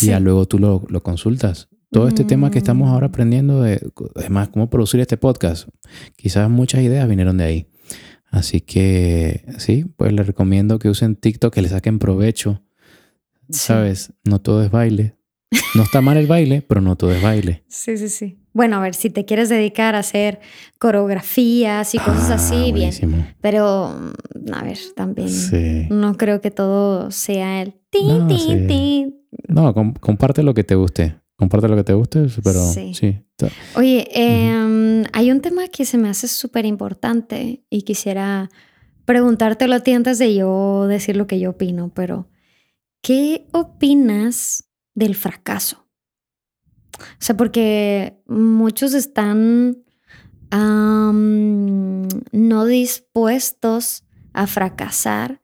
y 0.00 0.06
ya 0.06 0.18
luego 0.18 0.46
tú 0.46 0.58
lo, 0.58 0.84
lo 0.88 1.02
consultas. 1.04 1.68
Todo 1.92 2.08
este 2.08 2.24
tema 2.24 2.50
que 2.50 2.58
estamos 2.58 2.88
ahora 2.88 3.06
Mm. 3.08 3.10
aprendiendo, 3.10 3.62
de, 3.62 3.80
además, 4.16 4.48
cómo 4.48 4.70
producir 4.70 4.98
este 5.00 5.18
podcast, 5.18 5.68
quizás 6.16 6.48
muchas 6.48 6.80
ideas 6.80 7.06
vinieron 7.06 7.36
de 7.36 7.44
ahí. 7.44 7.66
Así 8.32 8.60
que 8.62 9.44
sí, 9.58 9.84
pues 9.96 10.12
les 10.12 10.26
recomiendo 10.26 10.78
que 10.80 10.88
usen 10.88 11.14
TikTok, 11.14 11.52
que 11.54 11.62
le 11.62 11.68
saquen 11.68 11.98
provecho. 12.00 12.62
Sí. 13.50 13.58
¿Sabes? 13.66 14.12
No 14.24 14.40
todo 14.40 14.64
es 14.64 14.70
baile. 14.72 15.14
No 15.74 15.82
está 15.82 16.00
mal 16.00 16.16
el 16.16 16.26
baile, 16.26 16.62
pero 16.62 16.80
no 16.80 16.96
todo 16.96 17.12
es 17.12 17.22
baile. 17.22 17.62
Sí, 17.68 17.96
sí, 17.98 18.08
sí. 18.08 18.38
Bueno, 18.54 18.76
a 18.76 18.80
ver, 18.80 18.94
si 18.94 19.08
te 19.10 19.24
quieres 19.26 19.48
dedicar 19.48 19.94
a 19.94 19.98
hacer 20.00 20.40
coreografías 20.78 21.94
y 21.94 21.98
cosas 21.98 22.30
Ah, 22.30 22.34
así, 22.34 22.72
bien. 22.72 22.92
Pero, 23.40 23.94
mm, 24.46 24.52
a 24.54 24.62
ver, 24.64 24.78
también 24.94 25.28
Sí. 25.30 25.86
no 25.90 26.16
creo 26.16 26.40
que 26.40 26.50
todo 26.50 27.10
sea 27.10 27.62
el 27.62 27.74
tin, 27.90 28.08
No, 28.08 28.26
tin, 28.28 28.38
sí. 28.38 28.66
tin. 28.66 29.14
No, 29.48 29.72
com- 29.74 29.94
comparte 29.94 30.42
lo 30.42 30.52
que 30.54 30.64
te 30.64 30.74
guste. 30.74 31.16
Comparte 31.42 31.66
lo 31.66 31.74
que 31.74 31.82
te 31.82 31.92
guste, 31.94 32.26
pero 32.44 32.60
Sí. 32.72 32.94
sí. 32.94 33.18
Oye, 33.74 34.08
em, 34.12 35.02
hay 35.12 35.32
un 35.32 35.40
tema 35.40 35.66
que 35.66 35.84
se 35.84 35.98
me 35.98 36.08
hace 36.08 36.28
súper 36.28 36.66
importante 36.66 37.64
y 37.68 37.82
quisiera 37.82 38.48
preguntártelo 39.06 39.74
a 39.74 39.80
ti 39.80 39.92
antes 39.92 40.20
de 40.20 40.36
yo 40.36 40.86
decir 40.86 41.16
lo 41.16 41.26
que 41.26 41.40
yo 41.40 41.50
opino, 41.50 41.90
pero 41.92 42.28
¿qué 43.02 43.48
opinas 43.50 44.68
del 44.94 45.16
fracaso? 45.16 45.88
O 47.00 47.02
sea, 47.18 47.36
porque 47.36 48.22
muchos 48.28 48.94
están 48.94 49.78
no 52.32 52.64
dispuestos 52.66 54.04
a 54.32 54.46
fracasar 54.46 55.42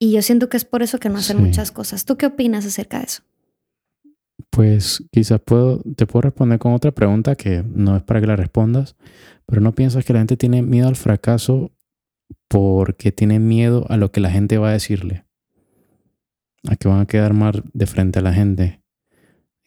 y 0.00 0.10
yo 0.10 0.22
siento 0.22 0.48
que 0.48 0.56
es 0.56 0.64
por 0.64 0.82
eso 0.82 0.98
que 0.98 1.08
no 1.08 1.18
hacen 1.18 1.36
Sí. 1.36 1.42
muchas 1.44 1.70
cosas. 1.70 2.04
¿Tú 2.04 2.16
qué 2.16 2.26
opinas 2.26 2.66
acerca 2.66 2.98
de 2.98 3.04
eso? 3.04 3.22
Pues 4.56 5.04
quizás 5.12 5.38
puedo, 5.44 5.82
te 5.96 6.06
puedo 6.06 6.22
responder 6.22 6.58
con 6.58 6.72
otra 6.72 6.90
pregunta 6.90 7.34
que 7.36 7.62
no 7.62 7.94
es 7.94 8.02
para 8.02 8.22
que 8.22 8.26
la 8.26 8.36
respondas, 8.36 8.96
pero 9.44 9.60
no 9.60 9.74
piensas 9.74 10.04
que 10.04 10.14
la 10.14 10.20
gente 10.20 10.38
tiene 10.38 10.62
miedo 10.62 10.88
al 10.88 10.96
fracaso 10.96 11.72
porque 12.48 13.12
tiene 13.12 13.38
miedo 13.38 13.84
a 13.90 13.98
lo 13.98 14.10
que 14.10 14.20
la 14.20 14.30
gente 14.30 14.56
va 14.56 14.70
a 14.70 14.72
decirle. 14.72 15.26
A 16.68 16.76
que 16.76 16.88
van 16.88 17.00
a 17.00 17.06
quedar 17.06 17.34
mal 17.34 17.64
de 17.74 17.86
frente 17.86 18.18
a 18.18 18.22
la 18.22 18.32
gente. 18.32 18.80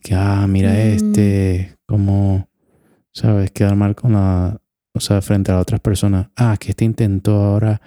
Que, 0.01 0.15
ah, 0.15 0.47
mira 0.47 0.71
Mm. 0.71 0.75
este, 0.77 1.77
como, 1.85 2.49
¿sabes? 3.13 3.51
Quedar 3.51 3.75
mal 3.75 3.95
con 3.95 4.13
la, 4.13 4.59
o 4.95 4.99
sea, 4.99 5.21
frente 5.21 5.51
a 5.51 5.59
otras 5.59 5.81
personas. 5.81 6.29
Ah, 6.35 6.57
que 6.59 6.71
este 6.71 6.83
intentó 6.83 7.35
ahora, 7.35 7.79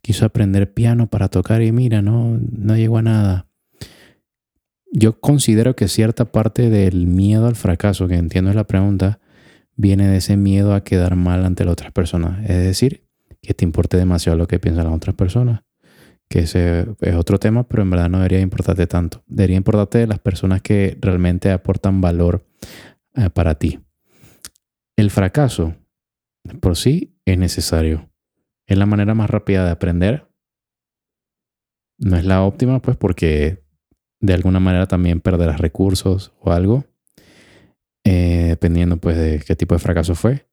quiso 0.00 0.24
aprender 0.24 0.72
piano 0.72 1.08
para 1.08 1.28
tocar 1.28 1.60
y 1.62 1.72
mira, 1.72 2.02
no, 2.02 2.38
no 2.38 2.76
llegó 2.76 2.98
a 2.98 3.02
nada. 3.02 3.45
Yo 4.92 5.20
considero 5.20 5.74
que 5.76 5.88
cierta 5.88 6.26
parte 6.26 6.70
del 6.70 7.06
miedo 7.06 7.46
al 7.46 7.56
fracaso, 7.56 8.08
que 8.08 8.14
entiendo 8.14 8.50
es 8.50 8.56
la 8.56 8.66
pregunta, 8.66 9.20
viene 9.74 10.06
de 10.08 10.18
ese 10.18 10.36
miedo 10.36 10.74
a 10.74 10.84
quedar 10.84 11.16
mal 11.16 11.44
ante 11.44 11.64
las 11.64 11.72
otras 11.72 11.92
personas. 11.92 12.48
Es 12.48 12.58
decir, 12.58 13.04
que 13.42 13.54
te 13.54 13.64
importe 13.64 13.96
demasiado 13.96 14.38
lo 14.38 14.48
que 14.48 14.58
piensan 14.58 14.86
las 14.86 14.94
otras 14.94 15.14
personas. 15.14 15.62
Que 16.28 16.40
ese 16.40 16.86
es 17.00 17.14
otro 17.14 17.38
tema, 17.38 17.68
pero 17.68 17.82
en 17.82 17.90
verdad 17.90 18.08
no 18.08 18.18
debería 18.18 18.40
importarte 18.40 18.86
tanto. 18.86 19.22
Debería 19.26 19.56
importarte 19.56 20.06
las 20.06 20.18
personas 20.18 20.60
que 20.62 20.98
realmente 21.00 21.52
aportan 21.52 22.00
valor 22.00 22.44
eh, 23.14 23.30
para 23.30 23.54
ti. 23.56 23.78
El 24.96 25.10
fracaso 25.10 25.76
por 26.60 26.76
sí 26.76 27.16
es 27.24 27.38
necesario. 27.38 28.10
Es 28.66 28.76
la 28.78 28.86
manera 28.86 29.14
más 29.14 29.30
rápida 29.30 29.64
de 29.64 29.70
aprender. 29.70 30.28
No 31.98 32.16
es 32.16 32.24
la 32.24 32.42
óptima, 32.42 32.80
pues, 32.82 32.96
porque 32.96 33.64
de 34.26 34.34
alguna 34.34 34.60
manera 34.60 34.86
también 34.86 35.20
perderás 35.20 35.60
recursos 35.60 36.32
o 36.40 36.52
algo. 36.52 36.84
eh, 38.04 38.46
dependiendo 38.50 38.98
pues 38.98 39.16
de 39.16 39.42
qué 39.46 39.56
tipo 39.56 39.74
de 39.74 39.80
fracaso 39.80 40.14
fue. 40.14 40.46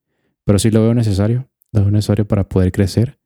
Pero 0.46 0.60
sí 0.60 0.72
lo 0.72 0.82
veo 0.82 0.94
necesario, 0.94 1.50
lo 1.72 1.82
veo 1.82 1.92
necesario 1.92 2.28
para 2.28 2.48
poder 2.50 2.72
crecer. 2.72 3.20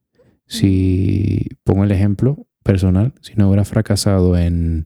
Si 0.45 1.47
pongo 1.63 1.83
el 1.83 1.91
ejemplo 1.91 2.47
personal, 2.63 3.13
si 3.21 3.35
no 3.35 3.47
hubiera 3.47 3.65
fracasado 3.65 4.37
en, 4.37 4.85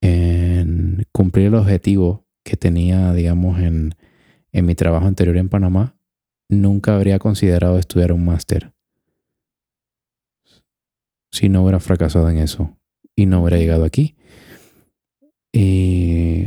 en 0.00 1.06
cumplir 1.12 1.46
el 1.48 1.54
objetivo 1.56 2.26
que 2.44 2.56
tenía, 2.56 3.12
digamos, 3.12 3.58
en, 3.60 3.94
en 4.52 4.66
mi 4.66 4.74
trabajo 4.74 5.06
anterior 5.06 5.36
en 5.36 5.48
Panamá, 5.48 5.96
nunca 6.48 6.94
habría 6.96 7.18
considerado 7.18 7.78
estudiar 7.78 8.12
un 8.12 8.24
máster. 8.24 8.72
Si 11.32 11.48
no 11.48 11.62
hubiera 11.62 11.80
fracasado 11.80 12.28
en 12.30 12.38
eso 12.38 12.76
y 13.14 13.26
no 13.26 13.42
hubiera 13.42 13.58
llegado 13.58 13.84
aquí. 13.84 14.16
Y 15.52 16.46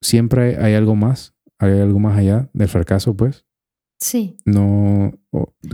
siempre 0.00 0.56
hay 0.62 0.74
algo 0.74 0.94
más, 0.94 1.34
hay 1.58 1.80
algo 1.80 1.98
más 1.98 2.18
allá 2.18 2.48
del 2.52 2.68
fracaso, 2.68 3.16
pues. 3.16 3.44
Sí. 3.98 4.36
No. 4.44 5.12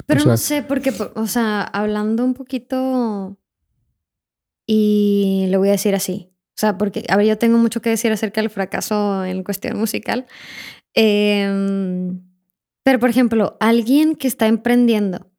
Pero 0.06 0.24
no 0.24 0.36
sé, 0.36 0.62
porque, 0.62 0.92
o 1.14 1.26
sea, 1.26 1.62
hablando 1.62 2.24
un 2.24 2.34
poquito. 2.34 3.38
Y 4.66 5.46
lo 5.50 5.58
voy 5.58 5.68
a 5.68 5.72
decir 5.72 5.94
así. 5.94 6.30
O 6.50 6.60
sea, 6.60 6.78
porque, 6.78 7.04
a 7.08 7.16
ver, 7.16 7.26
yo 7.26 7.38
tengo 7.38 7.58
mucho 7.58 7.80
que 7.80 7.90
decir 7.90 8.12
acerca 8.12 8.40
del 8.40 8.50
fracaso 8.50 9.24
en 9.24 9.42
cuestión 9.42 9.78
musical. 9.78 10.26
Em, 10.94 12.20
pero, 12.82 12.98
por 12.98 13.10
ejemplo, 13.10 13.56
alguien 13.60 14.14
que 14.14 14.28
está 14.28 14.46
emprendiendo, 14.46 15.30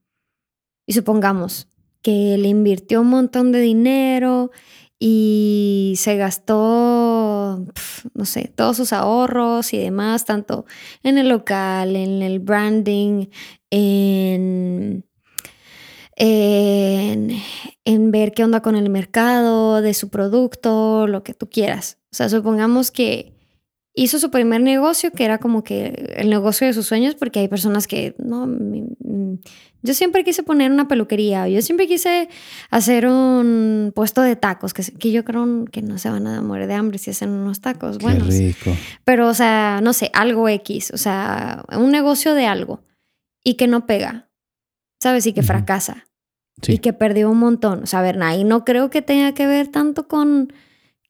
y 0.86 0.94
supongamos 0.94 1.68
que 2.02 2.38
le 2.38 2.48
invirtió 2.48 3.02
un 3.02 3.10
montón 3.10 3.52
de 3.52 3.62
dinero 3.62 4.52
y 5.04 5.96
se 5.98 6.16
gastó, 6.16 7.66
no 8.14 8.26
sé, 8.26 8.54
todos 8.56 8.78
sus 8.78 8.94
ahorros 8.94 9.74
y 9.74 9.80
demás, 9.80 10.26
tanto 10.26 10.68
en 11.02 11.18
el 11.18 11.28
local, 11.28 11.96
en 11.96 12.22
el 12.22 12.38
branding, 12.38 13.26
en, 13.72 15.04
en, 16.18 18.12
ver 18.12 18.32
qué 18.32 18.44
onda 18.44 18.62
con 18.62 18.76
el 18.76 18.92
mercado 18.92 19.82
de 19.82 19.96
su 19.96 20.10
producto, 20.10 21.08
lo 21.08 21.24
que 21.24 21.34
tú 21.34 21.50
quieras. 21.50 21.98
O 22.12 22.16
sea, 22.16 22.30
supongamos 22.30 22.92
que 22.92 23.34
hizo 23.96 24.20
su 24.20 24.30
primer 24.30 24.62
negocio, 24.62 25.12
que 25.12 25.26
era 25.26 25.40
como 25.40 25.64
que 25.64 26.14
el 26.16 26.30
negocio 26.30 26.68
de 26.68 26.74
sus 26.74 26.86
sueños, 26.86 27.16
porque 27.16 27.40
hay 27.40 27.48
personas 27.48 27.88
que, 27.88 28.14
no, 28.20 28.48
yo 29.84 29.94
siempre 29.94 30.24
quise 30.24 30.44
poner 30.44 30.72
una 30.72 30.88
peluquería, 30.88 31.48
yo 31.48 31.62
siempre 31.62 31.88
quise 31.88 32.30
hacer 32.70 33.08
un 33.08 33.92
puesto 33.96 34.22
de 34.22 34.36
tacos, 34.36 34.74
que, 34.74 34.84
que 34.84 35.12
yo 35.12 35.26
creo 35.26 35.66
que 35.72 35.82
no 35.82 35.98
se 35.98 36.10
van 36.10 36.28
a 36.28 36.42
morir 36.42 36.68
de 36.68 36.74
hambre 36.76 36.98
si 36.98 37.12
hacen 37.12 37.30
unos 37.30 37.62
tacos 37.62 37.98
Qué 37.98 38.04
buenos. 38.04 38.28
rico. 38.28 38.76
Pero, 39.06 39.28
o 39.28 39.34
sea, 39.34 39.80
no 39.82 39.94
sé, 39.94 40.10
algo 40.14 40.48
X, 40.50 40.92
o 40.94 40.98
sea, 40.98 41.64
un 41.78 41.92
negocio 41.92 42.34
de 42.36 42.46
algo 42.46 42.84
y 43.44 43.56
que 43.56 43.68
no 43.68 43.86
pega, 43.88 44.30
¿sabes? 45.02 45.26
Y 45.26 45.34
que 45.34 45.40
Ujú. 45.42 45.48
fracasa 45.48 46.06
Sí. 46.62 46.74
y 46.74 46.78
que 46.78 46.94
perdió 46.94 47.32
un 47.32 47.40
montón. 47.40 47.84
O 47.84 47.86
sea, 47.88 48.00
a 48.00 48.04
ver, 48.04 48.22
ahí 48.22 48.44
no 48.44 48.66
creo 48.66 48.90
que 48.92 49.02
tenga 49.02 49.34
que 49.34 49.48
ver 49.48 49.68
tanto 49.70 50.08
con 50.08 50.54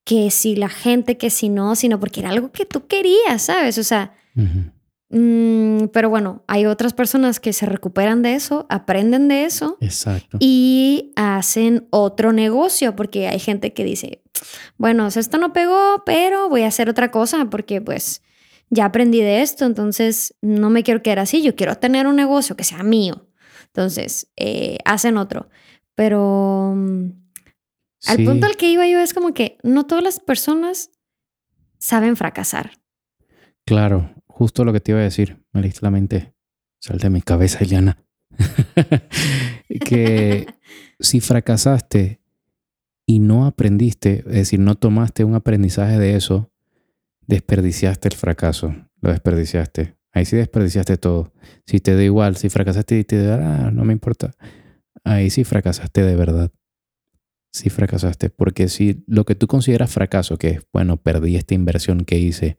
que 0.05 0.31
si 0.31 0.55
la 0.55 0.69
gente, 0.69 1.17
que 1.17 1.29
si 1.29 1.49
no, 1.49 1.75
sino 1.75 1.99
porque 1.99 2.21
era 2.21 2.29
algo 2.29 2.51
que 2.53 2.65
tú 2.65 2.87
querías, 2.87 3.41
¿sabes? 3.41 3.77
O 3.77 3.83
sea, 3.83 4.13
Ujú. 4.35 4.71
Mm, 5.11 5.87
pero 5.93 6.09
bueno, 6.09 6.43
hay 6.47 6.65
otras 6.65 6.93
personas 6.93 7.39
que 7.39 7.53
se 7.53 7.65
recuperan 7.65 8.21
de 8.21 8.35
eso, 8.35 8.65
aprenden 8.69 9.27
de 9.27 9.45
eso 9.45 9.77
Exacto. 9.81 10.37
y 10.39 11.11
hacen 11.15 11.87
otro 11.89 12.33
negocio, 12.33 12.95
porque 12.95 13.27
hay 13.27 13.39
gente 13.39 13.73
que 13.73 13.83
dice, 13.83 14.21
bueno, 14.77 15.07
esto 15.07 15.37
no 15.37 15.53
pegó, 15.53 16.03
pero 16.05 16.49
voy 16.49 16.63
a 16.63 16.67
hacer 16.67 16.89
otra 16.89 17.11
cosa 17.11 17.45
porque 17.49 17.81
pues 17.81 18.21
ya 18.69 18.85
aprendí 18.85 19.19
de 19.19 19.41
esto, 19.41 19.65
entonces 19.65 20.33
no 20.41 20.69
me 20.69 20.83
quiero 20.83 21.03
quedar 21.03 21.19
así, 21.19 21.41
yo 21.43 21.55
quiero 21.55 21.75
tener 21.75 22.07
un 22.07 22.15
negocio 22.15 22.55
que 22.55 22.63
sea 22.63 22.83
mío. 22.83 23.27
Entonces, 23.65 24.31
eh, 24.35 24.77
hacen 24.85 25.17
otro. 25.17 25.49
Pero 25.95 26.73
mm, 26.75 27.09
al 28.07 28.25
punto 28.25 28.45
al 28.47 28.57
que 28.57 28.69
iba 28.69 28.87
yo 28.87 28.99
es 28.99 29.13
como 29.13 29.33
que 29.33 29.57
no 29.63 29.85
todas 29.85 30.03
las 30.03 30.19
personas 30.19 30.89
saben 31.77 32.15
fracasar. 32.15 32.71
claro. 33.65 34.15
Justo 34.41 34.65
lo 34.65 34.73
que 34.73 34.79
te 34.79 34.91
iba 34.91 34.99
a 34.99 35.03
decir. 35.03 35.37
Me 35.53 35.61
leíste 35.61 35.81
la 35.83 35.91
mente. 35.91 36.33
Sal 36.79 36.97
de 36.97 37.11
mi 37.11 37.21
cabeza, 37.21 37.59
Eliana. 37.59 38.03
que 39.85 40.47
si 40.99 41.19
fracasaste 41.19 42.21
y 43.05 43.19
no 43.19 43.45
aprendiste, 43.45 44.23
es 44.25 44.33
decir, 44.33 44.59
no 44.59 44.73
tomaste 44.73 45.25
un 45.25 45.35
aprendizaje 45.35 45.99
de 45.99 46.15
eso, 46.15 46.51
desperdiciaste 47.27 48.07
el 48.07 48.15
fracaso. 48.15 48.73
Lo 49.01 49.11
desperdiciaste. 49.11 49.95
Ahí 50.11 50.25
sí 50.25 50.37
desperdiciaste 50.37 50.97
todo. 50.97 51.31
Si 51.67 51.79
te 51.79 51.93
da 51.93 52.01
igual, 52.01 52.35
si 52.35 52.49
fracasaste 52.49 52.97
y 52.97 53.03
te 53.03 53.23
da, 53.23 53.67
ah, 53.67 53.69
no 53.69 53.85
me 53.85 53.93
importa. 53.93 54.33
Ahí 55.03 55.29
sí 55.29 55.43
fracasaste 55.43 56.01
de 56.01 56.15
verdad. 56.15 56.51
Sí 57.51 57.69
fracasaste. 57.69 58.29
Porque 58.29 58.69
si 58.69 59.03
lo 59.07 59.25
que 59.25 59.35
tú 59.35 59.47
consideras 59.47 59.91
fracaso, 59.91 60.37
que 60.37 60.49
es, 60.49 60.61
bueno, 60.71 60.97
perdí 60.97 61.35
esta 61.35 61.53
inversión 61.53 62.05
que 62.05 62.17
hice, 62.17 62.57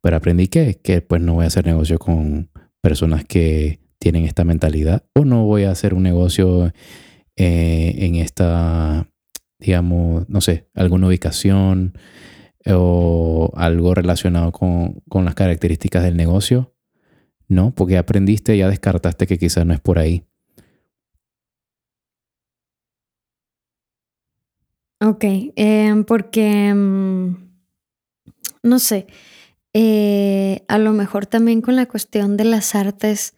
pero 0.00 0.16
aprendí 0.16 0.48
que, 0.48 0.80
que 0.82 1.00
pues 1.02 1.20
no 1.20 1.34
voy 1.34 1.44
a 1.44 1.48
hacer 1.48 1.66
negocio 1.66 1.98
con 1.98 2.50
personas 2.80 3.24
que 3.24 3.80
tienen 3.98 4.24
esta 4.24 4.44
mentalidad 4.44 5.04
o 5.14 5.24
no 5.24 5.44
voy 5.44 5.64
a 5.64 5.70
hacer 5.70 5.94
un 5.94 6.02
negocio 6.02 6.72
eh, 7.36 7.94
en 7.98 8.16
esta, 8.16 9.08
digamos, 9.58 10.28
no 10.28 10.42
sé, 10.42 10.68
alguna 10.74 11.06
ubicación 11.08 11.96
o 12.66 13.50
algo 13.56 13.94
relacionado 13.94 14.52
con, 14.52 15.00
con 15.08 15.24
las 15.24 15.34
características 15.34 16.02
del 16.02 16.16
negocio. 16.16 16.74
No, 17.48 17.74
porque 17.74 17.98
aprendiste, 17.98 18.56
ya 18.56 18.68
descartaste 18.68 19.26
que 19.26 19.38
quizás 19.38 19.66
no 19.66 19.74
es 19.74 19.80
por 19.80 19.98
ahí. 19.98 20.24
Ok, 25.00 25.24
em, 25.56 26.04
porque, 26.04 26.72
mm, 26.72 27.36
no 28.62 28.78
sé, 28.78 29.06
eh, 29.74 30.64
a 30.68 30.78
lo 30.78 30.92
mejor 30.92 31.26
también 31.26 31.60
con 31.62 31.76
la 31.76 31.86
cuestión 31.86 32.36
de 32.36 32.44
las 32.44 32.74
artes, 32.74 33.34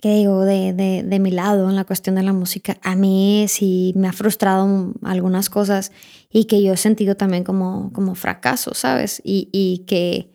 que 0.00 0.10
digo, 0.14 0.44
de, 0.44 0.72
de, 0.74 1.02
de 1.02 1.18
mi 1.18 1.30
lado, 1.30 1.68
en 1.70 1.76
la 1.76 1.84
cuestión 1.84 2.16
de 2.16 2.22
la 2.22 2.32
música, 2.32 2.78
a 2.82 2.94
mí 2.96 3.46
sí 3.48 3.92
me 3.96 4.08
ha 4.08 4.12
frustrado 4.12 4.92
algunas 5.02 5.48
cosas 5.50 5.90
y 6.30 6.44
que 6.44 6.62
yo 6.62 6.74
he 6.74 6.76
sentido 6.76 7.16
también 7.16 7.44
como, 7.44 7.92
como 7.92 8.14
fracaso, 8.14 8.74
¿sabes? 8.74 9.22
Y, 9.24 9.48
y 9.52 9.84
que 9.86 10.32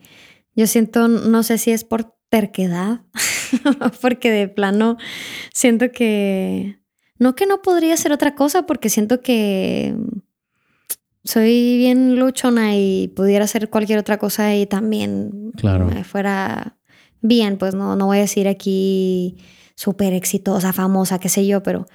yo 0.56 0.66
siento, 0.66 1.06
no 1.08 1.42
sé 1.44 1.58
si 1.58 1.70
es 1.70 1.84
por 1.84 2.14
terquedad, 2.28 3.02
porque 4.02 4.30
de 4.32 4.48
plano 4.48 4.96
siento 5.54 5.92
que, 5.92 6.81
no 7.22 7.34
que 7.34 7.46
no 7.46 7.62
podría 7.62 7.96
ser 7.96 8.12
otra 8.12 8.34
cosa, 8.34 8.66
porque 8.66 8.88
siento 8.88 9.20
que 9.20 9.94
soy 11.24 11.76
bien 11.78 12.16
luchona 12.18 12.76
y 12.76 13.08
pudiera 13.08 13.44
hacer 13.44 13.70
cualquier 13.70 13.98
otra 13.98 14.18
cosa 14.18 14.54
y 14.56 14.66
también 14.66 15.52
Claro. 15.56 15.86
me 15.86 16.02
fuera 16.04 16.76
bien, 17.20 17.58
pues 17.58 17.74
no, 17.74 17.94
no 17.96 18.06
voy 18.06 18.18
a 18.18 18.22
decir 18.22 18.48
aquí 18.48 19.36
súper 19.76 20.12
exitosa, 20.12 20.72
famosa, 20.72 21.18
qué 21.20 21.28
sé 21.28 21.46
yo, 21.46 21.62
pero, 21.62 21.86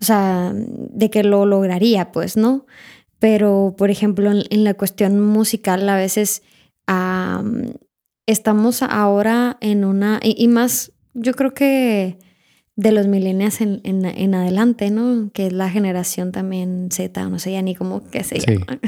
o 0.00 0.04
sea, 0.04 0.52
de 0.54 1.10
que 1.10 1.22
lo 1.22 1.44
lograría, 1.44 2.10
pues, 2.12 2.36
¿no? 2.36 2.66
Pero, 3.18 3.74
por 3.76 3.90
ejemplo, 3.90 4.30
en, 4.30 4.42
en 4.50 4.64
la 4.64 4.74
cuestión 4.74 5.20
musical, 5.20 5.86
a 5.88 5.96
veces 5.96 6.42
am, 6.86 7.74
estamos 8.26 8.82
ahora 8.82 9.58
en 9.60 9.84
una, 9.84 10.18
y, 10.22 10.34
y 10.42 10.48
más, 10.48 10.92
yo 11.14 11.34
creo 11.34 11.52
que 11.54 12.18
de 12.74 12.90
los 12.90 13.06
millennials 13.06 13.60
en, 13.60 13.80
en, 13.84 14.04
en 14.06 14.34
adelante, 14.34 14.90
¿no? 14.90 15.30
Que 15.34 15.48
es 15.48 15.52
la 15.52 15.68
generación 15.70 16.32
también 16.32 16.88
Z, 16.90 17.28
no 17.28 17.38
sé 17.38 17.52
ya 17.52 17.60
ni 17.62 17.74
cómo 17.74 18.02
que 18.10 18.24
se 18.24 18.40
Sí. 18.40 18.46
llama. 18.46 18.78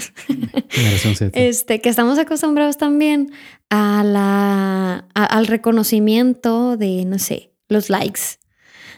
Generación 0.71 1.15
Z. 1.17 1.39
Este, 1.39 1.81
que 1.81 1.89
estamos 1.91 2.19
acostumbrados 2.19 2.79
también 2.79 3.31
a 3.71 4.03
la, 4.03 5.07
a- 5.15 5.25
al 5.27 5.47
reconocimiento 5.47 6.77
de, 6.77 7.05
no 7.05 7.19
sé, 7.19 7.53
los 7.69 7.91
likes, 7.91 8.21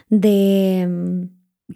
de... 0.09 0.87
mm, 0.89 1.21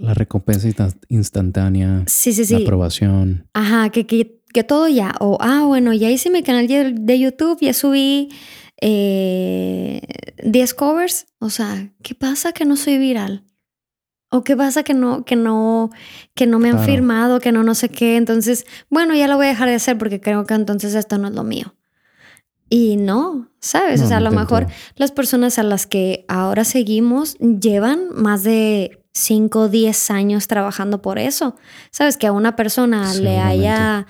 La 0.03 0.13
recompensa 0.13 0.67
insta- 0.69 0.95
instantánea, 1.09 2.03
Sí, 2.07 2.31
sí, 2.33 2.41
la 2.41 2.47
sí. 2.59 2.63
aprobación. 2.63 3.47
Ajá, 3.53 3.89
que, 3.89 4.05
que, 4.07 4.39
que 4.53 4.63
todo 4.63 4.87
ya. 4.87 5.13
O, 5.19 5.37
ah, 5.41 5.65
bueno, 5.65 5.91
ya 5.93 6.09
hice 6.09 6.29
mi 6.29 6.43
canal 6.43 6.67
de 6.67 7.19
YouTube, 7.19 7.57
ya 7.61 7.73
subí 7.73 8.29
eh, 8.79 10.01
10 10.43 10.73
covers. 10.73 11.27
O 11.39 11.49
sea, 11.49 11.89
¿qué 12.03 12.15
pasa 12.15 12.51
que 12.53 12.65
no 12.65 12.75
soy 12.75 12.97
viral? 12.97 13.43
¿O 14.29 14.43
qué 14.43 14.55
pasa 14.55 14.83
que 14.83 14.93
no, 14.93 15.25
que 15.25 15.35
no, 15.35 15.89
que 16.35 16.47
no 16.47 16.57
me 16.59 16.69
han 16.69 16.75
Claro. 16.77 16.91
firmado, 16.91 17.39
que 17.41 17.51
no 17.51 17.63
no 17.63 17.75
sé 17.75 17.89
qué? 17.89 18.15
Entonces, 18.15 18.65
bueno, 18.89 19.13
ya 19.13 19.27
lo 19.27 19.35
voy 19.35 19.47
a 19.47 19.49
dejar 19.49 19.67
de 19.67 19.75
hacer 19.75 19.97
porque 19.97 20.21
creo 20.21 20.45
que 20.45 20.53
entonces 20.53 20.95
esto 20.95 21.17
no 21.17 21.27
es 21.27 21.33
lo 21.33 21.43
mío. 21.43 21.75
Y 22.69 22.95
no, 22.95 23.49
¿sabes? 23.59 23.99
No, 23.99 24.05
o 24.05 24.07
sea, 24.07 24.17
a 24.17 24.21
lo 24.21 24.31
mejor 24.31 24.67
las 24.95 25.11
personas 25.11 25.59
a 25.59 25.63
las 25.63 25.85
que 25.85 26.23
ahora 26.29 26.63
seguimos 26.63 27.35
llevan 27.39 28.07
más 28.15 28.43
de 28.43 29.03
5 29.13 29.59
o 29.63 29.67
10 29.67 30.09
años 30.11 30.47
trabajando 30.47 31.01
por 31.01 31.19
eso. 31.19 31.57
¿Sabes? 31.91 32.15
Que 32.15 32.27
a 32.27 32.31
una 32.31 32.55
persona 32.55 33.13
le 33.15 33.39
haya 33.39 34.07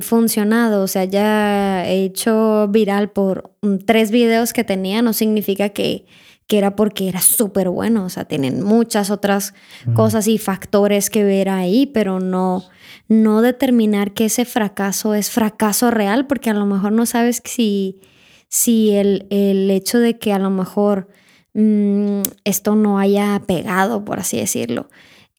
funcionado, 0.00 0.82
o 0.82 0.88
sea, 0.88 1.04
ya 1.04 1.86
he 1.86 2.04
hecho 2.04 2.68
viral 2.68 3.10
por 3.10 3.54
mm, 3.62 3.76
tres 3.86 4.10
videos 4.10 4.52
que 4.52 4.64
tenía, 4.64 5.02
no 5.02 5.12
significa 5.12 5.68
que, 5.68 6.06
que 6.48 6.58
era 6.58 6.74
porque 6.74 7.08
era 7.08 7.20
súper 7.20 7.68
bueno, 7.68 8.04
o 8.04 8.08
sea, 8.08 8.24
tienen 8.24 8.62
muchas 8.62 9.10
otras 9.10 9.54
cosas 9.94 10.26
y 10.26 10.38
factores 10.38 11.10
que 11.10 11.22
ver 11.22 11.48
ahí, 11.48 11.86
pero 11.86 12.18
no, 12.18 12.64
no 13.08 13.40
determinar 13.40 14.12
que 14.12 14.24
ese 14.24 14.44
fracaso 14.44 15.14
es 15.14 15.30
fracaso 15.30 15.90
real, 15.90 16.26
porque 16.26 16.50
a 16.50 16.54
lo 16.54 16.66
mejor 16.66 16.92
no 16.92 17.06
sabes 17.06 17.40
si, 17.44 18.00
si 18.48 18.90
el, 18.90 19.26
el 19.30 19.70
hecho 19.70 19.98
de 19.98 20.18
que 20.18 20.32
a 20.32 20.38
lo 20.40 20.50
mejor 20.50 21.08
mm, 21.54 22.22
esto 22.44 22.74
no 22.74 22.98
haya 22.98 23.40
pegado, 23.46 24.04
por 24.04 24.18
así 24.18 24.38
decirlo, 24.38 24.88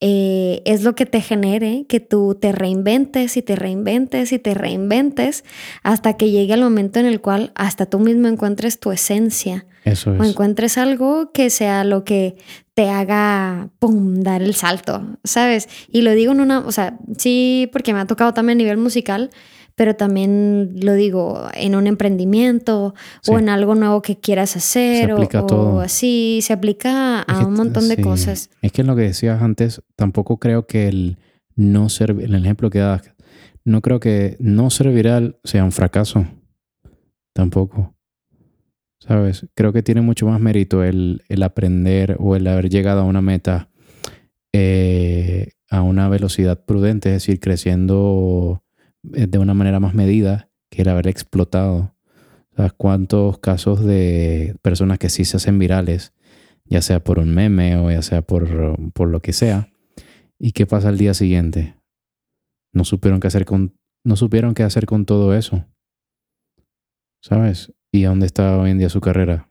eh, 0.05 0.61
es 0.65 0.83
lo 0.83 0.95
que 0.95 1.05
te 1.05 1.21
genere 1.21 1.85
que 1.87 2.01
tú 2.01 2.35
te 2.35 2.51
reinventes 2.51 3.37
y 3.37 3.41
te 3.41 3.55
reinventes 3.55 4.33
y 4.33 4.37
te 4.37 4.53
reinventes 4.53 5.45
hasta 5.81 6.17
que 6.17 6.29
llegue 6.29 6.53
el 6.55 6.59
momento 6.59 6.99
en 6.99 7.05
el 7.05 7.21
cual 7.21 7.53
hasta 7.55 7.85
tú 7.85 7.99
mismo 7.99 8.27
encuentres 8.27 8.81
tu 8.81 8.91
esencia. 8.91 9.65
Eso 9.85 10.13
es. 10.13 10.19
O 10.19 10.23
encuentres 10.25 10.77
algo 10.77 11.31
que 11.31 11.49
sea 11.49 11.85
lo 11.85 12.03
que 12.03 12.35
te 12.73 12.89
haga, 12.89 13.69
¡pum!, 13.79 14.23
dar 14.23 14.41
el 14.41 14.55
salto, 14.55 15.07
¿sabes? 15.23 15.69
Y 15.87 16.01
lo 16.01 16.11
digo 16.11 16.33
en 16.33 16.41
una, 16.41 16.59
o 16.59 16.71
sea, 16.73 16.99
sí, 17.17 17.69
porque 17.71 17.93
me 17.93 18.01
ha 18.01 18.05
tocado 18.05 18.33
también 18.33 18.57
a 18.57 18.59
nivel 18.59 18.77
musical, 18.77 19.29
pero 19.75 19.95
también 19.95 20.75
lo 20.81 20.93
digo 20.93 21.47
en 21.53 21.75
un 21.75 21.87
emprendimiento 21.87 22.93
o 23.27 23.39
en 23.39 23.49
algo 23.49 23.75
nuevo 23.75 24.01
que 24.01 24.19
quieras 24.19 24.55
hacer 24.55 25.13
o, 25.13 25.79
así, 25.79 26.39
se 26.41 26.53
aplica 26.53 27.21
a 27.21 27.45
un 27.45 27.53
montón 27.53 27.89
de 27.89 28.01
cosas. 28.01 28.49
Es 28.61 28.71
que 28.71 28.81
en 28.81 28.87
lo 28.87 28.95
que 28.95 29.03
decías 29.03 29.41
antes, 29.41 29.81
tampoco 29.95 30.37
creo 30.37 30.67
que 30.67 30.87
el 30.87 31.17
no 31.55 31.89
ser, 31.89 32.11
el 32.11 32.35
ejemplo 32.35 32.69
que 32.69 32.79
das, 32.79 33.01
no 33.65 33.81
creo 33.81 33.99
que 33.99 34.35
no 34.39 34.69
ser 34.69 34.89
viral 34.89 35.39
sea 35.43 35.63
un 35.63 35.71
fracaso, 35.71 36.25
tampoco. 37.33 37.95
¿Sabes? 38.99 39.47
Creo 39.53 39.73
que 39.73 39.83
tiene 39.83 40.01
mucho 40.01 40.25
más 40.27 40.39
mérito 40.39 40.81
el, 40.83 41.23
el 41.27 41.43
aprender 41.43 42.15
o 42.19 42.37
el 42.37 42.47
haber 42.47 42.69
llegado 42.69 43.01
a 43.01 43.03
una 43.03 43.21
meta 43.21 43.69
eh, 44.53 45.49
a 45.69 45.81
una 45.81 46.07
velocidad 46.07 46.63
prudente, 46.63 47.09
es 47.09 47.15
decir, 47.15 47.39
creciendo 47.39 48.62
de 49.03 49.37
una 49.37 49.53
manera 49.53 49.79
más 49.79 49.93
medida 49.93 50.49
que 50.69 50.81
el 50.81 50.89
haber 50.89 51.07
explotado. 51.07 51.95
¿Sabes 52.55 52.73
cuántos 52.73 53.39
casos 53.39 53.83
de 53.83 54.55
personas 54.61 54.99
que 54.99 55.09
sí 55.09 55.25
se 55.25 55.37
hacen 55.37 55.59
virales, 55.59 56.13
ya 56.65 56.81
sea 56.81 57.03
por 57.03 57.19
un 57.19 57.33
meme 57.33 57.77
o 57.77 57.91
ya 57.91 58.01
sea 58.01 58.21
por, 58.21 58.91
por 58.93 59.09
lo 59.09 59.21
que 59.21 59.33
sea, 59.33 59.69
y 60.39 60.51
qué 60.51 60.65
pasa 60.65 60.89
al 60.89 60.97
día 60.97 61.13
siguiente? 61.13 61.75
No 62.71 62.85
supieron 62.85 63.19
qué 63.19 63.27
hacer 63.27 63.45
con, 63.45 63.75
no 64.03 64.15
supieron 64.15 64.53
qué 64.53 64.63
hacer 64.63 64.85
con 64.85 65.05
todo 65.05 65.35
eso. 65.35 65.65
¿Sabes? 67.21 67.73
¿Y 67.91 68.03
dónde 68.03 68.25
está 68.25 68.57
hoy 68.57 68.71
en 68.71 68.79
día 68.79 68.89
su 68.89 68.99
carrera? 68.99 69.49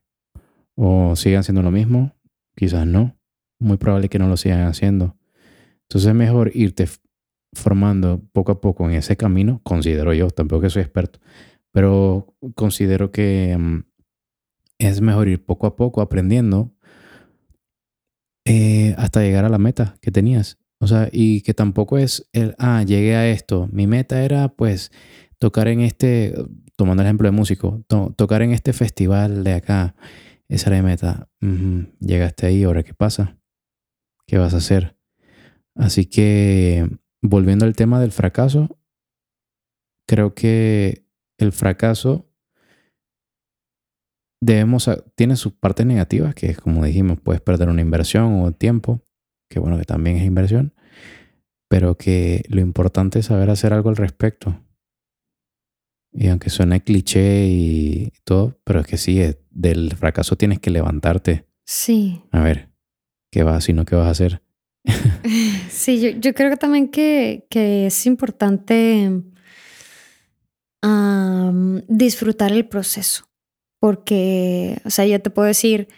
¿O 0.74 1.16
siguen 1.16 1.40
haciendo 1.40 1.62
lo 1.62 1.70
mismo? 1.70 2.14
Quizás 2.54 2.86
no. 2.86 3.16
Muy 3.58 3.76
probable 3.76 4.08
que 4.08 4.18
no 4.18 4.28
lo 4.28 4.36
sigan 4.36 4.62
haciendo. 4.62 5.16
Entonces 5.82 6.08
es 6.08 6.14
mejor 6.14 6.50
irte 6.54 6.86
formando 7.52 8.22
poco 8.32 8.52
a 8.52 8.60
poco 8.60 8.88
en 8.88 8.96
ese 8.96 9.16
camino, 9.16 9.60
considero 9.62 10.14
yo, 10.14 10.30
tampoco 10.30 10.62
que 10.62 10.70
soy 10.70 10.82
experto, 10.82 11.20
pero 11.70 12.34
considero 12.54 13.10
que 13.10 13.56
mm, 13.58 13.84
es 14.78 15.00
mejor 15.00 15.28
ir 15.28 15.44
poco 15.44 15.66
a 15.66 15.76
poco 15.76 16.00
aprendiendo 16.00 16.74
eh, 18.44 18.94
hasta 18.98 19.20
llegar 19.22 19.44
a 19.44 19.48
la 19.48 19.58
meta 19.58 19.96
que 20.00 20.10
tenías. 20.10 20.58
O 20.80 20.88
sea, 20.88 21.08
y 21.12 21.42
que 21.42 21.54
tampoco 21.54 21.96
es 21.96 22.28
el, 22.32 22.56
ah, 22.58 22.82
llegué 22.82 23.14
a 23.14 23.28
esto. 23.28 23.68
Mi 23.70 23.86
meta 23.86 24.24
era 24.24 24.48
pues 24.48 24.90
tocar 25.38 25.68
en 25.68 25.80
este, 25.80 26.34
tomando 26.74 27.02
el 27.02 27.06
ejemplo 27.06 27.28
de 27.28 27.36
músico, 27.36 27.84
tocar 28.16 28.42
en 28.42 28.50
este 28.50 28.72
festival 28.72 29.44
de 29.44 29.52
acá. 29.52 29.94
Esa 30.48 30.70
era 30.70 30.82
mi 30.82 30.88
meta. 30.88 31.28
Llegaste 32.00 32.46
ahí, 32.46 32.64
ahora 32.64 32.82
qué 32.82 32.94
pasa? 32.94 33.38
¿Qué 34.26 34.38
vas 34.38 34.54
a 34.54 34.56
hacer? 34.56 34.96
Así 35.76 36.06
que 36.06 36.88
volviendo 37.22 37.64
al 37.64 37.74
tema 37.74 38.00
del 38.00 38.12
fracaso, 38.12 38.78
creo 40.06 40.34
que 40.34 41.06
el 41.38 41.52
fracaso 41.52 42.28
debemos, 44.42 44.90
tiene 45.14 45.36
sus 45.36 45.52
partes 45.52 45.86
negativas, 45.86 46.34
que 46.34 46.50
es 46.50 46.58
como 46.58 46.84
dijimos, 46.84 47.18
puedes 47.20 47.40
perder 47.40 47.68
una 47.68 47.80
inversión 47.80 48.42
o 48.42 48.52
tiempo, 48.52 49.06
que 49.48 49.60
bueno, 49.60 49.78
que 49.78 49.84
también 49.84 50.16
es 50.16 50.24
inversión, 50.24 50.74
pero 51.68 51.96
que 51.96 52.42
lo 52.48 52.60
importante 52.60 53.20
es 53.20 53.26
saber 53.26 53.50
hacer 53.50 53.72
algo 53.72 53.88
al 53.88 53.96
respecto. 53.96 54.60
Y 56.14 56.28
aunque 56.28 56.50
suene 56.50 56.82
cliché 56.82 57.46
y 57.46 58.12
todo, 58.24 58.60
pero 58.64 58.80
es 58.80 58.86
que 58.86 58.98
sí, 58.98 59.18
del 59.50 59.96
fracaso 59.96 60.36
tienes 60.36 60.58
que 60.58 60.70
levantarte. 60.70 61.46
Sí. 61.64 62.22
A 62.32 62.42
ver, 62.42 62.68
¿qué 63.30 63.44
vas, 63.44 63.64
sino 63.64 63.86
qué 63.86 63.96
vas 63.96 64.08
a 64.08 64.10
hacer? 64.10 64.42
Sí, 65.82 66.16
yo, 66.20 66.32
creo 66.32 66.48
que 66.48 66.56
también 66.56 66.86
que, 66.86 67.44
es 67.50 68.06
importante 68.06 69.10
disfrutar 71.88 72.52
el 72.52 72.68
proceso, 72.68 73.24
porque, 73.80 74.80
o 74.84 74.90
sea, 74.90 75.06
yo 75.06 75.20
te 75.20 75.30
puedo 75.30 75.48
decir 75.48 75.88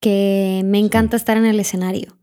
que 0.00 0.62
me 0.64 0.80
encanta 0.80 1.16
estar 1.16 1.36
en 1.36 1.44
el 1.44 1.60
escenario. 1.60 2.18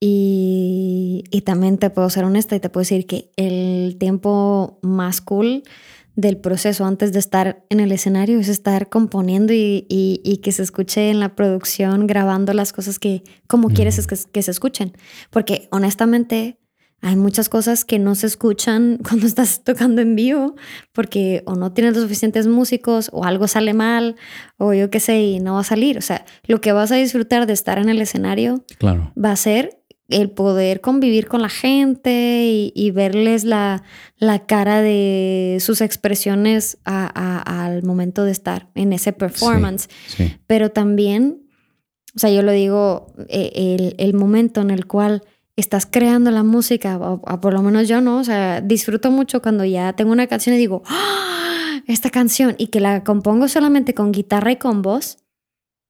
Y, 0.00 1.24
y, 1.30 1.40
también 1.40 1.78
te 1.78 1.88
puedo 1.88 2.10
ser 2.10 2.24
honesta 2.24 2.54
y 2.54 2.60
te 2.60 2.68
puedo 2.68 2.82
decir 2.82 3.06
que 3.06 3.32
el 3.36 3.96
tiempo 3.98 4.78
más 4.82 5.22
cool 5.22 5.62
del 6.18 6.36
proceso 6.36 6.84
antes 6.84 7.12
de 7.12 7.20
estar 7.20 7.64
en 7.70 7.78
el 7.78 7.92
escenario 7.92 8.40
es 8.40 8.48
estar 8.48 8.88
componiendo 8.88 9.52
y, 9.54 10.40
que 10.42 10.50
se 10.50 10.64
escuche 10.64 11.10
en 11.10 11.20
la 11.20 11.36
producción, 11.36 12.08
grabando 12.08 12.52
las 12.54 12.72
cosas 12.72 12.98
que 12.98 13.22
como 13.46 13.68
quieres 13.68 14.04
que, 14.04 14.42
se 14.42 14.50
escuchen. 14.50 14.94
Porque 15.30 15.68
honestamente 15.70 16.58
hay 17.02 17.14
muchas 17.14 17.48
cosas 17.48 17.84
que 17.84 18.00
no 18.00 18.16
se 18.16 18.26
escuchan 18.26 18.98
cuando 19.08 19.28
estás 19.28 19.62
tocando 19.62 20.02
en 20.02 20.16
vivo 20.16 20.56
porque 20.92 21.44
o 21.46 21.54
no 21.54 21.72
tienes 21.72 21.94
los 21.94 22.02
suficientes 22.02 22.48
músicos 22.48 23.10
o 23.12 23.24
algo 23.24 23.46
sale 23.46 23.72
mal 23.72 24.16
o 24.56 24.74
yo 24.74 24.90
qué 24.90 24.98
sé 24.98 25.20
y 25.20 25.38
no 25.38 25.54
va 25.54 25.60
a 25.60 25.64
salir. 25.64 25.98
O 25.98 26.02
sea, 26.02 26.26
lo 26.48 26.60
que 26.60 26.72
vas 26.72 26.90
a 26.90 26.96
disfrutar 26.96 27.46
de 27.46 27.52
estar 27.52 27.78
en 27.78 27.88
el 27.88 28.00
escenario 28.00 28.64
claro. 28.80 29.12
va 29.16 29.30
a 29.30 29.36
ser 29.36 29.77
el 30.08 30.30
poder 30.30 30.80
convivir 30.80 31.28
con 31.28 31.42
la 31.42 31.50
gente 31.50 32.70
y, 32.74 32.90
verles 32.90 33.44
la, 33.44 33.82
cara 34.46 34.80
de 34.80 35.58
sus 35.60 35.80
expresiones 35.82 36.78
al 36.84 37.82
momento 37.82 38.24
de 38.24 38.32
estar 38.32 38.68
en 38.74 38.92
ese 38.92 39.12
performance. 39.12 39.88
Pero 40.46 40.70
también, 40.70 41.42
o 42.16 42.18
sea, 42.18 42.30
yo 42.30 42.42
lo 42.42 42.52
digo, 42.52 43.12
eh, 43.28 43.94
el, 43.98 44.14
momento 44.14 44.62
en 44.62 44.70
el 44.70 44.86
cual 44.86 45.22
estás 45.56 45.84
creando 45.84 46.30
la 46.30 46.42
música, 46.42 46.96
o, 46.98 47.20
por 47.40 47.52
lo 47.52 47.62
menos 47.62 47.86
yo 47.86 48.00
no, 48.00 48.18
o 48.18 48.24
sea, 48.24 48.62
disfruto 48.62 49.10
mucho 49.10 49.42
cuando 49.42 49.64
ya 49.64 49.92
tengo 49.92 50.12
una 50.12 50.26
canción 50.26 50.54
y 50.54 50.58
digo, 50.58 50.82
¡Ah! 50.86 51.82
esta 51.86 52.08
canción, 52.08 52.54
y 52.58 52.68
que 52.68 52.80
la 52.80 53.04
compongo 53.04 53.46
solamente 53.48 53.92
con 53.92 54.12
guitarra 54.12 54.52
y 54.52 54.56
con 54.56 54.80
voz. 54.80 55.18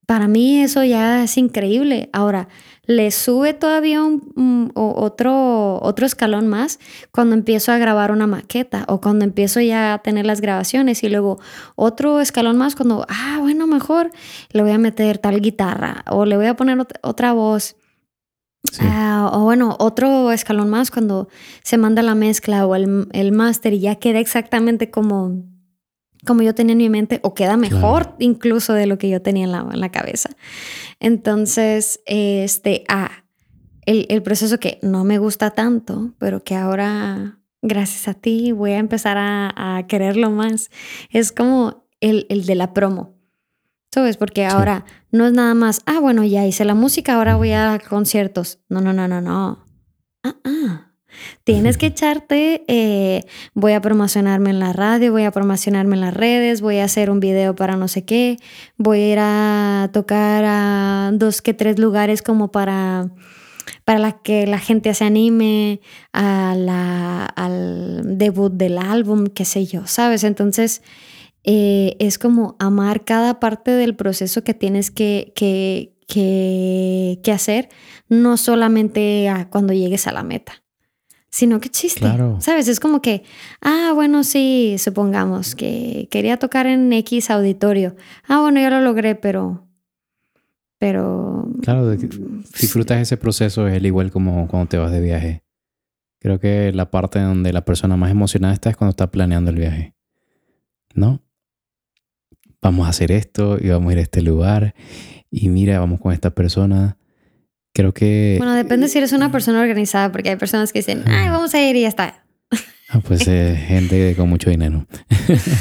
Para 0.09 0.27
mí 0.27 0.63
eso 0.63 0.83
ya 0.85 1.25
es 1.25 1.37
increíble. 1.37 2.09
Ahora, 2.15 2.49
le 2.87 3.11
sube 3.11 3.53
todavía 3.53 4.03
un, 4.03 4.73
otro, 4.75 5.83
otro 5.83 6.07
escalón 6.07 6.49
más 6.49 6.79
cuando 7.11 7.35
empiezo 7.35 7.73
a 7.73 7.77
grabar 7.77 8.11
una 8.11 8.27
maqueta 8.27 8.87
o 8.89 9.03
cuando 9.03 9.27
empiezo 9.27 9.61
ya 9.61 9.93
a 9.93 9.99
tener 9.99 10.25
las 10.25 10.41
grabaciones 10.41 11.05
y 11.05 11.11
luego 11.11 11.39
otro 11.77 12.23
escalón 12.23 12.57
más 12.57 12.75
cuando, 12.75 13.05
ah, 13.11 13.37
bueno, 13.41 13.67
mejor 13.67 14.11
le 14.51 14.63
voy 14.63 14.71
a 14.71 14.79
meter 14.79 15.19
tal 15.19 15.43
guitarra 15.43 16.03
o 16.11 16.25
le 16.25 16.39
voy 16.39 16.47
a 16.47 16.57
poner 16.57 16.79
otra 17.03 17.35
voz. 17.35 17.77
Ah, 18.81 19.31
o 19.35 19.41
bueno, 19.41 19.77
otro 19.79 20.33
escalón 20.33 20.71
más 20.71 20.91
cuando 20.91 21.29
se 21.63 21.77
manda 21.77 22.01
la 22.01 22.15
mezcla 22.15 22.67
o 22.67 22.75
el, 22.75 23.09
el 23.13 23.33
máster 23.33 23.75
y 23.75 23.81
ya 23.81 23.97
queda 23.97 24.21
exactamente 24.21 24.91
como, 24.91 25.45
como 26.27 26.43
yo 26.43 26.55
tenía 26.55 26.73
en 26.73 26.79
mi 26.79 26.89
mente 26.89 27.21
o 27.23 27.35
queda 27.35 27.57
mejor 27.57 28.17
incluso 28.19 28.73
de 28.75 28.87
lo 28.87 28.99
que 28.99 29.09
yo 29.09 29.23
tenía 29.23 29.45
en 29.45 29.53
la, 29.53 29.67
en 29.73 29.81
la 29.81 29.91
cabeza. 29.91 30.31
Entonces, 31.01 32.01
este, 32.07 32.85
ah, 32.89 33.25
el, 33.87 34.23
proceso 34.23 34.59
que 34.59 34.79
no 34.83 35.05
me 35.05 35.19
gusta 35.19 35.51
tanto, 35.51 36.15
pero 36.19 36.45
que 36.45 36.55
ahora, 36.55 37.39
gracias 37.63 38.07
a 38.09 38.15
ti, 38.15 38.53
voy 38.53 38.73
a 38.73 38.79
empezar 38.79 39.17
a, 39.19 39.85
quererlo 39.89 40.31
más, 40.31 40.71
es 41.11 41.33
como 41.33 41.87
el, 42.01 42.27
de 42.29 42.55
la 42.55 42.75
promo. 42.75 43.17
¿Sabes? 43.91 44.19
Porque 44.19 44.45
ahora 44.45 44.85
no 45.11 45.27
es 45.27 45.33
nada 45.33 45.55
más, 45.55 45.81
ah, 45.87 45.99
bueno, 45.99 46.23
ya 46.23 46.47
hice 46.47 46.67
la 46.67 46.75
música, 46.75 47.15
ahora 47.15 47.37
voy 47.37 47.53
a 47.53 47.81
conciertos. 47.89 48.61
No, 48.69 48.83
no, 48.83 48.93
no, 48.93 49.09
no, 49.09 49.23
no. 49.23 49.65
Ah, 50.23 50.37
ah. 50.45 50.88
Tienes 51.45 51.79
que 51.79 51.87
echarte, 51.87 52.65
eh, 52.69 53.25
voy 53.55 53.73
a 53.73 53.81
promocionarme 53.81 54.51
en 54.51 54.59
la 54.59 54.73
radio, 54.73 55.13
voy 55.13 55.25
a 55.25 55.31
promocionarme 55.31 55.97
en 55.97 56.01
las 56.03 56.15
redes, 56.15 56.61
voy 56.61 56.79
a 56.79 56.85
hacer 56.85 57.11
un 57.11 57.21
video 57.21 57.55
para 57.55 57.77
no 57.77 57.89
sé 57.89 58.05
qué, 58.05 58.37
voy 58.77 59.01
a 59.01 59.09
ir 59.13 59.19
a 59.21 59.91
tocar 59.93 60.45
a 60.47 61.11
dos 61.15 61.43
que 61.43 61.55
tres 61.55 61.79
lugares 61.79 62.23
como 62.23 62.53
para 62.53 63.11
para 63.85 63.99
la 63.99 64.13
que 64.23 64.47
la 64.47 64.59
gente 64.59 64.93
se 64.95 65.05
anime 65.05 65.81
a 66.13 66.55
la, 66.55 67.25
al 67.25 68.19
debut 68.19 68.53
del 68.53 68.79
álbum, 68.79 69.27
qué 69.27 69.45
sé 69.45 69.67
yo, 69.67 69.87
¿sabes? 69.87 70.25
Entonces 70.25 70.83
eh, 71.45 71.97
es 71.99 72.19
como 72.19 72.57
amar 72.59 73.05
cada 73.05 73.41
parte 73.41 73.71
del 73.71 73.97
proceso 73.97 74.45
que 74.45 74.55
tienes 74.55 74.91
que, 74.91 75.33
que, 75.35 75.95
que, 76.07 77.21
que 77.23 77.33
hacer, 77.33 77.71
no 78.09 78.37
solamente 78.37 79.33
cuando 79.51 79.73
llegues 79.73 80.07
a 80.07 80.13
la 80.13 80.23
meta 80.23 80.63
sino 81.31 81.61
que 81.61 81.69
chiste. 81.69 82.07
¿Sabes? 82.41 82.69
Es 82.69 82.81
como 82.81 83.03
que, 83.03 83.23
ah, 83.61 83.93
bueno, 83.95 84.25
sí, 84.25 84.77
supongamos 84.79 85.55
que 85.55 86.09
quería 86.11 86.39
tocar 86.39 86.67
en 86.67 86.93
X 86.93 87.31
auditorio. 87.31 87.97
Ah, 88.27 88.41
bueno, 88.41 88.61
ya 88.61 88.71
lo 88.71 88.81
logré, 88.81 89.15
pero. 89.15 89.67
Pero. 90.79 91.49
Claro, 91.63 91.91
disfrutas 91.91 93.01
ese 93.01 93.17
proceso, 93.17 93.67
es 93.67 93.75
el 93.75 93.87
igual 93.87 94.11
como 94.11 94.49
cuando 94.49 94.69
te 94.69 94.79
vas 94.79 94.93
de 94.93 95.01
viaje. 95.01 95.43
Creo 96.21 96.41
que 96.41 96.73
la 96.73 96.91
parte 96.91 97.21
donde 97.21 97.53
la 97.53 97.65
persona 97.65 97.97
más 97.97 98.11
emocionada 98.11 98.55
está 98.55 98.71
es 98.71 98.77
cuando 98.77 98.91
está 98.91 99.11
planeando 99.11 99.51
el 99.51 99.57
viaje. 99.57 99.95
¿No? 100.95 101.23
Vamos 102.61 102.87
a 102.87 102.91
hacer 102.91 103.13
esto 103.13 103.57
y 103.61 103.69
vamos 103.69 103.91
a 103.91 103.93
ir 103.93 103.99
a 103.99 104.03
este 104.03 104.23
lugar. 104.23 104.75
Y 105.31 105.49
mira, 105.49 105.79
vamos 105.79 106.01
con 106.01 106.13
esta 106.13 106.31
persona 106.31 106.98
Creo 107.79 107.95
que... 107.95 108.35
Bueno, 108.39 108.55
depende 108.55 108.89
si 108.89 108.99
eres 108.99 109.13
una 109.13 109.31
persona 109.31 109.61
organizada, 109.61 110.11
porque 110.11 110.31
hay 110.31 110.37
personas 110.37 110.73
que 110.73 110.81
dicen, 110.81 111.05
ay, 111.07 111.29
vamos 111.29 111.55
a 111.55 111.63
ir 111.63 111.77
y 111.77 111.83
ya 111.83 111.89
está. 111.89 112.25
Ah, 112.89 112.99
pues 113.07 113.29
eh, 113.29 113.55
gente 113.69 114.17
con 114.17 114.29
mucho 114.29 114.51
dinero. 114.51 114.85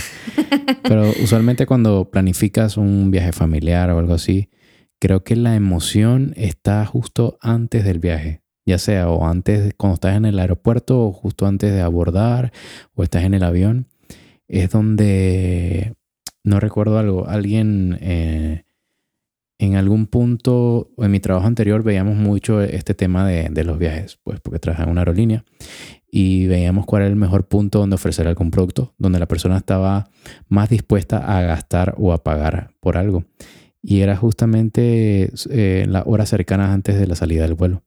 Pero 0.82 1.12
usualmente 1.22 1.68
cuando 1.68 2.10
planificas 2.10 2.76
un 2.76 3.12
viaje 3.12 3.34
familiar 3.34 3.92
o 3.92 4.00
algo 4.00 4.16
así, 4.16 4.50
creo 4.98 5.24
que 5.24 5.36
la 5.36 5.54
emoción 5.54 6.34
está 6.38 6.84
justo 6.88 7.38
antes 7.40 7.84
del 7.84 8.00
viaje. 8.00 8.42
Ya 8.66 8.80
sea 8.80 9.10
o 9.12 9.28
antes, 9.28 9.76
cuando 9.78 9.94
estás 9.94 10.18
en 10.18 10.26
el 10.26 10.40
aeropuerto 10.40 11.00
o 11.00 11.14
justo 11.14 11.46
antes 11.46 11.72
de 11.72 11.82
abordar 11.82 12.52
o 12.96 13.04
estás 13.04 13.26
en 13.26 13.36
el 13.36 13.44
avión. 13.44 13.90
Es 14.48 14.72
donde, 14.72 15.94
no 16.44 16.60
recuerdo 16.60 16.98
algo, 16.98 17.28
alguien... 17.28 18.00
Eh, 18.02 18.64
en 19.60 19.76
algún 19.76 20.06
punto, 20.06 20.92
en 20.98 21.12
mi 21.12 21.20
trabajo 21.20 21.48
anterior, 21.48 21.82
veíamos 21.84 22.16
mucho 22.16 22.62
este 22.62 22.94
tema 22.94 23.28
de, 23.28 23.64
los 23.64 23.80
viajes, 23.80 24.20
pues 24.24 24.40
porque 24.40 24.60
trabajaba 24.60 24.86
en 24.86 24.92
una 24.92 25.02
aerolínea 25.02 25.46
y 26.12 26.48
veíamos 26.48 26.86
cuál 26.86 27.04
era 27.04 27.10
el 27.10 27.16
mejor 27.16 27.48
punto 27.48 27.80
donde 27.80 27.96
ofrecer 27.96 28.28
algún 28.28 28.52
producto, 28.52 28.94
donde 28.98 29.20
la 29.20 29.28
persona 29.28 29.58
estaba 29.58 30.10
más 30.48 30.70
dispuesta 30.70 31.18
a 31.18 31.42
gastar 31.42 31.96
o 31.98 32.14
a 32.14 32.24
pagar 32.24 32.72
por 32.80 32.98
algo. 32.98 33.26
Y 33.82 34.02
era 34.02 34.16
justamente 34.16 35.32
eh, 35.50 35.86
las 35.88 36.04
horas 36.06 36.30
cercanas 36.30 36.70
antes 36.70 37.00
de 37.00 37.08
la 37.08 37.16
salida 37.16 37.44
del 37.44 37.56
vuelo. 37.56 37.84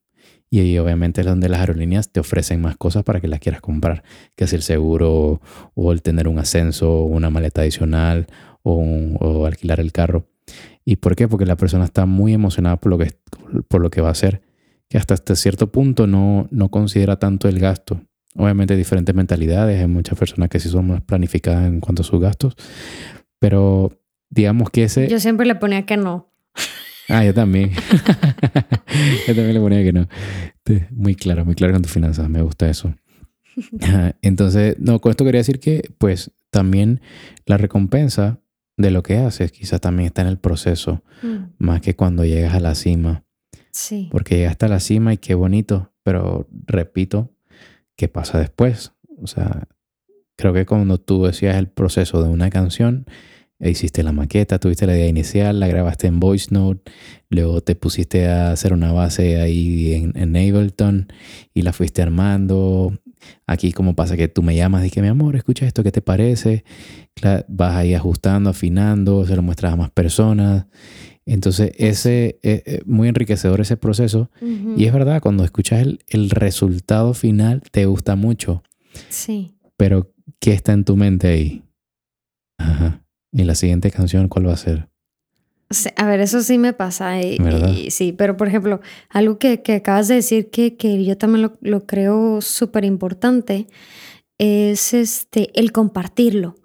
Y 0.52 0.58
ahí 0.58 0.78
obviamente 0.78 1.20
es 1.20 1.26
donde 1.26 1.48
las 1.48 1.60
aerolíneas 1.60 2.10
te 2.10 2.18
ofrecen 2.18 2.60
más 2.60 2.76
cosas 2.76 3.04
para 3.04 3.20
que 3.20 3.28
las 3.28 3.38
quieras 3.38 3.60
comprar, 3.60 4.02
que 4.34 4.44
es 4.44 4.52
el 4.52 4.62
seguro 4.62 5.40
o 5.74 5.92
el 5.92 6.02
tener 6.02 6.26
un 6.26 6.40
ascenso, 6.40 7.04
una 7.04 7.30
maleta 7.30 7.60
adicional 7.60 8.26
o 8.62 9.46
alquilar 9.46 9.78
el 9.78 9.92
carro. 9.92 10.26
¿Y 10.84 10.96
por 10.96 11.16
qué? 11.16 11.28
Porque 11.28 11.46
la 11.46 11.56
persona 11.56 11.84
está 11.84 12.06
muy 12.06 12.32
emocionada 12.32 12.76
por 12.76 12.90
lo 12.90 12.98
que, 12.98 13.12
por 13.68 13.80
lo 13.80 13.90
que 13.90 14.00
va 14.00 14.08
a 14.08 14.12
hacer, 14.12 14.42
que 14.88 14.98
hasta, 14.98 15.14
hasta 15.14 15.36
cierto 15.36 15.70
punto 15.70 16.06
no, 16.06 16.48
no 16.50 16.70
considera 16.70 17.18
tanto 17.18 17.48
el 17.48 17.58
gasto. 17.58 18.00
Obviamente 18.36 18.76
diferentes 18.76 19.14
mentalidades, 19.14 19.80
hay 19.80 19.88
muchas 19.88 20.18
personas 20.18 20.48
que 20.48 20.60
sí 20.60 20.68
son 20.68 20.88
más 20.88 21.00
planificadas 21.02 21.66
en 21.66 21.80
cuanto 21.80 22.02
a 22.02 22.04
sus 22.04 22.20
gastos, 22.20 22.54
pero 23.38 23.90
digamos 24.30 24.70
que 24.70 24.84
ese... 24.84 25.08
Yo 25.08 25.18
siempre 25.18 25.46
le 25.46 25.56
ponía 25.56 25.84
que 25.84 25.96
no. 25.96 26.32
Ah, 27.08 27.24
yo 27.24 27.34
también. 27.34 27.70
yo 29.26 29.34
también 29.34 29.54
le 29.54 29.60
ponía 29.60 29.82
que 29.82 29.92
no. 29.92 30.08
Muy 30.90 31.16
claro, 31.16 31.44
muy 31.44 31.56
claro 31.56 31.72
con 31.72 31.82
tus 31.82 31.90
finanzas, 31.90 32.28
me 32.28 32.40
gusta 32.40 32.70
eso. 32.70 32.94
Entonces, 34.22 34.76
no, 34.78 35.00
con 35.00 35.10
esto 35.10 35.24
quería 35.24 35.40
decir 35.40 35.58
que, 35.58 35.90
pues, 35.98 36.30
también 36.50 37.00
la 37.46 37.56
recompensa 37.56 38.38
de 38.76 38.90
lo 38.90 39.02
que 39.02 39.18
haces, 39.18 39.52
quizás 39.52 39.80
también 39.80 40.06
está 40.06 40.22
en 40.22 40.28
el 40.28 40.38
proceso, 40.38 41.02
mm. 41.22 41.36
más 41.58 41.80
que 41.80 41.94
cuando 41.94 42.24
llegas 42.24 42.54
a 42.54 42.60
la 42.60 42.74
cima. 42.74 43.24
Sí. 43.72 44.08
Porque 44.10 44.36
llegaste 44.36 44.66
a 44.66 44.70
la 44.70 44.80
cima 44.80 45.12
y 45.12 45.18
qué 45.18 45.34
bonito, 45.34 45.92
pero 46.02 46.48
repito, 46.66 47.30
¿qué 47.96 48.08
pasa 48.08 48.38
después? 48.38 48.92
O 49.22 49.26
sea, 49.26 49.68
creo 50.36 50.52
que 50.52 50.66
cuando 50.66 50.98
tú 50.98 51.24
decías 51.24 51.56
el 51.56 51.68
proceso 51.68 52.22
de 52.22 52.30
una 52.30 52.50
canción, 52.50 53.06
hiciste 53.68 54.02
la 54.02 54.12
maqueta, 54.12 54.58
tuviste 54.58 54.86
la 54.86 54.96
idea 54.96 55.06
inicial, 55.06 55.60
la 55.60 55.68
grabaste 55.68 56.06
en 56.06 56.18
Voice 56.18 56.48
Note, 56.50 56.90
luego 57.28 57.60
te 57.60 57.74
pusiste 57.74 58.26
a 58.26 58.52
hacer 58.52 58.72
una 58.72 58.92
base 58.92 59.40
ahí 59.40 59.92
en, 59.92 60.12
en 60.16 60.36
Ableton 60.36 61.12
y 61.52 61.62
la 61.62 61.72
fuiste 61.72 62.00
armando, 62.00 62.98
Aquí 63.46 63.72
como 63.72 63.94
pasa 63.94 64.16
que 64.16 64.28
tú 64.28 64.42
me 64.42 64.56
llamas 64.56 64.84
y 64.86 64.90
que 64.90 65.02
mi 65.02 65.08
amor, 65.08 65.36
escucha 65.36 65.66
esto, 65.66 65.82
¿qué 65.82 65.92
te 65.92 66.02
parece? 66.02 66.64
Vas 67.48 67.76
ahí 67.76 67.94
ajustando, 67.94 68.50
afinando, 68.50 69.26
se 69.26 69.36
lo 69.36 69.42
muestras 69.42 69.72
a 69.72 69.76
más 69.76 69.90
personas. 69.90 70.66
Entonces, 71.26 71.72
ese 71.76 72.40
es 72.42 72.58
eh, 72.58 72.62
eh, 72.66 72.82
muy 72.86 73.08
enriquecedor 73.08 73.60
ese 73.60 73.76
proceso. 73.76 74.30
Y 74.76 74.84
es 74.86 74.92
verdad, 74.92 75.20
cuando 75.20 75.44
escuchas 75.44 75.80
el, 75.80 76.00
el, 76.08 76.30
resultado 76.30 77.14
final, 77.14 77.62
te 77.70 77.86
gusta 77.86 78.16
mucho. 78.16 78.62
Sí. 79.10 79.54
Pero, 79.76 80.12
¿qué 80.40 80.52
está 80.52 80.72
en 80.72 80.84
tu 80.84 80.96
mente 80.96 81.28
ahí? 81.28 81.62
Ajá. 82.58 83.04
¿Y 83.32 83.44
la 83.44 83.54
siguiente 83.54 83.90
canción 83.90 84.28
cuál 84.28 84.48
va 84.48 84.54
a 84.54 84.56
ser? 84.56 84.88
A 85.96 86.06
ver, 86.06 86.20
eso 86.20 86.42
sí 86.42 86.58
me 86.58 86.72
pasa. 86.72 87.20
Y, 87.20 87.90
sí, 87.90 88.12
pero 88.12 88.36
por 88.36 88.48
ejemplo, 88.48 88.80
algo 89.08 89.38
que, 89.38 89.62
acabas 89.74 90.08
de 90.08 90.16
decir 90.16 90.50
que, 90.50 90.76
que 90.76 91.04
yo 91.04 91.16
también 91.16 91.42
lo, 91.42 91.58
lo 91.60 91.86
creo 91.86 92.40
súper 92.40 92.84
importante 92.84 93.68
es 94.38 94.94
este, 94.94 95.50
el 95.58 95.70
compartirlo. 95.70 96.56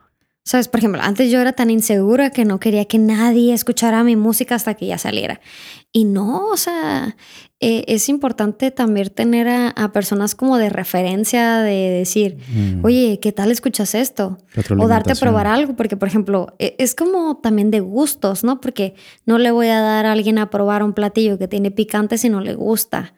Sabes, 0.48 0.68
por 0.68 0.80
ejemplo, 0.80 1.02
antes 1.02 1.32
yo 1.32 1.42
era 1.42 1.54
tan 1.54 1.72
insegura 1.72 2.30
que 2.30 2.46
no 2.46 2.60
quería 2.60 2.86
que 2.86 3.00
nadie 3.00 3.52
escuchara 3.52 4.04
mi 4.04 4.16
música 4.16 4.54
hasta 4.54 4.76
que 4.76 4.86
ya 4.86 5.00
saliera. 5.00 5.42
Y 5.92 6.06
no, 6.06 6.50
o 6.50 6.56
sea, 6.56 7.18
eh, 7.60 7.84
es 7.88 8.10
importante 8.10 8.70
también 8.70 9.10
tener 9.10 9.48
a, 9.48 9.92
personas 9.92 10.36
como 10.36 10.60
de 10.60 10.70
referencia, 10.70 11.62
de 11.62 11.90
decir, 11.90 12.38
mm. 12.54 12.86
oye, 12.86 13.20
¿qué 13.20 13.32
tal 13.32 13.50
escuchas 13.50 13.96
esto? 13.96 14.38
O 14.78 14.88
darte 14.88 15.14
a 15.14 15.16
probar 15.16 15.48
algo, 15.48 15.76
porque, 15.76 15.98
por 15.98 16.08
ejemplo, 16.08 16.54
e, 16.60 16.76
es 16.78 16.94
como 16.94 17.38
también 17.38 17.72
de 17.72 17.80
gustos, 17.80 18.44
¿no? 18.44 18.62
Porque 18.62 18.94
no 19.26 19.40
le 19.40 19.50
voy 19.50 19.70
a 19.70 19.82
dar 19.82 20.06
a 20.06 20.12
alguien 20.12 20.38
a 20.38 20.52
probar 20.52 20.84
un 20.84 20.94
platillo 20.94 21.40
que 21.40 21.48
tiene 21.48 21.72
picante 21.72 22.20
si 22.20 22.30
no 22.30 22.40
le 22.40 22.54
gusta 22.54 23.16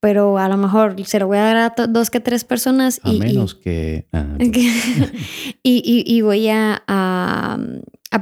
pero 0.00 0.38
a 0.38 0.48
lo 0.48 0.56
mejor 0.56 0.94
se 1.04 1.18
lo 1.18 1.26
voy 1.26 1.38
a 1.38 1.42
dar 1.42 1.56
a 1.56 1.86
dos 1.88 2.10
que 2.10 2.20
tres 2.20 2.44
personas. 2.44 3.00
A 3.02 3.12
menos 3.12 3.54
que... 3.56 4.06
Ah, 4.12 4.26
y, 4.38 6.04
y, 6.06 6.20
voy 6.22 6.48
a, 6.48 6.84
a, 6.86 7.58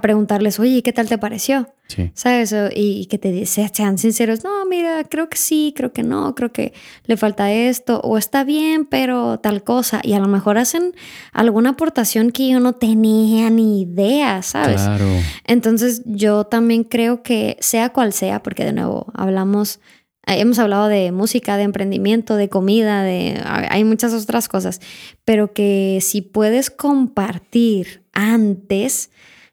preguntarles, 0.00 0.58
oye, 0.58 0.82
¿qué 0.82 0.94
tal 0.94 1.06
te 1.06 1.18
pareció? 1.18 1.68
Sí. 1.88 2.10
¿Sabes? 2.14 2.54
Y, 2.74 3.06
que 3.06 3.18
te 3.18 3.44
sean 3.44 3.98
sinceros, 3.98 4.42
no, 4.42 4.64
mira, 4.64 5.04
creo 5.04 5.28
que 5.28 5.36
sí, 5.36 5.74
creo 5.76 5.92
que 5.92 6.02
no, 6.02 6.34
creo 6.34 6.50
que 6.50 6.72
le 7.04 7.18
falta 7.18 7.52
esto, 7.52 8.00
o 8.00 8.16
está 8.16 8.42
bien, 8.42 8.86
pero 8.86 9.38
tal 9.38 9.62
cosa. 9.62 10.00
Y 10.02 10.14
a 10.14 10.18
lo 10.18 10.28
mejor 10.28 10.56
hacen 10.56 10.94
alguna 11.32 11.70
aportación 11.70 12.30
que 12.30 12.48
yo 12.48 12.58
no 12.58 12.72
tenía 12.72 13.50
ni 13.50 13.82
idea, 13.82 14.40
¿sabes? 14.40 14.80
Claro. 14.80 15.04
Entonces 15.44 16.02
yo 16.06 16.44
también 16.44 16.84
creo 16.84 17.22
que 17.22 17.58
sea 17.60 17.90
cual 17.90 18.14
sea, 18.14 18.42
porque 18.42 18.64
de 18.64 18.72
nuevo 18.72 19.12
hablamos 19.14 19.78
Hemos 20.26 20.58
hablado 20.58 20.88
de 20.88 21.12
música, 21.12 21.56
de 21.56 21.62
emprendimiento, 21.62 22.34
de 22.34 22.48
comida, 22.48 23.02
de 23.02 23.40
hay 23.44 23.84
muchas 23.84 24.12
otras 24.12 24.48
cosas, 24.48 24.80
pero 25.24 25.52
que 25.52 26.00
si 26.02 26.20
puedes 26.20 26.70
compartir 26.70 28.02
antes 28.12 29.10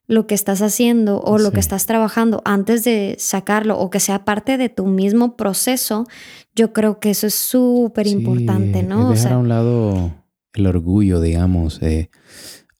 lo 0.07 0.25
que 0.25 0.33
estás 0.35 0.61
haciendo 0.61 1.21
o 1.21 1.37
lo 1.37 1.51
que 1.51 1.59
estás 1.59 1.85
trabajando 1.85 2.41
antes 2.43 2.83
de 2.83 3.15
sacarlo 3.19 3.77
o 3.79 3.89
que 3.89 3.99
sea 3.99 4.25
parte 4.25 4.57
de 4.57 4.69
tu 4.69 4.87
mismo 4.87 5.37
proceso, 5.37 6.05
yo 6.55 6.73
creo 6.73 6.99
que 6.99 7.11
eso 7.11 7.27
es 7.27 7.35
súper 7.35 8.07
importante, 8.07 8.83
¿no? 8.83 9.11
dejar 9.11 9.33
a 9.33 9.37
un 9.37 9.49
lado 9.49 10.11
el 10.53 10.67
orgullo, 10.67 11.21
digamos, 11.21 11.79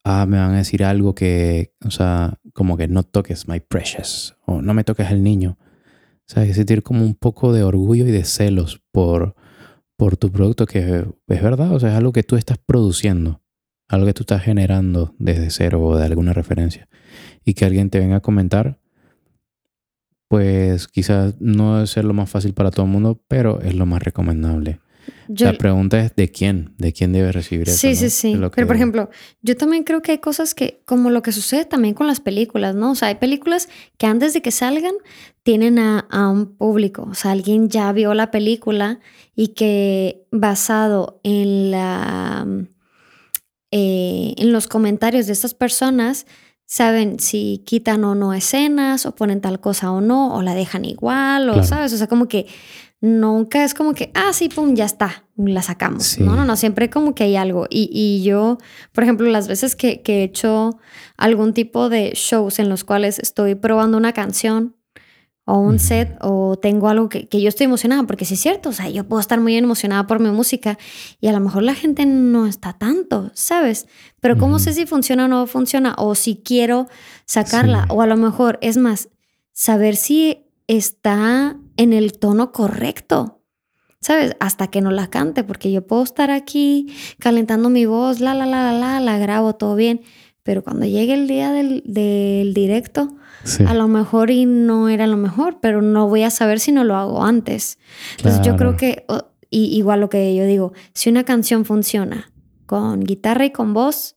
ah, 0.04 0.26
me 0.26 0.38
van 0.38 0.54
a 0.54 0.58
decir 0.58 0.84
algo 0.84 1.16
que, 1.16 1.74
o 1.86 1.92
sea, 1.92 2.40
como 2.54 2.76
que 2.76 2.88
no 2.88 3.04
toques 3.04 3.48
my 3.48 3.60
precious 3.60 4.36
o 4.46 4.62
no 4.62 4.74
me 4.74 4.84
toques 4.84 5.08
al 5.08 5.24
niño. 5.24 5.58
O 6.30 6.34
sea, 6.34 6.54
sentir 6.54 6.84
como 6.84 7.04
un 7.04 7.16
poco 7.16 7.54
de 7.54 7.64
orgullo 7.64 8.08
y 8.08 8.12
de 8.12 8.24
celos 8.24 8.82
por, 8.92 9.36
por 9.98 10.18
tu 10.18 10.32
producto, 10.32 10.66
que 10.66 11.06
es 11.28 11.42
verdad, 11.42 11.72
o 11.74 11.80
sea, 11.80 11.90
es 11.92 11.96
algo 11.96 12.14
que 12.14 12.24
tú 12.24 12.36
estás 12.36 12.58
produciendo, 12.58 13.42
algo 13.90 14.06
que 14.08 14.14
tú 14.14 14.24
estás 14.24 14.42
generando 14.42 15.14
desde 15.20 15.50
cero 15.50 15.84
o 15.84 15.98
de 15.98 16.06
alguna 16.06 16.34
referencia. 16.34 16.88
Y 17.44 17.54
que 17.54 17.66
alguien 17.66 17.90
te 17.90 18.00
venga 18.00 18.18
a 18.18 18.22
comentar, 18.22 18.80
pues 20.30 20.88
quizás 20.88 21.36
no 21.40 21.76
debe 21.76 21.88
ser 21.88 22.06
lo 22.06 22.14
más 22.14 22.30
fácil 22.30 22.54
para 22.54 22.72
todo 22.72 22.86
el 22.86 22.92
mundo, 22.92 23.22
pero 23.28 23.62
es 23.62 23.76
lo 23.76 23.86
más 23.86 24.02
recomendable. 24.02 24.80
La 25.28 25.54
pregunta 25.54 26.00
es 26.00 26.16
de 26.16 26.30
quién, 26.30 26.74
de 26.78 26.94
quién 26.94 27.14
debe 27.14 27.32
recibir 27.32 27.70
eso. 27.70 27.78
Sí, 27.78 27.96
sí, 27.96 28.10
sí. 28.10 28.40
Pero 28.54 28.68
por 28.68 28.76
ejemplo, 28.76 29.10
yo 29.42 29.56
también 29.56 29.84
creo 29.84 30.02
que 30.02 30.12
hay 30.12 30.18
cosas 30.18 30.54
que, 30.54 30.82
como 30.86 31.10
lo 31.10 31.22
que 31.22 31.32
sucede 31.32 31.66
también 31.66 31.94
con 31.94 32.08
las 32.08 32.20
películas, 32.20 32.76
¿no? 32.76 32.92
O 32.92 32.96
sea, 32.96 33.10
hay 33.10 33.16
películas 33.16 33.70
que 33.98 34.06
antes 34.06 34.34
de 34.34 34.42
que 34.42 34.52
salgan 34.52 34.94
tienen 35.44 35.80
a, 35.80 36.30
un 36.30 36.56
público. 36.56 37.08
O 37.10 37.14
sea, 37.14 37.32
alguien 37.32 37.70
ya 37.70 37.92
vio 37.92 38.14
la 38.14 38.32
película 38.32 39.00
y 39.36 39.50
que 39.50 40.26
basado 40.32 41.20
en 41.24 41.72
la 41.72 42.48
eh, 43.72 44.34
en 44.38 44.52
los 44.52 44.68
comentarios 44.68 45.28
de 45.28 45.34
estas 45.34 45.54
personas 45.54 46.26
saben 46.66 47.20
si 47.20 47.62
quitan 47.66 48.04
o 48.04 48.16
no 48.16 48.34
escenas 48.34 49.06
o 49.06 49.16
ponen 49.16 49.42
tal 49.42 49.60
cosa 49.60 49.92
o 49.92 50.02
no 50.02 50.34
o 50.36 50.42
la 50.42 50.56
dejan 50.56 50.86
igual 50.86 51.50
o 51.50 51.64
sabes, 51.64 51.94
o 51.94 51.98
sea, 51.98 52.08
como 52.08 52.28
que 52.28 52.48
nunca 53.04 53.66
es 53.66 53.74
como 53.74 53.94
que, 53.94 54.12
ah, 54.14 54.32
sí, 54.32 54.48
pum, 54.48 54.76
ya 54.76 54.86
está, 54.86 55.26
la 55.36 55.62
sacamos. 55.62 56.18
No, 56.20 56.38
no, 56.38 56.46
no, 56.46 56.56
siempre 56.56 56.90
como 56.90 57.14
que 57.14 57.26
hay 57.26 57.36
algo. 57.36 57.68
Y, 57.70 57.90
y 57.92 58.24
yo, 58.24 58.60
por 58.94 59.04
ejemplo, 59.04 59.30
las 59.30 59.50
veces 59.50 59.76
que, 59.76 60.02
que, 60.02 60.22
he 60.22 60.24
hecho 60.24 60.80
algún 61.18 61.54
tipo 61.54 61.90
de 61.90 62.14
shows 62.16 62.60
en 62.60 62.70
los 62.70 62.86
cuales 62.86 63.20
estoy 63.20 63.56
probando 63.56 63.98
una 63.98 64.14
canción 64.14 64.78
o 65.44 65.60
un 65.60 65.80
set 65.80 66.16
o 66.22 66.56
tengo 66.56 66.88
algo 66.88 67.10
que, 67.10 67.28
que, 67.28 67.42
yo 67.42 67.50
estoy 67.50 67.66
emocionada, 67.66 68.04
porque 68.04 68.24
sí 68.24 68.36
es 68.36 68.40
cierto, 68.40 68.70
o 68.70 68.72
sea, 68.72 68.88
yo 68.88 69.04
puedo 69.04 69.20
estar 69.20 69.42
muy 69.42 69.58
emocionada 69.58 70.08
por 70.08 70.22
mi 70.22 70.30
música 70.30 70.78
y 71.20 71.28
a 71.28 71.34
lo 71.34 71.42
mejor 71.42 71.64
la 71.64 71.76
gente 71.76 72.06
no 72.06 72.48
está 72.48 72.72
tanto, 72.72 73.32
¿sabes? 73.34 73.86
Pero 74.22 74.38
¿cómo 74.38 74.60
sé 74.60 74.72
si 74.72 74.86
funciona 74.86 75.26
o 75.26 75.28
no 75.28 75.46
funciona? 75.46 75.94
O 75.98 76.16
si 76.16 76.38
quiero 76.38 76.88
sacarla, 77.26 77.86
o 77.90 78.02
a 78.02 78.08
lo 78.08 78.16
mejor, 78.16 78.60
es 78.62 78.78
más, 78.78 79.10
saber 79.52 79.98
si 79.98 80.46
está 80.68 81.58
en 81.78 81.94
el 81.94 82.18
tono 82.18 82.52
correcto. 82.52 83.40
¿Sabes? 84.00 84.36
Hasta 84.42 84.68
que 84.68 84.82
no 84.82 84.92
la 84.92 85.10
cante, 85.10 85.46
porque 85.46 85.72
yo 85.72 85.88
puedo 85.88 86.04
estar 86.04 86.30
aquí 86.30 86.94
calentando 87.20 87.70
mi 87.70 87.86
voz, 87.86 88.20
la, 88.20 88.34
la, 88.34 88.46
la, 88.46 88.74
la, 88.74 88.78
la, 88.78 89.00
la 89.00 89.18
grabo 89.18 89.56
todo 89.56 89.78
bien, 89.78 90.02
pero 90.44 90.62
cuando 90.62 90.86
llegue 90.86 91.14
el 91.14 91.28
día 91.28 91.54
del, 91.54 91.84
del 91.86 92.54
directo, 92.54 93.16
a 93.66 93.74
lo 93.74 93.88
mejor 93.88 94.30
y 94.30 94.46
no 94.46 94.90
era 94.90 95.08
lo 95.08 95.18
mejor, 95.18 95.60
pero 95.62 95.82
no 95.82 96.08
voy 96.08 96.24
a 96.24 96.30
saber 96.30 96.60
si 96.60 96.72
no 96.72 96.84
lo 96.84 96.96
hago 96.96 97.24
antes. 97.24 97.78
Entonces 98.18 98.42
yo 98.46 98.56
creo 98.56 98.76
que, 98.76 99.06
y, 99.50 99.78
igual 99.78 100.02
lo 100.02 100.10
que 100.10 100.36
yo 100.36 100.46
digo, 100.46 100.74
si 100.94 101.10
una 101.10 101.24
canción 101.24 101.66
funciona 101.66 102.32
con 102.66 103.02
guitarra 103.02 103.46
y 103.46 103.52
con 103.52 103.74
voz, 103.74 104.16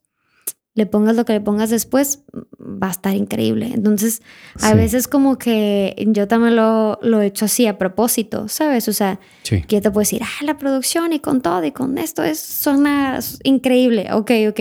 le 0.76 0.84
pongas 0.84 1.16
lo 1.16 1.24
que 1.24 1.32
le 1.32 1.40
pongas 1.40 1.70
después, 1.70 2.22
va 2.60 2.88
a 2.88 2.90
estar 2.90 3.16
increíble. 3.16 3.70
Entonces, 3.72 4.20
a 4.60 4.74
veces 4.74 5.08
como 5.08 5.38
que 5.38 5.96
yo 6.08 6.28
también 6.28 6.54
lo, 6.54 6.98
lo 7.00 7.22
he 7.22 7.26
hecho 7.26 7.46
así 7.46 7.66
a 7.66 7.78
propósito, 7.78 8.48
¿sabes? 8.48 8.86
O 8.86 8.92
sea, 8.92 9.18
que 9.42 9.64
yo 9.66 9.80
te 9.80 9.90
puedo 9.90 10.02
decir, 10.02 10.20
ah, 10.22 10.44
la 10.44 10.58
producción 10.58 11.14
y 11.14 11.18
con 11.18 11.40
todo 11.40 11.64
y 11.64 11.72
con 11.72 11.96
esto 11.96 12.22
es, 12.22 12.38
suena 12.38 13.20
increíble. 13.42 14.08
Ok, 14.12 14.32
ok. 14.50 14.60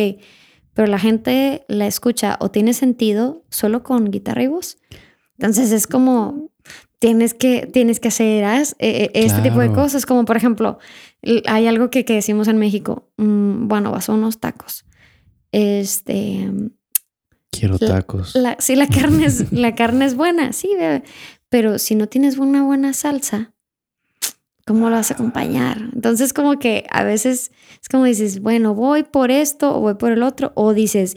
Pero 0.74 0.88
la 0.88 1.00
gente 1.00 1.66
la 1.68 1.86
escucha 1.86 2.38
o 2.40 2.50
tiene 2.50 2.72
sentido 2.72 3.44
solo 3.50 3.84
con 3.84 4.10
guitarra 4.10 4.44
y 4.44 4.48
voz. 4.48 4.78
Entonces 5.38 5.74
es 5.74 5.86
como, 5.86 6.50
tienes 7.00 7.34
que, 7.34 7.68
tienes 7.68 8.00
que 8.00 8.08
hacer 8.08 8.46
e, 8.46 8.64
e, 8.80 9.12
este 9.14 9.42
tipo 9.42 9.60
de 9.60 9.74
cosas. 9.74 10.06
Como 10.06 10.24
por 10.24 10.38
ejemplo, 10.38 10.80
hay 11.46 11.68
algo 11.68 11.90
que, 11.90 12.06
que 12.06 12.14
decimos 12.14 12.48
en 12.48 12.58
México, 12.58 13.10
mm, 13.18 13.68
bueno, 13.68 13.92
vas 13.92 14.08
a 14.08 14.14
unos 14.14 14.40
tacos 14.40 14.86
este. 15.56 16.52
Quiero 17.50 17.80
tacos. 17.80 18.36
La, 18.36 18.58
sí, 18.60 18.76
la 18.76 18.88
carne, 18.88 19.26
es, 19.26 19.52
la 19.54 19.74
carne 19.74 20.06
es 20.06 20.16
buena, 20.16 20.52
sí, 20.52 20.70
pero 21.50 21.80
si 21.80 21.96
no 21.96 22.08
tienes 22.08 22.38
una 22.38 22.64
buena 22.64 22.92
salsa, 22.92 23.54
¿cómo 24.66 24.90
lo 24.90 24.98
vas 24.98 25.12
a 25.12 25.14
acompañar? 25.14 25.78
Entonces, 25.94 26.34
como 26.34 26.60
que 26.60 26.86
a 26.92 27.06
veces 27.06 27.52
es 27.82 27.88
como 27.88 28.04
dices, 28.04 28.42
bueno, 28.42 28.76
voy 28.76 29.04
por 29.04 29.32
esto 29.32 29.78
o 29.78 29.80
voy 29.80 29.94
por 29.94 30.12
el 30.12 30.24
otro, 30.24 30.52
o 30.56 30.74
dices, 30.74 31.16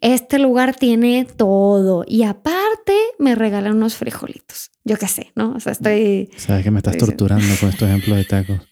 este 0.00 0.38
lugar 0.38 0.76
tiene 0.76 1.24
todo 1.24 2.04
y 2.06 2.22
aparte 2.22 2.94
me 3.18 3.34
regalan 3.34 3.76
unos 3.76 3.96
frijolitos. 3.96 4.70
Yo 4.84 4.96
qué 4.96 5.08
sé, 5.08 5.32
¿no? 5.34 5.54
O 5.56 5.60
sea, 5.60 5.72
estoy. 5.72 6.30
Sabes 6.36 6.62
que 6.62 6.70
me 6.70 6.78
estás 6.78 6.96
torturando 6.96 7.52
con 7.58 7.70
estos 7.70 7.88
ejemplos 7.88 8.16
de 8.16 8.24
tacos. 8.24 8.69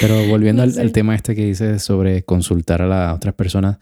Pero 0.00 0.26
volviendo 0.26 0.62
al, 0.62 0.92
tema 0.92 1.14
este 1.14 1.34
que 1.34 1.44
dices 1.44 1.82
sobre 1.82 2.24
consultar 2.24 2.82
a 2.82 2.86
las 2.86 3.14
otras 3.14 3.34
personas, 3.34 3.78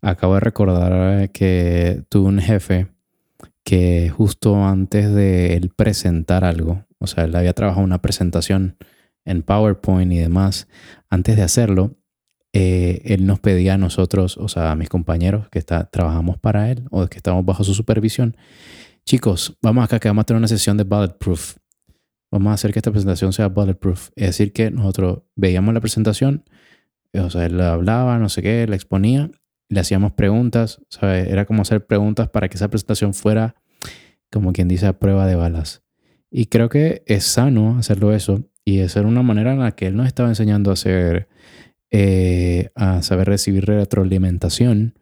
acabo 0.00 0.34
de 0.34 0.40
recordar 0.40 1.30
que 1.30 2.02
tuve 2.08 2.28
un 2.28 2.40
jefe 2.40 2.88
que 3.64 4.10
justo 4.10 4.64
antes 4.64 5.12
de 5.14 5.54
él 5.54 5.70
presentar 5.74 6.44
algo, 6.44 6.84
o 6.98 7.06
sea, 7.06 7.24
él 7.24 7.34
había 7.36 7.52
trabajado 7.52 7.84
una 7.84 8.02
presentación 8.02 8.76
en 9.24 9.42
PowerPoint 9.42 10.12
y 10.12 10.18
demás, 10.18 10.68
antes 11.08 11.36
de 11.36 11.42
hacerlo, 11.42 11.96
eh, 12.52 13.00
él 13.04 13.24
nos 13.24 13.40
pedía 13.40 13.74
a 13.74 13.78
nosotros, 13.78 14.36
o 14.36 14.48
sea, 14.48 14.72
a 14.72 14.76
mis 14.76 14.88
compañeros 14.88 15.48
que 15.48 15.58
está, 15.58 15.88
trabajamos 15.90 16.38
para 16.38 16.70
él 16.70 16.84
o 16.90 17.06
que 17.06 17.16
estamos 17.16 17.44
bajo 17.44 17.64
su 17.64 17.72
supervisión, 17.72 18.36
chicos, 19.06 19.56
vamos 19.62 19.84
acá 19.84 19.98
que 20.00 20.08
vamos 20.08 20.22
a 20.22 20.26
tener 20.26 20.38
una 20.38 20.48
sesión 20.48 20.76
de 20.76 20.84
bulletproof 20.84 21.56
vamos 22.32 22.50
a 22.50 22.54
hacer 22.54 22.72
que 22.72 22.78
esta 22.78 22.90
presentación 22.90 23.32
sea 23.32 23.48
bulletproof. 23.48 24.08
Es 24.16 24.26
decir, 24.28 24.52
que 24.52 24.70
nosotros 24.70 25.20
veíamos 25.36 25.74
la 25.74 25.80
presentación, 25.80 26.44
o 27.12 27.30
sea, 27.30 27.44
él 27.44 27.60
hablaba, 27.60 28.18
no 28.18 28.28
sé 28.30 28.42
qué, 28.42 28.66
la 28.66 28.74
exponía, 28.74 29.30
le 29.68 29.80
hacíamos 29.80 30.12
preguntas, 30.12 30.80
¿sabes? 30.88 31.28
Era 31.28 31.44
como 31.44 31.62
hacer 31.62 31.86
preguntas 31.86 32.30
para 32.30 32.48
que 32.48 32.56
esa 32.56 32.68
presentación 32.68 33.12
fuera, 33.12 33.54
como 34.30 34.52
quien 34.52 34.66
dice, 34.66 34.86
a 34.86 34.98
prueba 34.98 35.26
de 35.26 35.36
balas. 35.36 35.82
Y 36.30 36.46
creo 36.46 36.70
que 36.70 37.02
es 37.06 37.24
sano 37.24 37.76
hacerlo 37.78 38.14
eso 38.14 38.42
y 38.64 38.78
es 38.78 38.96
una 38.96 39.22
manera 39.22 39.52
en 39.52 39.60
la 39.60 39.72
que 39.72 39.86
él 39.86 39.96
nos 39.96 40.06
estaba 40.06 40.30
enseñando 40.30 40.70
a 40.70 40.74
hacer, 40.74 41.28
eh, 41.90 42.70
a 42.74 43.02
saber 43.02 43.28
recibir 43.28 43.66
retroalimentación 43.66 44.94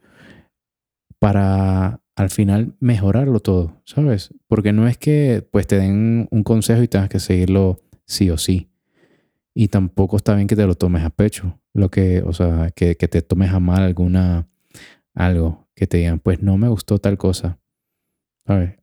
para 1.20 1.99
al 2.20 2.28
final 2.28 2.74
mejorarlo 2.80 3.40
todo, 3.40 3.80
¿sabes? 3.86 4.34
Porque 4.46 4.74
no 4.74 4.86
es 4.86 4.98
que 4.98 5.42
pues 5.50 5.66
te 5.66 5.78
den 5.78 6.28
un 6.30 6.42
consejo 6.42 6.82
y 6.82 6.88
tengas 6.88 7.08
que 7.08 7.18
seguirlo 7.18 7.80
sí 8.04 8.28
o 8.28 8.36
sí. 8.36 8.68
Y 9.54 9.68
tampoco 9.68 10.18
está 10.18 10.34
bien 10.34 10.46
que 10.46 10.54
te 10.54 10.66
lo 10.66 10.74
tomes 10.74 11.02
a 11.02 11.08
pecho. 11.08 11.58
Lo 11.72 11.90
que, 11.90 12.20
o 12.20 12.34
sea, 12.34 12.72
que, 12.72 12.94
te 12.94 13.22
tomes 13.22 13.52
a 13.52 13.58
mal 13.58 13.82
alguna, 13.82 14.46
algo, 15.14 15.66
que 15.74 15.86
te 15.86 15.96
digan, 15.96 16.18
pues 16.20 16.42
no 16.42 16.58
me 16.58 16.68
gustó 16.68 16.98
tal 16.98 17.16
cosa. 17.16 17.58
¿Sabes? 18.46 18.76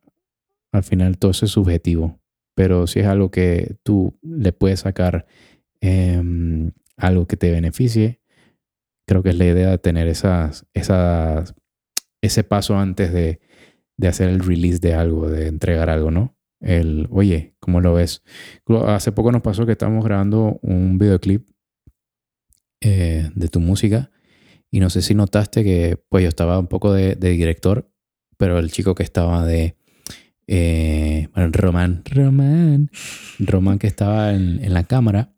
Al 0.71 0.83
final 0.83 1.19
todo 1.19 1.29
es 1.29 1.37
subjetivo. 1.37 2.19
Pero 2.55 2.87
si 2.87 3.01
es 3.01 3.05
algo 3.05 3.29
que 3.29 3.75
tú 3.83 4.17
le 4.23 4.51
puedes 4.51 4.79
sacar 4.79 5.27
em, 5.79 6.71
algo 6.95 7.27
que 7.27 7.37
te 7.37 7.51
beneficie, 7.51 8.19
creo 9.05 9.21
que 9.21 9.29
es 9.29 9.37
la 9.37 9.45
idea 9.45 9.69
de 9.69 9.77
tener 9.77 10.07
esas, 10.07 10.65
esas 10.73 11.53
ese 12.21 12.43
paso 12.43 12.77
antes 12.77 13.11
de, 13.13 13.39
hacer 14.07 14.29
el 14.29 14.39
release 14.39 14.79
de 14.79 14.93
algo, 14.93 15.29
de 15.29 15.47
entregar 15.47 15.89
algo, 15.89 16.11
¿no? 16.11 16.35
El, 16.59 17.07
oye, 17.11 17.55
¿cómo 17.59 17.81
lo 17.81 17.93
ves? 17.93 18.23
Hace 18.87 19.11
poco 19.11 19.31
nos 19.31 19.41
pasó 19.41 19.65
que 19.65 19.73
estábamos 19.73 20.03
grabando 20.03 20.59
un 20.61 20.97
videoclip 20.97 21.47
eh, 22.81 23.29
de 23.35 23.47
tu 23.47 23.59
música 23.59 24.11
y 24.71 24.79
no 24.79 24.89
sé 24.89 25.01
si 25.01 25.13
notaste 25.13 25.63
que 25.63 26.01
pues 26.09 26.23
yo 26.23 26.29
estaba 26.29 26.59
un 26.59 26.67
poco 26.67 26.93
de, 26.93 27.15
director, 27.15 27.89
pero 28.37 28.59
el 28.59 28.71
chico 28.71 28.95
que 28.95 29.03
estaba 29.03 29.45
de... 29.45 29.75
Eh, 30.49 31.27
bueno, 31.33 31.49
Román, 31.51 32.03
Román, 32.05 32.89
Román 33.37 33.79
que 33.79 33.87
estaba 33.87 34.33
en, 34.33 34.63
en 34.63 34.73
la 34.73 34.85
cámara, 34.85 35.33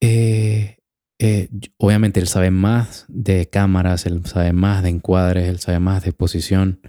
eh, 0.00 0.78
eh, 1.18 1.48
obviamente 1.76 2.20
él 2.20 2.28
sabe 2.28 2.50
más 2.50 3.04
de 3.08 3.48
cámaras, 3.48 4.06
él 4.06 4.24
sabe 4.24 4.52
más 4.52 4.82
de 4.82 4.90
encuadres, 4.90 5.48
él 5.48 5.58
sabe 5.58 5.78
más 5.80 6.04
de 6.04 6.12
posición. 6.12 6.80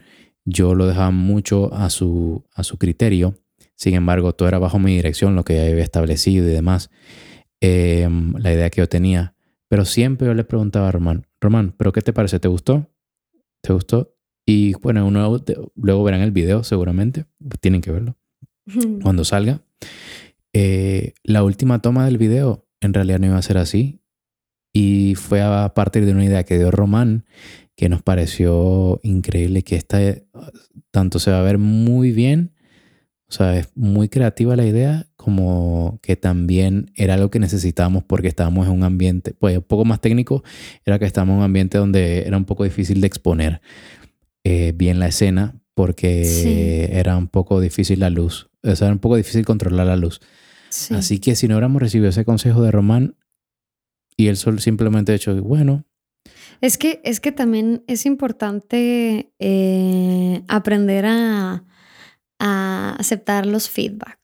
Yo 0.45 0.75
lo 0.75 0.87
dejaba 0.87 1.11
mucho 1.11 1.73
a 1.73 1.89
su, 1.89 2.45
a 2.53 2.63
su 2.63 2.77
criterio. 2.77 3.35
Sin 3.75 3.93
embargo, 3.93 4.33
todo 4.33 4.47
era 4.47 4.59
bajo 4.59 4.79
mi 4.79 4.95
dirección, 4.95 5.35
lo 5.35 5.43
que 5.43 5.55
ya 5.55 5.63
había 5.63 5.83
establecido 5.83 6.47
y 6.47 6.51
demás. 6.51 6.89
Em, 7.61 8.33
la 8.37 8.53
idea 8.53 8.69
que 8.69 8.81
yo 8.81 8.89
tenía. 8.89 9.35
Pero 9.67 9.85
siempre 9.85 10.27
yo 10.27 10.33
le 10.33 10.43
preguntaba 10.43 10.89
a 10.89 10.91
Román, 10.91 11.27
Román, 11.41 11.73
¿pero 11.77 11.91
qué 11.91 12.01
te 12.01 12.13
parece? 12.13 12.39
¿Te 12.39 12.47
gustó? 12.47 12.89
¿Te 13.61 13.73
gustó? 13.73 14.15
Y 14.45 14.73
bueno, 14.75 15.05
uno, 15.05 15.43
luego 15.75 16.03
verán 16.03 16.21
el 16.21 16.31
video 16.31 16.63
seguramente. 16.63 17.25
Tienen 17.61 17.81
que 17.81 17.91
verlo. 17.91 18.17
Cuando 19.01 19.25
salga. 19.25 19.61
Eh, 20.53 21.13
la 21.23 21.43
última 21.43 21.81
toma 21.81 22.05
del 22.05 22.17
video 22.17 22.67
en 22.79 22.93
realidad 22.93 23.19
no 23.19 23.27
iba 23.27 23.37
a 23.37 23.41
ser 23.41 23.57
así. 23.57 23.99
Y 24.77 25.15
fue 25.15 25.41
a 25.41 25.73
partir 25.73 26.05
de 26.05 26.11
una 26.11 26.25
idea 26.25 26.43
que 26.43 26.57
dio 26.57 26.69
Román 26.69 27.23
que 27.77 27.87
nos 27.87 28.01
pareció 28.01 28.99
increíble 29.03 29.63
que 29.63 29.77
esta 29.77 29.99
tanto 30.91 31.17
se 31.19 31.31
va 31.31 31.39
a 31.39 31.43
ver 31.43 31.57
muy 31.57 32.11
bien, 32.11 32.51
o 33.29 33.31
sea, 33.31 33.57
es 33.57 33.69
muy 33.75 34.09
creativa 34.09 34.57
la 34.57 34.65
idea, 34.65 35.07
como 35.15 35.99
que 36.01 36.17
también 36.17 36.91
era 36.93 37.13
algo 37.13 37.31
que 37.31 37.39
necesitábamos 37.39 38.03
porque 38.03 38.27
estábamos 38.27 38.67
en 38.67 38.73
un 38.73 38.83
ambiente, 38.83 39.33
pues 39.33 39.55
un 39.55 39.63
poco 39.63 39.85
más 39.85 40.01
técnico, 40.01 40.43
era 40.83 40.99
que 40.99 41.05
estábamos 41.05 41.35
en 41.35 41.39
un 41.39 41.45
ambiente 41.45 41.77
donde 41.77 42.27
era 42.27 42.35
un 42.35 42.45
poco 42.45 42.65
difícil 42.65 42.99
de 42.99 43.07
exponer 43.07 43.61
eh, 44.43 44.73
bien 44.75 44.99
la 44.99 45.07
escena 45.07 45.55
porque 45.73 46.89
era 46.91 47.15
un 47.15 47.29
poco 47.29 47.61
difícil 47.61 48.01
la 48.01 48.09
luz, 48.09 48.49
o 48.61 48.75
sea, 48.75 48.87
era 48.87 48.93
un 48.93 48.99
poco 48.99 49.15
difícil 49.15 49.45
controlar 49.45 49.87
la 49.87 49.95
luz. 49.95 50.19
Así 50.89 51.19
que 51.19 51.35
si 51.37 51.47
no 51.47 51.55
hubiéramos 51.55 51.81
recibido 51.81 52.09
ese 52.09 52.25
consejo 52.25 52.61
de 52.61 52.71
Román, 52.71 53.15
Y 54.17 54.27
él 54.27 54.37
solo 54.37 54.59
simplemente 54.59 55.11
ha 55.11 55.15
hecho, 55.15 55.35
bueno. 55.41 55.83
Es 56.61 56.77
que, 56.77 57.01
es 57.03 57.19
que 57.19 57.31
también 57.31 57.83
es 57.87 58.05
importante 58.05 59.33
eh, 59.39 60.43
aprender 60.47 61.05
a, 61.05 61.63
a, 62.39 62.95
aceptar 62.97 63.45
los 63.45 63.69
feedback. 63.69 64.19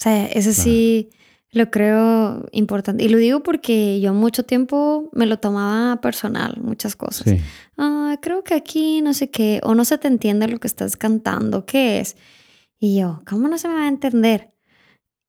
O 0.00 0.02
sea, 0.02 0.26
ese 0.26 0.54
sí 0.54 1.10
lo 1.50 1.70
creo 1.70 2.46
importante. 2.52 3.04
Y 3.04 3.08
lo 3.08 3.18
digo 3.18 3.42
porque 3.42 4.00
yo 4.00 4.14
mucho 4.14 4.44
tiempo 4.44 5.10
me 5.12 5.26
lo 5.26 5.38
tomaba 5.38 6.00
personal, 6.00 6.58
muchas 6.60 6.94
cosas. 6.94 7.28
Sí. 7.28 7.40
Ah, 7.76 8.18
creo 8.20 8.44
que 8.44 8.54
aquí 8.54 9.02
no 9.02 9.14
sé 9.14 9.30
qué, 9.30 9.60
o 9.64 9.74
no 9.74 9.84
se 9.84 9.98
te 9.98 10.08
entiende 10.08 10.48
lo 10.48 10.58
que 10.58 10.68
estás 10.68 10.96
cantando, 10.96 11.66
¿qué 11.66 12.00
es? 12.00 12.16
Y 12.78 13.00
yo, 13.00 13.20
¿cómo 13.28 13.48
no 13.48 13.58
se 13.58 13.68
me 13.68 13.74
va 13.74 13.84
a 13.84 13.88
entender? 13.88 14.52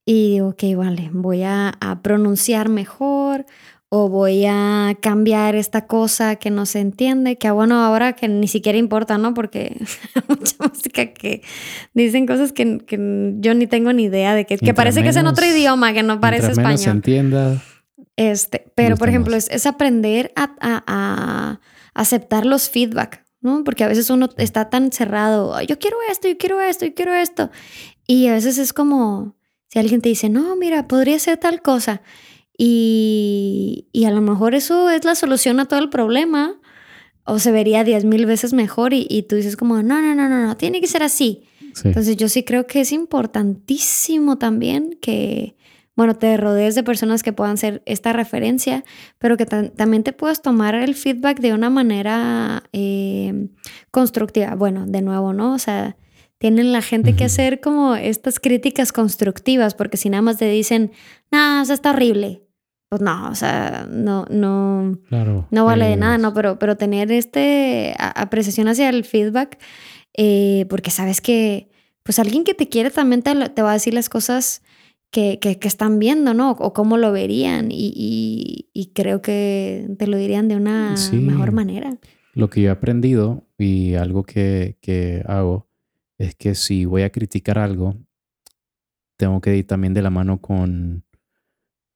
Y 0.05 0.31
digo, 0.31 0.49
ok, 0.49 0.63
vale, 0.75 1.09
voy 1.13 1.43
a, 1.43 1.69
a 1.79 2.01
pronunciar 2.01 2.69
mejor 2.69 3.45
o 3.91 4.07
voy 4.07 4.45
a 4.47 4.95
cambiar 5.01 5.55
esta 5.55 5.87
cosa 5.87 6.35
que 6.35 6.51
no 6.51 6.65
se 6.67 6.79
entiende, 6.79 7.37
que 7.39 7.49
bueno, 7.49 7.83
ahora 7.83 8.13
que 8.13 8.27
ni 8.27 8.47
siquiera 8.47 8.77
importa, 8.77 9.17
¿no? 9.17 9.33
Porque 9.33 9.75
hay 10.15 10.23
mucha 10.27 10.55
música 10.59 11.07
que 11.13 11.41
dicen 11.93 12.27
cosas 12.27 12.53
que, 12.53 12.77
que 12.79 13.33
yo 13.39 13.53
ni 13.55 13.65
tengo 13.67 13.91
ni 13.93 14.03
idea 14.03 14.35
de 14.35 14.45
que, 14.45 14.57
que 14.57 14.73
parece 14.75 15.01
que 15.03 15.09
es 15.09 15.15
en 15.15 15.25
otro 15.27 15.45
idioma, 15.45 15.93
que 15.93 16.03
no 16.03 16.19
parece 16.19 16.49
menos 16.49 16.55
se 16.55 16.61
español. 16.61 16.95
entienda. 16.97 17.63
Este, 18.15 18.65
pero 18.75 18.95
por 18.97 19.09
ejemplo, 19.09 19.35
es, 19.35 19.49
es 19.49 19.65
aprender 19.65 20.31
a, 20.35 20.51
a- 20.59 20.83
a 20.85 21.59
aceptar 21.93 22.45
los 22.45 22.69
feedback, 22.69 23.25
¿no? 23.41 23.63
Porque 23.63 23.83
a 23.83 23.87
veces 23.87 24.09
uno 24.09 24.29
está 24.37 24.69
tan 24.69 24.91
cerrado, 24.91 25.55
"Ay, 25.55 25.65
yo 25.67 25.79
quiero 25.79 25.97
esto, 26.11 26.27
yo 26.27 26.37
quiero 26.37 26.61
esto, 26.61 26.85
yo 26.85 26.93
quiero 26.93 27.13
esto. 27.13 27.49
Y 28.05 28.27
a 28.27 28.33
veces 28.33 28.57
es 28.57 28.73
como, 28.73 29.35
si 29.67 29.79
alguien 29.79 30.01
te 30.01 30.09
dice, 30.09 30.29
no, 30.29 30.55
mira, 30.55 30.87
podría 30.87 31.17
ser 31.19 31.37
tal 31.37 31.61
cosa. 31.61 32.01
Y, 32.61 33.87
y 33.93 34.03
a 34.03 34.11
lo 34.11 34.19
mejor 34.19 34.53
eso 34.53 34.89
es 34.89 35.05
la 35.05 35.15
solución 35.15 35.61
a 35.61 35.65
todo 35.65 35.79
el 35.79 35.89
problema. 35.89 36.59
O 37.23 37.39
se 37.39 37.51
vería 37.51 37.83
diez 37.83 38.03
mil 38.05 38.25
veces 38.25 38.53
mejor 38.53 38.93
y, 38.93 39.07
y 39.09 39.23
tú 39.23 39.35
dices 39.37 39.55
como, 39.55 39.81
no, 39.81 40.01
no, 40.01 40.13
no, 40.13 40.27
no, 40.27 40.45
no, 40.45 40.57
tiene 40.57 40.81
que 40.81 40.87
ser 40.87 41.03
así. 41.03 41.43
Sí. 41.73 41.87
Entonces 41.87 42.17
yo 42.17 42.27
sí 42.27 42.43
creo 42.43 42.67
que 42.67 42.81
es 42.81 42.91
importantísimo 42.91 44.37
también 44.39 44.97
que, 44.99 45.55
bueno, 45.95 46.15
te 46.15 46.35
rodees 46.37 46.73
de 46.75 46.83
personas 46.83 47.21
que 47.23 47.31
puedan 47.31 47.57
ser 47.57 47.81
esta 47.85 48.11
referencia, 48.13 48.83
pero 49.19 49.37
que 49.37 49.45
tam- 49.45 49.71
también 49.73 50.03
te 50.03 50.11
puedas 50.11 50.41
tomar 50.41 50.75
el 50.75 50.95
feedback 50.95 51.39
de 51.39 51.53
una 51.53 51.69
manera 51.69 52.63
eh, 52.73 53.47
constructiva. 53.91 54.55
Bueno, 54.55 54.85
de 54.87 55.01
nuevo, 55.01 55.31
¿no? 55.31 55.53
O 55.53 55.59
sea, 55.59 55.95
tienen 56.39 56.71
la 56.71 56.81
gente 56.81 57.15
que 57.15 57.25
hacer 57.25 57.61
como 57.61 57.95
estas 57.95 58.39
críticas 58.39 58.91
constructivas, 58.91 59.75
porque 59.75 59.97
si 59.97 60.09
nada 60.09 60.23
más 60.23 60.37
te 60.37 60.49
dicen, 60.49 60.91
no, 61.31 61.61
eso 61.61 61.73
está 61.73 61.91
horrible. 61.91 62.41
Pues 62.89 63.01
no, 63.01 63.29
o 63.29 63.35
sea, 63.35 63.87
no, 63.89 64.25
no, 64.31 64.97
claro. 65.07 65.47
no 65.51 65.65
vale 65.65 65.85
de 65.85 65.95
nada, 65.95 66.15
es- 66.15 66.21
¿no? 66.21 66.33
Pero, 66.33 66.57
pero 66.57 66.75
tener 66.75 67.11
este 67.11 67.93
apreciación 67.99 68.67
hacia 68.67 68.89
el 68.89 69.03
feedback, 69.05 69.59
eh, 70.17 70.65
porque 70.69 70.89
sabes 70.89 71.21
que, 71.21 71.69
pues 72.01 72.17
alguien 72.17 72.43
que 72.43 72.55
te 72.55 72.67
quiere 72.67 72.89
también 72.89 73.21
te, 73.21 73.61
va 73.61 73.69
a 73.69 73.73
decir 73.73 73.93
las 73.93 74.09
cosas 74.09 74.63
que, 75.11 75.37
que, 75.39 75.59
que 75.59 75.67
están 75.67 75.99
viendo, 75.99 76.33
¿no? 76.33 76.51
O 76.51 76.73
cómo 76.73 76.97
lo 76.97 77.11
verían. 77.11 77.71
Y, 77.71 77.93
y- 77.95 78.69
y 78.73 78.87
creo 78.93 79.21
que 79.21 79.87
te 79.99 80.07
lo 80.07 80.17
dirían 80.17 80.47
de 80.47 80.55
una 80.55 80.97
Sí. 80.97 81.19
mejor 81.19 81.51
manera. 81.51 81.95
Lo 82.33 82.49
que 82.49 82.61
yo 82.61 82.69
he 82.69 82.71
aprendido 82.71 83.47
y 83.59 83.93
algo 83.95 84.23
que, 84.23 84.77
que 84.81 85.23
hago 85.27 85.67
es 86.17 86.33
que 86.35 86.55
si 86.55 86.85
voy 86.85 87.03
a 87.03 87.11
criticar 87.11 87.59
algo, 87.59 87.95
tengo 89.17 89.41
que 89.41 89.55
ir 89.57 89.67
también 89.67 89.93
de 89.93 90.01
la 90.01 90.09
mano 90.09 90.39
con, 90.41 91.03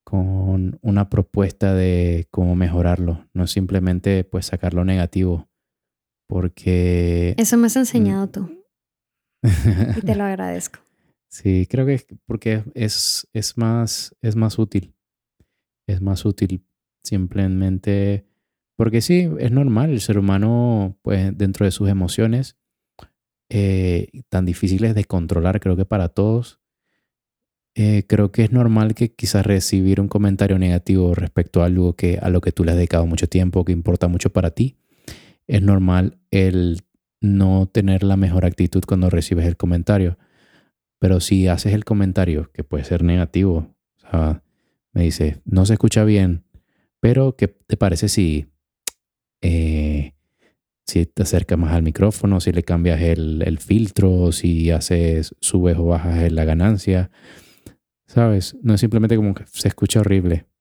con 0.04 0.78
una 0.82 1.08
propuesta 1.08 1.74
de 1.74 2.28
cómo 2.30 2.54
mejorarlo, 2.54 3.26
no 3.32 3.46
simplemente 3.46 4.24
pues 4.24 4.46
sacar 4.46 4.74
lo 4.74 4.84
negativo, 4.84 5.48
porque 6.28 7.34
Eso 7.38 7.56
me 7.56 7.66
has 7.66 7.76
enseñado 7.76 8.28
tú 8.28 8.64
y 9.42 10.00
te 10.02 10.14
lo 10.14 10.24
agradezco. 10.24 10.80
sí, 11.30 11.66
creo 11.68 11.86
que 11.86 11.94
es 11.94 12.06
porque 12.26 12.64
es, 12.74 13.28
es, 13.32 13.58
más, 13.58 14.14
es 14.22 14.36
más 14.36 14.58
útil, 14.58 14.94
es 15.88 16.00
más 16.00 16.24
útil 16.24 16.64
simplemente 17.02 18.26
porque 18.76 19.00
sí, 19.00 19.28
es 19.38 19.50
normal, 19.52 19.90
el 19.90 20.00
ser 20.00 20.18
humano 20.18 20.98
pues 21.02 21.36
dentro 21.36 21.64
de 21.64 21.70
sus 21.70 21.88
emociones 21.88 22.56
eh, 23.50 24.22
tan 24.28 24.46
difíciles 24.46 24.94
de 24.94 25.04
controlar, 25.04 25.60
creo 25.60 25.76
que 25.76 25.84
para 25.84 26.08
todos. 26.08 26.60
Eh, 27.74 28.04
creo 28.06 28.30
que 28.30 28.44
es 28.44 28.52
normal 28.52 28.94
que 28.94 29.12
quizás 29.12 29.44
recibir 29.44 30.00
un 30.00 30.08
comentario 30.08 30.58
negativo 30.58 31.14
respecto 31.14 31.62
a 31.62 31.66
algo 31.66 31.94
que 31.94 32.18
a 32.22 32.28
lo 32.30 32.40
que 32.40 32.52
tú 32.52 32.64
le 32.64 32.70
has 32.70 32.76
dedicado 32.76 33.06
mucho 33.06 33.28
tiempo, 33.28 33.64
que 33.64 33.72
importa 33.72 34.08
mucho 34.08 34.30
para 34.30 34.50
ti, 34.50 34.76
es 35.46 35.62
normal 35.62 36.18
el 36.30 36.82
no 37.20 37.66
tener 37.66 38.02
la 38.02 38.16
mejor 38.16 38.44
actitud 38.44 38.82
cuando 38.86 39.10
recibes 39.10 39.46
el 39.46 39.56
comentario. 39.56 40.18
Pero 41.00 41.20
si 41.20 41.48
haces 41.48 41.72
el 41.72 41.84
comentario, 41.84 42.50
que 42.52 42.64
puede 42.64 42.84
ser 42.84 43.02
negativo, 43.02 43.74
o 43.96 44.10
sea, 44.10 44.42
me 44.92 45.02
dice, 45.02 45.40
no 45.44 45.66
se 45.66 45.74
escucha 45.74 46.04
bien, 46.04 46.44
pero 47.00 47.36
¿qué 47.36 47.48
te 47.48 47.76
parece 47.76 48.08
si 48.08 48.46
eh, 49.42 50.14
si 50.86 51.06
te 51.06 51.22
acercas 51.22 51.58
más 51.58 51.72
al 51.72 51.82
micrófono, 51.82 52.40
si 52.40 52.52
le 52.52 52.62
cambias 52.62 53.00
el, 53.00 53.42
el 53.44 53.58
filtro, 53.58 54.32
si 54.32 54.70
haces, 54.70 55.34
subes 55.40 55.76
o 55.78 55.86
bajas 55.86 56.30
la 56.30 56.44
ganancia. 56.44 57.10
¿Sabes? 58.14 58.56
No 58.62 58.74
es 58.74 58.80
simplemente 58.80 59.16
como 59.16 59.34
que 59.34 59.44
se 59.46 59.68
escucha 59.68 60.00
horrible. 60.00 60.46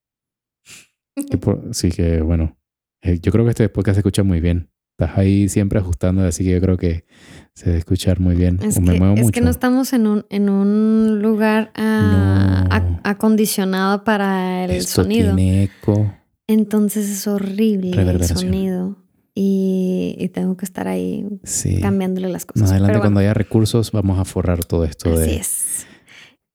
Que 1.29 1.37
por- 1.37 1.73
sí 1.75 1.89
que, 1.91 2.21
bueno, 2.21 2.57
eh, 3.03 3.19
yo 3.21 3.31
creo 3.31 3.43
que 3.45 3.51
este 3.51 3.69
podcast 3.69 3.95
se 3.97 3.99
escucha 3.99 4.23
muy 4.23 4.41
bien. 4.41 4.69
Estás 4.97 5.17
ahí 5.17 5.47
siempre 5.49 5.79
ajustando, 5.79 6.23
así 6.23 6.43
que 6.43 6.51
yo 6.51 6.61
creo 6.61 6.77
que 6.77 7.05
se 7.53 7.65
debe 7.67 7.77
escuchar 7.79 8.19
muy 8.19 8.35
bien. 8.35 8.59
Es, 8.63 8.77
o 8.77 8.81
me 8.81 8.93
que, 8.93 8.99
muevo 8.99 9.13
es 9.15 9.21
mucho. 9.21 9.31
que 9.31 9.41
no 9.41 9.49
estamos 9.51 9.93
en 9.93 10.07
un, 10.07 10.25
en 10.29 10.49
un 10.49 11.19
lugar 11.21 11.71
ah, 11.75 12.65
No. 12.67 12.69
ac- 12.75 13.01
acondicionado 13.03 14.03
para 14.03 14.65
el 14.65 14.71
Esto 14.71 15.03
sonido. 15.03 15.35
tiene 15.35 15.63
eco. 15.65 16.11
Entonces 16.47 17.09
es 17.09 17.27
horrible 17.27 17.91
el 18.01 18.23
sonido. 18.25 18.97
Y, 19.35 20.15
y 20.19 20.29
tengo 20.29 20.57
que 20.57 20.65
estar 20.65 20.87
ahí 20.87 21.25
Sí. 21.43 21.79
cambiándole 21.81 22.29
las 22.29 22.45
cosas. 22.45 22.61
Más 22.61 22.71
adelante, 22.71 22.91
Pero 22.93 23.01
cuando 23.01 23.19
haya 23.19 23.33
recursos, 23.33 23.91
vamos 23.91 24.19
a 24.19 24.25
forrar 24.25 24.63
todo 24.65 24.83
esto 24.85 25.11
así 25.13 25.21
de. 25.21 25.35
es. 25.37 25.87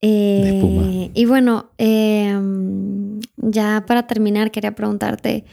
Eh, 0.01 1.11
y 1.12 1.25
bueno, 1.25 1.70
eh, 1.79 2.39
ya 3.37 3.85
para 3.87 4.07
terminar, 4.07 4.51
quería 4.51 4.75
preguntarte 4.75 5.45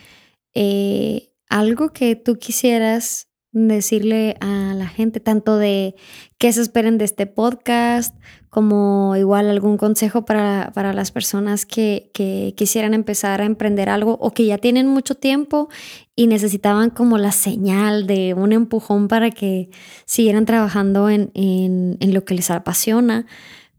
eh, 0.53 1.29
algo 1.49 1.89
que 1.89 2.15
tú 2.15 2.37
quisieras 2.37 3.27
decirle 3.51 4.35
a 4.41 4.73
la 4.75 4.87
gente, 4.87 5.21
tanto 5.21 5.57
de 5.57 5.95
qué 6.37 6.51
se 6.51 6.61
esperen 6.61 6.97
de 6.97 7.05
este 7.05 7.25
podcast, 7.25 8.13
como 8.49 9.15
igual 9.15 9.49
algún 9.49 9.77
consejo 9.77 10.25
para, 10.25 10.71
para 10.73 10.93
las 10.93 11.11
personas 11.11 11.65
que, 11.65 12.11
que 12.13 12.53
quisieran 12.57 12.93
empezar 12.93 13.41
a 13.41 13.45
emprender 13.45 13.89
algo 13.89 14.17
o 14.19 14.31
que 14.31 14.45
ya 14.45 14.57
tienen 14.57 14.87
mucho 14.87 15.15
tiempo 15.15 15.69
y 16.15 16.27
necesitaban 16.27 16.89
como 16.89 17.17
la 17.17 17.31
señal 17.31 18.07
de 18.07 18.33
un 18.33 18.51
empujón 18.51 19.07
para 19.07 19.31
que 19.31 19.69
siguieran 20.05 20.45
trabajando 20.45 21.09
en, 21.09 21.31
en, 21.33 21.97
en 22.01 22.13
lo 22.13 22.25
que 22.25 22.33
les 22.33 22.51
apasiona. 22.51 23.25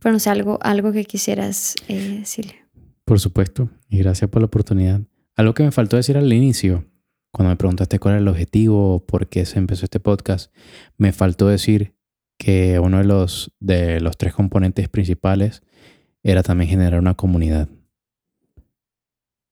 Pero 0.07 0.13
no 0.13 0.21
sé, 0.21 0.31
algo, 0.31 0.61
algo 0.63 0.93
que 0.93 1.05
quisieras 1.05 1.75
eh. 1.89 2.23
Por 3.05 3.19
supuesto, 3.19 3.71
y 3.89 3.99
gracias 3.99 4.31
por 4.31 4.41
la 4.41 4.47
oportunidad. 4.47 5.01
Algo 5.35 5.53
que 5.53 5.65
me 5.65 5.73
faltó 5.73 5.97
decir 5.97 6.17
al 6.17 6.33
inicio, 6.33 6.85
cuando 7.33 7.51
me 7.51 7.57
preguntaste 7.57 7.99
cuál 7.99 8.15
era 8.15 8.21
el 8.21 8.29
objetivo, 8.29 9.05
por 9.05 9.27
qué 9.27 9.45
se 9.45 9.59
empezó 9.59 9.85
este 9.85 9.99
podcast, 9.99 10.55
me 10.97 11.11
faltó 11.11 11.49
decir 11.49 11.97
que 12.39 12.79
uno 12.79 12.99
de 12.99 13.05
los, 13.05 13.53
de 13.59 13.99
los 14.01 14.17
tres 14.17 14.33
componentes 14.33 14.89
principales 14.89 15.65
era 16.23 16.45
también 16.45 16.71
generar 16.71 17.01
una 17.01 17.15
comunidad. 17.15 17.69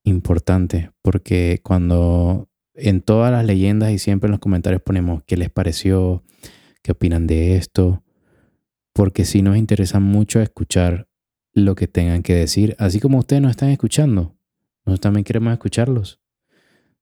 Importante, 0.04 0.92
porque 1.02 1.58
cuando 1.64 2.48
en 2.74 3.00
todas 3.00 3.32
las 3.32 3.44
leyendas 3.44 3.90
y 3.90 3.98
siempre 3.98 4.28
en 4.28 4.30
los 4.30 4.40
comentarios 4.40 4.82
ponemos 4.82 5.24
qué 5.26 5.36
les 5.36 5.50
pareció, 5.50 6.22
qué 6.80 6.92
opinan 6.92 7.26
de 7.26 7.56
esto, 7.56 8.03
porque 8.94 9.24
sí 9.24 9.42
nos 9.42 9.56
interesa 9.58 10.00
mucho 10.00 10.40
escuchar 10.40 11.08
lo 11.52 11.74
que 11.74 11.86
tengan 11.86 12.22
que 12.22 12.34
decir, 12.34 12.74
así 12.78 13.00
como 13.00 13.18
ustedes 13.18 13.42
nos 13.42 13.50
están 13.50 13.68
escuchando. 13.68 14.36
Nosotros 14.86 15.00
también 15.00 15.24
queremos 15.24 15.52
escucharlos. 15.52 16.20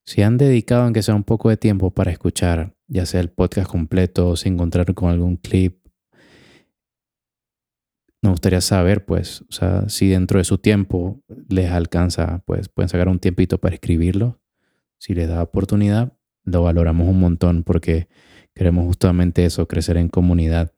Si 0.05 0.23
han 0.23 0.37
dedicado, 0.37 0.83
aunque 0.83 1.03
sea 1.03 1.15
un 1.15 1.23
poco 1.23 1.49
de 1.49 1.57
tiempo, 1.57 1.91
para 1.91 2.11
escuchar, 2.11 2.75
ya 2.89 3.07
sea 3.07 3.21
el 3.21 3.31
podcast 3.31 3.71
completo 3.71 4.31
o 4.31 4.37
se 4.37 4.49
encontraron 4.49 4.95
con 4.95 5.11
algún 5.11 5.37
clip, 5.37 5.79
nos 8.23 8.33
gustaría 8.33 8.61
saber, 8.61 9.05
pues, 9.05 9.43
o 9.43 9.53
sea, 9.53 9.89
si 9.89 10.09
dentro 10.09 10.39
de 10.39 10.45
su 10.45 10.59
tiempo 10.59 11.21
les 11.49 11.71
alcanza, 11.71 12.43
pues 12.47 12.69
pueden 12.69 12.89
sacar 12.89 13.09
un 13.09 13.19
tiempito 13.19 13.59
para 13.59 13.75
escribirlo. 13.75 14.41
Si 14.99 15.15
les 15.15 15.29
da 15.29 15.43
oportunidad, 15.43 16.13
lo 16.45 16.63
valoramos 16.63 17.09
un 17.09 17.21
montón 17.21 17.65
porque 17.65 18.09
queremos 18.55 18.87
justamente 18.87 19.45
eso, 19.45 19.67
crecer 19.67 19.97
en 19.97 20.09
comunidad 20.09 20.73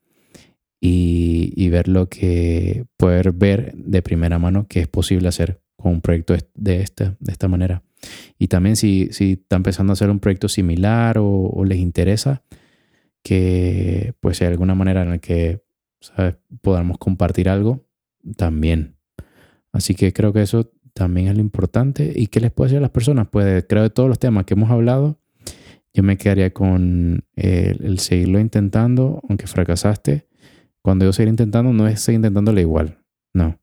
y, 0.86 1.55
y 1.56 1.70
ver 1.70 1.89
lo 1.89 2.11
que, 2.11 2.85
poder 2.98 3.32
ver 3.32 3.73
de 3.74 4.02
primera 4.02 4.39
mano 4.39 4.66
que 4.69 4.81
es 4.81 4.86
posible 4.86 5.28
hacer 5.28 5.62
con 5.77 5.93
un 5.93 6.01
proyecto 6.02 6.36
de 6.55 6.82
esta, 6.82 7.16
de 7.19 7.32
esta 7.32 7.48
manera. 7.48 7.82
Y 8.39 8.48
también 8.48 8.77
si, 8.77 9.09
si 9.11 9.32
están 9.32 9.61
empezando 9.61 9.93
a 9.93 9.94
hacer 9.94 10.11
un 10.11 10.20
proyecto 10.20 10.47
similar 10.47 11.16
o, 11.19 11.65
les 11.65 11.78
interesa, 11.78 12.43
que 13.23 14.12
pues 14.20 14.43
hay 14.43 14.48
alguna 14.48 14.74
manera 14.74 15.05
en 15.05 15.09
la 15.09 15.19
que 15.19 15.62
podamos 16.61 16.98
compartir 16.98 17.48
algo, 17.48 17.86
también. 18.36 18.97
Así 19.73 19.94
que 19.94 20.12
creo 20.12 20.35
que 20.35 20.43
eso 20.43 20.70
también 20.93 21.28
es 21.28 21.35
lo 21.35 21.40
importante. 21.40 22.12
¿Y 22.15 22.27
qué 22.27 22.40
les 22.40 22.52
puedo 22.52 22.66
decir 22.66 22.78
a 22.78 22.82
las 22.82 22.90
personas? 22.90 23.28
Pues 23.31 23.65
creo 23.66 23.85
de 23.85 23.90
todos 23.90 24.11
los 24.11 24.19
temas 24.19 24.44
que 24.44 24.52
hemos 24.52 24.70
hablado, 24.70 25.19
yo 25.94 26.02
me 26.02 26.19
quedaría 26.19 26.52
con 26.52 27.24
el, 27.36 27.98
seguirlo 28.01 28.39
intentando, 28.39 29.23
aunque 29.27 29.47
fracasaste. 29.47 30.27
Cuando 30.85 31.06
yo 31.06 31.15
seguir 31.15 31.31
intentando, 31.31 31.73
no 31.73 31.89
es 31.89 32.01
seguir 32.01 32.19
intentándolo 32.19 32.61
igual. 32.61 32.98
No. 33.32 33.59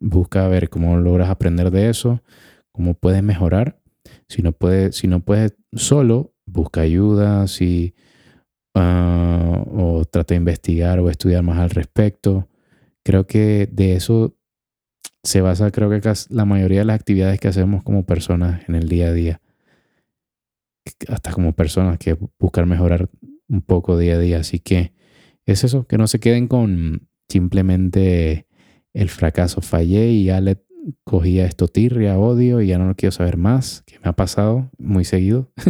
Busca 0.00 0.48
ver 0.48 0.70
cómo 0.70 0.96
logras 0.96 1.28
aprender 1.28 1.70
de 1.70 1.90
eso, 1.90 2.22
cómo 2.72 2.94
puedes 2.94 3.22
mejorar. 3.22 3.78
Si 4.28 4.40
no 4.40 4.52
puedes, 4.52 4.96
si 4.96 5.08
no 5.08 5.20
puedes 5.20 5.54
solo, 5.74 6.32
busca 6.46 6.80
ayuda, 6.80 7.46
si, 7.48 7.94
ah, 8.74 9.62
o 9.66 10.06
trata 10.06 10.32
de 10.32 10.38
investigar 10.38 11.00
o 11.00 11.10
estudiar 11.10 11.42
más 11.42 11.58
al 11.58 11.68
respecto. 11.68 12.48
Creo 13.04 13.26
que 13.26 13.68
de 13.70 13.94
eso 13.94 14.34
se 15.22 15.42
basa, 15.42 15.70
creo 15.70 15.90
que 15.90 16.00
la 16.30 16.46
mayoría 16.46 16.78
de 16.78 16.86
las 16.86 16.98
actividades 16.98 17.40
que 17.40 17.48
hacemos 17.48 17.82
como 17.82 18.06
personas 18.06 18.66
en 18.68 18.74
el 18.74 18.88
día 18.88 19.08
a 19.08 19.12
día. 19.12 19.40
Hasta 21.08 21.30
como 21.32 21.52
personas 21.52 21.98
que 21.98 22.16
buscar 22.38 22.64
mejorar 22.64 23.10
un 23.48 23.60
poco 23.60 23.98
día 23.98 24.14
a 24.14 24.18
día. 24.18 24.38
Así 24.38 24.60
que 24.60 24.92
es 25.52 25.64
eso, 25.64 25.86
que 25.86 25.98
no 25.98 26.06
se 26.06 26.20
queden 26.20 26.48
con 26.48 27.08
simplemente 27.28 28.46
el 28.92 29.08
fracaso. 29.08 29.60
Fallé 29.60 30.10
y 30.10 30.24
ya 30.24 30.40
le 30.40 30.62
cogía 31.04 31.44
esto 31.44 31.68
tirria, 31.68 32.18
odio 32.18 32.60
y 32.60 32.68
ya 32.68 32.78
no 32.78 32.86
lo 32.86 32.94
quiero 32.94 33.12
saber 33.12 33.36
más, 33.36 33.82
que 33.86 33.98
me 33.98 34.08
ha 34.08 34.12
pasado 34.12 34.70
muy 34.78 35.04
seguido. 35.04 35.50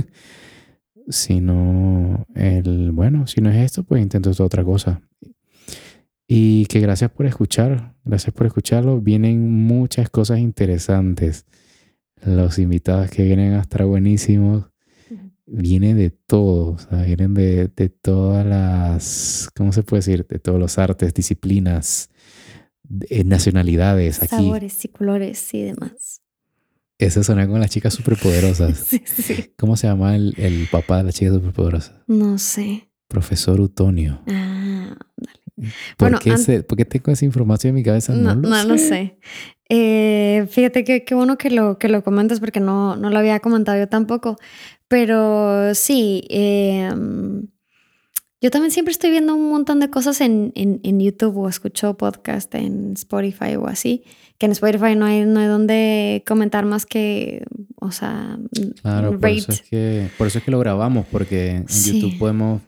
sino 1.09 2.26
el, 2.34 2.92
bueno, 2.92 3.26
si 3.26 3.40
no 3.40 3.50
es 3.50 3.56
esto, 3.56 3.82
pues 3.84 4.02
intento 4.02 4.30
otra 4.44 4.64
cosa. 4.64 5.00
Y 6.26 6.66
que 6.66 6.80
gracias 6.80 7.10
por 7.10 7.24
escuchar, 7.24 7.94
gracias 8.05 8.34
por 8.34 8.46
escucharlo. 8.46 9.00
Vienen 9.00 9.50
muchas 9.50 10.10
cosas 10.10 10.40
interesantes. 10.40 11.46
Los 12.22 12.59
invitados 12.59 13.10
que 13.10 13.24
vienen 13.24 13.55
a 13.55 13.60
estar 13.60 13.86
buenísimos. 13.86 14.66
Vienen 15.50 15.96
de 15.96 16.10
todo, 16.10 16.72
o 16.72 16.78
sea, 16.78 17.02
vienen 17.02 17.32
de, 17.32 17.68
de 17.68 17.88
todas 17.88 18.44
las, 18.44 19.48
¿cómo 19.56 19.72
se 19.72 19.82
puede 19.82 20.00
decir? 20.00 20.26
De 20.26 20.38
todos 20.38 20.60
los 20.60 20.76
artes, 20.76 21.14
disciplinas, 21.14 22.10
eh, 23.08 23.24
nacionalidades 23.24 24.22
aquí. 24.22 24.28
Sabores 24.28 24.84
y 24.84 24.88
colores 24.88 25.54
y 25.54 25.62
demás. 25.62 26.22
Eso 26.98 27.22
suena 27.22 27.46
con 27.46 27.60
las 27.60 27.70
chicas 27.70 27.94
superpoderosas. 27.94 28.78
sí, 28.86 29.02
sí. 29.06 29.52
¿Cómo 29.56 29.76
se 29.76 29.86
llama 29.86 30.16
el, 30.16 30.34
el, 30.36 30.66
papá 30.70 30.98
de 30.98 31.04
las 31.04 31.14
chicas 31.14 31.34
superpoderosas? 31.34 31.94
No 32.08 32.38
sé. 32.38 32.90
Profesor 33.06 33.60
Utonio. 33.60 34.20
Ah, 34.26 34.96
dale. 35.16 35.72
¿Por, 35.96 36.10
bueno, 36.10 36.18
qué, 36.18 36.62
¿Por, 36.62 36.76
qué 36.76 36.84
tengo 36.84 37.12
esa 37.12 37.24
información 37.24 37.70
en 37.70 37.74
mi 37.76 37.82
cabeza? 37.82 38.14
No, 38.14 38.34
no 38.34 38.48
lo 38.48 38.64
no, 38.64 38.78
sé. 38.78 38.88
sé. 38.88 39.18
Eh, 39.68 40.46
fíjate 40.50 40.84
que 40.84 41.04
qué 41.04 41.14
bueno 41.14 41.36
que 41.36 41.50
lo, 41.50 41.78
que 41.78 41.88
lo 41.88 42.02
comentas 42.02 42.40
porque 42.40 42.60
no, 42.60 42.96
no 42.96 43.10
lo 43.10 43.18
había 43.18 43.40
comentado 43.40 43.78
yo 43.78 43.88
tampoco. 43.88 44.36
Pero 44.88 45.74
sí, 45.74 46.24
eh, 46.30 46.90
yo 48.40 48.50
también 48.50 48.70
siempre 48.70 48.92
estoy 48.92 49.10
viendo 49.10 49.34
un 49.34 49.50
montón 49.50 49.80
de 49.80 49.90
cosas 49.90 50.20
en, 50.20 50.52
en, 50.54 51.00
YouTube 51.00 51.36
o 51.38 51.48
escucho 51.48 51.94
podcast 51.96 52.54
en 52.54 52.92
Spotify 52.92 53.56
o 53.56 53.66
así, 53.66 54.04
que 54.38 54.46
en 54.46 54.52
Spotify 54.52 54.94
no 54.94 55.06
hay, 55.06 55.24
no 55.24 55.40
hay 55.40 55.48
donde 55.48 56.22
comentar 56.24 56.64
más 56.64 56.86
que, 56.86 57.44
o 57.80 57.90
sea, 57.90 58.38
claro, 58.80 59.18
por 59.18 59.28
eso, 59.28 59.50
es 59.50 59.62
que, 59.62 60.08
por 60.16 60.28
eso 60.28 60.38
es 60.38 60.44
que 60.44 60.52
lo 60.52 60.60
grabamos, 60.60 61.04
porque 61.10 61.50
en 61.50 61.66
YouTube 61.66 62.16
podemos 62.16 62.62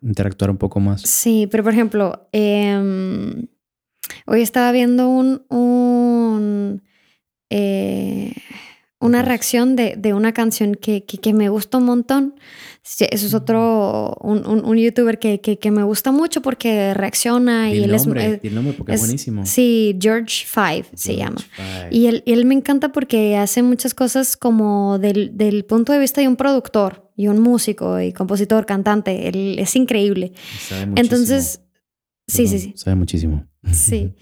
interactuar 0.00 0.48
un 0.48 0.58
poco 0.58 0.78
más. 0.78 1.02
Sí, 1.02 1.48
pero 1.50 1.64
por 1.64 1.72
ejemplo, 1.72 2.28
em, 2.30 3.48
hoy 4.26 4.42
estaba 4.42 4.72
viendo 4.72 5.08
un, 5.08 5.42
un 5.48 6.82
eh, 7.50 8.32
una 9.00 9.22
reacción 9.22 9.76
de, 9.76 9.96
de 9.96 10.12
una 10.12 10.32
canción 10.32 10.74
que, 10.74 11.04
que, 11.04 11.32
me 11.32 11.48
gusta 11.48 11.78
un 11.78 11.84
montón. 11.84 12.34
Eso 12.84 13.26
es 13.26 13.32
otro, 13.32 14.14
un, 14.20 14.46
un, 14.46 14.76
youtuber 14.76 15.18
que, 15.18 15.40
que, 15.40 15.70
me 15.70 15.82
gusta 15.82 16.12
mucho 16.12 16.42
porque 16.42 16.92
reacciona 16.92 17.72
y, 17.72 17.82
él 17.82 17.94
es... 17.94 18.06
El 18.06 18.54
nombre 18.54 18.74
porque 18.74 18.92
es, 18.92 19.00
buenísimo. 19.00 19.46
Sí, 19.46 19.96
George 19.98 20.44
Five 20.46 20.84
se 20.94 21.16
llama. 21.16 21.40
Y 21.90 22.06
él, 22.06 22.22
él, 22.26 22.44
me 22.44 22.54
encanta 22.54 22.92
porque 22.92 23.38
hace 23.38 23.62
muchas 23.62 23.94
cosas 23.94 24.36
como 24.36 24.98
del, 24.98 25.36
del, 25.36 25.64
punto 25.64 25.94
de 25.94 25.98
vista 25.98 26.20
de 26.20 26.28
un 26.28 26.36
productor 26.36 27.10
y 27.16 27.28
un 27.28 27.40
músico 27.40 28.00
y 28.00 28.12
compositor, 28.12 28.66
cantante. 28.66 29.28
Él 29.28 29.58
es 29.58 29.76
increíble. 29.76 30.32
Sabe 30.68 30.92
Entonces, 30.96 31.62
sí, 32.26 32.46
sí, 32.46 32.58
sí. 32.58 32.74
Sabe 32.76 32.96
muchísimo. 32.96 33.49
Sí. 33.64 34.14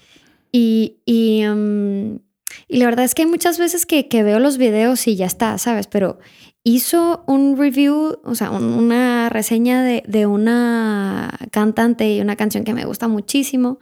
Y, 0.52 0.96
y 1.04 1.44
um, 1.46 2.18
y 2.66 2.78
la 2.78 2.86
verdad 2.86 3.04
es 3.04 3.14
que 3.14 3.22
hay 3.22 3.28
muchas 3.28 3.58
veces 3.58 3.86
que, 3.86 4.08
que, 4.08 4.22
veo 4.22 4.38
los 4.38 4.58
videos 4.58 5.06
y 5.06 5.16
ya 5.16 5.26
está, 5.26 5.58
¿sabes? 5.58 5.86
Pero 5.86 6.18
hizo 6.64 7.24
un 7.26 7.56
review, 7.56 8.20
o 8.24 8.34
sea, 8.34 8.50
una 8.50 9.28
reseña 9.28 9.82
de, 9.82 10.02
de, 10.06 10.26
una 10.26 11.30
cantante 11.50 12.12
y 12.12 12.20
una 12.20 12.36
canción 12.36 12.64
que 12.64 12.74
me 12.74 12.84
gusta 12.84 13.08
muchísimo. 13.08 13.78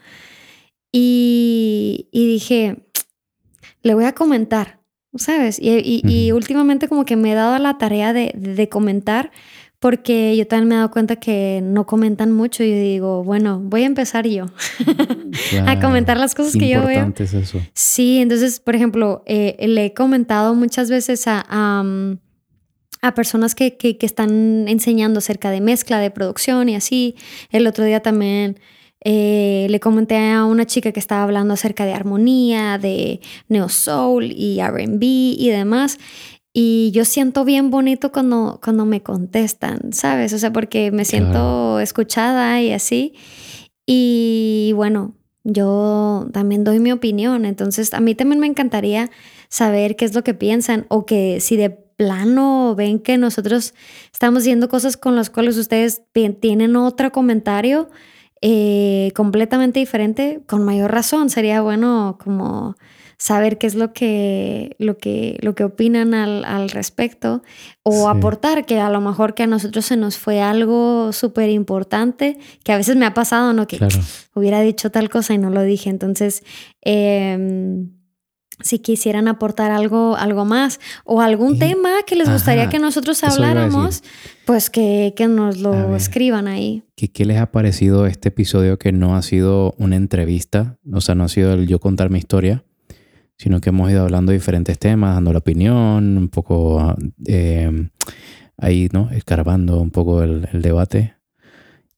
Y, 0.92 2.08
y 2.12 2.26
dije, 2.26 2.86
le 3.82 3.94
voy 3.94 4.04
a 4.04 4.14
comentar, 4.14 4.80
¿sabes? 5.16 5.58
Y, 5.60 5.70
y, 5.78 6.02
y, 6.04 6.32
últimamente 6.32 6.88
como 6.88 7.04
que 7.04 7.16
me 7.16 7.32
he 7.32 7.34
dado 7.34 7.58
la 7.58 7.78
tarea 7.78 8.12
de, 8.12 8.32
de 8.36 8.68
comentar 8.68 9.30
porque 9.78 10.36
yo 10.36 10.46
también 10.46 10.68
me 10.68 10.74
he 10.74 10.78
dado 10.78 10.90
cuenta 10.90 11.16
que 11.16 11.60
no 11.62 11.86
comentan 11.86 12.32
mucho 12.32 12.64
y 12.64 12.72
digo, 12.72 13.22
bueno, 13.22 13.60
voy 13.60 13.82
a 13.82 13.86
empezar 13.86 14.26
yo 14.26 14.46
a 15.66 15.80
comentar 15.80 16.16
las 16.16 16.34
cosas 16.34 16.54
que 16.54 16.68
yo 16.68 16.84
veo. 16.84 17.12
Es 17.16 17.34
eso. 17.34 17.60
Sí, 17.74 18.18
entonces, 18.18 18.60
por 18.60 18.74
ejemplo, 18.74 19.22
eh, 19.26 19.56
le 19.68 19.86
he 19.86 19.94
comentado 19.94 20.54
muchas 20.54 20.90
veces 20.90 21.26
a, 21.26 21.44
a, 21.48 23.14
personas 23.14 23.54
que, 23.54 23.76
que, 23.76 23.98
que, 23.98 24.06
están 24.06 24.66
enseñando 24.66 25.18
acerca 25.18 25.50
de 25.50 25.60
mezcla, 25.60 25.98
de 25.98 26.10
producción 26.10 26.68
y 26.68 26.76
así. 26.76 27.14
El 27.50 27.66
otro 27.66 27.84
día 27.84 28.00
también 28.00 28.58
eh, 29.08 29.68
le 29.70 29.78
comenté 29.78 30.18
a 30.32 30.44
una 30.44 30.66
chica 30.66 30.90
que 30.90 30.98
estaba 30.98 31.22
hablando 31.22 31.54
acerca 31.54 31.84
de 31.84 31.92
armonía, 31.92 32.76
de 32.76 33.20
neo 33.48 33.68
soul 33.68 34.32
y 34.32 34.60
RB 34.60 34.98
y 35.00 35.48
demás. 35.50 35.98
Y 36.58 36.90
yo 36.92 37.04
siento 37.04 37.44
bien 37.44 37.70
bonito 37.70 38.10
cuando, 38.10 38.60
cuando 38.64 38.86
me 38.86 39.02
contestan, 39.02 39.92
¿sabes? 39.92 40.32
O 40.32 40.38
sea, 40.38 40.54
porque 40.54 40.90
me 40.90 41.04
siento 41.04 41.80
escuchada 41.80 42.62
y 42.62 42.72
así. 42.72 43.12
Y 43.84 44.72
bueno, 44.74 45.14
yo 45.44 46.26
también 46.32 46.64
doy 46.64 46.78
mi 46.78 46.92
opinión. 46.92 47.44
Entonces, 47.44 47.92
a 47.92 48.00
mí 48.00 48.14
también 48.14 48.40
me 48.40 48.46
encantaría 48.46 49.10
saber 49.50 49.96
qué 49.96 50.06
es 50.06 50.14
lo 50.14 50.24
que 50.24 50.32
piensan 50.32 50.86
o 50.88 51.04
que 51.04 51.42
si 51.42 51.58
de 51.58 51.68
plano 51.68 52.74
ven 52.74 53.00
que 53.00 53.18
nosotros 53.18 53.74
estamos 54.10 54.44
haciendo 54.44 54.70
cosas 54.70 54.96
con 54.96 55.14
las 55.14 55.28
cuales 55.28 55.58
ustedes 55.58 56.04
tienen 56.40 56.76
otro 56.76 57.12
comentario 57.12 57.90
eh, 58.40 59.12
completamente 59.14 59.78
diferente, 59.78 60.40
con 60.46 60.64
mayor 60.64 60.90
razón 60.90 61.28
sería 61.28 61.60
bueno 61.60 62.16
como 62.18 62.76
saber 63.18 63.58
qué 63.58 63.66
es 63.66 63.74
lo 63.74 63.92
que, 63.92 64.76
lo 64.78 64.98
que, 64.98 65.38
lo 65.40 65.54
que 65.54 65.64
opinan 65.64 66.14
al, 66.14 66.44
al 66.44 66.68
respecto 66.68 67.42
o 67.82 68.08
aportar 68.08 68.66
que 68.66 68.80
a 68.80 68.90
lo 68.90 69.00
mejor 69.00 69.34
que 69.34 69.44
a 69.44 69.46
nosotros 69.46 69.86
se 69.86 69.96
nos 69.96 70.18
fue 70.18 70.42
algo 70.42 71.12
súper 71.12 71.50
importante, 71.50 72.38
que 72.62 72.72
a 72.72 72.76
veces 72.76 72.96
me 72.96 73.06
ha 73.06 73.14
pasado, 73.14 73.52
¿no? 73.52 73.66
Que 73.66 73.78
hubiera 74.34 74.60
dicho 74.60 74.90
tal 74.90 75.08
cosa 75.08 75.34
y 75.34 75.38
no 75.38 75.50
lo 75.50 75.62
dije. 75.62 75.88
Entonces, 75.88 76.42
em, 76.82 77.90
si 78.62 78.78
quisieran 78.78 79.28
aportar 79.28 79.70
algo, 79.70 80.16
algo 80.16 80.44
más 80.44 80.80
o 81.04 81.20
algún 81.20 81.58
tema 81.58 81.90
que 82.06 82.16
les 82.16 82.30
gustaría 82.30 82.68
que 82.68 82.78
nosotros 82.78 83.22
habláramos, 83.22 84.02
pues 84.46 84.70
que, 84.70 85.12
que, 85.14 85.28
nos 85.28 85.58
lo 85.58 85.94
escriban 85.94 86.48
ahí. 86.48 86.82
¿Qué, 86.96 87.08
¿Qué, 87.08 87.24
les 87.26 87.38
ha 87.38 87.52
parecido 87.52 88.06
este 88.06 88.28
episodio 88.28 88.78
que 88.78 88.92
no 88.92 89.14
ha 89.14 89.22
sido 89.22 89.74
una 89.78 89.96
entrevista? 89.96 90.78
O 90.90 91.00
sea, 91.00 91.14
no 91.14 91.24
ha 91.24 91.28
sido 91.28 91.52
el 91.52 91.66
yo 91.66 91.80
contar 91.80 92.08
mi 92.08 92.18
historia, 92.18 92.64
sino 93.38 93.60
que 93.60 93.70
hemos 93.70 93.90
ido 93.90 94.02
hablando 94.02 94.32
de 94.32 94.38
diferentes 94.38 94.78
temas, 94.78 95.14
dando 95.14 95.32
la 95.32 95.38
opinión, 95.38 96.18
un 96.18 96.28
poco 96.28 96.94
eh, 97.26 97.88
ahí, 98.56 98.88
¿no? 98.92 99.10
Escarbando 99.10 99.80
un 99.80 99.90
poco 99.90 100.22
el, 100.22 100.48
debate. 100.52 101.14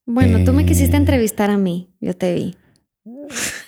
Bueno, 0.04 0.44
tú 0.44 0.52
me 0.52 0.64
quisiste 0.64 0.96
eh, 0.96 1.00
entrevistar 1.00 1.50
a 1.50 1.58
mí, 1.58 1.90
yo 2.00 2.14
te 2.14 2.34
vi. 2.34 2.56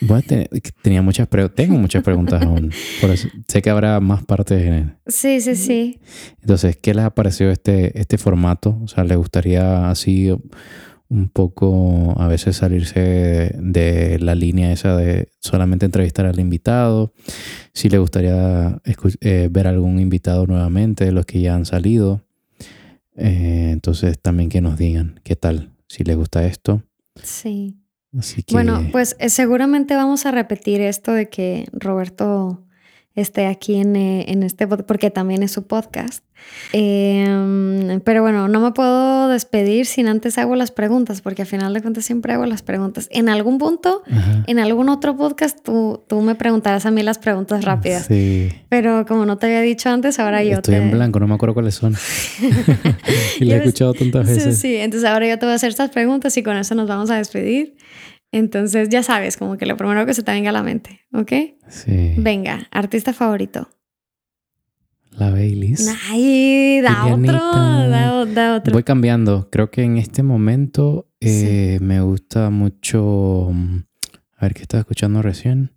Bueno, 0.00 0.46
tenía 0.82 1.02
muchas 1.02 1.28
tengo 1.54 1.76
muchas 1.76 2.02
preguntas 2.02 2.42
aún. 2.42 2.72
Por 3.00 3.10
eso, 3.10 3.28
sé 3.46 3.60
que 3.60 3.70
habrá 3.70 4.00
más 4.00 4.24
partes. 4.24 4.86
Sí, 5.06 5.40
sí, 5.40 5.54
sí. 5.56 6.00
Entonces, 6.40 6.76
¿qué 6.76 6.94
les 6.94 7.04
ha 7.04 7.10
parecido 7.10 7.50
este, 7.50 7.98
este 7.98 8.16
formato? 8.16 8.78
O 8.82 8.88
sea, 8.88 9.04
¿les 9.04 9.16
gustaría 9.16 9.90
así 9.90 10.30
un 11.10 11.28
poco 11.28 12.14
a 12.18 12.28
veces 12.28 12.56
salirse 12.56 13.54
de, 13.58 14.18
la 14.20 14.34
línea 14.34 14.72
esa 14.72 14.96
de 14.96 15.28
solamente 15.40 15.84
entrevistar 15.84 16.24
al 16.24 16.38
invitado. 16.38 17.12
Si 17.74 17.88
le 17.88 17.98
gustaría 17.98 18.80
eh, 19.20 19.48
ver 19.50 19.66
algún 19.66 19.98
invitado 19.98 20.46
nuevamente 20.46 21.10
los 21.12 21.26
que 21.26 21.40
ya 21.40 21.54
han 21.54 21.66
salido. 21.66 22.22
Eh, 23.16 23.70
entonces 23.72 24.18
también 24.20 24.48
que 24.48 24.60
nos 24.60 24.78
digan 24.78 25.20
qué 25.24 25.36
tal, 25.36 25.70
si 25.88 26.04
les 26.04 26.16
gusta 26.16 26.46
esto. 26.46 26.82
Sí. 27.22 27.76
Bueno, 28.50 28.88
pues 28.90 29.16
eh, 29.18 29.28
seguramente 29.28 29.94
vamos 29.94 30.26
a 30.26 30.30
repetir 30.30 30.80
esto 30.80 31.12
de 31.12 31.28
que 31.28 31.68
Roberto 31.72 32.64
esté 33.14 33.46
aquí 33.46 33.76
en, 33.76 33.96
eh, 33.96 34.24
en 34.28 34.42
este 34.42 34.66
porque 34.66 35.10
también 35.10 35.42
es 35.42 35.52
su 35.52 35.66
podcast. 35.66 36.24
Em, 36.72 38.00
pero 38.00 38.22
bueno, 38.22 38.48
no 38.48 38.60
me 38.60 38.72
puedo 38.72 39.28
despedir 39.28 39.86
sin 39.86 40.08
antes 40.08 40.38
hago 40.38 40.56
las 40.56 40.70
preguntas, 40.70 41.20
porque 41.20 41.42
al 41.42 41.48
final 41.48 41.74
de 41.74 41.82
cuentas 41.82 42.04
siempre 42.04 42.32
hago 42.32 42.46
las 42.46 42.62
preguntas. 42.62 43.08
En 43.10 43.28
algún 43.28 43.58
punto, 43.58 44.02
en 44.46 44.58
algún 44.58 44.88
otro 44.88 45.16
podcast, 45.16 45.58
tú, 45.62 46.02
tú 46.08 46.20
me 46.22 46.34
preguntarás 46.34 46.86
a 46.86 46.90
mí 46.90 47.02
las 47.02 47.18
preguntas 47.18 47.64
rápidas. 47.64 48.06
Sí. 48.06 48.50
Pero 48.68 49.04
como 49.06 49.26
no 49.26 49.36
te 49.38 49.46
había 49.46 49.60
dicho 49.60 49.90
antes, 49.90 50.18
ahora 50.18 50.42
yo 50.42 50.58
Estoy 50.58 50.76
en 50.76 50.90
blanco, 50.90 51.20
no 51.20 51.26
me 51.26 51.34
acuerdo 51.34 51.54
cuáles 51.54 51.74
son. 51.74 51.94
y 53.40 53.44
lo 53.44 53.54
he 53.54 53.58
escuchado 53.58 53.94
tantas 53.94 54.26
veces. 54.26 54.56
Sí, 54.56 54.68
sí, 54.68 54.76
entonces 54.76 55.08
ahora 55.08 55.28
yo 55.28 55.38
te 55.38 55.46
voy 55.46 55.52
a 55.52 55.56
hacer 55.56 55.70
estas 55.70 55.90
preguntas 55.90 56.36
y 56.36 56.42
con 56.42 56.56
eso 56.56 56.74
nos 56.74 56.88
vamos 56.88 57.10
a 57.10 57.16
despedir. 57.16 57.76
Entonces 58.32 58.88
ya 58.88 59.02
sabes, 59.02 59.36
como 59.36 59.56
que 59.56 59.66
lo 59.66 59.76
primero 59.76 60.06
que 60.06 60.14
se 60.14 60.22
te 60.22 60.32
venga 60.32 60.50
a 60.50 60.52
la 60.52 60.62
mente, 60.62 61.00
¿ok? 61.12 61.32
Sí. 61.68 62.14
Venga, 62.16 62.68
artista 62.70 63.12
favorito. 63.12 63.68
La 65.10 65.30
Baileys. 65.30 65.92
Ay, 66.08 66.80
da 66.80 67.06
otro, 67.06 67.32
da, 67.32 68.56
otro. 68.56 68.72
Voy 68.72 68.84
cambiando. 68.84 69.48
Creo 69.50 69.70
que 69.70 69.82
en 69.82 69.96
este 69.96 70.22
momento 70.22 71.08
eh, 71.18 71.78
me 71.80 72.00
gusta 72.00 72.50
mucho. 72.50 73.50
A 74.36 74.42
ver 74.42 74.54
qué 74.54 74.62
estaba 74.62 74.80
escuchando 74.80 75.20
recién. 75.20 75.72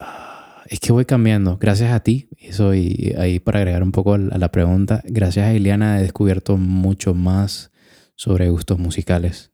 Ah, 0.00 0.64
es 0.68 0.80
que 0.80 0.92
voy 0.92 1.04
cambiando. 1.04 1.58
Gracias 1.58 1.92
a 1.92 2.00
ti, 2.00 2.30
y 2.38 2.52
soy 2.52 3.14
ahí 3.18 3.38
para 3.38 3.58
agregar 3.58 3.82
un 3.82 3.92
poco 3.92 4.14
a 4.14 4.18
la 4.18 4.50
pregunta. 4.50 5.02
Gracias 5.04 5.46
a 5.46 5.52
Ileana 5.52 5.98
he 5.98 6.02
descubierto 6.02 6.56
mucho 6.56 7.14
más 7.14 7.70
sobre 8.14 8.48
gustos 8.48 8.78
musicales 8.78 9.52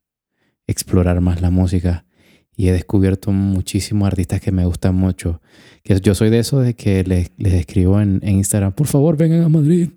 explorar 0.66 1.20
más 1.20 1.40
la 1.40 1.51
música 1.51 2.05
y 2.56 2.68
he 2.68 2.72
descubierto 2.72 3.32
muchísimos 3.32 4.06
artistas 4.06 4.40
que 4.40 4.52
me 4.52 4.64
gustan 4.64 4.94
mucho. 4.94 5.40
Que 5.82 5.98
yo 6.01 6.14
soy 6.14 6.30
de 6.30 6.39
esos 6.39 6.64
de 6.64 6.74
que 6.74 7.02
les, 7.05 7.30
les 7.36 7.55
escribo 7.55 8.01
en, 8.01 8.20
Instagram, 8.22 8.72
por 8.72 8.86
favor, 8.86 9.16
vengan 9.16 9.43
a 9.43 9.48
Madrid, 9.48 9.90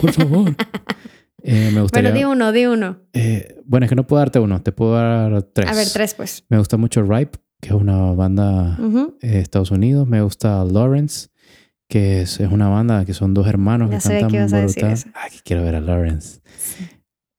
por 0.00 0.12
favor. 0.12 0.54
eh, 1.42 1.70
me 1.72 1.80
gustaría, 1.80 2.10
bueno, 2.10 2.18
di 2.18 2.32
uno, 2.32 2.52
di 2.52 2.66
uno. 2.66 2.98
Eh, 3.12 3.56
bueno, 3.64 3.86
es 3.86 3.90
que 3.90 3.96
no 3.96 4.06
puedo 4.06 4.20
darte 4.20 4.38
uno, 4.38 4.62
te 4.62 4.72
puedo 4.72 4.94
dar 4.94 5.42
tres. 5.42 5.70
A 5.70 5.74
ver, 5.74 5.88
tres 5.92 6.14
pues. 6.14 6.44
Me 6.48 6.58
gusta 6.58 6.76
mucho 6.76 7.02
Ripe, 7.02 7.38
que 7.60 7.70
es 7.70 7.74
una 7.74 8.12
banda 8.12 8.76
de 9.20 9.40
Estados 9.40 9.70
Unidos. 9.70 10.06
Me 10.06 10.20
gusta 10.20 10.64
Lawrence, 10.64 11.28
que 11.88 12.22
es, 12.22 12.38
es, 12.40 12.52
una 12.52 12.68
banda 12.68 13.04
que 13.04 13.14
son 13.14 13.32
dos 13.34 13.46
hermanos 13.46 13.90
que 13.90 14.20
cantan 14.20 14.48
brutal. 14.48 14.98
Ay, 15.14 15.30
quiero 15.44 15.64
ver 15.64 15.76
a 15.76 15.80
Lawrence. 15.80 16.40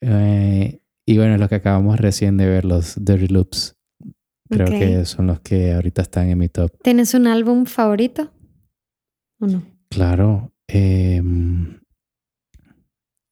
Eh, 0.02 0.80
y 1.06 1.18
bueno, 1.18 1.38
lo 1.38 1.50
que 1.50 1.56
acabamos 1.56 2.00
recién 2.00 2.38
de 2.38 2.48
ver, 2.48 2.66
los 2.66 3.04
Dirty 3.04 3.28
Loops. 3.28 3.76
Creo 4.50 4.68
que 4.68 5.06
son 5.06 5.28
los 5.28 5.40
que 5.40 5.74
ahorita 5.74 6.02
están 6.04 6.30
en 6.30 6.38
mi 6.38 6.48
top. 6.48 6.72
¿Tienes 6.84 7.14
un 7.14 7.28
álbum 7.28 7.66
favorito? 7.66 8.32
¿O 9.40 9.48
no? 9.48 9.64
Claro. 9.90 10.54
Em, 10.68 11.80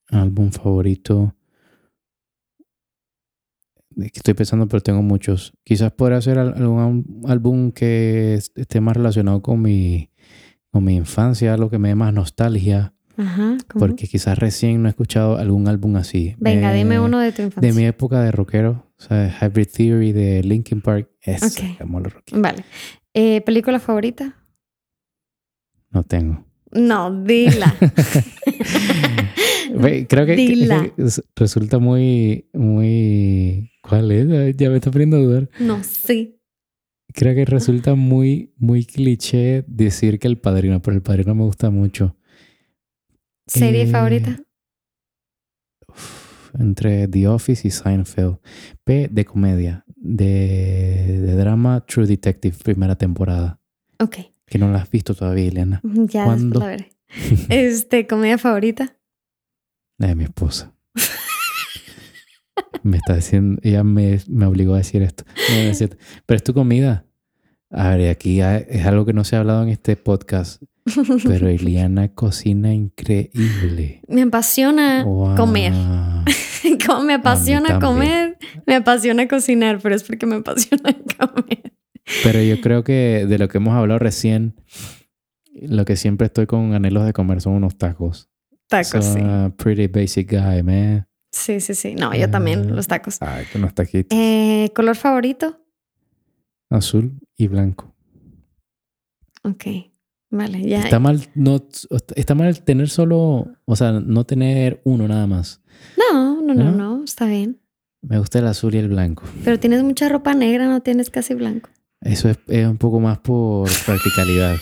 álbum 0.10 0.52
favorito. 0.52 1.36
Estoy 3.98 4.34
pensando, 4.34 4.68
pero 4.68 4.82
tengo 4.82 5.02
muchos. 5.02 5.54
Quizás 5.64 5.92
podría 5.92 6.22
ser 6.22 6.40
algún 6.40 7.24
álbum 7.28 7.72
que 7.72 8.36
esté 8.36 8.82
más 8.82 8.96
relacionado 8.98 9.42
con 9.42 9.62
mi, 9.62 10.10
con 10.72 10.84
mi 10.84 10.96
infancia, 10.96 11.54
algo 11.54 11.70
que 11.70 11.78
me 11.78 11.90
dé 11.90 11.96
más 11.96 12.14
nostalgia. 12.14 12.94
Ajá, 13.18 13.58
porque 13.78 14.08
quizás 14.08 14.38
recién 14.38 14.82
no 14.82 14.88
he 14.88 14.92
escuchado 14.92 15.38
algún 15.38 15.68
álbum 15.68 15.96
así. 15.96 16.36
Venga, 16.40 16.74
dime 16.74 17.00
uno 17.00 17.20
de 17.20 17.32
tu 17.32 17.42
infancia. 17.42 17.70
De 17.72 17.78
mi 17.78 17.86
época 17.86 18.22
de 18.22 18.32
rockero, 18.32 18.92
o 18.98 19.02
sea, 19.02 19.36
Hybrid 19.42 19.68
Theory 19.68 20.12
de 20.12 20.44
Linkin 20.44 20.82
Park. 20.82 21.10
Es 21.22 21.44
okay. 21.44 21.78
Vale. 22.34 22.64
Eh, 23.14 23.42
¿Película 23.42 23.80
favorita? 23.80 24.36
No 25.90 26.04
tengo. 26.04 26.46
No, 26.72 27.24
dila. 27.24 27.76
Creo 30.08 30.26
que, 30.26 30.94
resulta 31.36 31.80
muy, 31.80 32.50
muy... 32.54 33.72
¿Cuál 33.82 34.12
es? 34.12 34.56
Ya 34.58 34.70
me 34.70 34.76
está 34.78 34.92
poniendo 34.92 35.18
a 35.18 35.20
dudar. 35.20 35.50
No 35.60 35.84
sé. 35.84 36.38
Creo 37.14 37.36
que 37.36 37.46
resulta 37.46 37.96
muy, 37.96 38.54
muy 38.58 38.86
cliché 38.86 39.66
decir 39.68 40.20
que 40.20 40.28
el 40.28 40.38
padrino, 40.38 40.82
pero 40.82 40.96
el 40.96 41.02
padrino 41.02 41.36
me 41.36 41.44
gusta 41.44 41.70
mucho. 41.70 42.16
¿Serie 43.60 43.84
eh, 43.84 43.88
favorita? 43.88 44.40
entre 46.58 47.08
The 47.08 47.28
Office 47.28 47.68
y 47.68 47.72
Seinfeld. 47.72 48.38
P 48.84 49.10
de 49.12 49.26
comedia. 49.26 49.84
De, 49.96 51.36
drama 51.36 51.86
True 51.86 52.08
Detective, 52.08 52.56
primera 52.64 52.96
temporada. 52.96 53.60
Ok. 54.00 54.18
Que 54.46 54.58
no 54.58 54.72
la 54.72 54.80
has 54.80 54.90
visto 54.90 55.14
todavía, 55.14 55.48
Elena. 55.48 55.82
Ya, 55.84 56.26
¿Cuándo? 56.26 56.60
la 56.60 56.68
veré. 56.68 56.92
este, 57.50 58.08
¿comedia 58.08 58.38
favorita? 58.38 58.98
La 59.98 60.08
de 60.08 60.16
mi 60.16 60.24
esposa. 60.24 60.74
me 62.84 62.98
está 62.98 63.16
diciendo, 63.16 63.60
ella 63.64 63.84
me, 63.84 64.20
me 64.28 64.46
obligó 64.46 64.74
a 64.74 64.78
decir 64.78 65.02
esto. 65.02 65.24
Pero 66.26 66.38
es 66.38 66.44
tu 66.44 66.54
comida. 66.54 67.06
A 67.70 67.96
ver, 67.96 68.10
aquí 68.10 68.42
es 68.42 68.86
algo 68.86 69.06
que 69.06 69.14
no 69.14 69.24
se 69.24 69.36
ha 69.36 69.40
hablado 69.40 69.64
en 69.64 69.70
este 69.70 69.96
podcast. 69.96 70.62
Pero 71.24 71.48
Eliana 71.50 72.14
cocina 72.14 72.74
increíble. 72.74 74.02
Me 74.08 74.24
apasiona 74.24 75.04
comer. 75.38 75.74
me 77.06 77.14
apasiona 77.14 77.80
comer, 77.80 78.38
me 78.66 78.76
apasiona 78.76 79.28
cocinar, 79.28 79.80
pero 79.82 79.96
es 79.96 80.04
porque 80.04 80.26
me 80.26 80.36
apasiona 80.36 80.94
comer. 81.18 81.74
Pero 82.24 82.42
yo 82.42 82.60
creo 82.62 82.84
que 82.84 83.26
de 83.28 83.38
lo 83.38 83.48
que 83.48 83.58
hemos 83.58 83.74
hablado 83.74 84.00
recién, 84.00 84.56
lo 85.54 85.86
que 85.86 85.96
siempre 85.96 86.28
estoy 86.28 86.46
con 86.46 86.74
anhelos 86.74 87.06
de 87.06 87.14
comer 87.14 87.42
son 87.42 87.54
unos 87.54 87.78
tacos. 87.78 88.30
Tacos, 88.68 89.06
sí. 89.06 89.20
Pretty 89.58 89.88
basic 89.88 90.32
guy, 90.32 90.64
man. 90.64 91.08
Sí, 91.32 91.62
sí, 91.62 91.76
sí. 91.76 91.96
No, 91.96 92.14
yo 92.14 92.30
también, 92.30 92.68
ah. 92.70 92.74
los 92.74 92.88
tacos. 92.88 93.22
Ay, 93.22 93.46
con 93.52 93.62
los 93.62 93.74
taquitos. 93.74 94.18
Eh, 94.18 94.72
¿Color 94.76 94.96
favorito? 94.96 95.62
Azul 96.70 97.20
y 97.38 97.48
blanco. 97.48 97.94
Ok. 99.44 99.91
Vale, 100.32 100.62
ya. 100.64 100.82
Está 100.82 101.00
mal, 101.00 101.22
no, 101.36 101.62
está 102.16 102.36
mal 102.36 102.64
tener 102.64 102.90
solo, 102.90 103.52
o 103.66 103.76
sea, 103.76 103.92
no 103.92 104.24
tener 104.24 104.82
uno 104.86 105.08
nada 105.08 105.28
más. 105.28 105.62
No, 105.98 106.42
no, 106.42 106.54
no, 106.54 106.72
no, 106.72 107.04
está 107.04 107.26
bien. 107.26 107.60
Me 108.02 108.18
gusta 108.18 108.40
el 108.40 108.48
azul 108.48 108.74
y 108.74 108.78
el 108.78 108.88
blanco. 108.88 109.24
Pero 109.44 109.60
tienes 109.60 109.84
mucha 109.84 110.08
ropa 110.08 110.34
negra, 110.34 110.68
no 110.68 110.82
tienes 110.82 111.10
casi 111.10 111.34
blanco. 111.34 111.70
Eso 112.00 112.30
es, 112.30 112.40
es 112.48 112.66
un 112.66 112.78
poco 112.78 113.00
más 113.00 113.20
por 113.20 113.70
practicalidad. 113.86 114.56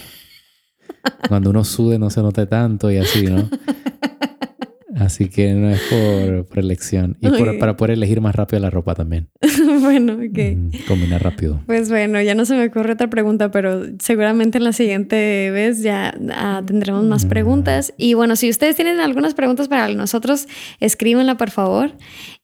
Cuando 1.27 1.51
uno 1.51 1.63
sude 1.63 1.99
no 1.99 2.09
se 2.09 2.21
note 2.21 2.47
tanto 2.47 2.91
y 2.91 2.97
así, 2.97 3.23
¿no? 3.23 3.47
Así 4.99 5.29
que 5.29 5.53
no 5.53 5.69
es 5.69 5.79
por, 6.49 6.59
elección. 6.59 7.17
Y 7.21 7.29
para 7.59 7.77
poder 7.77 7.91
elegir 7.91 8.19
más 8.21 8.35
rápido 8.35 8.59
la 8.59 8.69
ropa 8.69 8.95
también. 8.95 9.29
bueno, 9.81 10.13
ok. 10.13 10.85
combinar 10.87 11.23
rápido. 11.23 11.61
Pues 11.65 11.89
bueno, 11.89 12.21
ya 12.21 12.35
no 12.35 12.45
se 12.45 12.55
me 12.55 12.65
ocurre 12.65 12.93
otra 12.93 13.09
pregunta, 13.09 13.49
pero 13.49 13.81
seguramente 13.99 14.57
en 14.57 14.65
la 14.65 14.73
siguiente 14.73 15.51
vez 15.51 15.81
ya 15.81 16.13
ah, 16.31 16.61
tendremos 16.65 17.05
más 17.05 17.25
mm. 17.25 17.29
preguntas. 17.29 17.93
Y 17.97 18.13
bueno, 18.13 18.35
si 18.35 18.49
ustedes 18.49 18.75
tienen 18.75 18.99
algunas 18.99 19.33
preguntas 19.33 19.69
para 19.69 19.87
nosotros, 19.87 20.47
escríbenla 20.79 21.37
por 21.37 21.49
favor. 21.49 21.91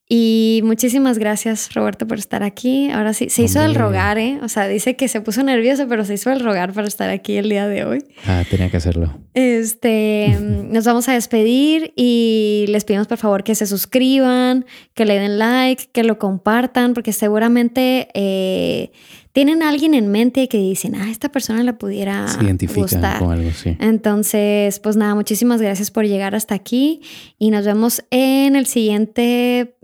Y 0.07 0.61
muchísimas 0.63 1.17
gracias, 1.17 1.73
Roberto, 1.73 2.05
por 2.05 2.19
estar 2.19 2.43
aquí. 2.43 2.91
Ahora 2.91 3.13
sí, 3.13 3.29
se 3.31 3.41
hizo 3.41 3.63
el 3.63 3.73
rogar, 3.73 4.19
¿eh? 4.19 4.37
O 4.43 4.49
sea, 4.49 4.67
dice 4.67 4.95
que 4.95 5.07
se 5.07 5.19
puso 5.19 5.41
nervioso, 5.41 5.87
pero 5.87 6.05
se 6.05 6.13
hizo 6.13 6.31
el 6.31 6.41
rogar 6.41 6.73
para 6.73 6.87
estar 6.87 7.09
aquí 7.09 7.37
el 7.37 7.49
día 7.49 7.67
de 7.67 7.85
hoy. 7.85 8.03
Ah, 8.27 8.43
tenía 8.47 8.69
que 8.69 8.77
hacerlo. 8.77 9.17
Este, 9.33 10.37
nos 10.39 10.85
vamos 10.85 11.09
a 11.09 11.13
despedir 11.13 11.91
y 11.95 12.65
les 12.67 12.85
pedimos 12.85 13.07
por 13.07 13.17
favor 13.17 13.43
que 13.43 13.55
se 13.55 13.65
suscriban, 13.65 14.65
que 14.93 15.05
le 15.05 15.17
den 15.17 15.39
like, 15.39 15.85
que 15.91 16.03
lo 16.03 16.19
compartan, 16.19 16.93
porque 16.93 17.11
seguramente 17.11 18.09
eh, 18.13 18.91
tienen 19.31 19.63
a 19.63 19.69
alguien 19.69 19.95
en 19.95 20.09
mente 20.09 20.47
que 20.47 20.59
dicen, 20.59 20.93
ah, 20.93 21.09
esta 21.09 21.29
persona 21.29 21.63
la 21.63 21.79
pudiera 21.79 22.27
se 22.27 22.43
identifican 22.43 23.17
con 23.17 23.31
algo, 23.31 23.49
sí. 23.51 23.75
Entonces, 23.79 24.79
pues 24.79 24.97
nada, 24.97 25.15
muchísimas 25.15 25.63
gracias 25.63 25.89
por 25.89 26.05
llegar 26.05 26.35
hasta 26.35 26.53
aquí 26.53 27.01
y 27.39 27.49
nos 27.49 27.65
vemos 27.65 28.03
en 28.11 28.55
el 28.55 28.67
siguiente 28.67 29.75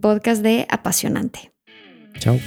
podcast 0.00 0.42
de 0.42 0.66
Apasionante. 0.68 1.52
Chao. 2.18 2.38